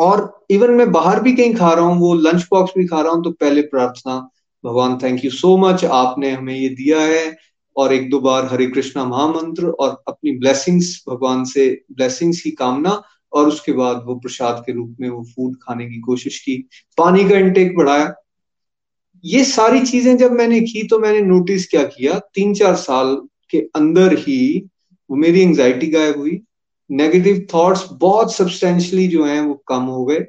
और 0.00 0.44
इवन 0.50 0.70
मैं 0.70 0.90
बाहर 0.92 1.20
भी 1.22 1.32
कहीं 1.32 1.54
खा 1.54 1.72
रहा 1.72 1.84
हूँ, 1.84 1.98
वो 2.00 2.14
लंच 2.16 2.46
बॉक्स 2.50 2.72
भी 2.78 2.86
खा 2.86 3.00
रहा 3.00 3.12
हूँ 3.12 3.22
तो 3.24 3.30
पहले 3.32 3.62
प्रार्थना, 3.64 4.16
भगवान 4.64 4.98
थैंक 5.02 5.24
यू 5.24 5.30
सो 5.32 5.56
मच 5.58 5.84
आपने 5.84 6.30
हमें 6.30 6.54
ये 6.54 6.68
दिया 6.70 7.00
है, 7.00 7.36
और 7.76 7.92
एक 7.92 8.08
दो 8.10 8.20
बार 8.20 8.44
हरे 8.46 8.66
कृष्णा 8.66 9.04
महामंत्र, 9.04 9.66
और 9.66 10.02
अपनी 10.08 10.38
ब्लेसिंग्स 10.38 11.02
भगवान 11.08 11.44
से 11.44 11.68
ब्लेसिंग्स 11.92 12.40
की 12.40 12.50
कामना 12.52 13.02
और 13.32 13.48
उसके 13.48 13.72
बाद 13.72 14.02
वो 14.06 14.14
प्रसाद 14.16 14.62
के 14.66 14.72
रूप 14.72 14.96
में 15.00 15.08
वो 15.08 15.22
फ़ूड 15.26 15.56
खाने 15.62 15.86
की 15.86 16.00
कोशिश 16.00 16.38
की। 16.38 16.56
पानी 16.98 17.28
का 17.28 17.38
इंटेक 17.38 17.76
बढ़ाया। 17.76 18.12
ये 19.24 19.44
सारी 19.44 19.80
चीज़ें 19.82 20.16
जब 20.16 20.32
मैंने 20.32 20.60
की 20.62 20.86
तो 20.88 20.98
मैंने 20.98 21.20
नोटिस 21.22 21.66
क्या 21.68 21.82
किया? 21.84 22.18
तीन 22.34 22.54
चार 22.54 22.74
साल 22.76 23.14
के 23.50 23.58
अंदर 23.76 24.16
ही 24.18 24.68
वो 25.10 25.16
मेरी 25.16 25.40
एंजाइटी 25.42 25.86
गायब 25.86 26.18
हुई। 26.18 26.40
नेगेटिव 26.90 27.46
थॉट्स 27.54 27.84
बहुत 27.92 28.34
सब्सटेंशली 28.34 29.06
जो 29.08 29.24
हैं 29.24 29.40
वो 29.40 29.54
कम 29.68 29.82
हो 29.88 30.04
गए। 30.04 30.24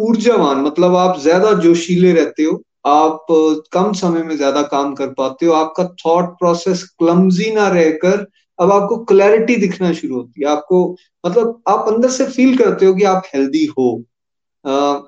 ऊर्जावान 0.00 0.60
मतलब 0.60 0.94
आप 0.96 1.18
ज़्यादा 1.20 1.52
जोशीले 1.60 2.12
रहते 2.12 2.42
हो। 2.42 2.62
आप 2.86 3.26
कम 3.72 3.92
समय 3.92 4.22
में 4.22 4.36
ज़्यादा 4.36 4.62
काम 4.68 4.94
कर 4.94 5.08
पाते 5.14 5.46
हो। 5.46 5.52
आपका 5.52 5.84
थॉट 5.96 6.30
प्रोसेस 6.38 6.82
क्लमजी 6.98 7.50
ना 7.54 7.68
रहकर 7.68 8.26
अब 8.62 8.72
आपको 8.72 9.04
क्लैरिटी 9.04 9.56
दिखना 9.56 9.92
शुरू 9.92 10.14
होती 10.14 10.40
है। 10.40 10.48
आपको 10.48 10.96
मतलब 11.26 11.62
आप 11.68 11.88
अंदर 11.88 12.10
से 12.10 12.26
फील 12.26 12.56
करते 12.58 12.86
हो 12.86 12.94
कि 12.94 13.02
आप 13.02 13.22
हेल्दी 13.34 13.64
हो। 13.64 14.04
आ, 14.66 15.00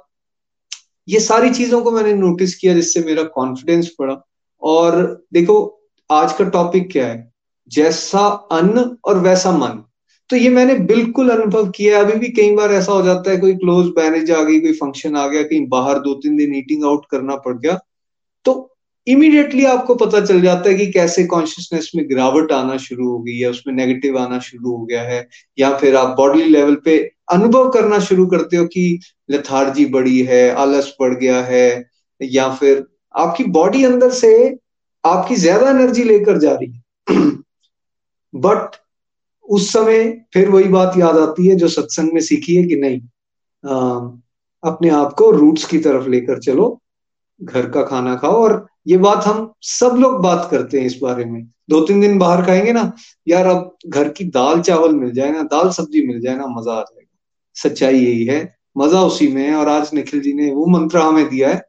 ये 1.09 1.21
सारी 1.21 1.51
चीज़ों 1.51 1.83
को 1.83 1.91
मैंने 1.91 2.15
नोटिस 2.15 2.55
किया 2.55 2.75
जिससे 2.75 3.01
मेरा 3.01 3.23
कॉन्फिडेंस 3.23 3.91
बढ़ा। 4.01 4.27
और 4.63 5.25
देखो 5.33 5.81
आज 6.11 6.33
का 6.33 6.45
टॉपिक 6.45 6.93
क्या 6.93 7.07
है? 7.07 7.33
जैसा 7.69 8.27
अन्न 8.29 8.97
और 9.05 9.19
वैसा 9.19 9.53
मन। 9.53 9.85
तो 10.31 10.37
ये 10.37 10.49
मैंने 10.49 10.75
बिल्कुल 10.75 11.31
अनुभव 11.31 11.71
किया 11.71 12.01
अभी 12.01 12.13
भी 12.13 12.29
कई 12.29 12.55
बार 12.57 12.73
ऐसा 12.73 12.93
हो 12.93 13.03
जाता 13.03 13.31
है 13.31 13.37
कोई 13.37 13.55
क्लोज 13.55 13.87
मैरिज 13.87 14.31
आ 14.31 14.43
गई 14.43 14.61
कोई 14.61 14.73
फ़ंक्शन 14.73 15.17
आ 15.17 15.27
गया 15.29 15.43
कहीं 15.43 15.69
बाहर 15.69 15.99
दो 15.99 16.15
तीन 16.15 16.37
दिन 16.37 16.55
ईटिंग 16.55 16.85
आउट 16.85 17.07
करना 17.11 17.37
पड़ 17.37 17.59
गया। 17.59 17.79
तो 18.45 18.74
इमीडिएटली 19.07 19.65
आपको 19.65 19.95
पता 19.95 20.21
चल 20.27 20.41
जाता 20.41 20.69
है 20.69 20.75
कि 20.75 20.87
कैसे 20.93 21.25
कॉन्शियसनेस 21.25 21.91
में 21.97 22.09
गिरावट 22.09 22.53
आना 22.53 22.77
शुरू 22.77 23.09
हो 23.11 23.19
गई 23.19 23.39
है 23.39 23.51
उसमें 23.51 23.75
नेगेटिव 23.75 24.19
आना 24.19 24.39
शुरू 24.39 24.77
हो 24.77 24.85
गया 24.85 25.03
है 25.03 25.29
या 25.59 25.77
फिर 25.79 25.97
आप 25.97 26.17
बॉडी 26.17 26.43
लेवल 26.43 26.75
पे 26.75 26.99
अनुभव 27.33 27.71
करना 27.71 27.99
शुरू 27.99 28.27
करते 28.27 28.57
हो 28.57 28.65
कि 28.65 29.01
लथार्जी 29.31 29.87
बढ़ी 29.87 30.23
है 30.23 30.49
आलस 30.55 30.95
बढ़ 31.01 31.15
गया 31.15 31.43
है 31.45 31.85
या 32.23 32.49
फिर 32.55 32.85
आपकी 33.15 33.45
बॉडी 33.45 33.85
अंदर 33.85 34.11
से 34.11 34.59
आपकी 35.05 35.37
ज़्यादा 35.37 35.71
एनर्जी 35.71 36.05
लेकर 36.05 36.39
जा 36.39 36.53
रही 36.53 36.73
है। 36.73 36.83
बट 38.35 38.77
उस 39.49 39.73
समय 39.73 40.25
फिर 40.35 40.49
वही 40.49 40.69
बात 40.69 40.97
याद 40.99 41.17
आती 41.17 41.47
है 41.47 41.57
जो 41.57 41.69
सत्संग 41.69 42.13
में 42.13 42.21
सीखी 42.21 42.57
है 42.57 42.65
कि 42.65 42.77
नहीं 42.77 43.01
आ, 43.65 43.99
अपने 44.63 44.89
आप 44.91 45.13
को 45.13 45.31
रूट्स 45.31 45.65
की 45.65 45.79
तरफ़ 45.79 46.09
लेकर 46.09 46.39
चलो 46.39 46.81
घर 47.43 47.71
का 47.71 47.83
खाना 47.83 48.15
खाओ 48.17 48.43
और 48.43 48.67
ये 48.87 48.97
बात 48.97 49.25
हम 49.25 49.53
सब 49.63 49.97
लोग 49.97 50.21
बात 50.23 50.49
करते 50.51 50.79
हैं 50.79 50.87
इस 50.87 50.99
बारे 51.03 51.25
में। 51.25 51.43
दो 51.71 51.81
तीन 51.81 52.01
दिन 52.01 52.19
बाहर 52.19 52.43
खाएँगे 52.43 52.73
ना, 52.73 52.93
यार 53.29 53.47
अब 53.47 53.77
घर 53.87 54.09
की 54.09 54.25
दाल 54.25 54.61
चावल 54.61 54.95
मिल 54.95 55.13
जाए 55.13 55.31
ना, 55.31 55.43
दाल 55.43 55.71
सब्ज़ी 55.71 56.07
मिल 56.07 56.21
जाए 56.21 56.37
ना, 56.37 56.47
मज़ा 56.47 56.73
आ 56.73 56.81
जाएगा। 56.81 57.11
सच्चाई 57.57 57.99
यही 57.99 58.25
है, 58.25 58.55
मज़ा 58.79 59.03
उसी 59.03 59.29
में 59.29 59.43
है 59.43 59.55
और 59.55 59.69
आज 59.69 59.91
निखिल 59.95 60.21
जी 60.21 60.33
ने 60.33 60.51
वो 60.53 60.67
मंत्र 60.67 60.99
हमें 60.99 61.29
दिया 61.29 61.49
है 61.49 61.63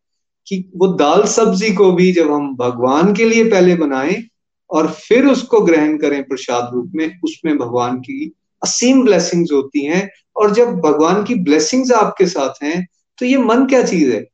कि 0.47 0.57
वो 0.75 0.87
दाल 0.87 1.23
सब्ज़ी 1.25 1.73
को 1.73 1.91
भी 1.91 2.11
जब 2.11 2.31
हम 2.31 2.55
भगवान 2.55 3.13
के 3.13 3.25
लिए 3.25 3.43
पहले 3.43 3.75
बनाएँ 3.75 4.23
और 4.69 4.87
फिर 4.87 5.25
उसको 5.25 5.61
ग्रहण 5.61 5.97
करें 5.97 6.23
प्रसाद 6.23 6.69
रूप 6.73 6.91
में, 6.95 7.19
उसमें 7.23 7.57
भगवान 7.57 7.97
की 7.99 8.33
असीम 8.61 9.03
ब्लेसिंग्स 9.05 9.51
होती 9.51 9.85
हैं 9.85 10.09
और 10.35 10.53
जब 10.53 10.75
भगवान 10.79 11.23
की 11.23 11.35
ब्लेसिंग्स 11.35 11.91
आपके 11.91 12.25
साथ 12.25 12.63
हैं 12.63 12.87
तो 13.19 13.25
ये 13.25 13.37
मन 13.37 13.65
क्या 13.65 13.83
चीज़ 13.83 14.11
है? 14.11 14.25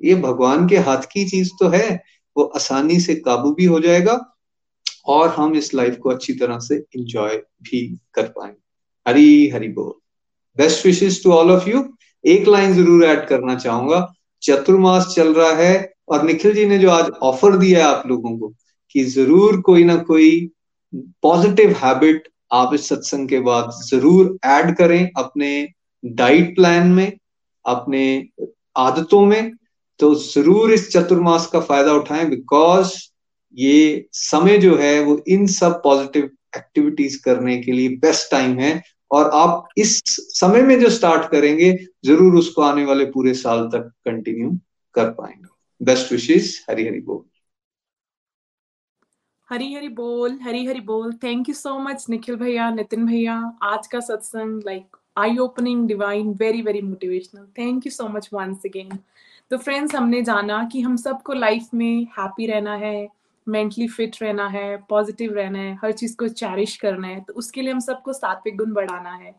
ये 0.00 0.14
भगवान 0.14 0.68
के 0.68 0.76
हाथ 0.76 1.02
की 1.12 1.24
चीज़ 1.28 1.50
तो 1.60 1.68
है 1.68 2.02
वो 2.36 2.44
आसानी 2.56 2.98
से 3.00 3.14
काबू 3.16 3.52
भी 3.54 3.64
हो 3.64 3.80
जाएगा 3.80 4.18
और 5.06 5.28
हम 5.28 5.54
इस 5.56 5.72
लाइफ 5.74 5.96
को 6.02 6.10
अच्छी 6.10 6.32
तरह 6.34 6.58
से 6.58 6.76
इंजॉय 6.96 7.36
भी 7.62 7.86
कर 8.14 8.26
पाएँगे। 8.28 8.60
हरी 9.06 9.48
हरी 9.50 9.68
बोल। 9.68 9.92
Best 10.56 10.86
wishes 10.86 11.22
to 11.24 11.32
all 11.32 11.50
of 11.50 11.68
you 11.68 11.84
एक 12.24 12.48
लाइन 12.48 12.74
ज़रूर 12.74 13.04
ऐड 13.04 13.26
करना 13.28 13.54
चाहूँगा। 13.54 14.12
चतुर्मास 14.42 15.06
चल 15.14 15.32
रहा 15.34 15.52
है 15.56 15.92
और 16.08 16.22
निखिल 16.22 16.54
जी 16.54 16.66
ने 16.66 16.78
जो 16.78 16.90
आज 16.90 17.10
ऑफ़र 17.22 17.56
दिया 17.56 17.78
है 17.78 17.94
आप 17.94 18.06
लोगों 18.06 18.36
को 18.38 18.48
कि 18.94 19.04
ज़रूर 19.04 19.60
कोई 19.60 19.84
ना 19.84 19.96
कोई 20.04 20.50
पॉजिटिव 21.22 21.74
हैबिट 21.76 22.28
आप 22.52 22.74
इस 22.74 22.88
सत्संग 22.88 23.28
के 23.28 23.38
बाद 23.40 23.70
ज़रूर 23.84 24.36
ऐड 24.44 24.74
करें 24.76 25.10
अपने 25.16 25.68
डाइट 26.04 26.54
प्लान 26.56 26.88
में, 26.88 27.18
अपने 27.64 28.28
आदतों 28.76 29.24
में 29.26 29.52
तो 30.02 30.14
ज़रूर 30.16 30.72
इस 30.72 30.90
चतुर्मास 30.92 31.46
का 31.46 31.60
फ़ायदा 31.62 31.92
उठाएँ 31.94 32.28
बिकॉज़ 32.28 32.92
ये 33.56 34.08
समय 34.12 34.58
जो 34.58 34.76
है, 34.76 34.98
वो 35.00 35.20
इन 35.28 35.46
सब 35.48 35.80
पॉजिटिव 35.82 36.30
एक्टिविटीज़ 36.56 37.22
करने 37.24 37.56
के 37.62 37.72
लिए 37.72 37.88
बेस्ट 37.98 38.30
टाइम 38.30 38.58
है, 38.58 38.82
और 39.10 39.30
आप 39.34 39.68
इस 39.78 40.00
समय 40.34 40.62
में 40.62 40.78
जो 40.80 40.90
स्टार्ट 40.90 41.30
करेंगे, 41.30 41.72
ज़रूर 42.06 42.36
उसको 42.38 42.62
आने 42.62 42.84
वाले 42.84 43.04
पूरे 43.10 43.34
साल 43.34 43.66
तक 43.72 43.90
कंटिन्यू 44.04 44.50
कर 44.94 45.10
पाएँगे। 45.12 45.48
बेस्ट 45.80 46.12
विशेष 46.12 46.58
हरी 46.70 46.86
हरी 46.86 47.00
बोल। 47.00 47.22
हरी 49.48 49.72
हरी 49.74 49.88
बोल 49.90 50.38
हरी 50.42 50.64
हरी 50.66 50.80
बोल। 50.82 51.12
Thank 51.22 51.48
you 51.48 51.54
so 51.54 51.78
much 51.78 52.06
Nikhil 52.10 52.36
भैया 52.36 52.70
नितिन 52.70 53.06
भैया। 53.06 53.36
आज 53.62 53.86
का 53.86 54.00
सत्संग 54.00 54.62
like 54.66 54.96
I 55.16 55.36
opening 55.38 55.86
divine 55.88 56.32
very 56.40 56.62
very 56.62 56.80
motivational 56.82 57.46
thank 57.58 57.86
you 57.86 57.92
so 57.92 58.08
much 58.08 58.28
once 58.34 58.62
again 58.66 58.98
तो 59.52 59.56
फ्रेंड्स 59.58 59.94
हमने 59.94 60.20
जाना 60.22 60.62
कि 60.72 60.80
हम 60.80 60.94
सबको 60.96 61.32
लाइफ 61.32 61.68
में 61.74 62.04
हैप्पी 62.18 62.46
रहना 62.46 62.74
है 62.74 63.08
मेंटली 63.46 63.88
फिट 63.88 64.16
रहना 64.22 64.46
है 64.48 64.76
पॉजिटिव 64.88 65.34
रहना 65.34 65.58
है, 65.58 65.74
हर 65.82 65.92
चीज़ 65.92 66.16
को 66.16 66.28
चैरिश 66.28 66.76
करना 66.76 67.08
है 67.08 67.20
तो 67.20 67.34
उसके 67.34 67.62
लिए 67.62 67.72
हम 67.72 67.80
सबको 67.80 68.12
सात्विक 68.12 68.56
गुण 68.56 68.72
बढ़ाना 68.72 69.12
है। 69.12 69.34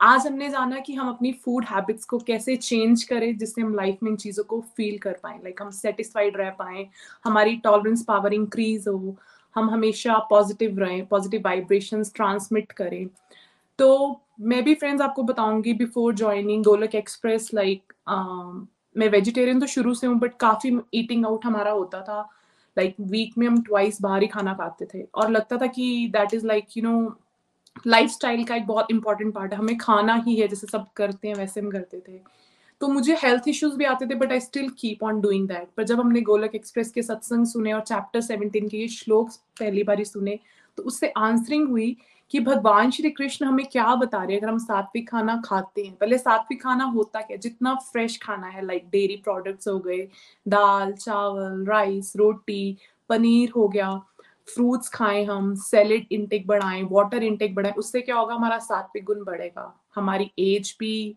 आज 0.00 0.26
हमने 0.26 0.48
जाना 0.50 0.78
कि 0.78 0.94
हम 0.94 1.08
अपनी 1.08 1.32
फ़ूड 1.34 1.64
हैबिट्स 1.64 2.04
को 2.04 2.18
कैसे 2.18 2.56
चेंज 2.56 3.02
करें, 3.04 3.36
जिससे 3.38 3.62
हम 3.62 3.74
लाइफ 3.74 3.98
में 4.02 4.10
इन 4.10 4.16
चीज़ों 4.16 4.44
को 4.44 4.60
फील 4.76 4.98
कर 4.98 5.18
पाए 5.22 5.34
लाइक 5.34 5.54
like 5.54 5.62
हम 5.62 5.70
सेटिस्फाइड 5.72 6.36
रह 6.36 6.50
पाए, 6.58 6.86
हमारी 7.24 7.56
टॉलरेंस 7.58 8.04
पावर 8.04 8.34
इंक्रीज 8.34 8.88
हो, 8.88 9.16
हम 9.56 9.70
हमेशा 9.70 10.18
पॉजिटिव 10.30 10.78
रहें 10.78 11.06
पॉजिटिव 11.06 11.42
वाइब्रेशन 11.44 12.02
ट्रांसमिट 12.14 12.72
करें। 12.72 13.06
तो 13.78 14.20
मैं 14.40 14.64
भी 14.64 14.74
फ्रेंड्स 14.74 15.02
आपको 15.02 15.22
बताऊँगी 15.24 15.72
before 15.74 16.14
joining 16.14 16.64
Golok 16.64 16.94
express 16.94 17.50
like 17.54 17.92
मैं 18.96 19.08
वेजिटेरियन 19.08 19.60
तो 19.60 19.66
शुरू 19.66 19.94
से 19.94 20.06
हूँ 20.06 20.18
बट 20.18 20.36
काफ़ी 20.40 20.78
ईटिंग 20.94 21.26
आउट 21.26 21.44
हमारा 21.44 21.70
होता 21.70 22.00
था। 22.00 22.20
लाइक 22.76 22.94
like, 22.96 23.10
वीक 23.10 23.38
में 23.38 23.46
हम 23.46 23.62
ट्वाइस 23.62 24.00
बाहर 24.02 24.22
ही 24.22 24.28
खाना 24.28 24.54
खाते 24.54 24.86
थे। 24.94 25.02
और 25.14 25.30
लगता 25.30 25.56
था 25.56 25.66
कि 25.66 26.08
that 26.12 26.34
is 26.34 26.46
like 26.46 26.76
you 26.76 26.82
know 26.82 27.16
lifestyle 28.10 28.44
का 28.44 28.56
एक 28.56 28.66
बहुत 28.66 28.90
इंपॉर्टेंट 28.90 29.34
पार्ट 29.34 29.52
है। 29.52 29.58
हमें 29.58 29.76
खाना 29.78 30.14
ही 30.26 30.34
है 30.36 30.48
जैसे 30.48 30.66
सब 30.66 30.86
करते 30.96 31.28
हैं 31.28 31.34
वैसे 31.34 31.60
हम 31.60 31.70
करते 31.70 32.02
थे। 32.08 32.20
तो 32.80 32.88
मुझे 32.88 33.14
हेल्थ 33.22 33.48
इश्यूज़ 33.48 33.76
भी 33.76 33.84
आते 33.84 34.06
थे 34.06 34.14
but 34.14 34.32
I 34.32 34.40
still 34.40 34.68
keep 34.70 35.02
on 35.02 35.20
doing 35.20 35.48
that 35.48 35.68
पर 35.76 35.82
जब 35.82 36.00
हमने 36.00 36.20
गोलक 36.20 36.54
एक्सप्रेस 36.54 36.90
के 36.90 37.02
सत्संग 37.02 37.46
सुने 37.46 37.72
और 37.72 37.80
चैप्टर 37.80 38.20
सेवनटीन 38.20 38.68
के 38.68 38.76
ये 38.76 38.88
श्लोक 38.88 39.30
पहली 39.60 39.82
बार 39.82 40.04
सुने 40.04 40.38
तो 40.78 40.82
उससे 40.82 41.08
आंसरिंग 41.16 41.68
हुई 41.68 41.96
कि 42.30 42.40
भगवान 42.40 42.90
श्री 42.90 43.10
कृष्ण 43.10 43.46
हमें 43.46 43.66
क्या 43.66 43.94
बता 43.94 44.22
रहे 44.22 44.32
हैं? 44.32 44.40
अगर 44.40 44.50
हम 44.50 44.58
सात्विक 44.58 45.08
खाना 45.10 45.42
खाते 45.44 45.82
हैं, 45.82 45.94
पहले 45.96 46.18
सात्विक 46.18 46.62
खाना 46.62 46.84
होता 46.84 47.20
क्या? 47.20 47.36
जितना 47.36 47.74
फ्रेश 47.74 48.18
खाना 48.22 48.46
है 48.46 48.64
लाइक 48.66 48.88
डेयरी 48.90 49.16
प्रोडक्ट्स 49.16 49.68
हो 49.68 49.78
गए, 49.78 50.08
दाल, 50.48 50.92
चावल 50.92 51.64
राइस 51.66 52.12
रोटी, 52.16 52.76
पनीर 53.08 53.50
हो 53.50 53.68
गया 53.68 54.00
फ्रूट्स 54.54 54.88
खाएँ 54.88 55.24
हम 55.24 55.54
सैलेड 55.54 56.06
इंटेक 56.12 56.46
बढ़ाएँ 56.46 56.82
वाटर 56.90 57.22
इंटेक 57.22 57.54
बढ़ाएँ, 57.54 57.74
उससे 57.74 58.00
क्या 58.00 58.16
होगा? 58.16 58.34
हमारा 58.34 58.58
सात्विक 58.58 59.04
गुण 59.04 59.24
बढ़ेगा। 59.24 59.72
हमारी 59.94 60.30
एज 60.38 60.76
भी 60.80 61.16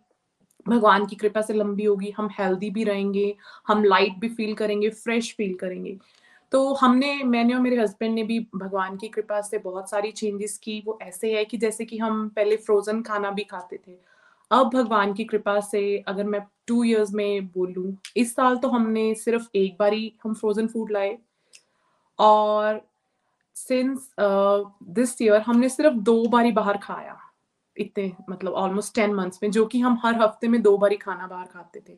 भगवान 0.68 1.06
की 1.06 1.16
कृपा 1.16 1.42
से 1.42 1.54
लंबी 1.54 1.84
होगी, 1.84 2.10
हम 2.18 2.30
हेल्दी 2.40 2.70
भी 2.70 2.84
रहेंगे, 2.84 3.36
हम 3.68 3.84
लाइट 3.84 4.20
भी 4.20 4.30
फील 4.30 4.54
करेंगे 4.54 4.90
फ्रेश 4.90 5.34
फील 5.36 5.54
करेंगे। 5.54 5.98
तो 6.52 6.74
हमने, 6.74 7.14
मैंने 7.24 7.54
और 7.54 7.60
मेरे 7.62 7.82
हस्बैंड 7.82 8.14
ने 8.16 8.24
भी 8.24 8.40
भगवान 8.56 8.98
की 8.98 9.08
कृपा 9.08 9.42
से 9.42 9.58
बहुत 9.58 9.90
सारी 9.90 10.12
चेंजेस 10.12 10.58
की। 10.58 10.82
वो 10.86 10.98
ऐसे 11.02 11.34
है 11.34 11.44
कि 11.46 11.58
जैसे 11.58 11.86
कि 11.86 11.98
हम 11.98 12.28
पहले 12.30 12.58
फ्रोजन 12.58 13.02
खाना 13.02 13.32
भी 13.32 13.44
खाते 13.44 13.80
थे। 13.88 13.98
अब 14.52 14.70
भगवान 14.74 15.14
की 15.14 15.24
कृपा 15.24 15.60
से 15.60 15.98
अगर 16.08 16.24
मैं 16.24 16.42
टू 16.68 16.84
इयर्स 16.84 17.14
में 17.14 17.48
बोलूँ, 17.48 17.96
इस 18.18 18.36
साल 18.36 18.58
तो 18.58 18.70
हमने 18.70 19.14
सिर्फ़ 19.16 19.48
एक 19.56 19.76
बार 19.80 19.94
ही 19.94 20.14
हम 20.24 20.34
फ्रोजन 20.34 20.68
फ़ूड 20.68 20.92
लाए। 20.92 21.18
और 22.20 22.82
सिंस 23.56 24.10
दिस 24.20 25.22
ईयर 25.22 25.42
हमने 25.42 25.70
सिर्फ़ 25.70 25.96
दो 25.96 26.24
बार 26.28 26.46
ही 26.46 26.52
बाहर 26.52 26.78
खाया। 26.78 27.18
इतने 27.78 28.12
मतलब 28.30 28.54
ऑलमोस्ट 28.54 28.96
टेन 28.96 29.14
मंथ्स 29.14 29.40
में, 29.44 29.52
जो 29.52 29.66
कि 29.66 29.80
हम 29.80 30.00
हर 30.04 30.22
हफ़्ते 30.22 30.48
में 30.48 30.62
दो 30.62 30.78
बार 30.78 30.92
ही 30.92 30.98
खाना 30.98 31.28
बाहर 31.28 31.46
खाते 31.46 31.82
थे। 31.90 31.98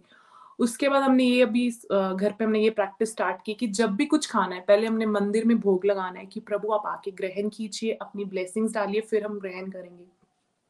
उसके 0.60 0.90
बाद 0.90 1.04
हमने 1.04 1.24
ये 1.24 1.42
अभी 1.42 1.70
घर 1.70 2.34
पे 2.40 2.44
हमने 2.46 2.60
ये 2.60 2.70
प्रैक्टिस 2.70 3.12
स्टार्ट 3.12 3.42
की 3.46 3.54
कि 3.54 3.68
जब 3.68 3.96
भी 3.96 4.06
कुछ 4.06 4.30
खाना 4.32 4.56
है, 4.56 4.62
पहले 4.62 4.88
हमने 4.88 5.06
मंदिर 5.06 5.46
में 5.46 5.60
भोग 5.60 5.86
लगाना 5.86 6.20
है 6.20 6.26
कि 6.26 6.40
प्रभु 6.40 6.72
आप 6.74 6.84
आके 6.88 7.12
ग्रहण 7.12 7.50
कीजिए, 7.50 7.92
अपनी 7.92 8.26
ब्लेसिंग्स 8.26 8.74
डालिए, 8.74 9.02
फिर 9.02 9.26
हम 9.26 9.40
ग्रहण 9.40 9.70
करेंगे। 9.72 10.06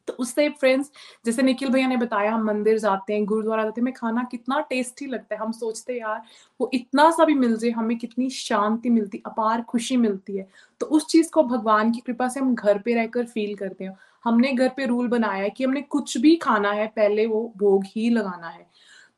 तो 0.08 0.12
उससे 0.12 0.48
फ्रेंड्स 0.50 0.90
जैसे 1.26 1.42
निखिल 1.42 1.68
भैया 1.68 1.86
ने 1.88 1.96
बताया, 1.96 2.32
हम 2.32 2.44
मंदिर 2.44 2.78
जाते 2.78 3.14
हैं, 3.14 3.24
गुरुद्वारा 3.24 3.62
जाते 3.62 3.80
हैं, 3.80 3.82
हमें 3.82 3.94
खाना 3.94 4.22
कितना 4.30 4.60
टेस्टी 4.60 5.06
लगता 5.06 5.34
है। 5.34 5.40
हम 5.40 5.52
सोचते 5.52 5.92
हैं, 5.92 6.00
यार, 6.00 6.22
वो 6.60 6.70
इतना 6.74 7.10
सा 7.10 7.24
भी 7.24 7.34
मिल 7.34 7.56
जाए, 7.56 7.70
हमें 7.70 7.96
कितनी 7.98 8.28
शांति 8.30 8.90
मिलती, 8.90 9.22
अपार 9.26 9.62
खुशी 9.62 9.96
मिलती 9.96 10.36
है। 10.36 10.46
तो 10.80 10.86
उस 10.86 11.06
चीज़ 11.06 11.30
को 11.30 11.42
भगवान 11.42 11.92
की 11.92 12.00
कृपा 12.00 12.28
से 12.28 12.40
हम 12.40 12.54
घर 12.54 12.78
पे 12.78 12.94
रहकर 12.94 13.24
फील 13.24 13.54
करते 13.54 13.84
हैं। 13.84 13.96
हमने 14.24 14.52
घर 14.52 14.68
पे 14.68 14.86
रूल 14.86 15.08
बनाया 15.08 15.42
है 15.42 15.50
कि 15.50 15.64
हमने 15.64 15.80
कुछ 15.80 16.18
भी 16.18 16.36
खाना 16.36 16.72
है, 16.72 16.86
पहले 16.86 17.26
वो 17.26 17.52
भोग 17.56 17.84
ही 17.86 18.08
लगाना 18.10 18.48
है। 18.48 18.66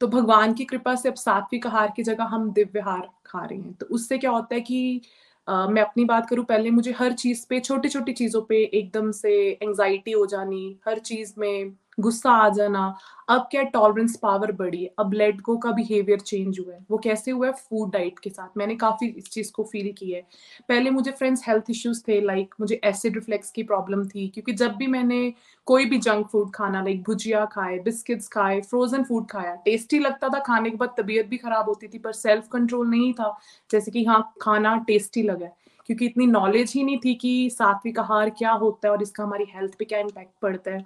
तो 0.01 0.07
भगवान 0.07 0.55
की 0.55 0.65
कृपा 0.65 0.95
से 0.95 1.09
अब 1.09 1.15
सात्विक 1.15 1.67
आहार 1.67 1.93
की 1.97 2.03
जगह 2.03 2.25
हम 2.25 2.53
दिव्य 2.53 2.81
हार 2.81 3.11
खा 3.27 3.45
रहे 3.45 3.59
हैं। 3.59 3.75
तो 3.75 3.87
उससे 3.87 4.19
क्या 4.19 4.31
होता 4.31 4.55
है 4.55 4.61
कि 4.61 5.01
Uh, 5.49 5.69
मैं 5.71 5.83
अपनी 5.83 6.05
बात 6.05 6.29
करूँ 6.31 6.45
पहले 6.45 6.71
मुझे 6.71 6.93
हर 6.93 7.13
चीज़ 7.13 7.47
पे 7.51 7.61
छोटी 7.61 7.89
छोटी 7.89 8.13
चीज़ों 8.13 8.43
पे 8.43 8.63
एकदम 8.65 9.11
से 9.13 9.31
एंजाइटी 9.63 10.13
हो 10.13 10.27
जानी 10.27 10.79
हर 10.89 10.99
चीज़ 10.99 11.35
में 11.39 11.73
गुस्सा 11.99 12.31
आ 12.33 12.49
जाना, 12.49 12.95
अब 13.29 13.47
क्या 13.51 13.63
टॉलरेंस 13.65 14.17
पावर 14.23 14.53
बढ़ी? 14.53 14.83
है 14.83 14.91
अब 14.99 15.13
गो 15.43 15.57
का 15.57 15.71
बिहेवियर 15.73 16.21
चेंज 16.21 16.59
हुआ 16.59 16.75
है। 16.75 16.85
वो 16.91 16.99
कैसे 17.05 17.31
हुआ 17.31 17.47
है? 17.47 17.53
फ़ूड 17.53 17.93
डाइट 17.93 18.19
के 18.19 18.31
साथ। 18.31 18.59
मैंने 18.59 18.75
काफ़ी 18.77 19.07
इस 19.09 19.31
चीज़ 19.31 19.53
को 19.53 19.63
फील 19.65 19.93
किया 19.99 20.19
है। 20.19 20.27
पहले 20.69 20.91
मुझे 20.91 21.11
फ्रेंड्स 21.11 21.43
हेल्थ 21.49 21.71
इश्यूज़ 21.71 22.03
थे 22.09 22.21
लाइक 22.21 22.55
मुझे 22.61 22.81
एसिड 22.85 23.15
रिफ्लेक्स 23.15 23.51
की 23.51 23.63
प्रॉब्लम 23.63 24.05
थी, 24.07 24.27
क्योंकि 24.29 24.53
जब 24.55 24.75
भी 24.77 24.87
मैंने 24.87 25.33
कोई 25.67 25.85
भी 25.85 25.99
जंक 25.99 26.27
फ़ूड 26.29 26.51
खाना 26.55 26.83
लाइक 26.83 27.03
भुजिया 27.03 27.45
खाए 27.45 27.79
बिस्किट्स 27.81 28.29
खाए 28.29 28.61
फ्रोजन 28.61 29.05
फ़ूड 29.05 29.27
खाया 29.31 29.55
टेस्टी 29.65 29.99
लगता 29.99 30.29
था, 30.29 30.39
खाने 30.41 30.71
के 30.71 30.77
बाद 30.77 30.95
तबीयत 30.99 31.27
भी 31.27 31.37
खराब 31.37 31.69
होती 31.69 31.89
थी, 31.89 31.99
पर 31.99 32.13
सेल्फ 32.13 32.49
कंट्रोल 32.53 32.89
नहीं 32.89 33.13
था। 33.15 33.37
जैसे 33.71 33.91
कि 33.91 34.05
हाँ 34.05 34.21
खाना 34.43 34.77
टेस्टी 34.87 35.23
लगा 35.23 35.49
क्योंकि 35.87 36.07
इतनी 36.07 36.27
नॉलेज 36.27 36.73
ही 36.73 36.83
नहीं 36.85 36.99
थी 36.99 37.15
कि 37.15 37.51
सात्विक 37.53 37.99
आहार 37.99 38.31
क्या 38.31 38.53
होता 38.53 38.89
है 38.89 38.93
और 38.93 39.03
इसका 39.03 39.25
हमारी 39.25 39.45
हेल्थ 39.49 39.75
पे 39.79 39.85
क्या 39.85 39.99
इम्पैक्ट 39.99 40.31
पड़ता 40.43 40.71
है। 40.71 40.85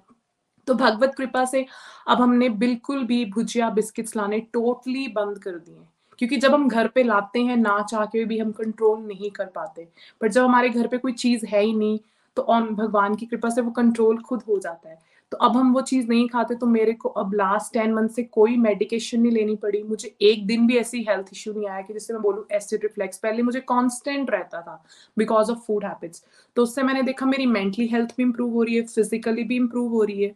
तो 0.68 0.74
भगवत 0.74 1.14
कृपा 1.14 1.44
से 1.44 1.64
अब 2.08 2.20
हमने 2.20 2.48
बिल्कुल 2.48 3.04
भी 3.04 3.24
भुजिया, 3.24 3.70
बिस्किट्स 3.70 4.16
लाने 4.16 4.40
टोटली 4.52 5.06
बंद 5.08 5.38
कर 5.38 5.52
दिए 5.52 5.78
क्योंकि 6.18 6.36
जब 6.36 6.54
हम 6.54 6.68
घर 6.68 6.88
पे 6.88 7.02
लाते 7.02 7.40
हैं 7.40 7.56
ना 7.56 7.80
चाह 7.82 8.04
के 8.06 8.24
भी 8.24 8.38
हम 8.38 8.50
कंट्रोल 8.52 8.98
नहीं 9.00 9.30
कर 9.30 9.44
पाते। 9.46 9.86
पर 10.20 10.28
जब 10.28 10.44
हमारे 10.44 10.68
घर 10.68 10.86
पे 10.86 10.98
कोई 10.98 11.12
चीज़ 11.12 11.46
है 11.46 11.62
ही 11.62 11.72
नहीं 11.72 11.98
तो 12.36 12.42
ऑन 12.44 12.74
भगवान 12.74 13.14
की 13.14 13.26
कृपा 13.26 13.48
से 13.50 13.60
वो 13.60 13.70
कंट्रोल 13.70 14.18
खुद 14.22 14.42
हो 14.48 14.58
जाता 14.58 14.88
है। 14.88 14.98
तो 15.32 15.36
अब 15.36 15.56
हम 15.56 15.72
वो 15.72 15.80
चीज़ 15.80 16.08
नहीं 16.08 16.28
खाते 16.28 16.54
तो 16.54 16.66
मेरे 16.66 16.92
को 16.92 17.08
अब 17.08 17.34
लास्ट 17.34 17.72
टेन 17.72 17.92
मंथ 17.94 18.08
से 18.08 18.22
कोई 18.24 18.56
मेडिकेशन 18.56 19.20
नहीं 19.20 19.32
लेनी 19.32 19.54
पड़ी। 19.56 19.82
मुझे 19.82 20.14
एक 20.22 20.46
दिन 20.46 20.66
भी 20.66 20.76
ऐसी 20.78 21.02
हेल्थ 21.08 21.26
इश्यू 21.32 21.52
नहीं 21.54 21.68
आया 21.68 21.80
कि 21.82 21.92
जिससे 21.92 22.12
मैं 22.14 22.22
बोलूँ 22.22 22.44
एसिड 22.52 22.82
रिफ्लेक्स 22.82 23.18
पहले 23.18 23.42
मुझे 23.42 23.60
कॉन्स्टेंट 23.62 24.30
रहता 24.30 24.60
था 24.60 24.82
बिकॉज़ 25.16 25.50
ऑफ़ 25.52 25.58
फ़ूड 25.66 25.84
हैबिट्स 25.84 26.24
तो 26.56 26.62
उससे 26.62 26.82
मैंने 26.82 27.02
देखा 27.02 27.26
मेरी 27.26 27.46
मेंटली 27.46 27.86
हेल्थ 27.86 28.14
भी 28.16 28.22
इंप्रूव 28.22 28.52
हो 28.54 28.62
रही 28.62 28.76
है 28.76 28.82
फिजिकली 28.84 29.44
भी 29.44 29.56
इंप्रूव 29.56 29.90
हो 29.92 30.02
रही 30.04 30.22
है। 30.22 30.34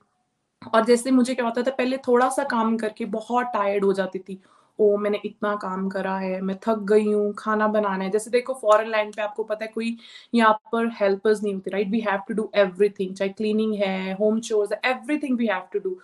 और 0.74 0.84
जैसे 0.84 1.10
मुझे 1.10 1.34
क्या 1.34 1.44
होता 1.44 1.62
था, 1.62 1.70
पहले 1.70 1.96
थोड़ा 1.98 2.28
सा 2.30 2.44
काम 2.44 2.76
करके 2.76 3.04
बहुत 3.06 3.46
टायर्ड 3.54 3.84
हो 3.84 3.92
जाती 3.92 4.18
थी। 4.18 4.40
ओ, 4.78 4.96
मैंने 4.96 5.20
इतना 5.24 5.54
काम 5.56 5.88
करा 5.88 6.16
है, 6.18 6.40
मैं 6.40 6.56
थक 6.66 6.78
गई 6.84 7.12
हूँ, 7.12 7.32
खाना 7.38 7.66
बनाना 7.68 8.04
है। 8.04 8.10
जैसे 8.10 8.30
देखो 8.30 8.54
फॉरेन 8.54 8.90
लैंड 8.90 9.14
पे 9.16 9.22
आपको 9.22 9.44
पता 9.44 9.64
है, 9.64 9.70
कोई 9.74 9.96
यहाँ 10.34 10.52
पर 10.72 10.90
हेल्पर्स 11.00 11.42
नहीं 11.42 11.54
होते 11.54 11.70
right 11.70 11.90
we 11.90 12.00
have 12.00 12.20
to 12.28 12.34
do 12.34 12.50
everything 12.56 13.14
चाहे 13.14 13.30
क्लीनिंग 13.30 13.74
है 13.74 14.14
होम 14.14 14.40
चोर्स 14.40 14.72
है 14.72 14.80
everything 14.84 15.38
we 15.38 15.46
have 15.46 15.62
to 15.72 15.78
do 15.80 15.98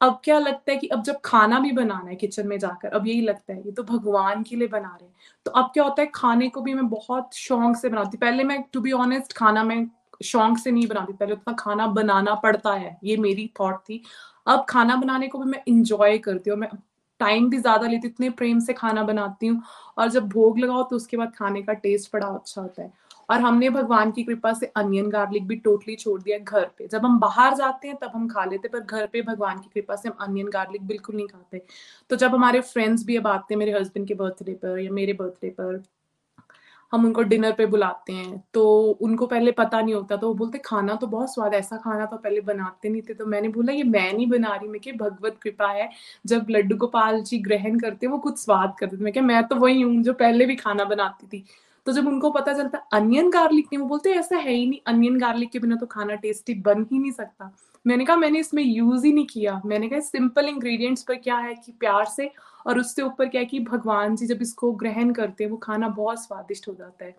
अब 0.00 0.20
क्या 0.24 0.38
लगता 0.38 0.72
है 0.72 0.76
कि 0.78 0.86
अब 0.86 1.02
जब 1.02 1.20
खाना 1.24 1.58
भी 1.60 1.70
बनाना 1.72 2.10
है 2.10 2.14
किचन 2.16 2.46
में 2.48 2.58
जाकर, 2.58 2.88
अब 2.88 3.06
यही 3.06 3.20
लगता 3.20 3.52
है, 3.52 3.58
ये 3.66 3.72
तो 3.72 3.82
भगवान 3.82 4.42
के 4.42 4.56
लिए 4.56 4.68
बना 4.68 4.96
रहे 5.00 5.06
हैं। 5.06 5.14
तो 5.46 5.50
अब 5.50 5.70
क्या 5.74 5.84
होता 5.84 6.02
है, 6.02 6.10
खाने 6.14 6.48
को 6.48 6.60
भी 6.60 6.74
मैं 6.74 6.88
बहुत 6.88 7.34
शौक 7.34 7.76
से 7.76 7.88
बनाती 7.88 8.18
पहले 8.18 8.44
मैं 8.44 8.62
टू 8.72 8.80
बी 8.80 8.92
ऑनेस्ट 8.92 9.32
खाना 9.32 9.62
मैं 9.64 9.84
शौक 10.22 10.58
से 10.58 10.70
नहीं 10.70 10.86
बनाती, 10.86 11.12
पहले 11.12 11.32
उतना 11.32 11.54
खाना 11.58 11.86
बनाना 11.88 12.34
पड़ता 12.36 12.72
है, 12.72 12.96
ये 13.04 13.16
मेरी 13.16 13.50
थॉट 13.60 13.78
थी। 13.80 14.02
अब 14.46 14.64
खाना 14.68 14.96
बनाने 14.96 15.28
को 15.28 15.38
भी 15.38 15.50
मैं 15.50 15.62
इंजॉय 15.68 16.18
करती 16.18 16.50
हूँ, 16.50 16.58
मैं 16.58 16.68
टाइम 17.20 17.48
भी 17.50 17.58
ज़्यादा 17.58 17.86
लेती 17.86 18.08
इतने 18.08 18.30
प्रेम 18.30 18.58
से 18.60 18.72
खाना 18.72 19.02
बनाती 19.04 19.46
हूँ, 19.46 19.62
और 19.98 20.08
जब 20.10 20.28
भोग 20.28 20.58
लगाओ 20.58 20.82
तो 20.82 20.96
उसके 20.96 21.16
बाद 21.16 21.32
खाने 21.36 21.62
का 21.62 21.72
टेस्ट 21.74 22.10
बड़ा 22.14 22.26
अच्छा 22.28 22.60
होता 22.62 22.82
है। 22.82 22.92
और 23.30 23.40
हमने 23.40 23.68
भगवान 23.70 24.10
की 24.12 24.22
कृपा 24.22 24.52
से 24.52 24.66
अनियन 24.76 25.08
गार्लिक 25.10 25.46
भी 25.48 25.56
टोटली 25.56 25.94
छोड़ 25.96 26.20
दिया 26.22 26.38
घर 26.38 26.64
पे। 26.78 26.86
जब 26.86 27.04
हम 27.04 27.18
बाहर 27.18 27.54
जाते 27.56 27.88
हैं, 27.88 27.96
तब 27.96 28.10
हम 28.14 28.26
खा 28.28 28.44
लेते 28.44 28.68
पर 28.68 28.80
घर 28.80 29.06
पे 29.06 29.22
भगवान 29.22 29.58
की 29.58 29.68
कृपा 29.74 29.96
से 29.96 30.08
हम 30.08 30.16
अनियन 30.20 30.48
गार्लिक 30.48 30.86
बिल्कुल 30.86 31.16
नहीं 31.16 31.26
खाते। 31.26 31.62
तो 32.10 32.16
जब 32.16 32.34
हमारे 32.34 32.60
फ्रेंड्स 32.62 33.04
भी 33.06 33.16
अब 33.16 33.26
आते 33.26 33.54
हैं, 33.54 33.58
मेरे 33.58 33.72
हस्बैंड 33.72 34.08
के 34.08 34.14
बर्थडे 34.14 34.54
पर 34.54 34.78
या 34.78 34.90
मेरे 34.92 35.12
बर्थडे 35.12 35.50
पर 35.50 35.82
हम 36.92 37.04
उनको 37.04 37.22
डिनर 37.22 37.52
पे 37.52 37.66
बुलाते 37.66 38.12
हैं। 38.12 38.42
तो 38.54 38.64
उनको 39.00 39.26
पहले 39.26 39.52
पता 39.52 39.80
नहीं 39.80 39.94
होता 39.94 40.16
तो 40.16 40.28
वो 40.28 40.34
बोलते, 40.34 40.58
खाना 40.58 40.94
तो 40.94 41.06
बहुत 41.06 41.34
स्वाद 41.34 41.54
ऐसा 41.54 41.76
खाना 41.76 42.06
तो 42.06 42.16
पहले 42.16 42.40
बनाते 42.40 42.88
नहीं 42.88 43.02
थे। 43.02 43.14
तो 43.14 43.26
मैंने 43.26 43.48
बोला, 43.48 43.72
ये 43.72 43.82
मैं 43.82 44.12
नहीं 44.12 44.26
बना 44.26 44.54
रही, 44.56 44.68
मैं 44.68 44.96
भगवत 44.98 45.38
कृपा 45.42 45.68
है, 45.68 45.88
जब 46.26 46.46
लड्डू 46.50 46.76
गोपाल 46.76 47.20
जी 47.22 47.38
ग्रहण 47.38 47.78
करते 47.78 48.06
वो 48.06 48.18
कुछ 48.18 48.38
स्वाद 48.38 48.74
करते 48.80 48.96
थे। 48.96 49.04
मैं 49.04 49.12
क्या, 49.12 49.22
मैं 49.22 49.42
तो 49.44 49.56
वही 49.56 49.80
हूँ 49.82 50.02
जो 50.02 50.12
पहले 50.12 50.46
भी 50.46 50.56
खाना 50.56 50.84
बनाती 50.84 51.26
थी। 51.26 51.44
तो 51.86 51.92
जब 51.92 52.08
उनको 52.08 52.30
पता 52.30 52.52
चलता, 52.52 52.78
अनियन 52.92 53.30
गार्लिक 53.30 53.66
नहीं, 53.66 53.78
वो 53.78 53.88
बोलते, 53.88 54.10
ऐसा 54.10 54.36
है 54.36 54.52
ही 54.52 54.66
नहीं, 54.66 54.80
अनियन 54.86 55.18
गार्लिक 55.18 55.50
के 55.50 55.58
बिना 55.58 55.76
तो 55.76 55.86
खाना 55.86 56.14
टेस्टी 56.14 56.54
बन 56.54 56.86
ही 56.92 56.98
नहीं 56.98 57.12
सकता। 57.12 57.52
मैंने 57.84 58.04
कहा, 58.04 58.16
मैंने 58.16 58.38
इसमें 58.38 58.62
यूज़ 58.62 59.06
ही 59.06 59.12
नहीं 59.12 59.26
किया। 59.26 59.60
मैंने 59.66 59.88
कहा 59.88 60.00
सिंपल 60.00 60.48
इंग्रेडिएंट्स 60.48 61.02
पर 61.02 61.14
क्या 61.14 61.36
है 61.36 61.54
कि 61.54 61.72
प्यार 61.72 62.04
से 62.06 62.30
और 62.66 62.78
उससे 62.78 63.02
ऊपर 63.02 63.28
क्या 63.28 63.40
है 63.40 63.44
कि 63.44 63.60
भगवान 63.60 64.16
जी 64.16 64.26
जब 64.26 64.42
इसको 64.42 64.72
ग्रहण 64.74 65.12
करते 65.12 65.44
हैं, 65.44 65.50
वो 65.50 65.56
खाना 65.56 65.88
बहुत 65.90 66.22
स्वादिष्ट 66.24 66.68
हो 66.68 66.74
जाता 66.74 67.04
है। 67.04 67.14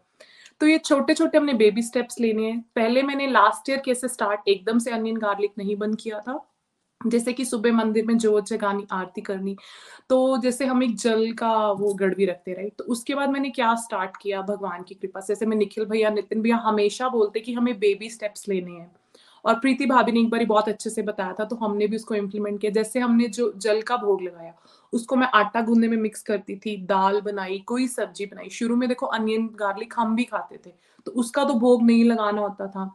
तो 0.61 0.67
ये 0.67 0.77
छोटे 0.77 1.13
छोटे 1.13 1.37
हमने 1.37 1.53
बेबी 1.53 1.81
स्टेप्स 1.81 2.19
लेने 2.19 2.45
हैं। 2.45 2.59
पहले 2.75 3.01
मैंने 3.03 3.27
लास्ट 3.27 3.69
ईयर 3.69 3.81
कैसे 3.85 4.07
स्टार्ट 4.07 4.47
एकदम 4.47 4.79
से 4.79 4.91
अनियन 4.91 5.17
गार्लिक 5.17 5.51
नहीं 5.57 5.75
बंद 5.75 5.97
किया 6.01 6.19
था। 6.19 6.39
जैसे 7.01 7.33
कि 7.33 7.45
सुबह 7.45 7.71
मंदिर 7.73 8.05
में 8.05 8.17
जोत 8.17 8.47
जगानी, 8.47 8.85
आरती 8.91 9.21
करनी 9.21 9.55
तो 10.09 10.37
जैसे 10.37 10.65
हम 10.65 10.83
एक 10.83 10.95
जल 10.97 11.31
का 11.33 11.55
वो 11.71 11.93
गड़वी 11.93 12.25
रखते 12.25 12.53
रहे 12.53 12.69
तो 12.69 12.83
उसके 12.85 13.15
बाद 13.15 13.29
मैंने 13.29 13.49
क्या 13.49 13.73
स्टार्ट 13.77 14.17
किया? 14.21 14.41
भगवान 14.41 14.83
की 14.83 14.95
कृपा 14.95 15.19
से। 15.19 15.33
जैसे 15.33 15.45
मैं 15.45 15.57
निखिल 15.57 15.85
भैया, 15.85 16.09
नितिन 16.09 16.41
भैया 16.41 16.57
हमेशा 16.57 17.09
बोलते 17.09 17.39
कि 17.39 17.53
हमें 17.53 17.77
बेबी 17.79 18.09
स्टेप्स 18.09 18.47
लेने 18.49 18.71
हैं। 18.71 18.91
और 19.45 19.55
प्रीति 19.55 19.85
भाभी 19.85 20.11
ने 20.11 20.19
एक 20.19 20.29
बार 20.29 20.45
बहुत 20.45 20.69
अच्छे 20.69 20.89
से 20.89 21.01
बताया 21.01 21.33
था 21.33 21.45
तो 21.45 21.55
हमने 21.55 21.87
भी 21.87 21.95
उसको 21.95 22.15
इम्प्लीमेंट 22.15 22.59
किया। 22.61 22.71
जैसे 22.71 22.99
हमने 22.99 23.27
जो 23.29 23.51
जल 23.57 23.81
का 23.81 23.97
भोग 23.97 24.21
लगाया, 24.21 24.53
उसको 24.93 25.15
मैं 25.15 25.27
आटा 25.33 25.61
गूंदने 25.61 25.87
में 25.87 25.97
मिक्स 25.97 26.21
करती 26.23 26.55
थी, 26.55 26.75
दाल 26.77 27.21
बनाई, 27.21 27.59
कोई 27.59 27.87
सब्ज़ी 27.89 28.25
बनाई। 28.25 28.49
शुरू 28.51 28.75
में 28.75 28.87
देखो 28.89 29.05
अनियन 29.07 29.47
गार्लिक 29.55 29.93
हम 29.97 30.15
भी 30.15 30.23
खाते 30.25 30.59
थे 30.65 30.73
तो 31.07 31.11
उसका 31.13 31.43
तो 31.43 31.53
भोग 31.55 31.83
नहीं 31.83 32.03
लगाना 32.03 32.41
होता 32.41 32.67
था। 32.67 32.93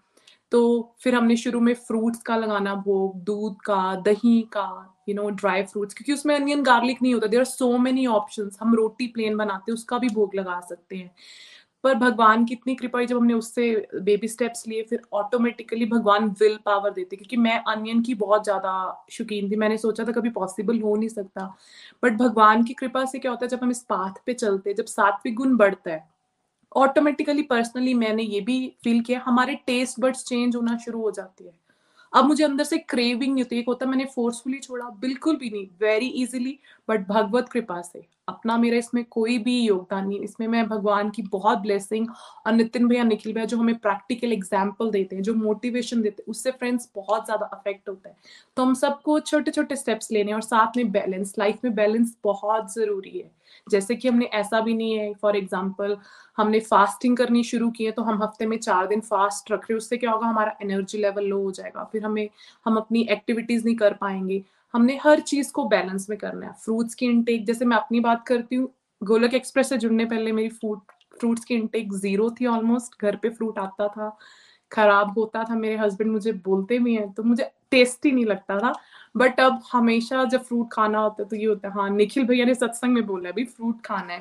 तो 0.53 0.61
फिर 1.01 1.15
हमने 1.15 1.37
शुरू 1.37 1.61
में 1.61 1.73
फ्रूट्स 1.77 2.23
का 2.23 2.37
लगाना, 2.37 2.75
भोग, 2.75 3.17
दूध 3.17 3.57
का, 3.65 3.95
दही 3.97 4.41
का 4.53 4.95
यू 5.09 5.15
नो 5.15 5.29
ड्राई 5.31 5.63
फ्रूट्स 5.63 5.95
क्योंकि 5.95 6.13
उसमें 6.13 6.35
अनियन 6.35 6.63
गार्लिक 6.63 7.03
नहीं 7.03 7.13
होता। 7.15 7.27
There 7.27 7.41
are 7.41 7.45
so 7.47 7.77
many 7.79 8.07
option 8.07 8.51
हम 8.61 8.75
रोटी 8.75 9.07
प्लेन 9.07 9.37
बनाते 9.37 9.71
हैं 9.71 9.75
उसका 9.75 9.99
भी 9.99 10.09
भोग 10.09 10.35
लगा 10.35 10.61
सकते 10.61 10.97
हैं। 10.97 11.11
पर 11.89 11.95
भगवान 11.97 12.45
की 12.45 12.55
इतनी 12.55 12.75
कृपा 12.75 13.03
जब 13.03 13.17
हमने 13.17 13.35
उससे 13.35 13.71
बेबी 13.95 14.29
स्टेप्स 14.29 14.67
लिए, 14.69 14.83
फिर 14.83 15.03
ऑटोमेटिकली 15.13 15.87
भगवान 15.87 16.29
विल 16.41 16.59
पावर 16.65 16.91
देते, 16.91 17.17
क्योंकि 17.17 17.37
मैं 17.37 17.59
अनियन 17.69 18.03
की 18.03 18.15
बहुत 18.17 18.45
ज़्यादा 18.45 19.05
शौकीन 19.11 19.51
थी। 19.51 19.57
मैंने 19.57 19.79
सोचा 19.79 20.05
था 20.05 20.13
कभी 20.13 20.31
पॉसिबल 20.31 20.81
हो 20.81 20.95
नहीं 20.97 21.09
सकता। 21.09 21.47
बट 22.03 22.17
भगवान 22.19 22.65
की 22.65 22.75
कृपा 22.75 23.05
से 23.05 23.19
क्या 23.19 23.31
होता 23.31 23.45
है, 23.45 23.49
जब 23.49 23.63
हम 23.63 23.71
इस 23.71 23.83
पाथ 23.83 24.21
पे 24.27 24.35
चलते, 24.35 24.75
जब 24.75 24.87
सात्विक 24.87 25.35
गुण 25.35 25.57
बढ़ता 25.57 25.91
है 25.91 26.07
ऑटोमेटिकली 26.73 27.43
पर्सनली 27.43 27.95
मैंने 27.95 28.23
ये 28.23 28.41
भी 28.41 28.57
फील 28.85 29.01
किया, 29.03 29.23
हमारे 29.25 29.55
टेस्ट 29.67 30.01
बर्ड्स 30.01 30.25
चेंज 30.25 30.57
होना 30.57 30.77
शुरू 30.77 31.03
हो 31.03 31.11
जाती 31.11 31.45
है। 31.45 31.53
अब 32.13 32.25
मुझे 32.25 32.45
अंदर 32.45 32.65
से 32.65 32.79
क्रेविंग 32.79 33.33
नहीं 33.35 33.45
होती, 33.45 33.59
एक 33.59 33.69
होता 33.69 33.87
मैंने 33.87 34.05
फोर्सफुली 34.05 34.59
छोड़ा, 34.59 34.89
बिल्कुल 34.91 35.37
भी 35.37 35.51
नहीं 35.51 35.67
वेरी 35.81 36.07
इजीली 36.23 36.59
बट 36.89 37.09
भगवत 37.09 37.49
कृपा 37.49 37.81
से। 37.83 38.07
अपना 38.29 38.57
मेरा 38.59 38.77
इसमें 38.79 39.05
कोई 39.07 39.39
भी 39.39 39.59
योगदान 39.61 40.07
नहीं 40.09 40.21
इसमें 40.21 40.47
मैं 40.49 40.67
भगवान 40.69 41.11
की 41.11 41.23
बहुत 41.33 41.59
ब्लेसिंग 41.59 42.09
और 42.47 42.53
नितिन 42.53 42.89
भैया 42.89 43.05
निखिल 43.05 43.33
भैया 43.33 43.47
जो 43.47 43.57
हमें 43.57 43.75
प्रैक्टिकल 43.79 44.33
एग्ज़ाम्पल 44.33 44.91
देते 44.91 45.17
हैं, 45.17 45.23
जो 45.23 45.35
मोटिवेशन 45.35 46.03
देते 46.03 46.23
हैं, 46.23 46.31
उससे 46.31 46.51
फ्रेंड्स 46.51 46.91
बहुत 46.97 47.25
ज़्यादा 47.25 47.47
अफेक्ट 47.49 47.89
होता 47.89 48.09
है। 48.09 48.17
तो 48.57 48.65
हम 48.65 48.75
सबको 48.77 49.19
छोटे 49.23 49.51
छोटे 49.51 49.77
स्टेप्स 49.77 50.13
लेने 50.13 50.33
और 50.33 50.43
साथ 50.43 50.77
में 50.77 50.91
बैलेंस 50.93 51.35
लाइफ 51.39 51.65
में 51.65 51.75
बैलेंस 51.75 52.17
बहुत 52.25 52.73
ज़रूरी 52.75 53.19
है। 53.19 53.31
जैसे 53.67 53.95
कि 53.97 54.09
हमने 54.09 54.25
ऐसा 54.35 54.61
भी 54.61 54.75
नहीं 54.75 54.99
है 54.99 55.13
फॉर 55.23 55.37
एग्ज़ाम्पल 55.37 55.97
हमने 56.39 56.61
फास्टिंग 56.61 57.17
करनी 57.17 57.43
शुरू 57.45 57.71
की 57.71 57.85
है 57.85 57.91
तो 57.93 58.03
हम 58.03 58.23
हफ़्ते 58.23 58.47
में 58.47 58.57
चार 58.59 58.87
दिन 58.87 59.01
फास्ट 59.01 59.51
रख 59.53 59.61
रहे 59.61 59.73
हैं, 59.73 59.79
उससे 59.79 59.97
क्या 59.97 60.11
होगा? 60.11 60.27
हमारा 60.27 60.57
एनर्जी 60.63 60.99
लेवल 60.99 61.25
लो 61.25 61.43
हो 61.43 61.51
जाएगा। 61.53 61.85
फिर 61.93 62.05
हमें, 62.05 62.29
हम 62.67 62.77
अपनी 62.77 63.07
एक्टिविटीज़ 63.11 63.65
नहीं 63.65 63.77
कर 63.77 63.95
पाएँगे। 64.01 64.43
हमने 64.75 64.99
हर 65.05 65.21
चीज़ 65.23 65.53
को 65.53 65.65
बैलेंस 65.67 66.07
में 66.11 66.19
करना 66.19 66.47
है। 66.47 66.53
फ्रूट्स 66.65 66.95
की 66.95 67.07
इनटेक 67.07 67.45
जैसे 67.47 67.65
मैं 67.65 67.77
अपनी 67.77 68.01
बात 68.01 68.27
करती 68.27 68.57
हूँ 68.57 68.69
गोलक 69.03 69.35
एक्सप्रेस 69.35 69.69
से 69.69 69.77
जुड़ने 69.79 70.05
पहले 70.07 70.33
मेरी 70.33 70.49
फ़ूड 70.51 70.81
फ्रूट्स 71.21 71.45
की 71.45 71.55
इनटेक 71.55 71.93
ज़ीरो 71.95 72.31
थी 72.31 72.47
ऑलमोस्ट 72.47 73.01
घर 73.03 73.17
पे 73.17 73.29
फ्रूट 73.31 73.59
आता 73.59 73.89
था, 73.89 74.17
खराब 74.73 75.19
होता 75.19 75.45
था, 75.45 75.55
मेरे 75.57 75.77
हस्बैंड 75.77 76.11
मुझे 76.13 76.33
बोलते 76.45 76.79
भी 76.79 76.95
हैं 76.95 77.13
तो 77.13 77.23
मुझे 77.23 77.51
टेस्टी 77.71 78.11
नहीं 78.13 78.25
लगता 78.27 78.59
था। 78.59 78.73
बट 79.17 79.41
अब 79.41 79.63
हमेशा 79.73 80.25
जब 80.25 80.43
फ्रूट 80.43 80.69
खाना 80.73 80.99
होता 80.99 81.23
है 81.23 81.29
तो 81.29 81.37
ये 81.37 81.47
होता 81.47 81.69
है 81.69 81.75
हाँ 81.75 81.89
निखिल 81.91 82.25
भैया 82.27 82.45
ने 82.47 82.55
सत्संग 82.55 82.95
में 82.95 83.07
बोला 83.07 83.31
अभी 83.31 83.45
फ्रूट 83.47 83.81
खाना 83.85 84.13
है। 84.13 84.21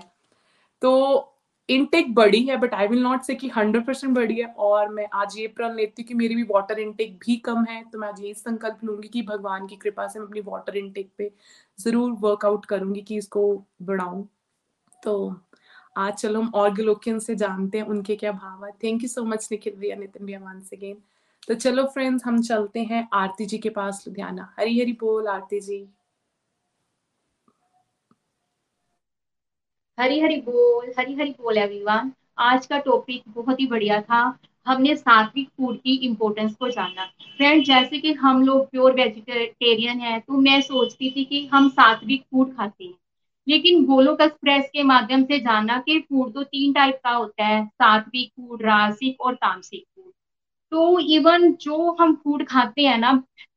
तो 0.82 1.34
इनटेक 1.70 2.13
बड़ी 2.15 2.41
है 2.43 2.57
बट 2.57 2.74
आई 2.74 2.88
विल 2.88 3.01
नॉट 3.03 3.22
से 3.22 3.36
कि 3.36 3.47
हंड्रेड 3.49 3.86
परसेंट 3.86 4.13
बड़ी 4.15 4.36
है, 4.36 4.45
और 4.47 4.89
मैं 4.89 5.07
आज 5.13 5.38
ये 5.38 5.47
प्रण 5.49 5.76
लेती 5.76 6.01
हूँ 6.01 6.07
कि 6.07 6.13
मेरी 6.13 6.36
भी 6.36 6.43
वाटर 6.51 6.80
इनटेक 6.80 7.18
भी 7.26 7.36
कम 7.45 7.63
है 7.65 7.84
तो 7.91 7.99
मैं 7.99 8.07
आज 8.07 8.22
यही 8.22 8.34
संकल्प 8.34 8.84
लूँगी 8.84 9.07
कि 9.09 9.22
भगवान 9.24 9.68
की 9.68 9.76
कृपा 9.78 10.07
से 10.07 10.20
मैं 10.20 10.28
अपनी 10.28 10.41
वाटर 10.45 10.78
इनटेक 10.78 11.09
पे 11.18 11.32
ज़रूर 11.80 12.11
वर्कआउट 12.22 12.65
करूँगी 12.65 13.01
कि 13.01 13.18
इसको 13.18 13.43
बढ़ाऊं। 13.82 14.24
तो 15.03 15.36
आज 15.97 16.13
चलो 16.15 16.41
हम 16.41 16.51
और 16.55 16.74
ग्लोकियन 16.74 17.20
से 17.20 17.36
जानते 17.36 17.78
हैं, 17.78 17.86
उनके 17.86 18.15
क्या 18.15 18.32
भाव 18.34 18.65
है। 18.65 18.72
Thank 18.84 19.03
you 19.03 19.09
so 19.09 19.24
much 19.26 19.47
Nikhil 19.51 19.76
भैया, 19.76 19.95
नितिन 19.95 20.26
भैया 20.26 20.39
वंस 20.41 20.70
अगेन 20.74 20.97
तो 21.47 21.55
चलो 21.55 21.84
फ्रेंड्स 21.88 22.26
हम 22.26 22.41
चलते 22.43 22.80
हैं 22.82 23.07
आरती 23.13 23.45
जी 23.45 23.57
के 23.57 23.70
पास, 23.72 24.03
लुधियाना। 24.07 24.53
हरी 24.59 24.80
हरी 24.80 24.93
बोल, 24.93 25.28
आरती 25.28 25.59
जी। 25.61 25.88
हरी 29.98 30.20
हरी 30.20 30.36
बोल 30.41 30.91
हरी 31.00 31.14
हरी 31.14 31.30
बोल 31.34 31.58
एवरीवन 31.58 32.12
आज 32.39 32.66
का 32.66 32.78
टॉपिक 32.80 33.22
बहुत 33.30 33.60
ही 33.60 33.66
बढ़िया 33.68 34.00
था। 34.02 34.20
हमने 34.68 34.95
सात्विक 34.95 35.48
फ़ूड 35.50 35.78
की 35.78 35.95
इम्पोर्टेंस 36.06 36.54
को 36.56 36.70
जाना। 36.70 37.06
फ्रेंड 37.38 37.64
जैसे 37.66 38.00
कि 38.00 38.12
हम 38.16 38.41
लोग 38.41 38.70
प्योर 38.72 38.93
वेजिटेरियन 38.93 40.00
है 40.00 40.20
तो 40.20 40.38
मैं 40.39 40.60
सोचती 40.62 41.10
थी 41.12 41.24
कि 41.26 41.45
हम 41.54 41.70
सात्विक 41.70 42.22
फ़ूड 42.24 42.56
खाते 42.58 42.84
हैं। 42.84 42.93
लेकिन 43.48 43.86
गोलोक 43.86 44.22
एक्सप्रेस 44.22 44.70
के 44.74 44.84
माध्यम 44.84 45.24
से 45.24 45.39
जाना 45.39 45.78
कि 45.80 46.00
फ़ूड 46.00 46.34
तो 46.34 46.43
तीन 46.43 46.74
टाइप 46.74 47.00
का 47.04 47.12
होता 47.12 47.45
है, 47.45 47.66
सात्विक 47.66 48.30
फ़ूड 48.32 48.62
रासिक 48.64 49.22
और 49.22 49.36
तामसिक 49.36 49.84
फ़ूड 49.86 50.12
तो 50.72 51.00
इवन 51.12 51.52
जो 51.62 51.91
हम 52.02 52.14
फ़ूड 52.16 52.45
खाते 52.48 52.82
हैं 52.82 52.98
ना 52.98 53.12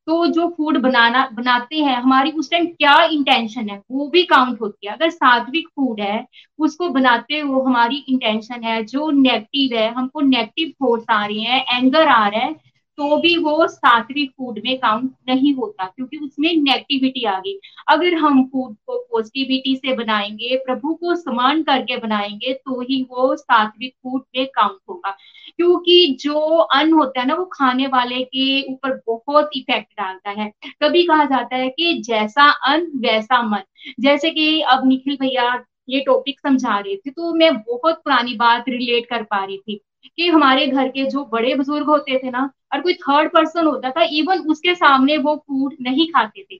तो 0.07 0.25
जो 0.27 0.47
फ़ूड 0.49 0.77
बनाना, 0.77 1.27
बनाते 1.33 1.77
हैं, 1.77 1.95
हमारी 1.97 2.31
उस 2.31 2.49
टाइम 2.51 2.65
क्या 2.67 2.95
इंटेंशन 3.05 3.69
है, 3.69 3.81
वो 3.91 4.07
भी 4.09 4.23
काउंट 4.25 4.61
होती 4.61 4.87
है। 4.87 4.93
अगर 4.93 5.09
सात्विक 5.09 5.67
फ़ूड 5.69 5.99
है, 6.01 6.25
उसको 6.59 6.89
बनाते 6.89 7.39
हो 7.39 7.61
हमारी 7.61 8.03
इंटेंशन 8.09 8.63
है, 8.63 8.83
जो 8.85 9.09
नेगेटिव 9.11 9.77
है, 9.77 9.91
हमको 9.93 10.21
नेगेटिव 10.21 10.73
थॉट्स 10.81 11.05
आ 11.11 11.25
रही 11.25 11.43
हैं 11.43 11.65
एंगर 11.73 12.07
आ 12.07 12.27
रहा 12.27 12.41
है 12.41 12.53
तो 12.97 13.15
भी 13.17 13.35
वो 13.37 13.67
सात्विक 13.67 14.31
फ़ूड 14.31 14.59
में 14.65 14.77
काउंट 14.79 15.11
नहीं 15.29 15.53
होता, 15.55 15.85
क्योंकि 15.85 16.17
उसमें 16.17 16.49
नेगेटिविटी 16.53 17.23
आ 17.25 17.37
गई। 17.39 17.53
अगर 17.89 18.13
हम 18.15 18.43
फ़ूड 18.45 18.75
को 18.87 18.97
पॉजिटिविटी 19.11 19.75
से 19.75 19.95
बनाएँगे, 19.95 20.55
प्रभु 20.57 20.93
को 20.95 21.15
समान 21.15 21.63
करके 21.63 21.97
बनाएँगे 21.97 22.53
तो 22.55 22.79
ही 22.81 23.01
वो 23.11 23.35
सात्विक 23.35 23.93
फ़ूड 23.93 24.21
में 24.37 24.45
काउंट 24.47 24.79
होगा। 24.89 25.15
क्योंकि 25.57 26.17
जो 26.21 26.39
अन्न 26.39 26.93
होता 26.93 27.21
है 27.21 27.27
ना, 27.27 27.33
वो 27.35 27.45
खाने 27.53 27.87
वाले 27.87 28.23
के 28.25 28.61
ऊपर 28.71 28.95
बहुत 29.07 29.49
इफ़ेक्ट 29.55 29.91
डालता 29.93 30.29
है। 30.31 30.51
कभी 30.83 31.03
कहा 31.03 31.25
जाता 31.25 31.55
है 31.55 31.69
कि 31.69 31.93
जैसा 32.01 32.49
अन्न, 32.67 32.85
वैसा 32.99 33.41
मन। 33.43 33.63
जैसे 33.99 34.29
कि 34.31 34.61
अब 34.63 34.87
निखिल 34.87 35.17
भैया 35.21 35.53
ये 35.89 35.99
टॉपिक 35.99 36.39
समझा 36.39 36.77
रहे 36.79 36.95
थे 36.95 37.11
तो 37.11 37.33
मैं 37.35 37.53
बहुत 37.57 37.95
पुरानी 38.03 38.33
बात 38.35 38.65
रिलेट 38.69 39.05
कर 39.05 39.23
पा 39.23 39.43
रही 39.45 39.57
थी 39.59 39.79
कि 40.17 40.27
हमारे 40.27 40.67
घर 40.67 40.87
के 40.89 41.05
जो 41.05 41.23
बड़े 41.25 41.53
बुज़ुर्ग 41.55 41.87
होते 41.87 42.17
थे 42.17 42.29
ना, 42.31 42.49
और 42.73 42.81
कोई 42.81 42.93
थर्ड 42.95 43.29
पर्सन 43.31 43.65
होता 43.67 43.89
था 43.91 44.03
इवन 44.13 44.39
उसके 44.51 44.75
सामने 44.75 45.17
वो 45.17 45.35
फ़ूड 45.37 45.75
नहीं 45.81 46.07
खाते 46.07 46.43
थे। 46.43 46.57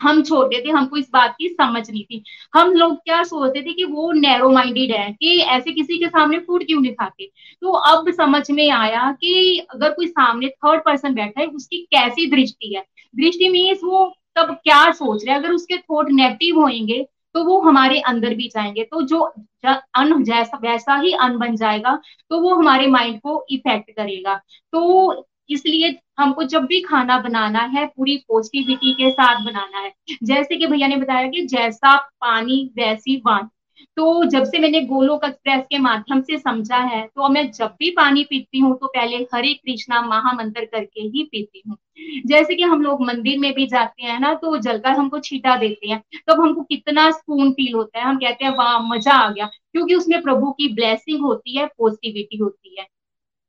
हम 0.00 0.22
छोटे 0.22 0.60
थे, 0.60 0.70
हमको 0.70 0.96
इस 0.96 1.08
बात 1.12 1.34
की 1.38 1.48
समझ 1.48 1.90
नहीं 1.90 2.04
थी। 2.04 2.22
हम 2.54 2.72
लोग 2.72 2.96
क्या 2.96 3.22
सोचते 3.24 3.62
थे 3.62 3.72
कि 3.72 3.84
वो 3.84 4.10
नैरो 4.12 4.50
माइंडेड 4.50 4.92
है 4.92 5.10
कि 5.12 5.38
ऐसे 5.40 5.72
किसी 5.72 5.98
के 5.98 6.08
सामने 6.08 6.38
फ़ूड 6.38 6.64
क्यों 6.66 6.80
नहीं 6.80 6.92
खाते? 6.92 7.26
तो 7.62 7.72
अब 7.72 8.10
समझ 8.10 8.50
में 8.50 8.68
आया 8.70 9.10
कि 9.20 9.58
अगर 9.74 9.92
कोई 9.92 10.06
सामने 10.06 10.48
थर्ड 10.48 10.80
पर्सन 10.84 11.14
बैठा 11.14 11.40
है, 11.40 11.46
उसकी 11.46 11.78
कैसी 11.92 12.30
दृष्टि 12.30 12.74
है? 12.74 12.84
दृष्टि 13.16 13.48
मीन्स 13.48 13.80
वो 13.84 14.04
तब 14.36 14.54
क्या 14.64 14.90
सोच 14.92 15.24
रहे 15.24 15.34
हैं? 15.34 15.40
अगर 15.40 15.52
उसके 15.52 15.76
थॉट 15.78 16.10
नेगेटिव 16.10 16.60
होंगे 16.60 17.06
तो 17.34 17.44
वो 17.44 17.58
हमारे 17.60 17.98
अंदर 18.00 18.34
भी 18.34 18.48
जाएँगे। 18.48 18.84
तो 18.84 19.02
जो 19.02 19.20
अन, 19.64 20.22
जैसा, 20.24 20.58
वैसा 20.62 20.96
ही 20.96 21.12
अन 21.14 21.36
बन 21.38 21.56
जाएगा 21.56 21.98
तो 22.30 22.40
वो 22.40 22.54
हमारे 22.54 22.86
माइंड 22.86 23.20
को 23.20 23.44
इफ़ेक्ट 23.50 23.90
करेगा। 23.90 24.34
तो 24.72 25.26
इसलिए 25.50 25.94
हमको 26.18 26.42
जब 26.44 26.64
भी 26.64 26.80
खाना 26.80 27.18
बनाना 27.18 27.60
है, 27.68 27.86
पूरी 27.86 28.16
पॉजिटिविटी 28.28 28.92
के 28.92 29.10
साथ 29.10 29.44
बनाना 29.44 29.78
है। 29.78 29.92
जैसे 30.24 30.56
कि 30.56 30.66
भैया 30.66 30.86
ने 30.86 30.96
बताया 30.96 31.28
कि 31.28 31.46
जैसा 31.46 31.96
पानी, 31.96 32.64
वैसी 32.76 33.16
वाणी। 33.16 33.48
तो 33.96 34.24
जब 34.24 34.44
से 34.44 34.58
मैंने 34.58 34.80
गोलोक 34.80 35.24
एक्सप्रेस 35.24 35.64
के 35.70 35.78
माध्यम 35.78 36.20
से 36.20 36.36
समझा 36.38 36.76
है 36.76 37.00
तो 37.06 37.28
मैं 37.28 37.50
जब 37.50 37.74
भी 37.78 37.90
पानी 37.90 38.22
पीती 38.24 38.58
हूँ 38.58 38.72
तो 38.78 38.86
पहले 38.86 39.16
हरे 39.34 39.52
कृष्णा 39.54 40.00
महामंत्र 40.02 40.64
करके 40.64 41.00
ही 41.02 41.22
पीती 41.24 41.62
हूँ। 41.68 41.76
जैसे 42.26 42.54
कि 42.54 42.62
हम 42.62 42.82
लोग 42.82 43.02
मंदिर 43.06 43.38
में 43.38 43.52
भी 43.54 43.66
जाते 43.66 44.02
हैं 44.02 44.18
ना 44.20 44.32
तो 44.34 44.56
जल 44.58 44.78
का 44.78 44.90
हमको 44.92 45.18
छीटा 45.18 45.56
देते 45.56 45.88
हैं। 45.88 46.02
तो 46.18 46.32
अब 46.32 46.40
हमको 46.40 46.62
कितना 46.62 47.10
सुकून 47.10 47.52
फील 47.52 47.74
होता 47.74 47.98
है। 47.98 48.04
हम 48.04 48.16
कहते 48.16 48.44
हैं, 48.44 48.52
वाह, 48.52 48.78
मज़ा 48.88 49.12
आ 49.12 49.30
गया। 49.30 49.46
क्योंकि 49.46 49.94
उसमें 49.94 50.20
प्रभु 50.22 50.50
की 50.50 50.72
ब्लेसिंग 50.74 51.20
होती 51.20 51.56
है 51.58 51.66
पॉजिटिविटी 51.78 52.36
होती 52.36 52.76
है। 52.78 52.86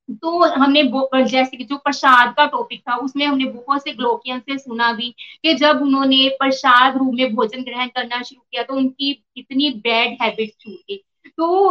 तो 0.09 0.43
हमने 0.53 0.83
जैसे 1.23 1.57
कि 1.57 1.63
जो 1.63 1.77
प्रसाद 1.77 2.33
का 2.37 2.45
टॉपिक 2.45 2.81
था, 2.81 2.95
उसमें 2.95 3.25
हमने 3.25 3.45
बहुत 3.45 3.83
से 3.83 3.93
ग्लोकियन 3.93 4.39
से 4.39 4.57
सुना 4.57 4.91
भी 4.93 5.09
कि 5.43 5.53
जब 5.53 5.81
उन्होंने 5.81 6.27
प्रसाद 6.39 6.97
रूप 6.97 7.13
में 7.13 7.35
भोजन 7.35 7.63
ग्रहण 7.63 7.87
करना 7.87 8.21
शुरू 8.23 8.41
किया 8.41 8.63
तो 8.63 8.73
उनकी 8.73 9.13
कितनी 9.35 9.69
बैड 9.69 10.17
हैबिट 10.21 10.53
छूट 10.61 10.73
गई 10.73 10.97
तो 11.37 11.67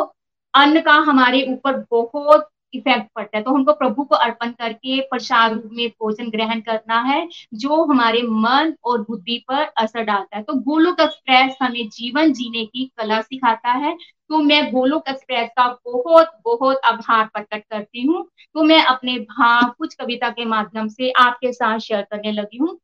अन्न 0.55 0.81
का 0.81 0.93
हमारे 0.93 1.43
ऊपर 1.53 1.77
बहुत 1.91 2.49
इफ़ेक्ट 2.75 3.07
पड़ता 3.17 3.39
है। 3.39 3.45
तो 3.45 3.51
हमको 3.51 3.73
प्रभु 3.73 4.05
को 4.05 4.15
अर्पण 4.15 4.51
करके 4.51 5.01
प्रसाद 5.01 5.53
रूप 5.53 5.71
में 5.73 5.89
भोजन 5.89 6.31
ग्रहण 6.31 6.61
करना 6.61 7.01
है, 7.01 7.29
जो 7.55 7.85
हमारे 7.85 8.23
मन 8.23 8.75
और 8.85 9.01
बुद्धि 9.03 9.45
पर 9.49 9.63
असर 9.77 10.03
डालता 10.03 10.37
है। 10.37 10.43
तो 10.43 10.55
गोलोक 10.55 11.01
एक्सप्रेस 11.01 11.57
हमें 11.63 11.89
जीवन 11.89 12.33
जीने 12.33 12.65
की 12.65 12.91
कला 12.99 13.21
सिखाता 13.21 13.71
है। 13.71 13.97
तो 14.29 14.39
मैं 14.39 14.73
गोलोक 14.73 15.09
एक्सप्रेस 15.09 15.49
का 15.59 15.67
बहुत 15.87 16.31
बहुत 16.45 16.81
आभार 16.85 17.25
प्रकट 17.25 17.65
करती 17.71 18.03
हूँ। 18.03 18.25
तो 18.55 18.63
मैं 18.63 18.83
अपने 18.85 19.19
भाव, 19.19 19.71
कुछ 19.79 19.95
कविता 19.95 20.31
के 20.31 20.45
माध्यम 20.45 20.89
से 20.89 21.11
आपके 21.11 21.53
साथ 21.53 21.79
शेयर 21.79 22.03
करने 22.03 22.33
लगी 22.33 22.59
हूँ। 22.59 22.79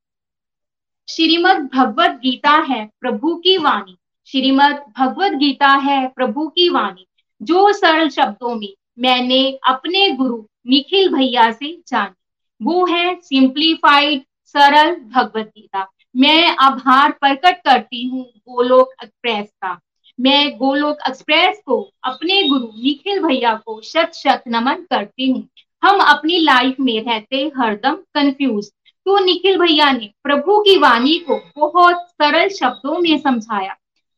श्रीमद 1.08 1.68
भगवत 1.74 2.10
गीता 2.10 2.50
है 2.50 2.84
प्रभु 3.00 3.34
की 3.34 3.56
वाणी। 3.58 3.96
श्रीमद 4.26 4.84
भगवत 4.98 5.32
गीता 5.32 5.68
है 5.68 6.06
प्रभु 6.08 6.46
की 6.48 6.68
वाणी। 6.68 7.06
जो 7.42 7.72
सरल 7.72 8.08
शब्दों 8.08 8.54
में 8.54 8.68
मैंने 8.98 9.40
अपने 9.68 10.08
गुरु 10.10 10.42
निखिल 10.66 11.08
भैया 11.14 11.50
से 11.52 11.72
जानी। 11.88 12.14
वो 12.60 12.84
है 12.86 13.14
सिंप्लीफाइड 13.22 14.22
सरल 14.54 14.94
भगवत 15.14 15.46
गीता। 15.48 15.86
मैं 16.14 16.56
आभार 16.56 17.10
प्रकट 17.12 17.60
करती 17.64 18.06
हूँ 18.06 18.24
गोलोक 18.24 18.92
एक्सप्रेस 19.02 19.48
का। 19.62 19.78
मैं 20.18 20.56
गोलोक 20.58 20.98
एक्सप्रेस 21.08 21.60
को 21.66 21.80
अपने 22.04 22.42
गुरु 22.48 22.66
निखिल 22.82 23.22
भैया 23.22 23.54
को 23.56 23.80
शत 23.82 24.12
शत 24.14 24.42
नमन 24.48 24.84
करती 24.90 25.30
हूँ। 25.30 25.46
हम 25.82 26.00
अपनी 26.00 26.38
लाइफ 26.38 26.76
में 26.80 26.98
रहते 27.04 27.36
हरदम 27.56 27.94
कंफ्यूज 28.14 28.70
तो 29.06 29.18
निखिल 29.18 29.58
भैया 29.58 29.90
ने 29.92 30.10
प्रभु 30.24 30.58
की 30.60 30.76
वाणी 30.78 31.18
को 31.20 31.40
बहुत 31.58 32.06
सरल 32.12 32.48
शब्दों 32.50 32.98
में 32.98 33.16
समझाया। 33.18 33.72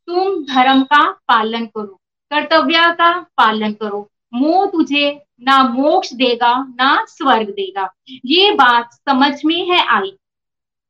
तुम 0.09 0.43
धर्म 0.45 0.83
का 0.85 1.05
पालन 1.29 1.67
करो, 1.67 2.01
कर्तव्य 2.31 2.93
का 2.93 3.13
पालन 3.37 3.73
करो 3.73 4.09
मोह 4.35 4.67
तुझे 4.67 5.23
ना 5.43 5.63
मोक्ष 5.63 6.13
देगा, 6.13 6.55
ना 6.81 7.05
स्वर्ग 7.09 7.49
देगा। 7.49 7.89
ये 8.25 8.51
बात 8.51 8.93
समझ 8.93 9.45
में 9.45 9.71
है 9.71 9.87
आई? 9.87 10.13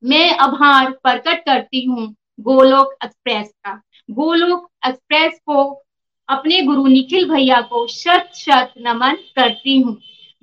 मैं 0.05 0.37
आभार 0.37 0.91
प्रकट 0.93 1.45
करती 1.45 1.85
हूँ 1.85 2.15
गोलोक 2.41 2.95
एक्सप्रेस 3.05 3.49
का। 3.65 3.81
गोलोक 4.11 4.69
एक्सप्रेस 4.87 5.41
को 5.47 5.63
अपने 6.29 6.63
गुरु 6.63 6.87
निखिल 6.87 7.29
भैया 7.31 7.61
को 7.61 7.87
शत 7.87 8.31
शत 8.35 8.75
नमन 8.79 9.17
करती 9.37 9.81
हूँ। 9.81 9.97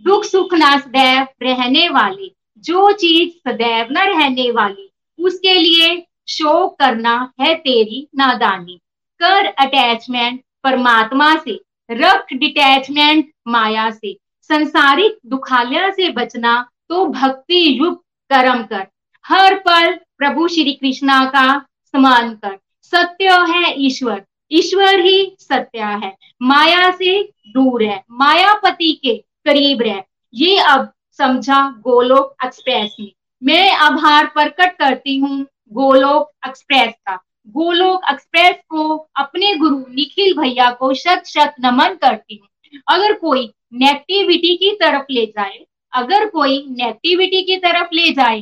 दुख 0.05 0.23
सुख 0.23 0.53
ना 0.53 0.77
सदैव 0.77 1.27
रहने 1.43 1.87
वाले, 1.89 2.31
जो 2.57 2.91
चीज़ 2.91 3.49
सदैव 3.49 3.87
न 3.91 3.97
रहने 3.97 4.51
वाली, 4.51 4.89
उसके 5.19 5.53
लिए 5.53 6.05
शोक 6.27 6.79
करना 6.79 7.33
है 7.41 7.53
तेरी 7.55 8.07
नादानी। 8.17 8.79
कर 9.21 9.45
अटैचमेंट 9.45 10.41
परमात्मा 10.63 11.35
से 11.35 11.59
रख 11.91 12.33
डिटैचमेंट 12.33 13.31
माया 13.47 13.89
से। 13.91 14.17
संसारिक 14.49 15.17
दुखालय 15.25 15.91
से 15.91 16.09
बचना 16.11 16.55
तो 16.89 17.05
भक्ति 17.05 17.65
युक्त 17.79 18.01
कर्म 18.31 18.63
कर। 18.63 18.85
हर 19.25 19.55
पल 19.59 19.93
प्रभु 20.17 20.47
श्री 20.47 20.71
कृष्णा 20.73 21.23
का 21.25 21.47
समान 21.93 22.33
कर। 22.35 22.57
सत्य 22.93 23.37
है 23.49 23.73
ईश्वर। 23.85 24.23
ईश्वर 24.51 24.99
ही 24.99 25.35
सत्य 25.39 25.79
है। 26.03 26.15
माया 26.41 26.89
से 26.91 27.21
दूर 27.47 27.83
है। 27.83 28.03
मायापति 28.11 28.91
के 29.03 29.15
करीब 29.45 29.81
रह। 29.81 30.03
ये 30.33 30.57
अब 30.59 30.91
समझा 31.19 31.61
गोलोक 31.81 32.35
एक्सप्रेस 32.45 32.95
में। 32.99 33.11
मैं 33.41 33.71
आभार 33.71 34.25
प्रकट 34.25 34.77
करती 34.77 35.17
हूँ 35.17 35.45
गोलोक 35.73 36.31
एक्सप्रेस 36.47 36.93
का। 37.07 37.19
गोलोक 37.51 38.11
एक्सप्रेस 38.11 38.55
को 38.69 38.83
अपने 39.15 39.53
गुरु 39.55 39.77
निखिल 39.91 40.37
भैया 40.37 40.69
को 40.71 40.93
शत 40.93 41.23
शत 41.27 41.55
नमन 41.59 41.95
करती 42.01 42.35
हूँ। 42.35 42.79
अगर 42.89 43.13
कोई 43.13 43.49
नेगेटिविटी 43.73 44.55
की 44.57 44.71
तरफ़ 44.75 45.11
ले 45.11 45.25
जाए, 45.27 45.65
अगर 45.93 46.25
कोई 46.29 46.65
नेगेटिविटी 46.69 47.41
की 47.41 47.57
तरफ़ 47.57 47.89
ले 47.93 48.11
जाए 48.13 48.39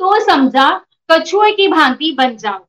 तो 0.00 0.20
समझा 0.20 0.68
कछुए 1.10 1.50
की 1.52 1.68
भांति 1.68 2.10
बन 2.12 2.36
जाओ। 2.36 2.64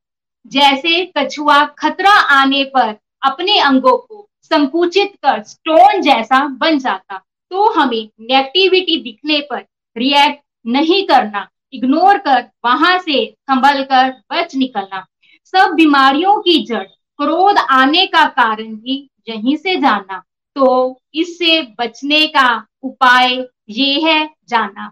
जैसे 0.51 1.05
कछुआ 1.17 1.63
खतरा 1.79 2.11
आने 2.11 2.63
पर 2.75 2.95
अपने 3.23 3.59
अंगों 3.59 3.97
को 3.97 4.27
संकुचित 4.43 5.15
कर 5.23 5.41
स्टोन 5.43 6.01
जैसा 6.01 6.45
बन 6.57 6.77
जाता 6.79 7.17
तो 7.51 7.69
हमें 7.71 8.03
नेगेटिविटी 8.21 9.01
दिखने 9.03 9.39
पर 9.49 9.65
रिएक्ट 9.95 10.43
नहीं 10.65 11.05
करना। 11.07 11.47
इग्नोर 11.73 12.17
कर 12.17 12.43
वहाँ 12.65 12.97
से 12.99 13.25
संभल 13.41 13.83
कर 13.83 14.09
बच 14.31 14.55
निकलना। 14.55 15.05
सब 15.45 15.73
बीमारियों 15.75 16.39
की 16.41 16.63
जड़ 16.65 16.83
क्रोध 17.19 17.57
आने 17.57 18.05
का 18.05 18.25
कारण 18.29 18.75
भी 18.75 18.97
यहीं 19.29 19.55
से 19.57 19.75
जाना। 19.81 20.23
तो 20.55 20.99
इससे 21.13 21.61
बचने 21.79 22.25
का 22.27 22.47
उपाय 22.83 23.35
ये 23.69 23.99
है 24.01 24.29
जाना 24.49 24.91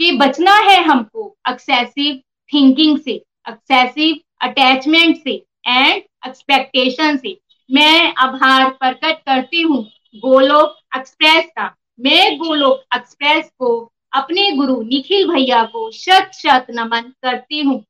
कि 0.00 0.10
बचना 0.18 0.54
है 0.60 0.82
हमको 0.84 1.34
एक्सेसिव 1.48 2.20
थिंकिंग 2.50 2.98
से 2.98 3.12
एक्सेसिव 3.48 4.16
अटैचमेंट 4.40 5.16
से 5.16 5.34
एंड 5.68 6.02
एक्सपेक्टेशन 6.26 7.16
से। 7.16 7.36
मैं 7.70 8.14
आभार 8.18 8.68
प्रकट 8.70 9.18
करती 9.18 9.62
हूँ 9.62 9.82
गोलोक 10.14 10.76
एक्सप्रेस 10.96 11.44
का। 11.56 11.74
मैं 12.00 12.36
गोलोक 12.38 12.84
एक्सप्रेस 12.96 13.50
को 13.58 13.68
अपने 14.12 14.50
गुरु 14.56 14.80
निखिल 14.82 15.28
भैया 15.28 15.62
को 15.64 15.90
शत 15.92 16.30
शत 16.34 16.66
नमन 16.70 17.12
करती 17.22 17.60
हूँ। 17.60 17.82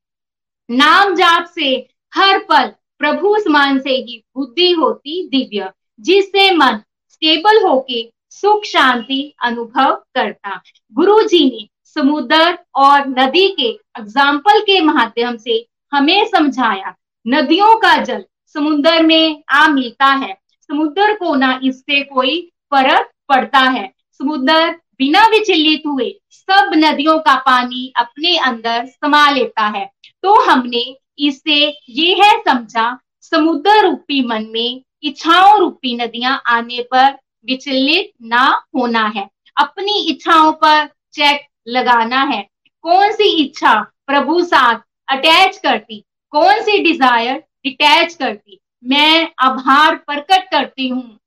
नाम 0.69 1.15
जाप 1.15 1.45
से 1.55 1.75
हर 2.15 2.39
पल 2.49 2.73
प्रभु 2.99 3.37
समान 3.39 3.79
से 3.79 3.91
ही 3.91 4.23
बुद्धि 4.37 4.71
होती 4.73 5.27
दिव्य, 5.29 5.71
जिससे 6.01 6.51
मन 6.51 6.81
स्टेबल 7.11 7.63
होके 7.63 8.03
सुख 8.31 8.65
शांति 8.65 9.35
अनुभव 9.43 9.93
करता। 10.15 10.61
गुरु 10.97 11.21
जी 11.23 11.45
ने 11.47 11.69
समुद्र 11.97 12.57
और 12.77 13.09
नदी 13.09 13.49
के 13.51 13.69
एग्ज़ाम्पल 13.99 14.61
के 14.61 14.81
माध्यम 14.83 15.37
से 15.37 15.65
हमें 15.93 16.27
समझाया, 16.27 16.95
नदियों 17.27 17.75
का 17.79 17.97
जल 17.97 18.25
समुद्र 18.55 19.03
में 19.03 19.43
आ 19.51 19.67
मिलता 19.69 20.07
है। 20.07 20.37
समुद्र 20.71 21.15
को 21.15 21.35
ना 21.35 21.59
इससे 21.65 22.03
कोई 22.05 22.41
फ़र्क 22.73 23.11
पड़ता 23.29 23.59
है। 23.61 23.87
समुद्र 24.21 24.71
बिना 24.99 25.27
विचलित 25.29 25.83
हुए 25.87 26.11
सब 26.31 26.71
नदियों 26.75 27.19
का 27.19 27.35
पानी 27.37 27.93
अपने 27.97 28.37
अंदर 28.39 28.85
समा 28.87 29.29
लेता 29.31 29.67
है। 29.69 29.85
तो 30.25 30.41
हमने 30.43 30.85
इससे 31.19 31.57
ये 31.91 32.15
है 32.15 32.33
समझा 32.41 32.99
समुद्र 33.23 33.81
रूपी 33.83 34.21
मन 34.27 34.47
में 34.53 34.83
इच्छाओं 35.03 35.59
रूपी 35.59 35.97
नदियाँ 35.97 36.43
आने 36.47 36.83
पर 36.93 37.11
विचलित 37.47 38.11
ना 38.23 38.47
होना 38.77 39.07
है। 39.17 39.29
अपनी 39.57 40.05
इच्छाओं 40.11 40.53
पर 40.53 40.87
चेक 41.15 41.47
लगाना 41.69 42.23
है। 42.23 42.43
कौन 42.85 43.13
सी 43.13 43.29
इच्छा 43.45 43.75
प्रभु 44.07 44.43
साथ 44.43 44.81
अटैच 45.09 45.59
करती? 45.59 46.03
कौन 46.33 46.63
सी 46.63 46.79
डिज़ायर 46.79 47.43
डिटैच 47.65 48.15
करती? 48.15 48.59
मैं 48.85 49.29
आभार 49.41 49.95
प्रकट 49.97 50.51
करती 50.51 50.89
हूँ। 50.89 51.19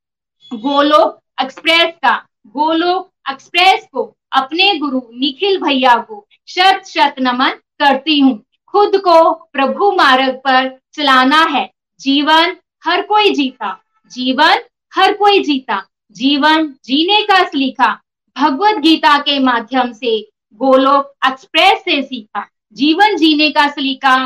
गोलोक 0.51 1.19
एक्सप्रेस 1.41 1.93
का, 2.03 2.15
गोलोक 2.47 3.11
एक्सप्रेस 3.31 3.87
को 3.93 4.03
अपने 4.31 4.73
गुरु 4.77 5.01
निखिल 5.13 5.57
भैया 5.61 5.95
को 6.01 6.25
शत 6.47 6.83
शत 6.87 7.15
नमन 7.19 7.59
करती 7.79 8.19
हूँ। 8.19 8.41
खुद 8.73 8.97
को 8.97 9.33
प्रभु 9.53 9.91
मार्ग 9.91 10.35
पर 10.35 10.69
चलाना 10.93 11.41
है। 11.43 11.69
जीवन 11.99 12.55
हर 12.85 13.01
कोई 13.01 13.31
जीता। 13.31 13.71
जीवन 14.11 14.57
हर 14.93 15.13
कोई 15.13 15.43
जीता। 15.43 15.83
जीवन 16.11 16.67
जीने 16.85 17.21
का 17.21 17.43
सलीका 17.43 17.87
भगवत 18.35 18.77
गीता 18.77 19.17
के 19.19 19.39
माध्यम 19.39 19.91
से 19.93 20.19
गोलोक 20.59 21.11
एक्सप्रेस 21.27 21.79
से 21.79 22.01
सीखा। 22.01 22.47
जीवन 22.73 23.15
जीने 23.17 23.49
का 23.49 23.67
सलीका 23.67 24.17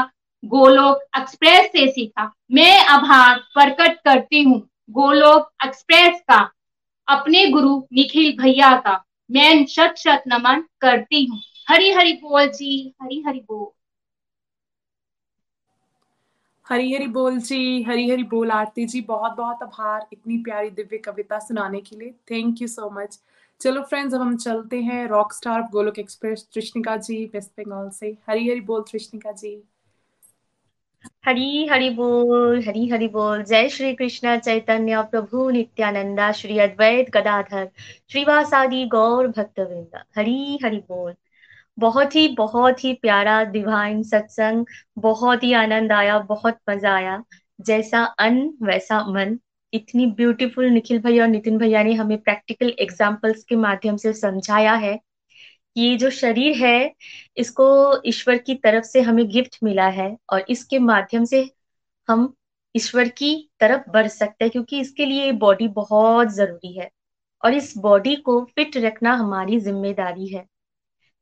गोलोक 0.43 1.01
एक्सप्रेस 1.17 1.67
से 1.71 1.87
सीखा। 1.91 2.31
मैं 2.51 2.85
आभार 2.85 3.37
प्रकट 3.53 3.99
करती 3.99 4.41
हूँ 4.43 4.59
गोलोक 4.89 5.51
एक्सप्रेस 5.65 6.19
का। 6.21 6.39
अपने 7.07 7.45
गुरु 7.47 7.77
निखिल 7.93 8.31
भैया 8.37 8.75
का। 8.75 9.03
मैं 9.29 9.65
शत 9.65 9.93
शत 9.97 10.23
नमन 10.27 10.63
करती 10.81 11.25
हूँ। 11.25 11.39
हरी 11.69 11.91
हरी 11.91 12.13
बोल 12.13 12.47
जी। 12.47 12.93
हरी 13.01 13.23
हरी 13.27 13.39
बोल। 13.39 13.67
हरी 16.71 16.93
हरी 16.93 17.07
बोल 17.07 17.37
जी 17.37 17.83
हरी 17.83 18.09
हरी 18.09 18.23
बोल 18.23 18.51
आरती 18.51 18.85
जी 18.85 19.01
बहुत 19.01 19.31
बहुत 19.31 19.63
आभार 19.63 20.07
इतनी 20.13 20.37
प्यारी 20.37 20.69
दिव्य 20.69 20.97
कविता 20.97 21.39
सुनाने 21.39 21.81
के 21.81 21.95
लिए। 21.95 22.11
थैंक 22.31 22.61
यू 22.61 22.67
सो 22.67 22.89
मच 22.89 23.19
चलो 23.61 23.81
फ्रेंड्स 23.81 24.13
अब 24.15 24.21
हम 24.21 24.37
चलते 24.37 24.81
हैं 24.81 25.07
rock 25.07 25.33
star 25.33 25.61
Golok 25.61 25.99
express 25.99 26.47
Trishnika 26.53 26.97
ji 26.97 27.25
West 27.25 27.51
Bengal 27.59 27.89
से। 27.89 28.17
हरी 28.29 28.49
हरी 28.49 28.61
बोल 28.61 28.81
त्रिष्णिका 28.81 29.31
जी। 29.31 29.63
हरी, 31.25 31.67
हरि 31.67 31.89
बोल, 31.89 32.63
हरी, 32.67 32.87
हरि 32.87 33.07
बोल। 33.07 33.43
जय 33.43 33.69
श्री 33.69 33.93
कृष्ण, 33.95 34.39
चैतन्य 34.39 35.03
प्रभु, 35.03 35.49
नित्यानंदा, 35.49 36.31
श्री 36.31 36.59
अद्वैत 36.59 37.09
गदाधर, 37.09 37.69
श्रीवासादि 38.11 38.85
गौर 38.85 39.27
भक्तवृंद। 39.27 40.03
हरी, 40.15 40.59
हरि 40.63 40.77
बोल। 40.77 41.13
बहुत 41.77 42.15
ही 42.15 42.27
बहुत 42.27 42.83
ही 42.83 42.93
प्यारा 42.93 43.41
डिवाइन 43.43 44.01
सत्संग 44.03 44.65
बहुत 44.99 45.43
ही 45.43 45.53
आनंद 45.53 45.91
आया, 45.91 46.17
बहुत 46.19 46.57
मज़ा 46.69 46.93
आया। 46.95 47.23
जैसा 47.59 48.03
अन, 48.19 48.53
वैसा 48.63 49.03
मन। 49.07 49.37
इतनी 49.73 50.05
ब्यूटीफुल 50.05 50.65
निखिल 50.69 50.99
भैया 50.99 51.23
और 51.23 51.29
नितिन 51.29 51.57
भैया 51.57 51.83
ने 51.83 51.93
हमें 51.93 52.17
प्रैक्टिकल 52.17 52.69
एग्जाम्पल्स 52.79 53.43
के 53.43 53.55
माध्यम 53.55 53.97
से 53.97 54.13
समझाया 54.13 54.73
है 54.75 54.99
ये 55.77 55.95
जो 55.97 56.09
शरीर 56.09 56.55
है, 56.57 56.93
इसको 57.37 57.65
ईश्वर 58.07 58.37
की 58.37 58.55
तरफ़ 58.55 58.83
से 58.83 59.01
हमें 59.01 59.27
गिफ्ट 59.29 59.57
मिला 59.63 59.87
है 59.89 60.15
और 60.29 60.45
इसके 60.49 60.79
माध्यम 60.79 61.25
से 61.25 61.49
हम 62.07 62.33
ईश्वर 62.75 63.07
की 63.09 63.33
तरफ़ 63.59 63.89
बढ़ 63.89 64.07
सकते 64.07 64.45
हैं, 64.45 64.51
क्योंकि 64.51 64.79
इसके 64.79 65.05
लिए 65.05 65.31
बॉडी 65.31 65.67
बहुत 65.67 66.27
ज़रूरी 66.27 66.73
है। 66.79 66.89
और 67.43 67.53
इस 67.53 67.73
बॉडी 67.77 68.15
को 68.15 68.39
फिट 68.55 68.77
रखना 68.77 69.13
हमारी 69.15 69.59
ज़िम्मेदारी 69.59 70.27
है। 70.27 70.45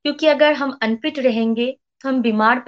क्योंकि 0.10 0.28
अगर 0.28 0.54
हम 0.54 0.72
अनफिट 0.82 1.18
रहेंगे 1.20 1.72
तो 2.02 2.10
हम 2.10 2.22
बीमार 2.22 2.64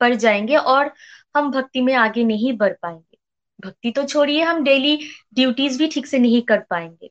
पड़ 0.00 0.14
जाएँगे 0.14 0.56
और 0.56 0.92
हम 1.36 1.50
भक्ति 1.50 1.80
में 1.80 1.92
आगे 1.94 2.24
नहीं 2.24 2.52
बढ़ 2.52 2.72
पाएँगे। 2.72 3.18
भक्ति 3.60 3.90
तो 3.90 4.02
छोड़िए, 4.04 4.42
हम 4.42 4.62
डेली 4.64 4.96
ड्यूटीज़ 5.34 5.78
भी 5.78 5.88
ठीक 5.88 6.06
से 6.06 6.18
नहीं 6.18 6.42
कर 6.42 6.60
पाएँगे। 6.60 7.10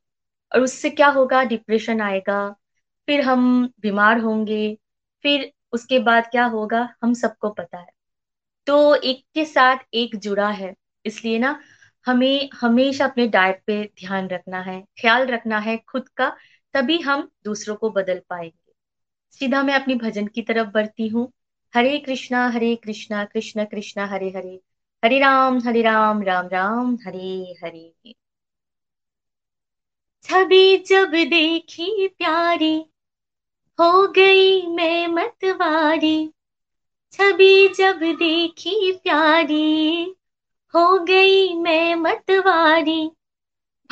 और 0.52 0.61
उससे 0.61 0.89
क्या 0.89 1.07
होगा? 1.07 1.43
डिप्रेशन 1.43 2.02
आएगा, 2.02 2.49
फिर 3.07 3.22
हम 3.22 3.69
बीमार 3.81 4.19
होंगे, 4.19 4.77
फिर 5.23 5.52
उसके 5.72 5.99
बाद 5.99 6.27
क्या 6.27 6.45
होगा? 6.45 6.88
हम 7.03 7.14
सबको 7.14 7.49
पता 7.49 7.77
है। 7.77 7.89
तो 8.68 8.95
एक 8.95 9.23
के 9.35 9.45
साथ 9.45 9.77
एक 9.93 10.15
जुड़ा 10.15 10.49
है, 10.49 10.73
इसलिए 11.06 11.39
ना 11.39 11.60
हमें 12.06 12.49
हमेशा 12.56 13.06
अपने 13.06 13.27
डाइट 13.27 13.61
पे 13.68 13.84
ध्यान 13.99 14.27
रखना 14.27 14.61
है, 14.61 14.81
ख्याल 15.02 15.27
रखना 15.27 15.60
है 15.60 15.77
खुद 15.77 16.10
का, 16.10 16.35
तभी 16.73 16.99
हम 16.99 17.30
दूसरों 17.45 17.76
को 17.76 17.89
बदल 17.89 18.22
पाएँगे। 18.30 18.64
सीधा 19.39 19.63
मैं 19.63 19.73
अपनी 19.73 19.95
भजन 19.95 20.27
की 20.27 20.41
तरफ़ 20.41 20.69
बढ़ती 20.69 21.07
हूँ। 21.07 21.31
हरे 21.75 21.97
कृष्णा 21.99 22.47
हरे 22.49 22.75
कृष्णा, 22.75 23.25
कृष्ण, 23.25 23.65
कृष्णा, 23.65 24.05
हरे 24.05 24.29
हरे। 24.29 24.61
हरे 25.05 25.19
राम 25.19 25.59
हरे 25.59 25.81
राम 25.81 26.23
राम 26.23 26.47
राम, 26.47 26.97
हरे 27.07 27.55
हरे। 27.63 28.15
छवि 30.23 30.83
जब 30.87 31.11
देखी 31.11 32.07
प्यारी, 32.07 32.75
हो 33.79 34.07
गई 34.07 34.67
मैं 34.67 35.07
मतवारी। 35.07 36.31
छवि 37.11 37.73
जब 37.77 37.99
देखी 37.99 38.91
प्यारी, 38.91 40.01
हो 40.75 40.99
गई 40.99 41.53
मैं 41.53 41.95
मतवारी। 41.95 43.11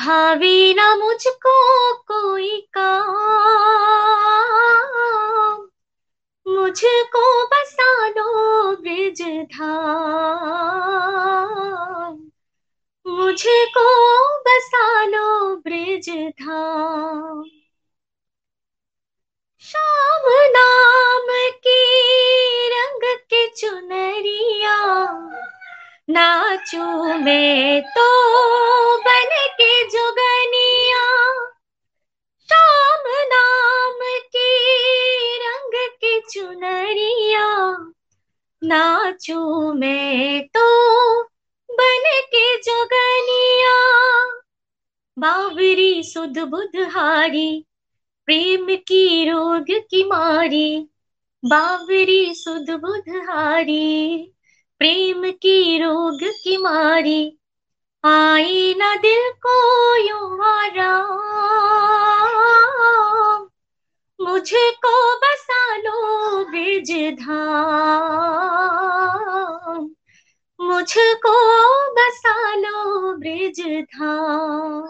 भावी 0.00 0.74
ना 0.74 0.94
मुझको 0.96 1.52
कोई 1.94 2.68
काम। 2.78 3.14
मुझको 6.46 7.22
बसा 7.46 8.08
लो 8.08 8.26
ब्रिज 8.76 9.22
धाम। 9.22 9.70
मुझको 13.06 13.86
बसा 14.38 15.04
लो 15.04 15.56
ब्रिज 15.56 16.10
धाम। 16.42 17.44
शाम 19.60 20.22
नाम 20.56 21.26
की 21.66 21.80
रंग 22.68 23.00
के 23.30 23.46
चुनरिया। 23.48 24.76
नाचू 26.10 27.04
मैं 27.04 27.82
तो 27.82 28.08
बन 28.98 29.28
के 29.32 29.88
जुगनिया। 29.88 31.34
शाम 32.40 33.02
नाम 33.06 33.98
की 34.36 34.68
रंग 35.36 35.88
के 35.88 36.20
चुनरिया। 36.20 37.76
नाचू 38.64 39.72
मैं 39.72 40.46
तो 40.46 41.22
बन 41.70 42.02
के 42.06 42.56
जुगनिया। 42.56 44.24
बावरी 45.18 46.02
सुध 46.02 46.38
बुधहारी 46.38 47.66
प्रेम 48.26 48.66
की 48.76 49.30
रोग 49.30 49.66
की 49.70 50.04
मारी। 50.04 50.88
बावरी 51.44 52.34
सुध 52.34 52.70
बुधहारी 52.70 54.33
प्रेम 54.78 55.30
की 55.30 55.78
रोग 55.78 56.18
की 56.22 56.56
मारी, 56.56 57.38
आई 58.04 58.74
न 58.78 58.98
दिल 58.98 59.30
को 59.46 59.96
यूँ 59.96 60.44
आराम। 60.44 61.14
मुझको 64.20 65.16
बसा 65.16 65.76
लो 65.76 66.44
ब्रिज 66.44 67.18
धाम। 67.20 68.14
मुझको 70.60 71.36
बसा 71.92 72.54
लो 72.54 73.16
ब्रिज 73.16 73.60
धाम। 73.94 74.82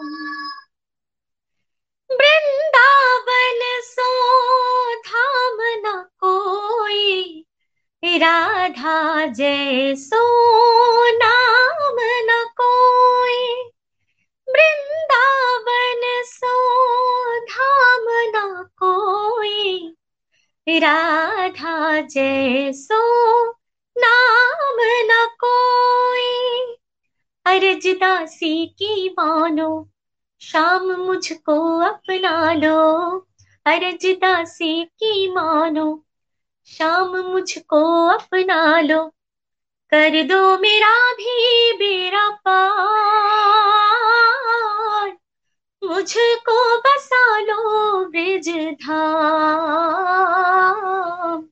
वृंदावन 2.11 3.59
सो 3.81 4.09
धाम 4.95 5.57
न 5.61 6.05
कोई 6.19 7.44
राधा, 8.05 9.25
जैसो 9.25 10.21
नाम 11.11 11.95
न 12.01 12.45
कोई। 12.61 13.53
वृंदावन 14.49 16.23
सो 16.25 17.35
धाम 17.39 18.05
न 18.09 18.63
कोई। 18.63 19.95
राधा, 20.69 22.01
जैसो 22.01 23.49
नाम 23.97 24.75
न 24.79 25.27
कोई। 25.43 26.59
अरज 27.45 27.87
दासी 27.87 28.65
की 28.65 29.09
मानो 29.09 29.89
शाम 30.41 30.91
मुझको 30.91 31.79
अपना 31.79 32.53
लो। 32.53 33.17
अरज 33.65 34.05
दासी 34.05 34.83
की 34.83 35.31
मानो 35.31 36.04
शाम 36.65 37.17
मुझको 37.17 38.07
अपना 38.07 38.81
लो। 38.81 39.11
कर 39.93 40.23
दो 40.23 40.57
मेरा 40.57 41.13
भी 41.13 41.73
बेरा 41.73 42.29
पार। 42.29 45.17
मुझको 45.83 46.77
बसा 46.77 47.39
लो 47.39 48.05
ब्रिज 48.05 48.49
धाम। 48.49 51.49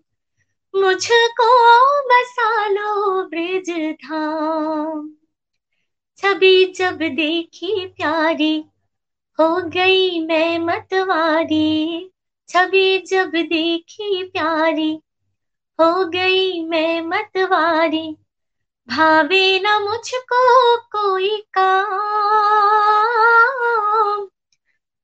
मुझको 0.75 2.01
बसा 2.01 2.67
लो 2.67 3.23
ब्रिज 3.23 3.93
धाम। 3.93 5.13
छवि 6.17 6.73
जब 6.77 6.95
देखी 6.95 7.85
प्यारी, 7.85 8.65
हो 9.39 9.69
गई 9.69 10.25
मैं 10.25 10.59
मतवारी। 10.59 12.12
छवि 12.49 13.03
जब 13.07 13.31
देखी 13.35 14.23
प्यारी, 14.23 14.91
हो 15.79 16.05
गई 16.05 16.63
मैं 16.63 17.01
मतवारी। 17.01 18.17
भावे 18.87 19.59
न 19.59 19.73
मुझको 19.83 20.41
कोई 20.91 21.37
काम, 21.57 22.03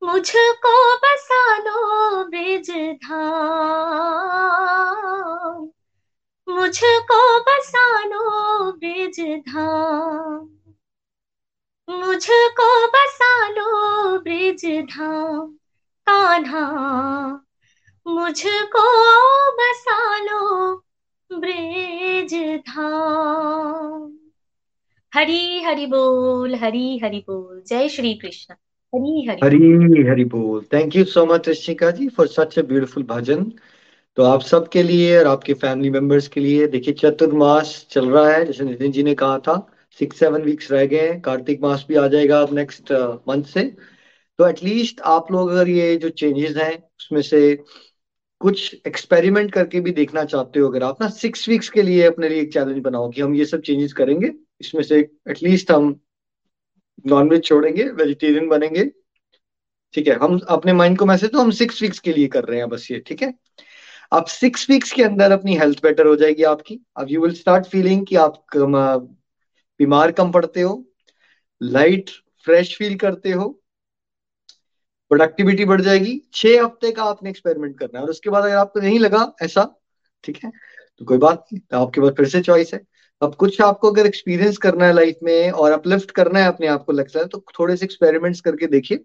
मुझको 0.03 0.73
बसा 0.97 1.57
लो 1.57 2.23
ब्रिज 2.23 2.71
धाम 3.03 3.99
मुझको 6.47 7.21
बसा 7.41 7.85
लो 8.05 8.23
ब्रिज 8.71 9.19
धाम 9.49 10.49
मुझको 11.89 12.69
बसा 12.87 13.31
लो 13.49 13.69
ब्रिज 14.19 14.65
धाम 14.91 15.59
कान्हा 16.10 16.61
मुझको 18.06 18.86
बसा 19.57 19.98
लो 20.18 20.76
ब्रिज 21.31 22.34
धाम। 22.68 24.07
हरी 25.14 25.61
हरि 25.64 25.86
बोल, 25.86 26.56
हरी 26.56 26.98
हरि 26.98 27.23
बोल। 27.30 27.61
जय 27.68 27.90
श्री 27.90 28.14
कृष्ण। 28.14 28.53
हरी 28.94 29.26
हरि 29.27 29.40
हरी 29.44 30.07
हरी 30.07 30.26
बोल। 30.26 30.64
Thank 30.73 30.95
you 30.95 31.03
so 31.06 31.26
much 31.26 31.49
Rashmika 31.49 31.91
ji 31.91 32.07
for 32.07 32.27
such 32.27 32.57
a 32.57 32.61
beautiful 32.64 33.03
bhajan 33.03 33.44
तो 34.18 34.23
आप 34.23 34.41
सबके 34.41 34.84
लिए 34.84 35.18
और 35.19 35.27
आपके 35.27 35.53
फैमिली 35.56 35.90
मेंबर्स 35.90 36.27
के 36.27 36.40
लिए, 36.40 36.68
देखिए 36.68 36.94
चतुर्मास 36.94 37.86
चल 37.91 38.10
रहा 38.10 38.30
है, 38.30 38.45
जैसे 38.45 38.64
नितिन 38.64 38.91
जी 38.91 39.03
ने 39.03 39.14
कहा 39.15 39.38
था। 39.40 39.56
सिक्स 39.99 40.19
सेवन 40.19 40.41
वीक्स 40.41 40.72
रह 40.72 40.86
गए 40.86 41.07
हैं। 41.07 41.22
कार्तिक 41.22 41.61
मास 41.64 41.86
भी 41.90 41.95
आ 41.95 42.07
जाएगा 42.07 42.41
अब 42.41 42.53
नेक्स्ट 42.53 42.91
मंथ 43.30 43.44
से। 43.44 43.61
तो 44.39 44.47
एटलीस्ट 44.47 45.01
आप 45.05 45.31
लोग 45.31 45.49
अगर 45.49 45.69
ये 45.69 45.95
जो 45.97 46.09
चेंजेस 46.09 46.55
हैं, 46.57 46.75
उसमें 46.99 47.21
से 47.21 47.39
कुछ 48.41 48.75
एक्सपेरिमेंट 48.87 49.51
करके 49.53 49.79
भी 49.79 49.91
देखना 49.91 50.23
चाहते 50.25 50.59
हो, 50.59 50.67
अगर 50.69 50.83
आप 50.83 51.01
ना 51.01 51.09
सिक्स 51.09 51.47
वीक्स 51.49 51.69
के 51.69 51.81
लिए 51.81 52.03
अपने 52.03 52.29
लिए 52.29 52.41
एक 52.41 52.53
चैलेंज 52.53 52.77
बनाओ 52.83 53.09
कि 53.09 53.21
हम 53.21 53.35
ये 53.35 53.45
सब 53.45 53.61
चेंजेस 53.61 53.93
करेंगे, 53.93 54.31
इसमें 54.61 54.83
से 54.83 54.99
एटलीस्ट 55.29 55.71
हम 55.71 55.99
नॉनवेज 57.05 57.43
छोड़ेंगे 57.43 57.83
वेजिटेरियन 57.83 58.47
बनेंगे। 58.49 58.85
ठीक 59.93 60.07
है, 60.07 60.15
हम 60.15 60.39
अपने 60.49 60.73
माइंड 60.73 60.97
को 60.97 61.05
मैसेज 61.05 61.31
तो 61.31 61.39
हम 61.39 61.51
सिक्स 61.51 61.81
वीक्स 61.81 61.99
के 61.99 62.13
लिए 62.13 62.27
कर 62.29 62.43
रहे 62.45 62.59
हैं, 62.59 62.69
बस 62.69 62.87
ये, 62.91 62.99
ठीक 62.99 63.21
है? 63.21 63.33
अब 64.11 64.25
सिक्स 64.27 64.69
वीक्स 64.69 64.91
के 64.91 65.03
अंदर 65.03 65.31
अपनी 65.31 65.57
हेल्थ 65.57 65.81
बेटर 65.83 66.07
हो 66.07 66.15
जाएगी 66.15 66.43
आपकी। 66.45 66.79
अब 66.97 67.11
यू 67.11 67.21
विल 67.21 67.33
स्टार्ट 67.35 67.65
फीलिंग 67.67 68.05
कि 68.07 68.15
आप 68.17 68.45
बीमार 68.55 70.11
कम 70.11 70.31
पड़ते 70.31 70.61
हो 70.61 70.85
लाइट 71.61 72.09
फ्रेश 72.47 72.77
फील 72.77 72.95
करते 72.97 73.31
हो। 73.31 73.59
प्रोडक्टिविटी 75.11 75.65
बढ़ 75.65 75.81
जाएगी। 75.81 76.22
छह 76.34 76.61
हफ़्ते 76.64 76.91
का 76.91 77.03
आपने 77.06 77.30
एक्सपेरिमेंट 77.30 77.77
करना 77.80 77.99
है 77.99 78.03
और 78.06 78.10
उसके 78.11 78.30
बाद 78.30 78.44
अगर 78.44 78.56
आपको 78.57 78.80
नहीं 78.80 78.99
लगा 78.99 79.31
ऐसा, 79.44 79.68
ठीक 80.23 80.40
है 80.44 80.52
तो 81.02 81.06
कोई 81.06 81.18
बात 81.19 81.45
नहीं 81.53 81.60
तो 81.61 81.77
आपके 81.77 82.02
पास 82.02 82.11
फिर 82.18 82.27
से 82.30 82.41
चॉइस 82.41 82.73
है। 82.73 82.81
अब 83.22 83.36
कुछ 83.36 83.60
आपको 83.61 83.91
अगर 83.91 84.06
एक्सपीरियंस 84.07 84.57
करना 84.60 84.86
है 84.86 84.94
लाइफ 84.94 85.18
में 85.23 85.52
और 85.52 85.72
अपलिफ्ट 85.72 86.11
करना 86.11 86.40
है 86.40 86.48
अपने 86.48 86.68
आप 86.68 86.84
को 86.86 86.91
लगता 86.94 87.19
है 87.19 87.27
तो 87.27 87.44
थोड़े 87.60 87.76
से 87.77 87.86
एक्सपेरिमेंट्स 87.86 88.41
करके 88.41 88.68
देखिए। 88.68 88.99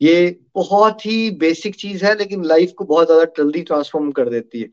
ये 0.00 0.38
बहुत 0.54 1.04
ही 1.06 1.30
बेसिक 1.38 1.74
चीज़ 1.76 2.04
है, 2.04 2.14
लेकिन 2.16 2.44
लाइफ 2.44 2.72
को 2.78 2.84
बहुत 2.84 3.06
ज़्यादा 3.06 3.24
जल्दी 3.38 3.62
ट्रांसफॉर्म 3.62 4.10
कर 4.12 4.28
देती 4.30 4.60
है 4.60 4.66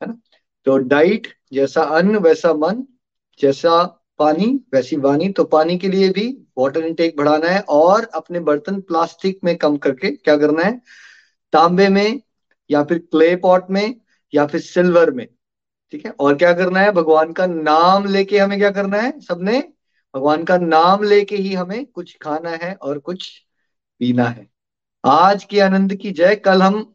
है 0.00 0.08
ना? 0.08 0.18
तो 0.66 0.76
डाइट 0.78 1.26
जैसा 1.52 1.82
अन्न, 1.82 2.16
वैसा 2.18 2.52
मन, 2.54 2.84
जैसा 3.40 3.97
पानी, 4.18 4.46
वैसी 4.74 4.96
वाणी 4.96 5.28
तो 5.28 5.44
पानी 5.44 5.78
के 5.78 5.88
लिए 5.88 6.08
भी 6.08 6.26
वाटर 6.58 6.84
इनटेक 6.84 7.16
बढ़ाना 7.16 7.48
है 7.48 7.60
और 7.60 8.04
अपने 8.14 8.40
बर्तन 8.40 8.80
प्लास्टिक 8.80 9.38
में 9.44 9.56
कम 9.56 9.76
करके 9.76 10.10
क्या 10.10 10.36
करना 10.36 10.62
है? 10.62 10.80
तांबे 11.52 11.88
में 11.88 12.20
या 12.70 12.82
फिर 12.84 12.98
क्ले 12.98 13.36
पॉट 13.36 13.70
में 13.70 13.94
या 14.34 14.46
फिर 14.46 14.60
सिल्वर 14.60 15.10
में, 15.10 15.26
ठीक 15.92 16.06
है? 16.06 16.12
और 16.20 16.34
क्या 16.34 16.52
करना 16.52 16.80
है? 16.80 16.92
भगवान 16.92 17.32
का 17.32 17.46
नाम 17.46 18.06
लेके 18.06 18.38
हमें 18.38 18.58
क्या 18.58 18.70
करना 18.70 18.98
है 18.98 19.20
सबने? 19.20 19.60
भगवान 20.14 20.44
का 20.44 20.58
नाम 20.58 21.02
लेके 21.02 21.36
ही 21.36 21.54
हमें 21.54 21.86
कुछ 21.86 22.16
खाना 22.22 22.50
है 22.50 22.74
और 22.74 22.98
कुछ 22.98 23.28
पीना 24.00 24.24
है। 24.24 24.46
आज 25.04 25.44
के 25.44 25.60
आनंद 25.60 25.94
की 25.94 26.10
जय। 26.10 26.36
कल 26.36 26.62
हम 26.62 26.94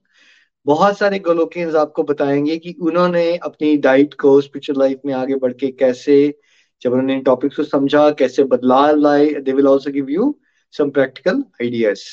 बहुत 0.66 0.98
सारे 0.98 1.20
गोलोकियंस 1.20 1.76
आपको 1.76 2.04
बताएँगे 2.04 2.58
कि 2.58 2.76
उन्होंने 2.82 3.38
अपनी 3.38 3.78
डाइट 3.78 4.14
को 4.14 4.42
स्पिरिचुअल 4.42 4.80
लाइफ 4.80 5.00
में 5.06 5.14
आगे 5.14 5.36
बढ़ 5.36 5.54
के 5.54 5.68
कैसे 5.72 6.40
जब 6.84 6.92
उन्होंने 6.92 7.14
इन 7.14 7.22
टॉपिक्स 7.24 7.56
को 7.56 7.64
समझा 7.64 8.10
कैसे 8.20 8.44
बदलाव 8.54 8.96
लाए 8.96 9.26
they 9.46 9.52
will 9.52 9.68
also 9.68 9.92
give 9.92 10.10
you 10.10 10.36
some 10.78 10.90
practical 10.90 11.44
ideas 11.62 12.04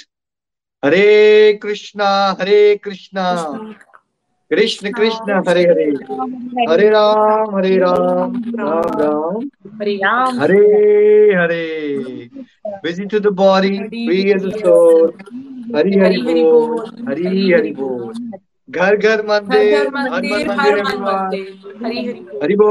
Hare 0.84 1.52
Krishna 1.62 2.08
Hare 2.40 2.76
Krishna. 2.84 3.24
Krishna 4.50 4.90
Krishna 4.92 5.42
Hare 5.48 5.62
Hare. 5.62 5.84
Hare 6.70 6.88
Ram 6.90 7.56
Hare 7.56 7.76
Ram 7.78 8.32
Ram 8.60 8.86
Ram. 9.00 9.48
Hare 9.82 9.96
Ram 9.96 10.40
Hare 10.40 11.66
to 13.12 13.20
the 13.20 13.30
body 13.30 13.74
free 13.90 14.24
as 14.34 14.44
a 14.44 14.52
soul 14.58 15.12
Hari 15.76 15.98
Hari 15.98 16.20
बोल 16.22 17.06
हरि 17.08 17.52
हरि 17.52 17.72
बोल। 17.78 18.12
घर 18.68 18.96
घर 18.96 19.22
मंदिर 19.26 19.76
हर 19.76 20.82
मंदिर 20.82 21.46
हरि 22.42 22.56
बोल। 22.56 22.70